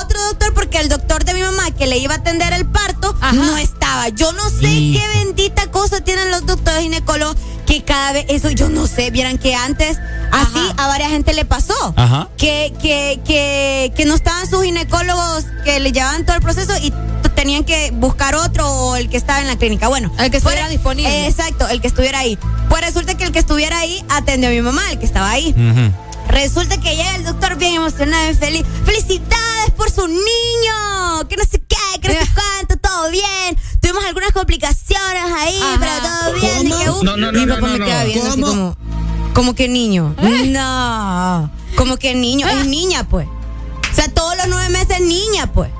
el 0.80 0.88
doctor 0.88 1.24
de 1.24 1.34
mi 1.34 1.40
mamá 1.42 1.70
que 1.72 1.86
le 1.86 1.98
iba 1.98 2.14
a 2.14 2.18
atender 2.18 2.52
el 2.52 2.66
parto 2.66 3.14
Ajá. 3.20 3.32
no 3.32 3.56
estaba. 3.56 4.08
Yo 4.08 4.32
no 4.32 4.48
sé 4.50 4.60
qué 4.66 5.02
bendita 5.18 5.66
cosa 5.70 6.00
tienen 6.00 6.30
los 6.30 6.46
doctores 6.46 6.80
ginecólogos 6.82 7.36
que 7.66 7.84
cada 7.84 8.12
vez, 8.12 8.26
eso 8.28 8.50
yo 8.50 8.68
no 8.68 8.86
sé, 8.86 9.10
vieran 9.10 9.38
que 9.38 9.54
antes 9.54 9.96
así 10.32 10.60
a 10.76 10.86
varias 10.88 11.10
gente 11.10 11.32
le 11.34 11.44
pasó 11.44 11.94
Ajá. 11.96 12.28
que, 12.36 12.72
que, 12.82 13.20
que, 13.24 13.92
que 13.96 14.04
no 14.06 14.14
estaban 14.14 14.48
sus 14.50 14.64
ginecólogos 14.64 15.44
que 15.64 15.78
le 15.80 15.92
llevaban 15.92 16.24
todo 16.24 16.36
el 16.36 16.42
proceso 16.42 16.72
y 16.82 16.92
tenían 17.36 17.64
que 17.64 17.90
buscar 17.92 18.34
otro 18.34 18.68
o 18.68 18.96
el 18.96 19.08
que 19.08 19.16
estaba 19.16 19.40
en 19.40 19.46
la 19.46 19.56
clínica. 19.56 19.88
Bueno, 19.88 20.12
El 20.18 20.30
que 20.30 20.36
estuviera 20.38 20.62
fuera- 20.62 20.68
disponible. 20.68 21.26
exacto, 21.26 21.68
el 21.68 21.80
que 21.80 21.86
estuviera 21.88 22.18
ahí. 22.18 22.38
Pues 22.68 22.82
resulta 22.84 23.14
que 23.16 23.24
el 23.24 23.32
que 23.32 23.38
estuviera 23.38 23.78
ahí 23.78 24.04
atendió 24.10 24.50
a 24.50 24.52
mi 24.52 24.60
mamá, 24.60 24.82
el 24.90 24.98
que 24.98 25.06
estaba 25.06 25.30
ahí. 25.30 25.54
Resulta 26.30 26.78
que 26.80 26.94
llega 26.96 27.16
el 27.16 27.24
doctor 27.24 27.56
bien 27.56 27.74
emocionado 27.74 28.30
y 28.30 28.34
feliz. 28.34 28.64
¡Felicidades 28.84 29.70
por 29.76 29.90
su 29.90 30.06
niño! 30.06 31.28
Que 31.28 31.36
no 31.36 31.44
sé 31.44 31.60
qué, 31.66 32.00
que 32.00 32.08
no 32.08 32.14
sé 32.14 32.30
cuánto, 32.34 32.76
todo 32.76 33.10
bien. 33.10 33.56
Tuvimos 33.80 34.04
algunas 34.04 34.30
complicaciones 34.32 35.24
ahí, 35.36 35.60
pero 35.78 35.92
todo 36.02 36.32
bien. 36.34 36.56
¿Cómo? 36.56 36.76
Dije, 36.76 36.90
uh, 36.90 37.02
No, 37.04 37.16
no, 37.16 37.32
no, 37.32 37.38
mi 37.40 37.46
no, 37.46 37.54
papá 37.54 37.66
no, 37.66 37.72
me 37.72 37.78
no. 37.80 37.84
queda 37.86 38.04
viendo 38.04 38.28
así 38.30 38.40
¿Cómo? 38.40 38.76
como, 38.76 38.76
como 39.34 39.54
que 39.54 39.68
niño. 39.68 40.14
No, 40.46 41.50
como 41.76 41.96
que 41.96 42.14
niño, 42.14 42.46
es 42.48 42.66
niña 42.66 43.04
pues. 43.08 43.26
O 43.90 43.94
sea, 43.94 44.08
todos 44.08 44.36
los 44.36 44.46
nueve 44.48 44.68
meses 44.70 45.00
niña 45.00 45.52
pues. 45.52 45.70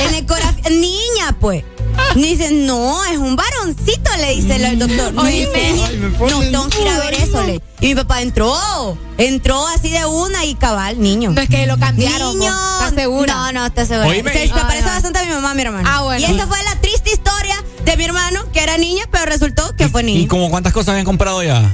En 0.00 0.14
el 0.14 0.26
corazón, 0.26 0.62
niña 0.80 1.36
pues. 1.40 1.64
Me 2.14 2.22
dice, 2.22 2.50
no, 2.50 3.04
es 3.04 3.18
un 3.18 3.36
varoncito, 3.36 4.10
le 4.18 4.34
dice 4.36 4.56
el 4.56 4.78
doctor. 4.78 5.12
Me 5.12 5.30
dice, 5.30 5.50
Ay, 5.86 5.96
me 5.98 6.08
no, 6.08 6.40
tengo 6.40 6.68
que 6.68 6.82
ir 6.82 6.88
a 6.88 6.98
ver 6.98 7.14
eso, 7.14 7.42
le. 7.42 7.60
Y 7.80 7.88
mi 7.88 7.94
papá 7.94 8.22
entró, 8.22 8.96
entró 9.18 9.66
así 9.68 9.90
de 9.90 10.04
una 10.06 10.44
y 10.46 10.54
cabal, 10.54 10.98
niño. 11.00 11.32
No 11.32 11.40
es 11.42 11.48
que 11.48 11.66
lo 11.66 11.78
cambiaron, 11.78 12.38
Niño. 12.38 12.52
¿estás 12.78 12.94
segura? 12.94 13.34
No, 13.34 13.52
no, 13.52 13.66
está 13.66 13.84
segura. 13.84 14.08
Oíme, 14.08 14.32
Se, 14.32 14.46
y- 14.46 14.48
se 14.48 14.54
parece 14.54 14.86
bastante 14.86 15.18
a 15.18 15.24
mi 15.24 15.30
mamá, 15.32 15.52
mi 15.54 15.62
hermano. 15.62 15.86
Ah, 15.90 16.02
bueno. 16.02 16.20
Y 16.20 16.24
esa 16.34 16.46
fue 16.46 16.56
la 16.64 16.80
triste 16.80 17.10
historia 17.10 17.54
de 17.84 17.96
mi 17.98 18.04
hermano, 18.04 18.50
que 18.52 18.60
era 18.62 18.78
niña, 18.78 19.04
pero 19.10 19.26
resultó 19.26 19.74
que 19.76 19.88
fue 19.88 20.02
niño. 20.02 20.20
¿Y 20.20 20.26
como 20.26 20.48
cuántas 20.50 20.72
cosas 20.72 20.90
habían 20.90 21.04
comprado 21.04 21.42
ya? 21.42 21.70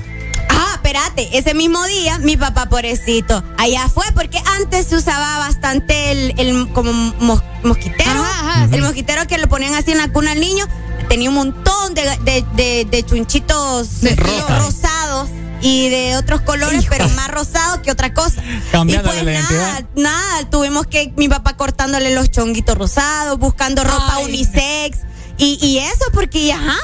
Ah, 0.64 0.72
espérate, 0.74 1.36
ese 1.36 1.54
mismo 1.54 1.82
día 1.84 2.18
mi 2.18 2.36
papá 2.36 2.68
pobrecito, 2.68 3.42
allá 3.58 3.88
fue 3.88 4.04
porque 4.14 4.38
antes 4.60 4.86
se 4.86 4.96
usaba 4.96 5.38
bastante 5.38 6.12
el, 6.12 6.34
el 6.38 6.68
como 6.72 6.92
mos- 6.92 7.42
mosquitero, 7.62 8.10
Ajá, 8.10 8.62
ajá, 8.64 8.68
el 8.74 8.82
mosquitero 8.82 9.26
que 9.26 9.38
lo 9.38 9.48
ponían 9.48 9.74
así 9.74 9.90
en 9.92 9.98
la 9.98 10.08
cuna 10.12 10.32
al 10.32 10.40
niño, 10.40 10.66
tenía 11.08 11.28
un 11.30 11.34
montón 11.36 11.94
de, 11.94 12.02
de, 12.24 12.44
de- 12.54 12.86
de 12.90 13.02
chunchitos 13.04 13.88
rosa. 14.16 14.58
rosados 14.58 15.28
y 15.60 15.88
de 15.90 16.16
otros 16.16 16.40
colores, 16.40 16.84
pero 16.88 17.08
más 17.10 17.28
rosados 17.28 17.80
que 17.80 17.90
otra 17.92 18.12
cosa. 18.12 18.42
Cambiándole 18.72 19.20
y 19.20 19.22
pues 19.22 19.34
la 19.34 19.40
nada, 19.42 19.70
identidad. 19.80 19.90
nada, 19.96 20.50
tuvimos 20.50 20.86
que 20.88 21.12
mi 21.16 21.28
papá 21.28 21.56
cortándole 21.56 22.14
los 22.14 22.30
chonguitos 22.30 22.76
rosados, 22.76 23.38
buscando 23.38 23.84
ropa 23.84 24.14
Ay. 24.16 24.24
unisex 24.24 24.98
y, 25.38 25.58
y 25.64 25.78
eso 25.78 26.04
porque 26.12 26.52
ajá, 26.52 26.76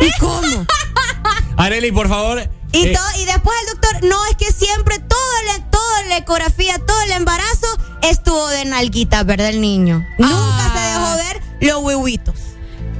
¿y 0.00 0.20
cómo? 0.20 0.66
Areli, 1.56 1.90
por 1.92 2.08
favor. 2.08 2.50
Y, 2.76 2.88
eh, 2.88 2.92
todo, 2.92 3.22
y 3.22 3.24
después 3.24 3.56
el 3.62 3.74
doctor, 3.74 4.04
no, 4.08 4.16
es 4.26 4.36
que 4.36 4.52
siempre 4.52 4.98
toda 4.98 5.42
la, 5.46 5.70
toda 5.70 6.02
la 6.08 6.16
ecografía, 6.18 6.78
todo 6.86 7.00
el 7.02 7.12
embarazo 7.12 7.66
estuvo 8.02 8.48
de 8.48 8.64
nalguita, 8.66 9.22
¿verdad? 9.24 9.48
El 9.48 9.60
niño. 9.60 10.06
Nunca 10.18 10.72
se 10.74 10.80
dejó 10.80 11.16
ver 11.16 11.42
los 11.60 11.82
huevitos. 11.82 12.34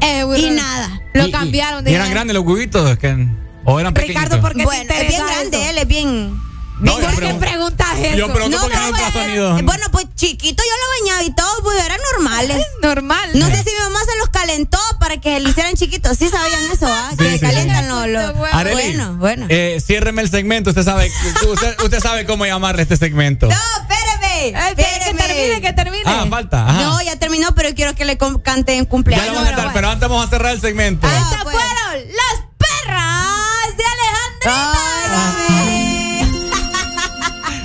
Eh, 0.01 0.25
Y 0.39 0.51
nada. 0.51 1.01
Lo 1.15 1.27
y- 1.27 1.31
cambiaron. 1.31 1.87
y- 1.87 1.91
y 1.91 1.95
eran 1.95 2.11
grandes 2.11 2.35
los 2.35 2.45
huevitos. 2.45 2.97
Que, 2.99 3.29
¿O 3.65 3.81
eran 3.81 3.93
pequeñitos? 3.95 4.23
Ricardo, 4.25 4.41
¿por 4.43 4.53
qué 4.53 4.59
te 4.59 4.65
Bueno, 4.65 4.95
es 4.95 5.09
bien 5.09 5.27
grande, 5.27 5.57
eso? 5.61 5.71
él 5.71 5.79
es 5.79 5.87
bien... 5.89 6.41
No, 6.79 6.93
¿Por 6.93 7.03
yo 7.03 7.09
qué 7.11 7.17
pregunto- 7.17 7.41
preguntas 7.47 7.89
eso? 7.99 8.17
Yo 8.17 8.33
pregunto 8.33 8.59
porque 8.61 8.77
no 8.77 9.13
sonido. 9.13 9.59
eh, 9.59 9.63
bueno, 9.63 9.87
pues 9.93 10.07
chiquito 10.15 10.63
yo 10.63 10.71
lo 10.71 11.07
bañaba 11.07 11.23
y 11.25 11.35
todo, 11.35 11.63
pues 11.63 11.83
eran 11.85 11.99
normales. 12.13 12.67
Normal. 12.83 13.31
No 13.35 13.47
sé 13.47 13.57
si 13.65 13.71
mi 13.73 13.79
mamá 13.79 13.99
se 14.05 14.19
los 14.19 14.29
calentó 14.29 14.79
para 15.01 15.17
que 15.19 15.35
se 15.37 15.41
le 15.41 15.49
hicieran 15.51 15.75
chiquitos. 15.75 16.19
Sí 16.19 16.29
sabían 16.29 16.61
eso, 16.71 16.87
¿ah? 16.87 17.11
Sí, 17.13 17.17
que 17.17 17.33
sí, 17.33 17.39
calientan 17.41 17.89
los... 18.13 18.35
Areli, 18.53 18.75
bueno, 18.97 19.17
bueno. 19.17 19.47
eh, 19.49 19.79
ciérreme 19.85 20.21
el 20.23 20.31
segmento. 20.31 20.69
Usted 20.71 20.83
sabe, 20.85 21.11
usted, 21.49 21.81
usted 21.83 22.01
sabe 22.01 22.27
cómo 22.27 22.45
llamarle 22.45 22.83
este 22.83 22.97
segmento. 22.99 23.47
No, 23.47 23.55
espéreme. 23.55 24.49
Espera, 24.49 24.75
que 24.75 24.83
espéreme. 24.83 25.19
termine, 25.27 25.61
que 25.63 25.73
termine. 25.73 26.03
Ah, 26.05 26.27
falta. 26.29 26.69
Ajá. 26.69 26.83
No, 26.83 27.01
ya 27.03 27.17
terminó, 27.17 27.55
pero 27.55 27.75
quiero 27.75 27.95
que 27.95 28.05
le 28.05 28.19
canten 28.43 28.85
ya 28.85 28.89
cumpleaños. 28.89 29.29
lo 29.29 29.35
vamos 29.35 29.49
a 29.49 29.55
cantar, 29.57 29.73
pero 29.73 29.89
antes 29.89 30.09
vamos 30.09 30.27
a 30.27 30.29
cerrar 30.31 30.53
el 30.53 30.61
segmento. 30.61 31.07
Estas 31.07 31.43
fueron 31.43 31.63
las 31.95 32.45
perras 32.59 33.77
de 33.79 33.85
Alejandrita. 33.85 35.76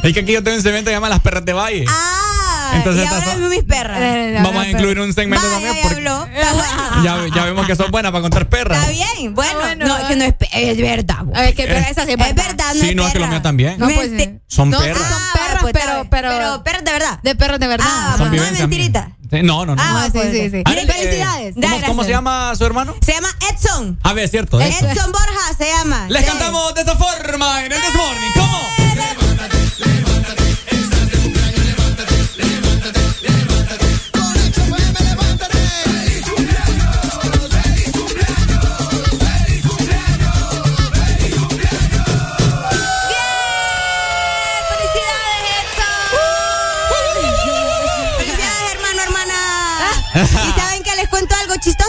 Es 0.04 0.14
que 0.14 0.20
aquí 0.22 0.32
yo 0.34 0.44
tengo 0.44 0.58
un 0.58 0.64
segmento 0.64 0.86
que 0.86 0.92
se 0.92 0.96
llama 0.96 1.10
Las 1.10 1.20
Perras 1.20 1.46
de 1.46 1.54
Valle. 1.54 1.86
Ah, 1.88 2.72
Entonces 2.76 3.04
y 3.04 3.08
ahora 3.08 3.26
son- 3.34 3.44
es 3.44 3.50
mis 3.50 3.64
perras. 3.64 4.00
Vamos 4.44 4.64
a 4.66 4.70
incluir 4.70 5.00
un 5.00 5.14
segmento 5.14 5.46
Vaya, 5.46 5.54
también 5.58 5.76
ya 5.76 5.82
porque 5.84 6.02
bueno. 6.04 6.28
ya, 7.04 7.36
ya 7.36 7.46
vemos 7.46 7.68
que 7.68 7.76
son 7.76 7.92
buenas 7.92 8.12
para 8.12 8.22
contar 8.22 8.50
perras. 8.50 8.80
Está 8.80 8.92
bien, 8.92 9.36
bueno, 9.36 9.60
bueno, 9.60 9.86
no, 9.88 10.08
que 10.08 10.16
no 10.16 10.24
es, 10.26 10.34
es 10.52 10.78
verdad. 10.78 11.24
ver, 11.26 11.54
que 11.56 11.68
perra 11.68 11.90
esa 11.90 12.06
sí 12.06 12.12
es 12.14 12.18
Es 12.20 12.26
verdad. 12.36 12.48
verdad, 12.48 12.74
no 12.74 12.82
Sí, 12.82 12.90
es 12.90 12.96
no, 12.96 13.08
es 13.08 13.14
que 13.14 13.20
lo 13.20 13.28
mío 13.28 13.42
también. 13.42 13.78
No, 13.78 13.90
pues 13.90 14.10
sí. 14.18 14.40
Son 14.48 14.70
No, 14.70 14.80
perras. 14.80 14.98
Son 15.08 15.22
Ah, 15.22 15.34
perras, 15.34 15.62
pues, 15.62 15.74
pero, 15.74 16.08
pero, 16.10 16.30
pero 16.30 16.64
perras 16.64 16.84
de 16.84 16.92
verdad. 16.92 17.20
de 17.22 17.36
perros 17.36 17.60
de 17.60 17.68
verdad. 17.68 17.86
Ah, 17.88 18.16
Son 18.18 18.36
no 18.36 18.44
es 18.44 18.52
mentirita. 18.60 19.12
Sí, 19.32 19.44
No, 19.44 19.66
no, 19.66 19.76
no. 19.76 19.82
Ah, 19.82 20.04
sí, 20.06 20.12
pues, 20.14 20.32
sí, 20.32 20.50
sí. 20.50 20.62
Arely, 20.66 20.88
Felicidades. 20.92 21.54
¿cómo, 21.56 21.68
Da, 21.80 21.86
cómo 21.88 22.04
se 22.04 22.10
llama 22.10 22.54
su 22.56 22.66
hermano? 22.66 22.96
Se 23.06 23.14
llama 23.14 23.30
Edson. 23.50 23.98
A 24.04 24.12
ver, 24.14 24.26
es 24.26 24.32
cierto. 24.32 24.60
¿eh? 24.60 24.68
Edson 24.68 25.12
Borja 25.12 25.54
se 25.58 25.70
llama. 25.70 26.06
Les 26.10 26.24
Sí. 26.24 26.30
cantamos 26.30 26.74
de 26.74 26.82
esta 26.82 26.96
forma 26.98 27.64
en 27.66 27.72
el 27.72 27.80
This 27.82 27.96
Morning. 27.96 28.32
¿Cómo? 28.36 28.60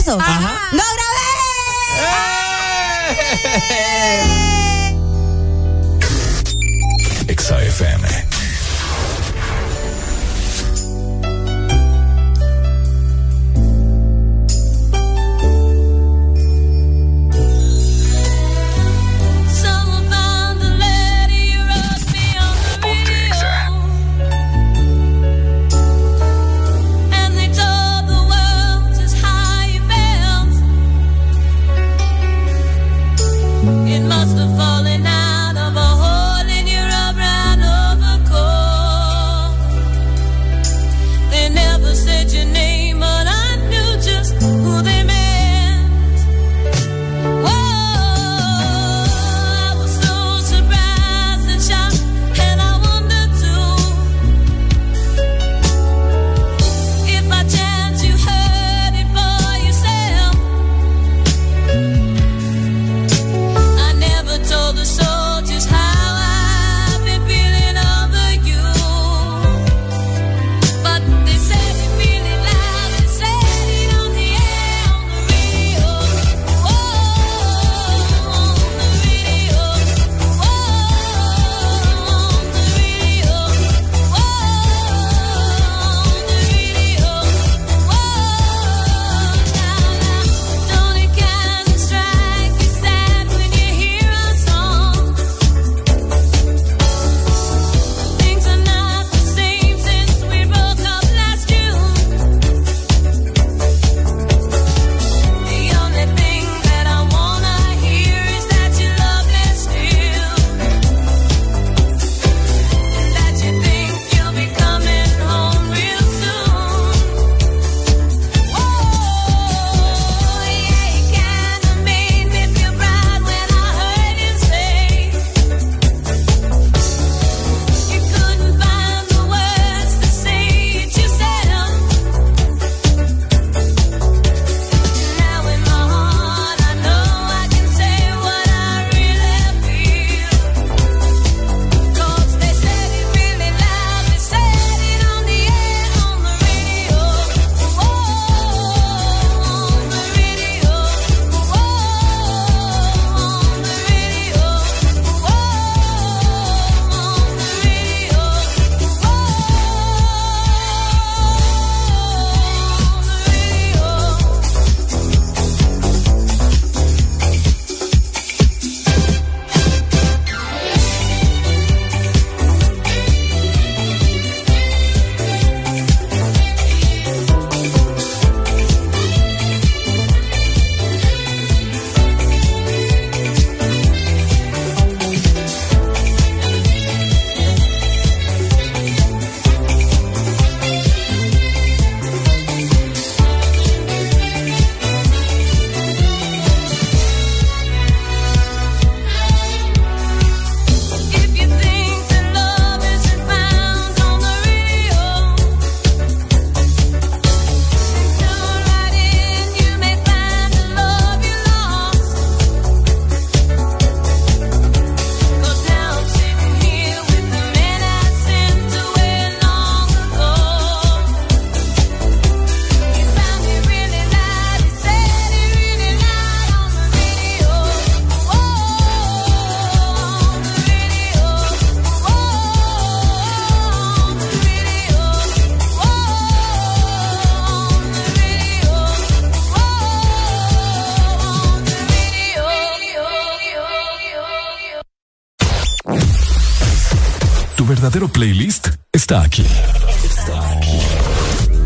Algo 0.09 0.23
chistoso? 0.25 0.57
¡No 0.73 0.83
grabé! 0.95 1.33
Exa 7.29 7.63
FM. 7.63 8.42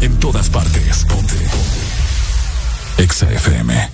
En 0.07 0.17
todas 0.21 0.49
partes. 0.49 1.05
Ponte. 1.07 1.35
Exa 2.97 3.27
FM. 3.29 3.91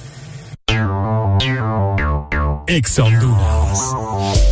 Exa 2.66 3.04
Honduras. 3.04 4.51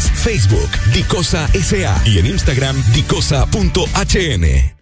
Facebook, 0.00 0.70
Dicosa 0.92 1.48
SA 1.48 2.02
y 2.06 2.18
en 2.18 2.26
Instagram, 2.26 2.82
dicosa.hn. 2.92 4.81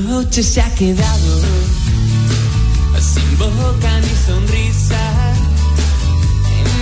Noche 0.00 0.42
se 0.42 0.60
ha 0.60 0.74
quedado 0.74 1.40
sin 3.00 3.38
boca 3.38 4.00
ni 4.00 4.14
sonrisa. 4.26 4.98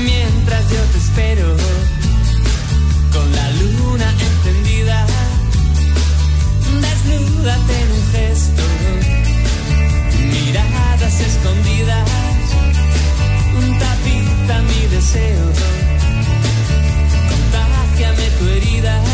Mientras 0.02 0.62
yo 0.70 0.80
te 0.92 0.98
espero, 0.98 1.56
con 3.12 3.32
la 3.32 3.50
luna 3.60 4.10
encendida, 4.10 5.06
desnúdate 6.80 7.80
en 7.82 7.92
un 7.92 8.04
gesto, 8.12 8.62
miradas 10.32 11.20
escondidas, 11.20 12.08
tapiza 13.78 14.62
mi 14.62 14.86
deseo, 14.94 15.46
contágiame 17.30 18.30
tu 18.38 18.44
herida. 18.48 19.13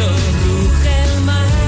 Ruge 0.00 1.02
el. 1.04 1.59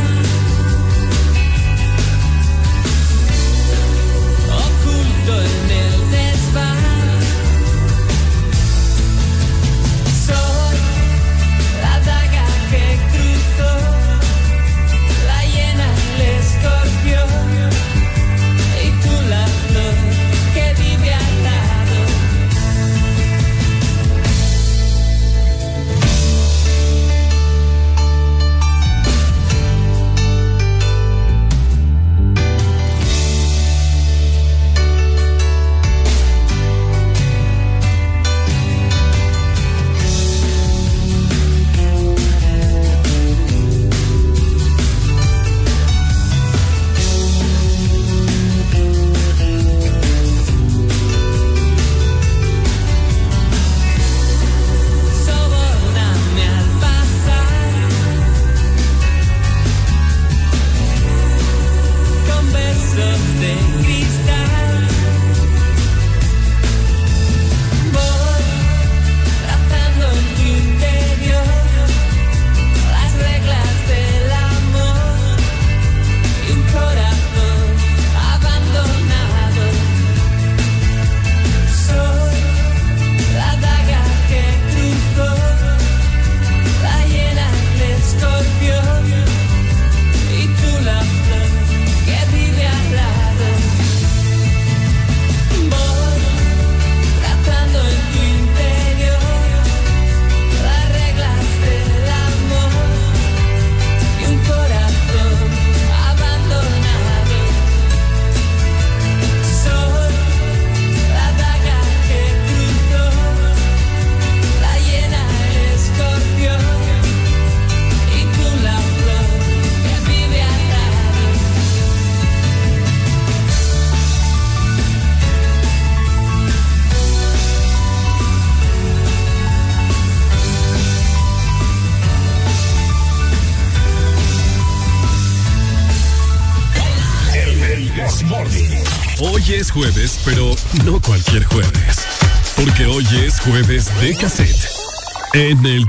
En 145.73 145.78
el 145.78 145.86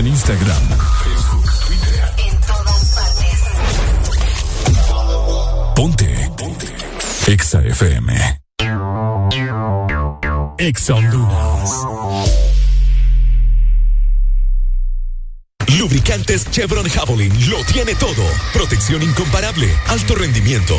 en 0.00 0.06
Instagram, 0.06 0.62
Facebook, 1.04 1.44
Twitter. 1.66 2.12
En 2.26 2.40
todas 2.40 2.84
partes. 2.94 3.40
Ponte. 5.76 6.30
Ponte. 6.38 6.66
Exa 7.26 7.60
FM. 7.60 8.40
Exa 10.58 10.94
Honduras. 10.94 11.70
Lubricantes 15.78 16.50
Chevron 16.50 16.88
Javelin 16.88 17.50
lo 17.50 17.62
tiene 17.64 17.94
todo. 17.94 18.24
Protección 18.52 19.02
incomparable, 19.02 19.68
alto 19.88 20.14
rendimiento, 20.14 20.78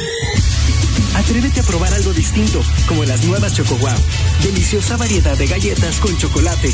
Atrévete 1.31 1.61
a 1.61 1.63
probar 1.63 1.93
algo 1.93 2.11
distinto, 2.11 2.61
como 2.89 3.05
las 3.05 3.23
nuevas 3.23 3.53
Choco 3.53 3.77
Wow. 3.77 3.95
Deliciosa 4.43 4.97
variedad 4.97 5.37
de 5.37 5.47
galletas 5.47 5.95
con 6.01 6.17
chocolate. 6.17 6.69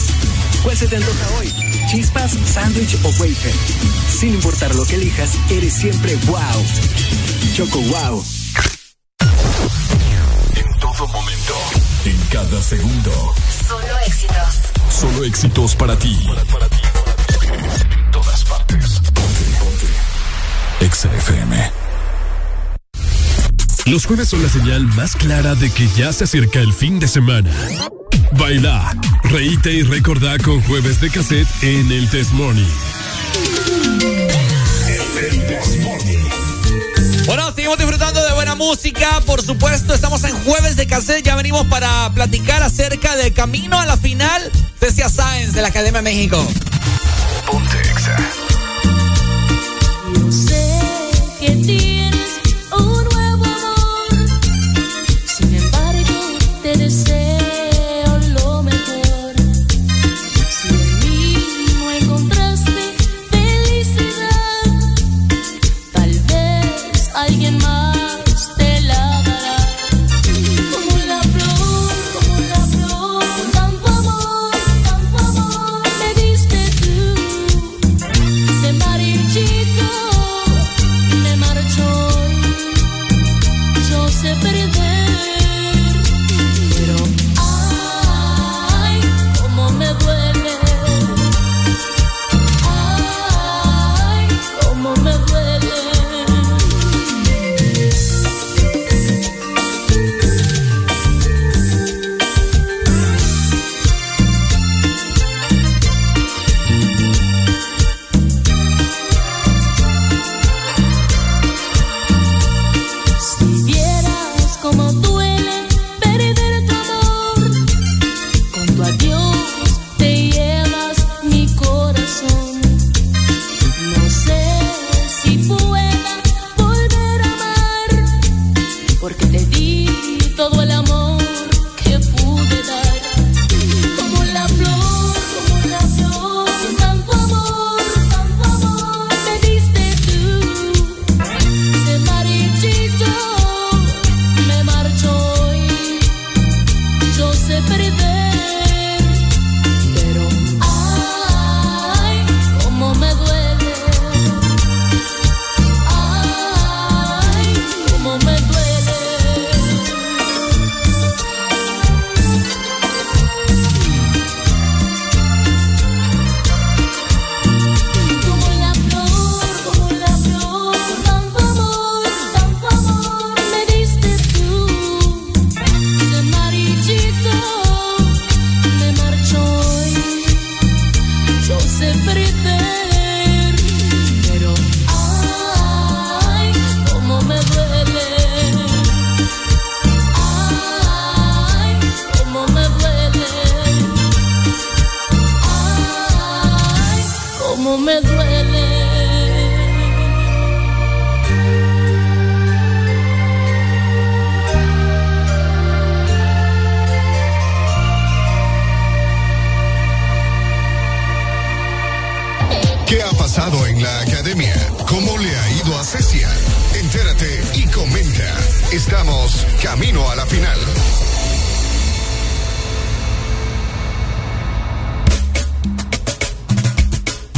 ¿Cuál 0.64 0.76
se 0.76 0.88
te 0.88 0.96
antoja 0.96 1.28
hoy? 1.38 1.54
¿Chispas, 1.92 2.32
sándwich 2.44 2.98
o 3.04 3.10
wafer? 3.20 3.54
Sin 4.10 4.34
importar 4.34 4.74
lo 4.74 4.84
que 4.88 4.96
elijas, 4.96 5.38
eres 5.52 5.76
siempre 5.76 6.16
wow. 6.26 6.40
Choco 7.56 7.82
Wow. 7.82 8.26
En 10.56 10.80
todo 10.80 11.08
momento. 11.08 11.54
En 12.06 12.18
cada 12.32 12.60
segundo. 12.64 13.36
Solo 13.68 14.00
éxitos. 14.08 14.56
Solo 14.90 15.24
éxitos 15.24 15.76
para 15.76 16.00
ti. 16.00 16.18
En 17.92 18.12
todas 18.12 18.44
partes. 18.44 19.02
Ponte, 19.14 19.44
ponte. 19.60 20.84
Exa 20.84 21.14
FM. 21.14 21.87
Los 23.88 24.06
jueves 24.06 24.28
son 24.28 24.44
la 24.44 24.50
señal 24.50 24.86
más 24.96 25.16
clara 25.16 25.56
de 25.56 25.70
que 25.72 25.88
ya 25.96 26.12
se 26.12 26.26
acerca 26.26 26.60
el 26.60 26.74
fin 26.74 27.00
de 27.00 27.08
semana. 27.08 27.50
Baila, 28.34 28.94
reíte 29.24 29.72
y 29.72 29.84
recordá 29.84 30.38
con 30.40 30.62
jueves 30.64 31.00
de 31.00 31.10
cassette 31.10 31.48
en 31.62 31.90
el 31.90 32.10
Test 32.10 32.34
Morning. 32.34 32.68
Bueno, 37.26 37.54
seguimos 37.54 37.78
disfrutando 37.78 38.22
de 38.26 38.34
buena 38.34 38.56
música. 38.56 39.22
Por 39.26 39.42
supuesto, 39.42 39.94
estamos 39.94 40.22
en 40.26 40.36
jueves 40.44 40.76
de 40.76 40.86
cassette. 40.86 41.26
Ya 41.26 41.36
venimos 41.36 41.66
para 41.68 42.14
platicar 42.14 42.64
acerca 42.64 43.16
del 43.16 43.34
camino 43.34 43.80
a 43.80 43.86
la 43.86 43.96
final 43.96 44.52
de 44.82 44.92
Cia 44.92 45.08
Science 45.08 45.54
de 45.54 45.62
la 45.62 45.70
Academia 45.70 46.02
de 46.02 46.04
México. 46.04 46.46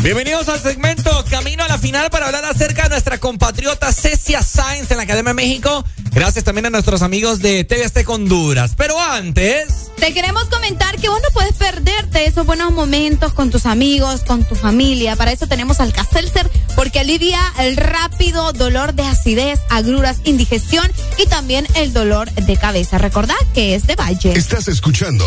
Bienvenidos 0.09 0.49
al 0.49 0.59
segmento 0.59 1.23
Camino 1.29 1.63
a 1.63 1.67
la 1.67 1.77
Final 1.77 2.09
para 2.09 2.25
hablar 2.25 2.43
acerca 2.43 2.81
de 2.81 2.89
nuestra 2.89 3.19
compatriota 3.19 3.93
Cecia 3.93 4.41
Sainz 4.41 4.89
en 4.89 4.97
la 4.97 5.03
Academia 5.03 5.29
de 5.29 5.35
México. 5.35 5.85
Gracias 6.09 6.43
también 6.43 6.65
a 6.65 6.71
nuestros 6.71 7.03
amigos 7.03 7.41
de 7.41 7.63
TV 7.63 7.85
Azteca 7.85 8.13
Honduras. 8.13 8.71
Pero 8.75 8.99
antes... 8.99 9.91
Te 9.97 10.11
queremos 10.11 10.45
comentar 10.45 10.97
que 10.97 11.09
vos 11.09 11.19
no 11.21 11.29
puedes 11.31 11.53
perderte 11.53 12.25
esos 12.25 12.47
buenos 12.47 12.71
momentos 12.71 13.33
con 13.33 13.51
tus 13.51 13.67
amigos, 13.67 14.21
con 14.21 14.43
tu 14.45 14.55
familia. 14.55 15.15
Para 15.15 15.31
eso 15.31 15.45
tenemos 15.45 15.79
al 15.79 15.93
Caselcer, 15.93 16.49
porque 16.75 17.01
alivia 17.01 17.39
el 17.59 17.77
rápido 17.77 18.51
dolor 18.53 18.95
de 18.95 19.03
acidez, 19.03 19.59
agruras, 19.69 20.21
indigestión 20.23 20.91
y 21.19 21.27
también 21.27 21.67
el 21.75 21.93
dolor 21.93 22.31
de 22.31 22.57
cabeza. 22.57 22.97
Recordad 22.97 23.35
que 23.53 23.75
es 23.75 23.85
de 23.85 23.95
Valle. 23.95 24.33
Estás 24.33 24.69
escuchando 24.69 25.23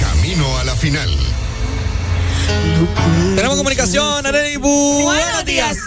Camino 0.00 0.58
a 0.58 0.64
la 0.64 0.74
final. 0.74 1.08
Tenemos 3.36 3.56
comunicación, 3.56 4.26
Arely. 4.26 4.56
Buenos 4.56 5.44
días. 5.44 5.78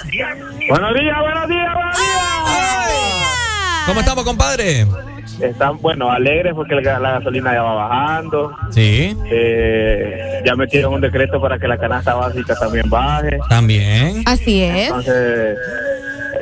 Buenos 0.70 0.94
días, 0.94 1.18
buenos 1.20 1.48
días, 1.48 1.74
buenos 1.74 1.98
días. 1.98 2.34
¿Cómo 3.86 4.00
estamos, 4.00 4.24
compadre? 4.24 4.88
Están, 5.40 5.78
bueno, 5.82 6.10
alegres 6.12 6.54
porque 6.56 6.76
la, 6.76 7.00
la 7.00 7.12
gasolina 7.14 7.54
ya 7.54 7.62
va 7.64 7.74
bajando. 7.74 8.56
Sí. 8.70 9.18
Eh, 9.26 10.42
ya 10.46 10.56
metieron 10.56 10.94
un 10.94 11.02
decreto 11.02 11.42
para 11.42 11.58
que 11.60 11.68
la 11.68 11.78
canasta 11.78 12.14
básica 12.14 12.56
también 12.56 12.90
baje. 12.90 13.40
También. 13.50 14.24
Así 14.26 14.64
es. 14.64 14.88
Entonces, 14.88 15.58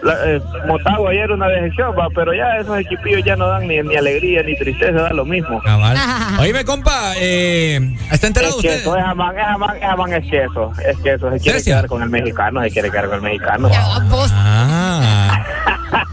la, 0.01 0.31
eh, 0.31 0.41
Motagua 0.67 1.11
ayer 1.11 1.31
una 1.31 1.47
decisión, 1.47 1.95
va, 1.97 2.07
pero 2.13 2.33
ya 2.33 2.57
esos 2.57 2.77
equipillos 2.79 3.23
ya 3.23 3.35
no 3.35 3.47
dan 3.47 3.67
ni, 3.67 3.81
ni 3.81 3.95
alegría 3.95 4.43
ni 4.43 4.55
tristeza, 4.55 4.91
dan 4.91 5.15
lo 5.15 5.25
mismo. 5.25 5.61
Cabal. 5.61 5.97
Oíme, 6.39 6.65
compa, 6.65 7.13
eh, 7.17 7.79
¿está 8.11 8.27
enterado 8.27 8.53
es 8.53 8.57
usted? 8.57 8.77
queso, 8.77 8.97
es 8.97 9.03
jamán, 9.03 9.37
es 9.37 9.45
jamán, 9.45 9.75
es 9.77 9.83
jamán, 9.83 10.13
es 10.13 10.29
queso, 10.29 10.71
es 10.85 10.97
queso, 10.99 11.31
se 11.31 11.39
quiere 11.39 11.63
quedar 11.63 11.87
con 11.87 12.01
el 12.01 12.09
mexicano, 12.09 12.61
se 12.61 12.71
quiere 12.71 12.89
quedar 12.89 13.05
con 13.07 13.15
el 13.15 13.21
mexicano. 13.21 13.69
Ah. 13.73 15.45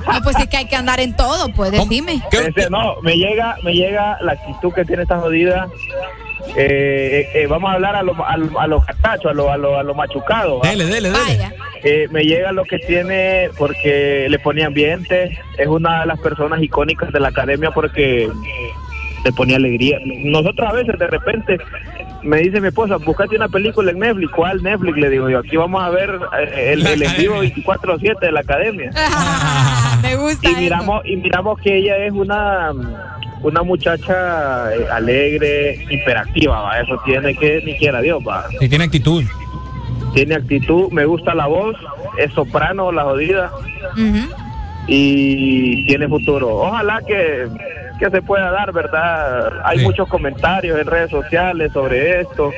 No, 0.06 0.20
pues 0.24 0.36
sí 0.36 0.46
que 0.46 0.56
hay 0.58 0.66
que 0.66 0.76
andar 0.76 1.00
en 1.00 1.14
todo, 1.16 1.48
pues 1.54 1.72
decime. 1.72 2.22
Ese, 2.30 2.70
no, 2.70 3.00
me 3.02 3.16
llega, 3.16 3.56
me 3.62 3.72
llega 3.72 4.18
la 4.20 4.32
actitud 4.32 4.72
que 4.72 4.84
tiene 4.84 5.02
esta 5.02 5.18
jodida. 5.18 5.68
Eh, 6.56 7.28
eh, 7.34 7.46
vamos 7.46 7.70
a 7.70 7.74
hablar 7.74 7.94
a 7.96 8.02
los 8.02 8.16
a, 8.18 8.36
lo- 8.36 8.58
a 8.60 8.66
los 8.66 8.84
catachos, 8.84 9.30
a 9.30 9.34
los 9.34 9.48
a 9.48 9.56
lo, 9.56 9.78
a 9.78 9.82
lo 9.82 9.94
machucados. 9.94 10.60
¿va? 10.64 10.70
Dele, 10.70 10.86
dele, 10.86 11.10
dele. 11.10 11.50
Eh, 11.84 12.08
me 12.10 12.24
llega 12.24 12.50
lo 12.52 12.64
que 12.64 12.78
tiene 12.78 13.50
porque 13.56 14.26
le 14.28 14.38
ponía 14.40 14.66
ambiente. 14.66 15.38
Es 15.58 15.66
una 15.68 16.00
de 16.00 16.06
las 16.06 16.18
personas 16.20 16.62
icónicas 16.62 17.12
de 17.12 17.20
la 17.20 17.28
academia 17.28 17.70
porque 17.70 18.28
le 19.24 19.32
ponía 19.32 19.56
alegría. 19.56 19.98
Nosotros 20.04 20.68
a 20.68 20.72
veces 20.72 20.98
de 20.98 21.06
repente 21.06 21.58
me 22.22 22.38
dice 22.38 22.60
mi 22.60 22.68
esposa, 22.68 22.96
buscate 22.96 23.36
una 23.36 23.48
película 23.48 23.90
en 23.90 23.98
Netflix. 23.98 24.32
¿Cuál 24.32 24.62
Netflix? 24.62 24.96
Le 24.98 25.10
digo 25.10 25.28
yo, 25.30 25.38
aquí 25.38 25.56
vamos 25.56 25.82
a 25.82 25.90
ver 25.90 26.18
eh, 26.40 26.72
el, 26.74 26.86
el 26.86 27.02
en 27.02 27.16
vivo 27.16 27.42
24-7 27.42 28.18
de 28.20 28.32
la 28.32 28.40
academia. 28.40 28.90
Me 30.02 30.16
gusta 30.16 30.50
y 30.50 30.54
miramos 30.56 31.02
y 31.04 31.16
miramos 31.16 31.58
que 31.60 31.76
ella 31.78 31.96
es 31.98 32.12
una 32.12 32.70
una 33.42 33.62
muchacha 33.62 34.74
eh, 34.74 34.86
alegre 34.92 35.84
hiperactiva 35.90 36.60
va 36.60 36.80
eso 36.80 37.00
tiene 37.04 37.34
que 37.36 37.62
ni 37.64 37.76
quiera 37.78 38.00
Dios 38.00 38.20
va 38.26 38.46
Sí, 38.58 38.68
tiene 38.68 38.84
actitud. 38.84 39.22
tiene 40.12 40.34
actitud 40.36 40.90
me 40.90 41.04
gusta 41.04 41.34
la 41.36 41.46
voz 41.46 41.76
es 42.18 42.32
soprano 42.32 42.90
la 42.90 43.04
jodida 43.04 43.50
y 44.86 45.86
tiene 45.86 46.08
futuro 46.08 46.48
ojalá 46.48 47.00
que 47.06 47.46
que 47.98 48.10
se 48.10 48.22
pueda 48.22 48.50
dar 48.50 48.72
verdad 48.72 49.50
hay 49.64 49.78
muchos 49.80 50.08
comentarios 50.08 50.78
en 50.78 50.86
redes 50.86 51.10
sociales 51.10 51.72
sobre 51.72 52.20
esto 52.20 52.50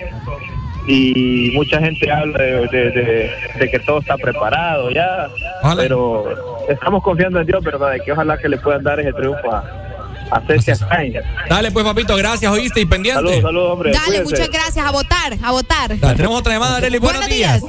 y 0.86 1.50
mucha 1.54 1.78
gente 1.78 2.10
habla 2.10 2.38
de, 2.42 2.66
de- 2.68 2.90
de- 2.90 3.30
de 3.58 3.70
que 3.70 3.78
todo 3.80 4.00
está 4.00 4.16
preparado 4.16 4.90
ya, 4.90 5.28
pero 5.76 6.24
estamos 6.68 7.02
confiando 7.02 7.40
en 7.40 7.46
Dios, 7.46 7.62
¿verdad? 7.62 7.92
De 7.92 8.00
que 8.00 8.12
ojalá 8.12 8.38
que 8.38 8.48
le 8.48 8.56
puedan 8.58 8.82
dar 8.82 8.98
ese 8.98 9.12
triunfo 9.12 9.52
a, 9.52 9.62
a 10.30 10.40
Cecia. 10.46 10.76
Dale, 11.48 11.70
pues, 11.70 11.84
papito, 11.84 12.16
gracias, 12.16 12.50
oíste 12.50 12.80
y 12.80 12.86
pendiente. 12.86 13.20
Saludos, 13.22 13.42
saludos, 13.42 13.70
hombre. 13.72 13.92
Dale, 13.92 14.04
cuídense. 14.06 14.30
muchas 14.32 14.50
gracias. 14.50 14.86
A 14.86 14.90
votar, 14.90 15.32
a 15.42 15.50
votar. 15.52 15.98
Dale, 15.98 16.16
tenemos 16.16 16.38
otra 16.40 16.54
llamada, 16.54 16.76
Arely. 16.78 16.98
Buenos, 16.98 17.28
días. 17.28 17.62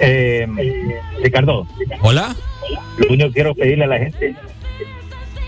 Eh, 0.00 0.46
Ricardo. 1.22 1.66
Hola. 2.00 2.34
Lo 2.96 3.08
único 3.10 3.28
que 3.28 3.34
quiero 3.34 3.54
pedirle 3.54 3.84
a 3.84 3.88
la 3.88 3.98
gente 3.98 4.34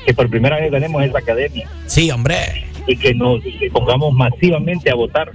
que 0.07 0.15
por 0.15 0.31
primera 0.31 0.57
vez 0.61 0.71
ganemos 0.71 1.03
esa 1.03 1.19
academia. 1.19 1.69
Sí, 1.87 2.11
hombre. 2.11 2.37
Y 2.87 2.97
que 2.97 3.13
nos 3.15 3.41
pongamos 3.73 4.15
masivamente 4.15 4.91
a 4.91 4.95
votar. 4.95 5.31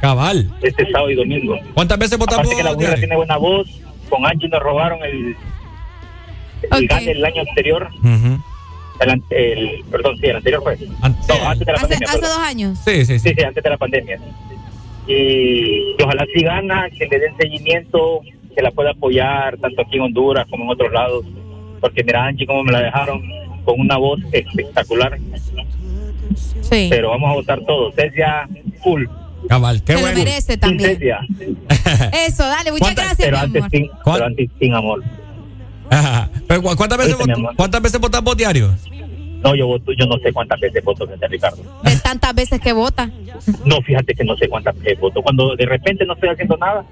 Cabal. 0.00 0.50
Este 0.62 0.84
sábado 0.90 1.10
y 1.10 1.14
domingo. 1.14 1.56
¿Cuántas 1.74 1.98
veces 1.98 2.18
votamos? 2.18 2.46
Aparte 2.46 2.56
que 2.56 2.62
la 2.68 2.74
Diario? 2.74 2.98
tiene 2.98 3.16
buena 3.16 3.36
voz. 3.36 3.68
Con 4.10 4.26
Angie 4.26 4.48
nos 4.48 4.60
robaron 4.60 4.98
el, 5.04 5.36
el 6.72 6.86
gane 6.88 7.10
el 7.12 7.24
año 7.24 7.42
anterior. 7.48 7.88
El, 9.30 9.84
perdón, 9.90 10.16
sí, 10.18 10.26
el 10.26 10.36
anterior 10.36 10.62
fue. 10.62 10.76
no, 10.78 11.06
antes 11.48 11.66
de 11.66 11.72
la 11.72 11.78
Hace, 11.78 11.80
pandemia. 11.88 12.08
hace 12.08 12.18
perdón. 12.18 12.30
dos 12.36 12.38
años. 12.46 12.78
Sí, 12.84 13.04
sí, 13.04 13.18
sí. 13.18 13.34
antes 13.44 13.62
de 13.62 13.70
la 13.70 13.76
pandemia. 13.78 14.18
Y, 15.06 15.14
y 15.14 15.96
ojalá 16.02 16.26
si 16.34 16.42
gana, 16.42 16.88
que 16.90 17.06
le 17.06 17.18
den 17.18 17.36
seguimiento, 17.36 18.20
que 18.54 18.62
la 18.62 18.70
pueda 18.70 18.90
apoyar 18.90 19.56
tanto 19.58 19.82
aquí 19.82 19.96
en 19.96 20.02
Honduras 20.02 20.46
como 20.50 20.64
en 20.64 20.70
otros 20.70 20.92
lados. 20.92 21.24
Porque 21.80 22.02
mira, 22.04 22.24
Angie, 22.26 22.46
cómo 22.46 22.64
me 22.64 22.72
la 22.72 22.80
dejaron 22.82 23.22
con 23.66 23.78
una 23.80 23.98
voz 23.98 24.20
espectacular. 24.32 25.18
Sí. 26.62 26.86
Pero 26.90 27.10
vamos 27.10 27.30
a 27.30 27.34
votar 27.34 27.60
todos. 27.66 27.94
Cecia, 27.94 28.48
full. 28.82 29.04
Cabal, 29.48 29.82
qué 29.82 29.92
Se 29.92 29.98
lo 29.98 30.00
bueno. 30.00 30.18
merece 30.18 30.52
Sin 30.52 30.60
también. 30.60 30.90
Cecia. 30.90 31.20
Eso, 32.26 32.42
dale, 32.44 32.72
muchas 32.72 32.94
gracias, 32.94 33.16
Pero 33.18 33.36
mi 33.36 33.42
antes, 33.44 33.62
amor. 33.62 33.70
sin, 33.70 33.90
pero 34.04 34.24
antes 34.24 34.50
sin 34.58 34.74
amor. 34.74 35.02
Ajá. 35.90 36.30
Pero, 36.48 36.62
¿cu- 36.62 36.76
¿cuántas, 36.76 36.98
veces 36.98 37.14
Oíste. 37.14 37.34
¿Cuántas 37.56 37.82
veces 37.82 38.00
votas 38.00 38.22
vos 38.22 38.36
diario? 38.36 38.74
No, 39.44 39.54
yo 39.54 39.66
voto, 39.68 39.92
yo 39.92 40.06
no 40.06 40.16
sé 40.18 40.32
cuántas 40.32 40.58
veces 40.58 40.82
voto, 40.82 41.06
gente 41.06 41.28
Ricardo. 41.28 41.58
De 41.84 41.96
tantas 41.98 42.34
veces 42.34 42.60
que 42.60 42.72
vota. 42.72 43.08
No, 43.64 43.80
fíjate 43.82 44.14
que 44.14 44.24
no 44.24 44.36
sé 44.36 44.48
cuántas 44.48 44.76
veces 44.78 44.98
voto. 44.98 45.22
Cuando 45.22 45.54
de 45.54 45.66
repente 45.66 46.04
no 46.04 46.14
estoy 46.14 46.30
haciendo 46.30 46.56
nada, 46.56 46.84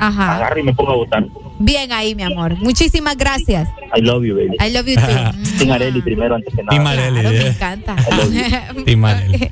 Ajá. 0.00 0.36
agarro 0.36 0.60
y 0.60 0.62
me 0.62 0.74
pongo 0.74 0.92
a 0.92 0.96
votar. 0.96 1.26
Bien 1.58 1.92
ahí, 1.92 2.14
mi 2.14 2.22
amor. 2.22 2.56
Muchísimas 2.58 3.16
gracias. 3.16 3.68
I 3.94 4.00
love 4.00 4.24
you, 4.24 4.34
baby. 4.34 4.56
I 4.60 4.70
love 4.72 4.86
you 4.86 4.96
too. 4.96 5.32
Sin 5.58 5.70
Areli 5.70 6.02
primero, 6.02 6.34
antes 6.34 6.52
que 6.54 6.62
nada. 6.62 6.76
Tim 6.76 6.86
Areli. 6.86 7.20
Claro, 7.20 7.30
me 7.30 7.40
eh. 7.40 7.48
encanta. 7.48 7.96
Tim 8.84 9.04
Areli. 9.04 9.48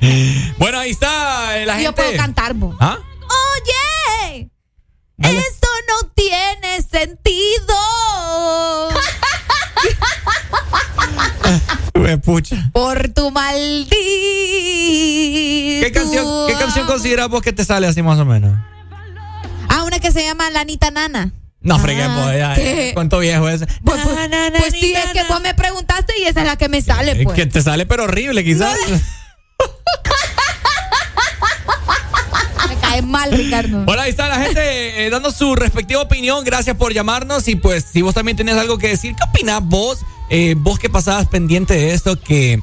Bueno, 0.57 0.79
ahí 0.79 0.91
está 0.91 1.57
eh, 1.59 1.65
la 1.65 1.77
Yo 1.77 1.85
gente. 1.85 2.01
puedo 2.01 2.17
cantar, 2.17 2.53
bo. 2.53 2.75
¿Ah? 2.79 2.97
Oye, 3.21 4.49
esto 5.19 5.67
no 5.87 6.09
tiene 6.15 6.81
sentido. 6.81 7.75
Me 11.93 12.17
pucha. 12.17 12.69
Por 12.73 13.09
tu 13.09 13.29
maldito. 13.31 13.95
¿Qué 15.81 15.91
canción, 15.93 16.25
¿Qué 16.47 16.53
canción 16.55 16.87
consideras 16.87 17.29
vos 17.29 17.41
que 17.41 17.53
te 17.53 17.63
sale 17.63 17.87
así 17.87 18.01
más 18.01 18.19
o 18.19 18.25
menos? 18.25 18.57
Ah, 19.73 19.83
una 19.83 19.99
que 19.99 20.11
se 20.11 20.23
llama 20.23 20.49
Lanita 20.49 20.91
Nana. 20.91 21.31
No 21.61 21.77
freguemos, 21.79 22.33
ya, 22.33 22.55
¿qué? 22.55 22.87
ya, 22.87 22.93
¿Cuánto 22.95 23.19
viejo 23.19 23.47
es? 23.47 23.61
Pues, 23.83 24.01
pues, 24.03 24.29
pues 24.57 24.73
sí, 24.73 24.93
es 24.93 25.11
que 25.11 25.23
vos 25.29 25.41
me 25.41 25.53
preguntaste 25.53 26.13
y 26.19 26.23
esa 26.23 26.41
es 26.41 26.47
la 26.47 26.55
que 26.57 26.67
me 26.69 26.81
sale, 26.81 27.11
Es 27.11 27.23
pues. 27.23 27.35
que 27.35 27.45
te 27.45 27.61
sale, 27.61 27.85
pero 27.85 28.03
horrible, 28.05 28.43
quizás. 28.43 28.75
Me 32.67 32.75
cae 32.77 33.01
mal, 33.01 33.31
Ricardo. 33.31 33.85
Bueno, 33.85 34.01
ahí 34.01 34.09
está 34.09 34.27
la 34.27 34.39
gente 34.39 35.05
eh, 35.05 35.09
dando 35.09 35.31
su 35.31 35.55
respectiva 35.55 36.01
opinión. 36.01 36.43
Gracias 36.43 36.75
por 36.75 36.93
llamarnos. 36.93 37.47
Y 37.47 37.55
pues, 37.55 37.85
si 37.91 38.01
vos 38.01 38.13
también 38.13 38.37
tenés 38.37 38.55
algo 38.57 38.77
que 38.77 38.89
decir, 38.89 39.15
¿qué 39.15 39.23
opinás 39.29 39.61
vos? 39.63 39.99
Eh, 40.29 40.55
vos 40.57 40.79
que 40.79 40.89
pasabas 40.89 41.27
pendiente 41.27 41.73
de 41.73 41.93
esto, 41.93 42.19
que. 42.19 42.61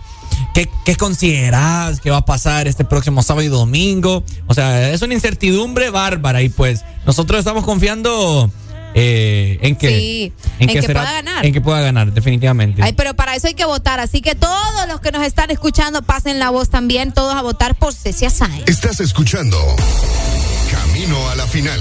¿Qué, 0.54 0.68
¿Qué 0.84 0.96
considerás 0.96 2.00
que 2.00 2.10
va 2.10 2.18
a 2.18 2.24
pasar 2.24 2.68
este 2.68 2.84
próximo 2.84 3.22
sábado 3.22 3.44
y 3.44 3.48
domingo? 3.48 4.22
O 4.46 4.54
sea, 4.54 4.90
es 4.90 5.02
una 5.02 5.14
incertidumbre 5.14 5.90
bárbara 5.90 6.42
y 6.42 6.48
pues 6.48 6.84
nosotros 7.06 7.38
estamos 7.38 7.64
confiando 7.64 8.50
eh, 8.94 9.58
en 9.62 9.76
que, 9.76 9.88
Sí, 9.88 10.32
en 10.58 10.68
que 10.68 10.82
pueda 10.82 11.12
ganar. 11.12 11.46
En 11.46 11.52
que 11.52 11.60
pueda 11.60 11.80
ganar, 11.80 12.12
definitivamente. 12.12 12.82
Ay, 12.82 12.92
pero 12.94 13.14
para 13.14 13.34
eso 13.36 13.46
hay 13.46 13.54
que 13.54 13.64
votar. 13.64 14.00
Así 14.00 14.20
que 14.20 14.34
todos 14.34 14.88
los 14.88 15.00
que 15.00 15.12
nos 15.12 15.22
están 15.24 15.50
escuchando, 15.50 16.02
pasen 16.02 16.38
la 16.38 16.50
voz 16.50 16.70
también, 16.70 17.12
todos 17.12 17.34
a 17.34 17.42
votar 17.42 17.76
por 17.76 17.94
Cecia 17.94 18.30
Sáenz. 18.30 18.68
Estás 18.68 19.00
escuchando 19.00 19.58
Camino 20.70 21.28
a 21.30 21.36
la 21.36 21.46
final. 21.46 21.80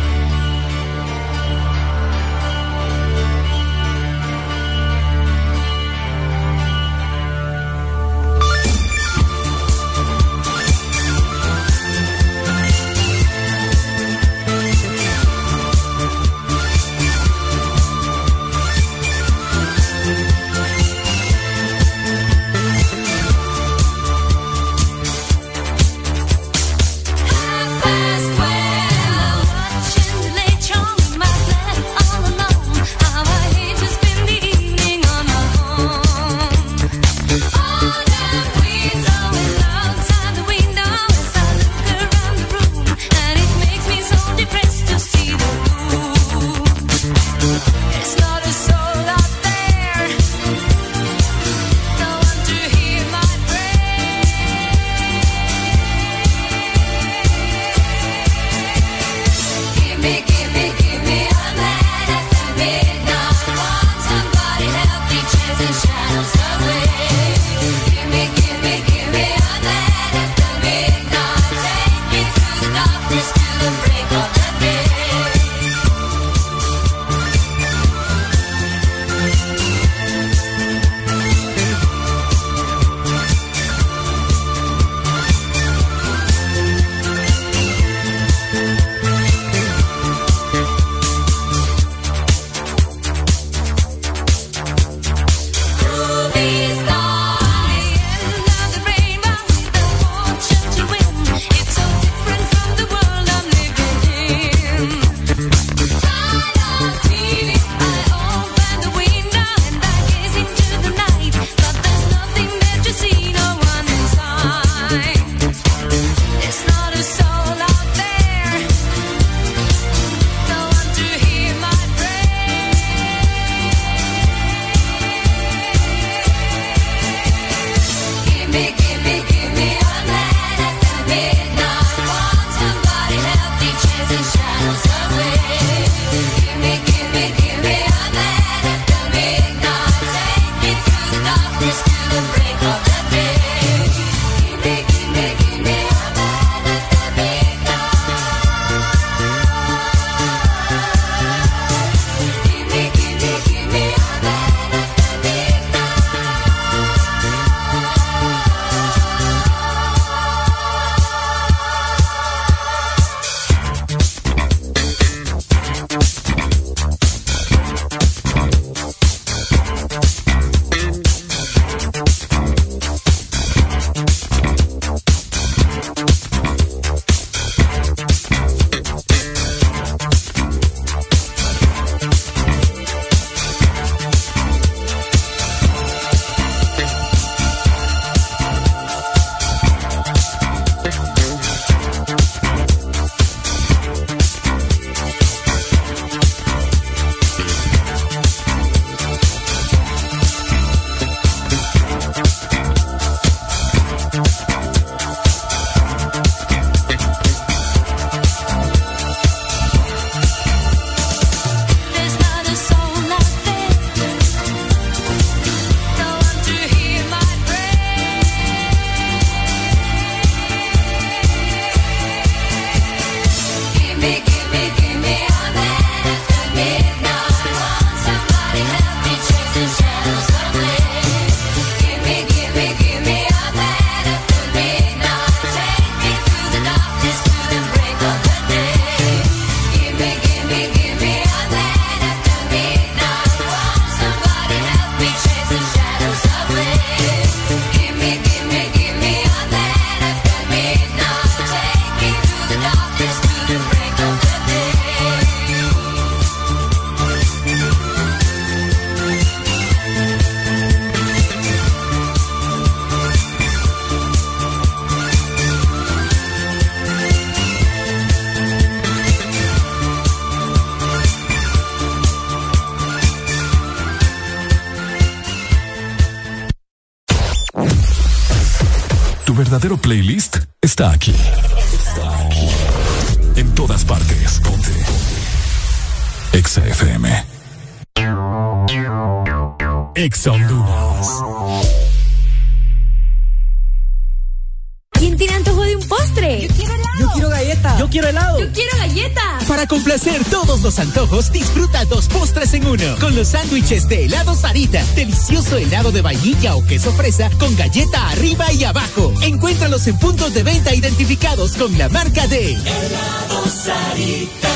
Con 303.01 303.15
los 303.15 303.29
sándwiches 303.29 303.89
de 303.89 304.05
helado 304.05 304.35
Sarita. 304.35 304.85
Delicioso 304.95 305.57
helado 305.57 305.91
de 305.91 306.03
vainilla 306.03 306.55
o 306.55 306.63
queso 306.63 306.91
fresa 306.93 307.31
con 307.39 307.55
galleta 307.55 308.09
arriba 308.09 308.53
y 308.53 308.63
abajo. 308.63 309.11
Encuéntralos 309.23 309.87
en 309.87 309.97
puntos 309.97 310.35
de 310.35 310.43
venta 310.43 310.75
identificados 310.75 311.57
con 311.57 311.75
la 311.79 311.89
marca 311.89 312.27
de 312.27 312.53
Helado 312.53 313.47
Sarita. 313.47 314.49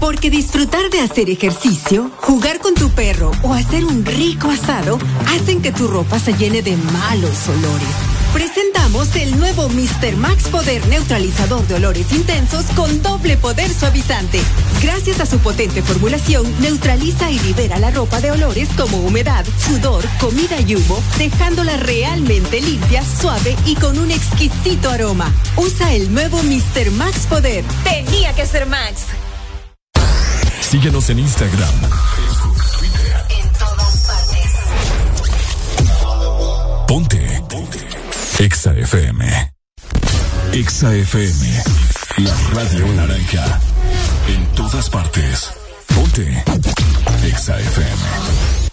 Porque 0.00 0.30
disfrutar 0.30 0.90
de 0.90 1.00
hacer 1.00 1.30
ejercicio, 1.30 2.10
jugar 2.16 2.58
con 2.58 2.74
tu 2.74 2.90
perro 2.90 3.30
o 3.42 3.54
hacer 3.54 3.84
un 3.84 4.04
rico 4.04 4.50
asado 4.50 4.98
hacen 5.28 5.62
que 5.62 5.70
tu 5.70 5.86
ropa 5.86 6.18
se 6.18 6.32
llene 6.32 6.62
de 6.62 6.76
malos 6.76 7.48
olores. 7.48 8.20
Presentamos 8.32 9.14
el 9.14 9.38
nuevo 9.38 9.68
Mr. 9.68 10.16
Max 10.16 10.48
Poder 10.48 10.86
Neutralizador 10.88 11.66
de 11.68 11.74
Olores 11.74 12.10
Intensos 12.12 12.64
con 12.74 13.02
doble 13.02 13.36
poder 13.36 13.72
suavizante. 13.72 14.40
Gracias 14.82 15.20
a 15.20 15.26
su 15.26 15.38
potente 15.40 15.82
formulación, 15.82 16.46
neutraliza 16.60 17.30
y 17.30 17.38
libera 17.40 17.78
la 17.78 17.90
ropa 17.90 18.20
de 18.20 18.30
olores 18.30 18.68
como 18.76 18.98
humedad, 18.98 19.44
sudor, 19.58 20.04
comida 20.18 20.58
y 20.60 20.74
humo, 20.74 21.02
dejándola 21.18 21.76
realmente 21.76 22.60
limpia, 22.60 23.04
suave 23.04 23.56
y 23.66 23.74
con 23.74 23.98
un 23.98 24.10
exquisito 24.10 24.90
aroma. 24.90 25.32
Usa 25.56 25.92
el 25.94 26.12
nuevo 26.12 26.42
Mr. 26.42 26.90
Max 26.92 27.26
Poder. 27.28 27.64
Tenía 27.84 28.34
que 28.34 28.46
ser 28.46 28.66
Max. 28.66 29.06
Síguenos 30.60 31.10
en 31.10 31.18
Instagram, 31.18 31.74
En 33.28 33.52
todas 33.58 34.06
partes. 34.06 34.50
Ponte. 36.86 37.42
Ponte. 37.48 37.78
Exa 38.38 38.72
FM. 38.72 39.52
Exa 40.52 40.94
FM. 40.94 41.62
La 42.18 42.34
radio 42.54 42.86
naranja. 42.94 43.60
En 44.30 44.46
todas 44.54 44.88
partes. 44.88 45.50
Ponte. 45.92 46.44
Exa 47.26 47.58
FM. 47.58 48.69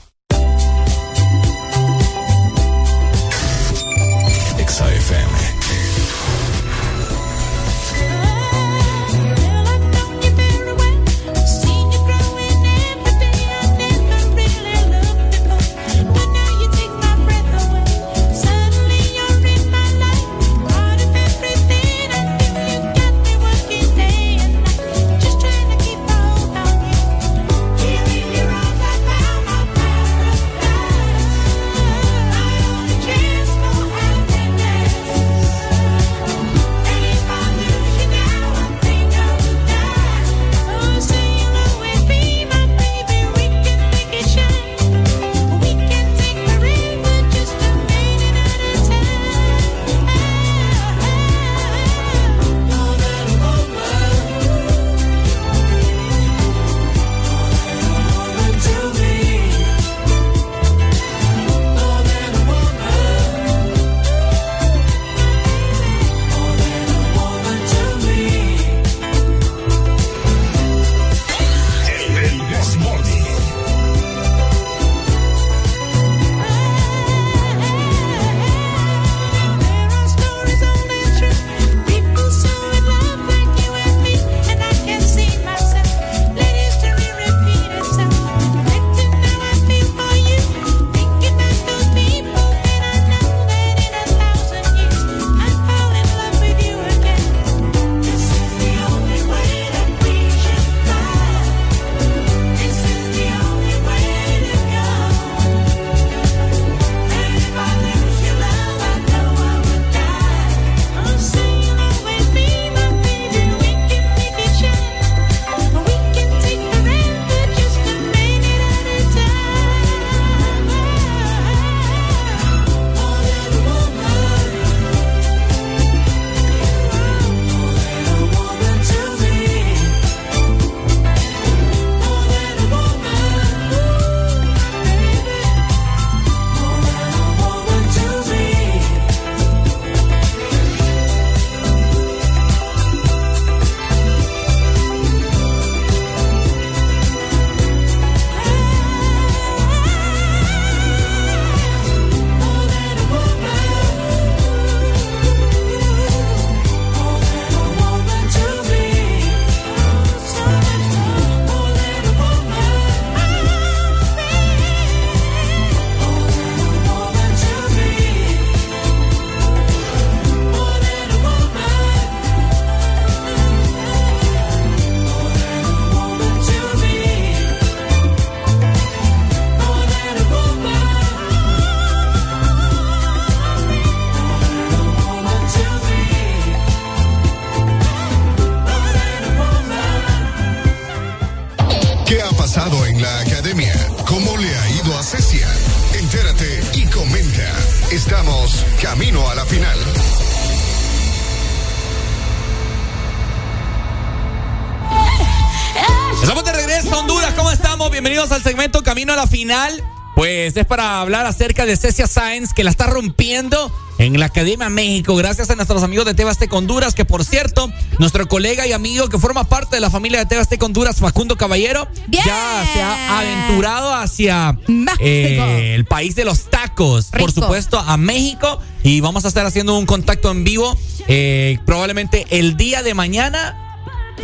Es 210.55 210.65
para 210.65 211.01
hablar 211.01 211.25
acerca 211.25 211.65
de 211.65 211.75
Cecia 211.75 212.07
Sáenz, 212.07 212.53
que 212.53 212.63
la 212.63 212.69
está 212.69 212.87
rompiendo 212.87 213.71
en 213.97 214.19
la 214.19 214.27
Academia 214.27 214.69
México, 214.69 215.15
gracias 215.15 215.49
a 215.49 215.55
nuestros 215.55 215.81
amigos 215.83 216.05
de 216.05 216.13
Tebastec 216.13 216.53
Honduras, 216.53 216.93
que 216.93 217.03
por 217.03 217.25
cierto, 217.25 217.71
nuestro 217.97 218.27
colega 218.27 218.67
y 218.67 218.71
amigo 218.71 219.09
que 219.09 219.17
forma 219.17 219.43
parte 219.45 219.75
de 219.75 219.81
la 219.81 219.89
familia 219.89 220.19
de 220.19 220.25
Tebastec 220.27 220.61
Honduras, 220.61 220.97
Facundo 220.97 221.35
Caballero, 221.35 221.87
ya 222.07 222.65
se 222.73 222.81
ha 222.81 223.19
aventurado 223.19 223.93
hacia 223.93 224.57
eh, 224.99 225.73
el 225.75 225.85
país 225.85 226.15
de 226.15 226.25
los 226.25 226.49
tacos, 226.49 227.07
por 227.07 227.31
supuesto, 227.31 227.79
a 227.79 227.97
México, 227.97 228.59
y 228.83 229.01
vamos 229.01 229.25
a 229.25 229.27
estar 229.27 229.45
haciendo 229.45 229.77
un 229.77 229.85
contacto 229.85 230.31
en 230.31 230.43
vivo 230.43 230.77
eh, 231.07 231.57
probablemente 231.65 232.25
el 232.29 232.55
día 232.55 232.83
de 232.83 232.93
mañana 232.93 233.63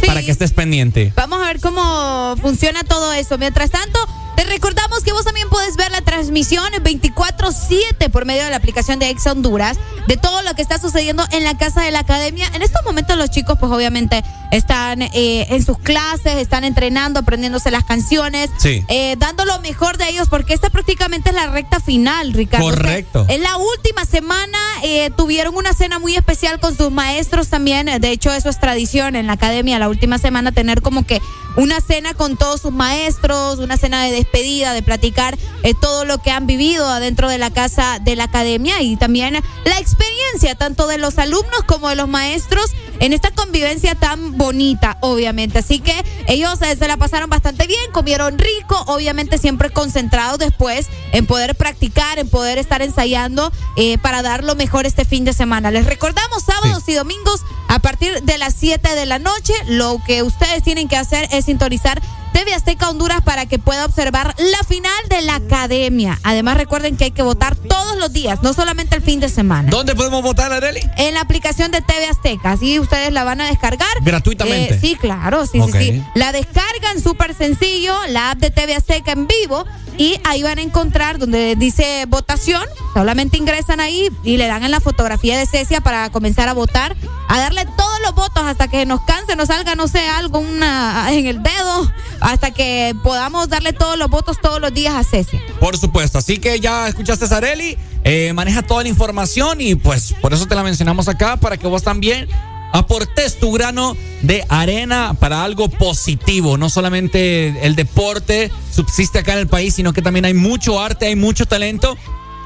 para 0.05 0.21
que 0.21 0.31
estés 0.31 0.51
pendiente. 0.51 1.13
Vamos 1.15 1.41
a 1.41 1.47
ver 1.47 1.59
cómo 1.59 2.35
funciona 2.41 2.83
todo 2.83 3.13
eso. 3.13 3.37
Mientras 3.37 3.71
tanto, 3.71 3.99
te 4.35 4.43
recordamos 4.45 5.03
que 5.03 5.11
vos 5.11 5.25
también 5.25 5.49
puedes 5.49 5.75
ver 5.75 5.91
la 5.91 6.01
transmisión 6.01 6.71
24-7 6.73 8.09
por 8.11 8.25
medio 8.25 8.43
de 8.43 8.49
la 8.49 8.57
aplicación 8.57 8.99
de 8.99 9.09
Ex 9.09 9.25
Honduras 9.27 9.77
de 10.07 10.17
todo 10.17 10.41
lo 10.41 10.53
que 10.55 10.61
está 10.61 10.79
sucediendo 10.79 11.23
en 11.31 11.43
la 11.43 11.57
casa 11.57 11.81
de 11.83 11.91
la 11.91 11.99
academia. 11.99 12.49
En 12.53 12.61
estos 12.61 12.83
momentos 12.83 13.17
los 13.17 13.29
chicos 13.29 13.57
pues 13.59 13.71
obviamente 13.71 14.23
están 14.51 15.01
eh, 15.01 15.47
en 15.49 15.65
sus 15.65 15.77
clases, 15.79 16.35
están 16.35 16.63
entrenando, 16.63 17.19
aprendiéndose 17.19 17.71
las 17.71 17.83
canciones, 17.83 18.49
eh, 18.63 19.15
dando 19.17 19.45
lo 19.45 19.59
mejor 19.59 19.97
de 19.97 20.09
ellos 20.09 20.27
porque 20.29 20.53
esta 20.53 20.69
prácticamente 20.69 21.29
es 21.29 21.35
la 21.35 21.47
recta 21.47 21.79
final, 21.79 22.33
Ricardo. 22.33 22.65
Correcto. 22.65 23.25
en 23.29 23.43
la 23.43 23.57
última 23.57 24.05
semana 24.05 24.57
eh, 24.83 25.11
tuvieron 25.15 25.55
una 25.55 25.73
cena 25.73 25.99
muy 25.99 26.15
especial 26.15 26.59
con 26.59 26.75
sus 26.75 26.91
maestros 26.91 27.49
también. 27.49 27.85
De 27.99 28.11
hecho, 28.11 28.31
eso 28.31 28.49
es 28.49 28.59
tradición 28.59 29.15
en 29.15 29.27
la 29.27 29.33
academia, 29.33 29.79
la 29.79 29.89
última 29.89 30.17
semana 30.17 30.51
tener 30.51 30.81
como 30.81 31.05
que 31.05 31.21
una 31.55 31.81
cena 31.81 32.13
con 32.13 32.37
todos 32.37 32.61
sus 32.61 32.71
maestros, 32.71 33.59
una 33.59 33.77
cena 33.77 34.03
de 34.03 34.11
despedida, 34.11 34.73
de 34.73 34.81
platicar 34.81 35.37
todo 35.79 36.05
lo 36.05 36.17
que 36.19 36.31
han 36.31 36.47
vivido 36.47 36.87
adentro 36.87 37.29
de 37.29 37.37
la 37.37 37.49
casa 37.49 37.99
de 37.99 38.15
la 38.15 38.25
academia 38.25 38.81
y 38.81 38.95
también 38.95 39.33
la 39.33 39.79
experiencia 39.79 40.55
tanto 40.57 40.87
de 40.87 40.97
los 40.97 41.17
alumnos 41.17 41.63
como 41.65 41.89
de 41.89 41.95
los 41.95 42.07
maestros 42.07 42.71
en 42.99 43.13
esta 43.13 43.31
convivencia 43.31 43.95
tan 43.95 44.37
bonita, 44.37 44.97
obviamente. 45.01 45.59
Así 45.59 45.79
que 45.79 45.93
ellos 46.27 46.61
eh, 46.61 46.75
se 46.75 46.87
la 46.87 46.97
pasaron 46.97 47.29
bastante 47.29 47.67
bien, 47.67 47.91
comieron 47.91 48.37
rico, 48.37 48.81
obviamente 48.87 49.37
siempre 49.37 49.69
concentrados 49.69 50.39
después 50.39 50.87
en 51.11 51.25
poder 51.25 51.55
practicar, 51.55 52.19
en 52.19 52.29
poder 52.29 52.57
estar 52.57 52.81
ensayando 52.81 53.51
eh, 53.75 53.97
para 53.97 54.21
dar 54.21 54.43
lo 54.43 54.55
mejor 54.55 54.85
este 54.85 55.05
fin 55.05 55.25
de 55.25 55.33
semana. 55.33 55.71
Les 55.71 55.85
recordamos 55.85 56.43
sábados 56.43 56.83
y 56.87 56.93
domingos 56.93 57.41
a 57.67 57.79
partir 57.79 58.21
de 58.23 58.37
las 58.37 58.53
7 58.53 58.95
de 58.95 59.05
la 59.05 59.19
noche. 59.19 59.53
Lo 59.67 59.99
que 60.05 60.23
ustedes 60.23 60.63
tienen 60.63 60.87
que 60.87 60.97
hacer 60.97 61.27
es 61.31 61.42
sintonizar 61.43 62.01
TV 62.33 62.53
Azteca 62.53 62.89
Honduras 62.89 63.21
para 63.21 63.45
que 63.45 63.59
pueda 63.59 63.85
observar 63.85 64.35
la 64.37 64.63
final 64.67 64.91
de 65.09 65.21
la 65.21 65.35
academia. 65.35 66.19
Además, 66.23 66.57
recuerden 66.57 66.97
que 66.97 67.05
hay 67.05 67.11
que 67.11 67.21
votar 67.21 67.55
todos 67.55 67.97
los 67.97 68.11
días, 68.11 68.41
no 68.41 68.53
solamente 68.53 68.95
el 68.95 69.01
fin 69.01 69.19
de 69.19 69.29
semana. 69.29 69.69
¿Dónde 69.69 69.95
podemos 69.95 70.21
votar, 70.23 70.51
Areli? 70.51 70.81
En 70.97 71.13
la 71.13 71.21
aplicación 71.21 71.71
de 71.71 71.81
TV 71.81 72.07
Azteca. 72.07 72.51
Así 72.51 72.79
ustedes 72.79 73.13
la 73.13 73.23
van 73.23 73.39
a 73.39 73.47
descargar. 73.47 73.87
Gratuitamente. 74.01 74.73
Eh, 74.73 74.79
sí, 74.81 74.95
claro, 74.95 75.45
sí, 75.45 75.61
sí, 75.65 75.71
sí. 75.71 76.03
La 76.15 76.31
descargan 76.31 77.01
súper 77.01 77.35
sencillo, 77.35 77.95
la 78.09 78.31
app 78.31 78.39
de 78.39 78.49
TV 78.49 78.75
Azteca 78.75 79.11
en 79.11 79.27
vivo. 79.27 79.65
Y 79.97 80.19
ahí 80.23 80.41
van 80.41 80.57
a 80.57 80.61
encontrar 80.63 81.19
donde 81.19 81.55
dice 81.55 82.05
votación. 82.07 82.63
Solamente 82.95 83.37
ingresan 83.37 83.79
ahí 83.79 84.09
y 84.23 84.37
le 84.37 84.47
dan 84.47 84.63
en 84.63 84.71
la 84.71 84.79
fotografía 84.79 85.37
de 85.37 85.45
Cecia 85.45 85.81
para 85.81 86.09
comenzar 86.09 86.49
a 86.49 86.53
votar. 86.53 86.95
A 87.27 87.39
darle 87.39 87.65
todos 87.65 87.99
los 88.01 88.15
votos 88.15 88.43
hasta 88.43 88.67
que 88.67 88.85
nos 88.85 89.01
canse, 89.01 89.35
nos 89.35 89.47
salga, 89.47 89.75
no 89.75 89.87
sé, 89.87 90.07
algo 90.07 90.39
una, 90.39 91.11
en 91.11 91.25
el 91.25 91.41
dedo 91.41 91.91
hasta 92.23 92.51
que 92.51 92.95
podamos 93.03 93.49
darle 93.49 93.73
todos 93.73 93.97
los 93.97 94.09
votos 94.09 94.37
todos 94.41 94.61
los 94.61 94.73
días 94.73 94.95
a 94.95 95.03
Cecia. 95.03 95.41
Por 95.59 95.77
supuesto, 95.77 96.17
así 96.17 96.37
que 96.37 96.59
ya 96.61 96.87
escuchaste 96.87 97.25
a 97.25 97.27
Sareli, 97.27 97.77
eh, 98.05 98.31
maneja 98.33 98.61
toda 98.61 98.81
la 98.81 98.89
información 98.89 99.59
y 99.59 99.75
pues 99.75 100.15
por 100.21 100.33
eso 100.33 100.45
te 100.45 100.55
la 100.55 100.63
mencionamos 100.63 101.09
acá 101.09 101.35
para 101.35 101.57
que 101.57 101.67
vos 101.67 101.83
también 101.83 102.29
aportes 102.71 103.39
tu 103.39 103.51
grano 103.51 103.97
de 104.21 104.45
arena 104.47 105.15
para 105.19 105.43
algo 105.43 105.67
positivo. 105.67 106.57
No 106.57 106.69
solamente 106.69 107.65
el 107.65 107.75
deporte 107.75 108.51
subsiste 108.71 109.19
acá 109.19 109.33
en 109.33 109.39
el 109.39 109.47
país, 109.47 109.75
sino 109.75 109.91
que 109.91 110.01
también 110.01 110.23
hay 110.23 110.33
mucho 110.33 110.79
arte, 110.81 111.07
hay 111.07 111.17
mucho 111.17 111.45
talento. 111.45 111.97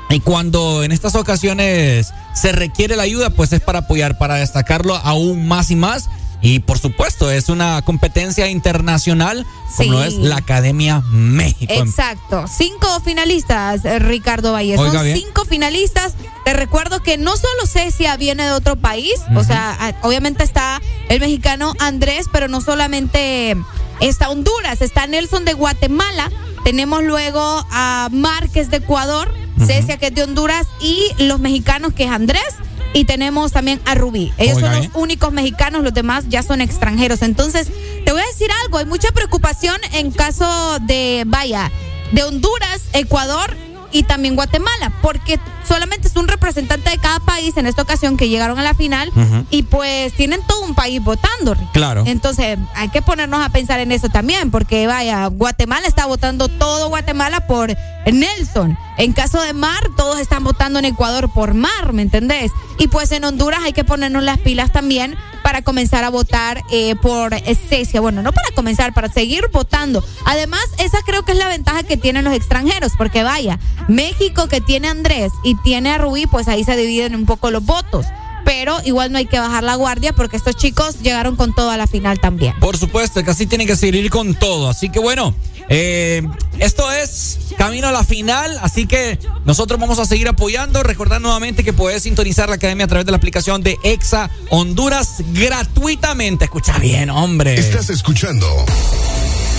Y 0.10 0.22
cuando 0.22 0.84
en 0.84 0.92
estas 0.92 1.16
ocasiones 1.16 2.14
se 2.34 2.52
requiere 2.52 2.96
la 2.96 3.04
ayuda, 3.04 3.30
pues 3.30 3.54
es 3.54 3.62
para 3.62 3.80
apoyar, 3.80 4.18
para 4.18 4.36
destacarlo 4.36 4.96
aún 4.96 5.48
más 5.48 5.70
y 5.70 5.76
más. 5.76 6.10
Y 6.42 6.60
por 6.60 6.78
supuesto, 6.78 7.32
es 7.32 7.50
una 7.50 7.82
competencia 7.82 8.48
internacional 8.48 9.46
como 9.76 10.02
es 10.04 10.14
la 10.14 10.38
Academia 10.38 11.02
México. 11.12 11.74
Exacto. 11.74 12.46
Cinco 12.48 13.00
finalistas, 13.04 13.84
eh, 13.86 14.00
Ricardo 14.00 14.54
Valle. 14.54 14.76
Son 14.76 14.92
cinco 15.14 15.46
finalistas. 15.46 16.14
Te 16.46 16.54
recuerdo 16.54 17.02
que 17.02 17.18
no 17.18 17.36
solo 17.36 17.66
Cecia 17.66 18.16
viene 18.18 18.44
de 18.44 18.52
otro 18.52 18.76
país, 18.78 19.16
o 19.36 19.44
sea, 19.44 19.96
obviamente 20.02 20.44
está 20.44 20.82
el 21.10 21.20
mexicano 21.20 21.74
Andrés, 21.80 22.28
pero 22.32 22.48
no 22.48 22.62
solamente 22.62 23.58
está 24.00 24.30
Honduras, 24.30 24.82
está 24.82 25.08
Nelson 25.08 25.44
de 25.44 25.54
Guatemala. 25.54 26.32
Tenemos 26.64 27.04
luego 27.04 27.66
a 27.72 28.08
Márquez 28.12 28.70
de 28.70 28.78
Ecuador, 28.78 29.34
Cecia 29.66 29.98
que 29.98 30.08
es 30.08 30.16
de 30.16 30.24
Honduras 30.24 30.68
y 30.80 31.10
los 31.18 31.40
mexicanos 31.40 31.94
que 31.94 32.06
es 32.06 32.12
Andrés 32.12 32.56
y 32.94 33.06
tenemos 33.06 33.52
también 33.52 33.80
a 33.86 33.96
Rubí. 33.96 34.34
Ellos 34.38 34.60
son 34.60 34.72
los 34.76 34.90
únicos 34.94 35.32
mexicanos, 35.32 35.84
los 35.84 35.94
demás 35.94 36.26
ya 36.30 36.44
son 36.44 36.62
extranjeros. 36.62 37.22
Entonces, 37.22 37.68
te 38.06 38.12
voy 38.12 38.22
a 38.22 38.26
decir 38.26 38.50
algo, 38.66 38.78
hay 38.78 38.86
mucha 38.86 39.12
preocupación 39.12 39.78
en 39.94 40.12
caso 40.12 40.78
de, 40.82 41.24
vaya, 41.28 41.72
de 42.12 42.24
Honduras, 42.24 42.84
Ecuador 42.94 43.56
y 43.92 44.04
también 44.04 44.36
Guatemala, 44.36 44.92
porque 45.02 45.40
solamente 45.68 46.08
es 46.08 46.16
un 46.16 46.28
representante 46.28 46.90
de 46.90 46.98
cada 46.98 47.20
país 47.20 47.58
en 47.58 47.66
esta 47.66 47.82
ocasión 47.82 48.18
que 48.18 48.30
llegaron 48.30 48.60
a 48.60 48.64
la 48.64 48.74
final 48.74 49.12
y 49.50 49.64
pues 49.64 50.14
tienen 50.14 50.42
todo 50.48 50.62
un 50.62 50.76
país 50.76 51.04
votando. 51.04 51.56
Claro. 51.74 52.04
Entonces 52.06 52.58
hay 52.76 52.90
que 52.90 53.02
ponernos 53.02 53.44
a 53.44 53.50
pensar 53.50 53.80
en 53.80 53.92
eso 53.92 54.10
también, 54.10 54.52
porque 54.52 54.88
vaya, 54.88 55.26
Guatemala 55.28 55.88
está 55.88 56.06
votando 56.06 56.48
todo 56.48 56.90
Guatemala 56.90 57.48
por 57.48 57.76
Nelson. 58.06 58.78
En 58.98 59.14
caso 59.14 59.42
de 59.42 59.54
Mar, 59.54 59.90
todos 59.96 60.20
están 60.20 60.44
votando 60.44 60.80
en 60.80 60.86
Ecuador 60.86 61.32
por 61.32 61.54
Mar, 61.54 61.94
¿me 61.94 62.02
entendés? 62.02 62.52
Y 62.80 62.88
pues 62.88 63.12
en 63.12 63.24
Honduras 63.26 63.60
hay 63.64 63.74
que 63.74 63.84
ponernos 63.84 64.24
las 64.24 64.40
pilas 64.40 64.72
también 64.72 65.16
para 65.44 65.62
comenzar 65.62 66.04
a 66.04 66.10
votar 66.10 66.62
eh, 66.72 66.96
por 67.02 67.36
Cecia. 67.70 68.02
Bueno, 68.02 68.22
no 68.22 68.34
para 68.34 68.50
comenzar, 68.56 68.94
para 68.94 69.08
seguir 69.10 69.50
votando. 69.52 70.04
Además, 70.26 70.64
esa 70.78 71.00
creo 71.06 71.24
que 71.24 71.32
es 71.32 71.38
la 71.38 71.48
ventaja 71.48 71.84
que 71.84 71.96
tienen 71.96 72.26
los 72.26 72.34
extranjeros, 72.34 72.94
porque 72.98 73.24
vaya, 73.24 73.60
México 73.88 74.48
que 74.48 74.62
tiene 74.62 74.88
a 74.88 74.92
Andrés 74.92 75.32
y 75.44 75.56
tiene 75.56 75.92
a 75.92 75.98
Rubí, 75.98 76.26
pues 76.28 76.48
ahí 76.48 76.64
se 76.64 76.76
dividen 76.76 77.16
un 77.16 77.26
poco 77.26 77.52
los 77.52 77.66
votos 77.66 78.06
pero 78.48 78.78
igual 78.86 79.12
no 79.12 79.18
hay 79.18 79.26
que 79.26 79.38
bajar 79.38 79.62
la 79.62 79.76
guardia 79.76 80.14
porque 80.14 80.38
estos 80.38 80.56
chicos 80.56 81.02
llegaron 81.02 81.36
con 81.36 81.54
todo 81.54 81.70
a 81.70 81.76
la 81.76 81.86
final 81.86 82.18
también. 82.22 82.58
Por 82.62 82.78
supuesto, 82.78 83.22
que 83.22 83.30
así 83.30 83.46
tienen 83.46 83.68
que 83.68 83.76
seguir 83.76 84.10
con 84.10 84.36
todo. 84.36 84.70
Así 84.70 84.90
que 84.90 85.00
bueno, 85.00 85.36
eh, 85.68 86.26
esto 86.58 86.90
es 86.90 87.40
camino 87.58 87.90
a 87.90 87.92
la 87.92 88.06
final, 88.06 88.58
así 88.62 88.88
que 88.88 89.20
nosotros 89.44 89.78
vamos 89.82 90.00
a 90.00 90.06
seguir 90.06 90.30
apoyando. 90.30 90.82
Recordar 90.82 91.20
nuevamente 91.20 91.66
que 91.66 91.74
puedes 91.74 92.04
sintonizar 92.04 92.48
la 92.48 92.56
academia 92.56 92.86
a 92.86 92.88
través 92.88 93.06
de 93.06 93.12
la 93.12 93.18
aplicación 93.18 93.64
de 93.64 93.78
Exa 93.84 94.30
Honduras 94.50 95.16
gratuitamente. 95.34 96.46
Escucha 96.46 96.80
bien, 96.80 97.10
hombre. 97.10 97.56
Estás 97.56 97.90
escuchando 97.90 98.48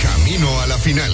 Camino 0.01 0.61
a 0.61 0.65
la 0.65 0.79
final 0.79 1.11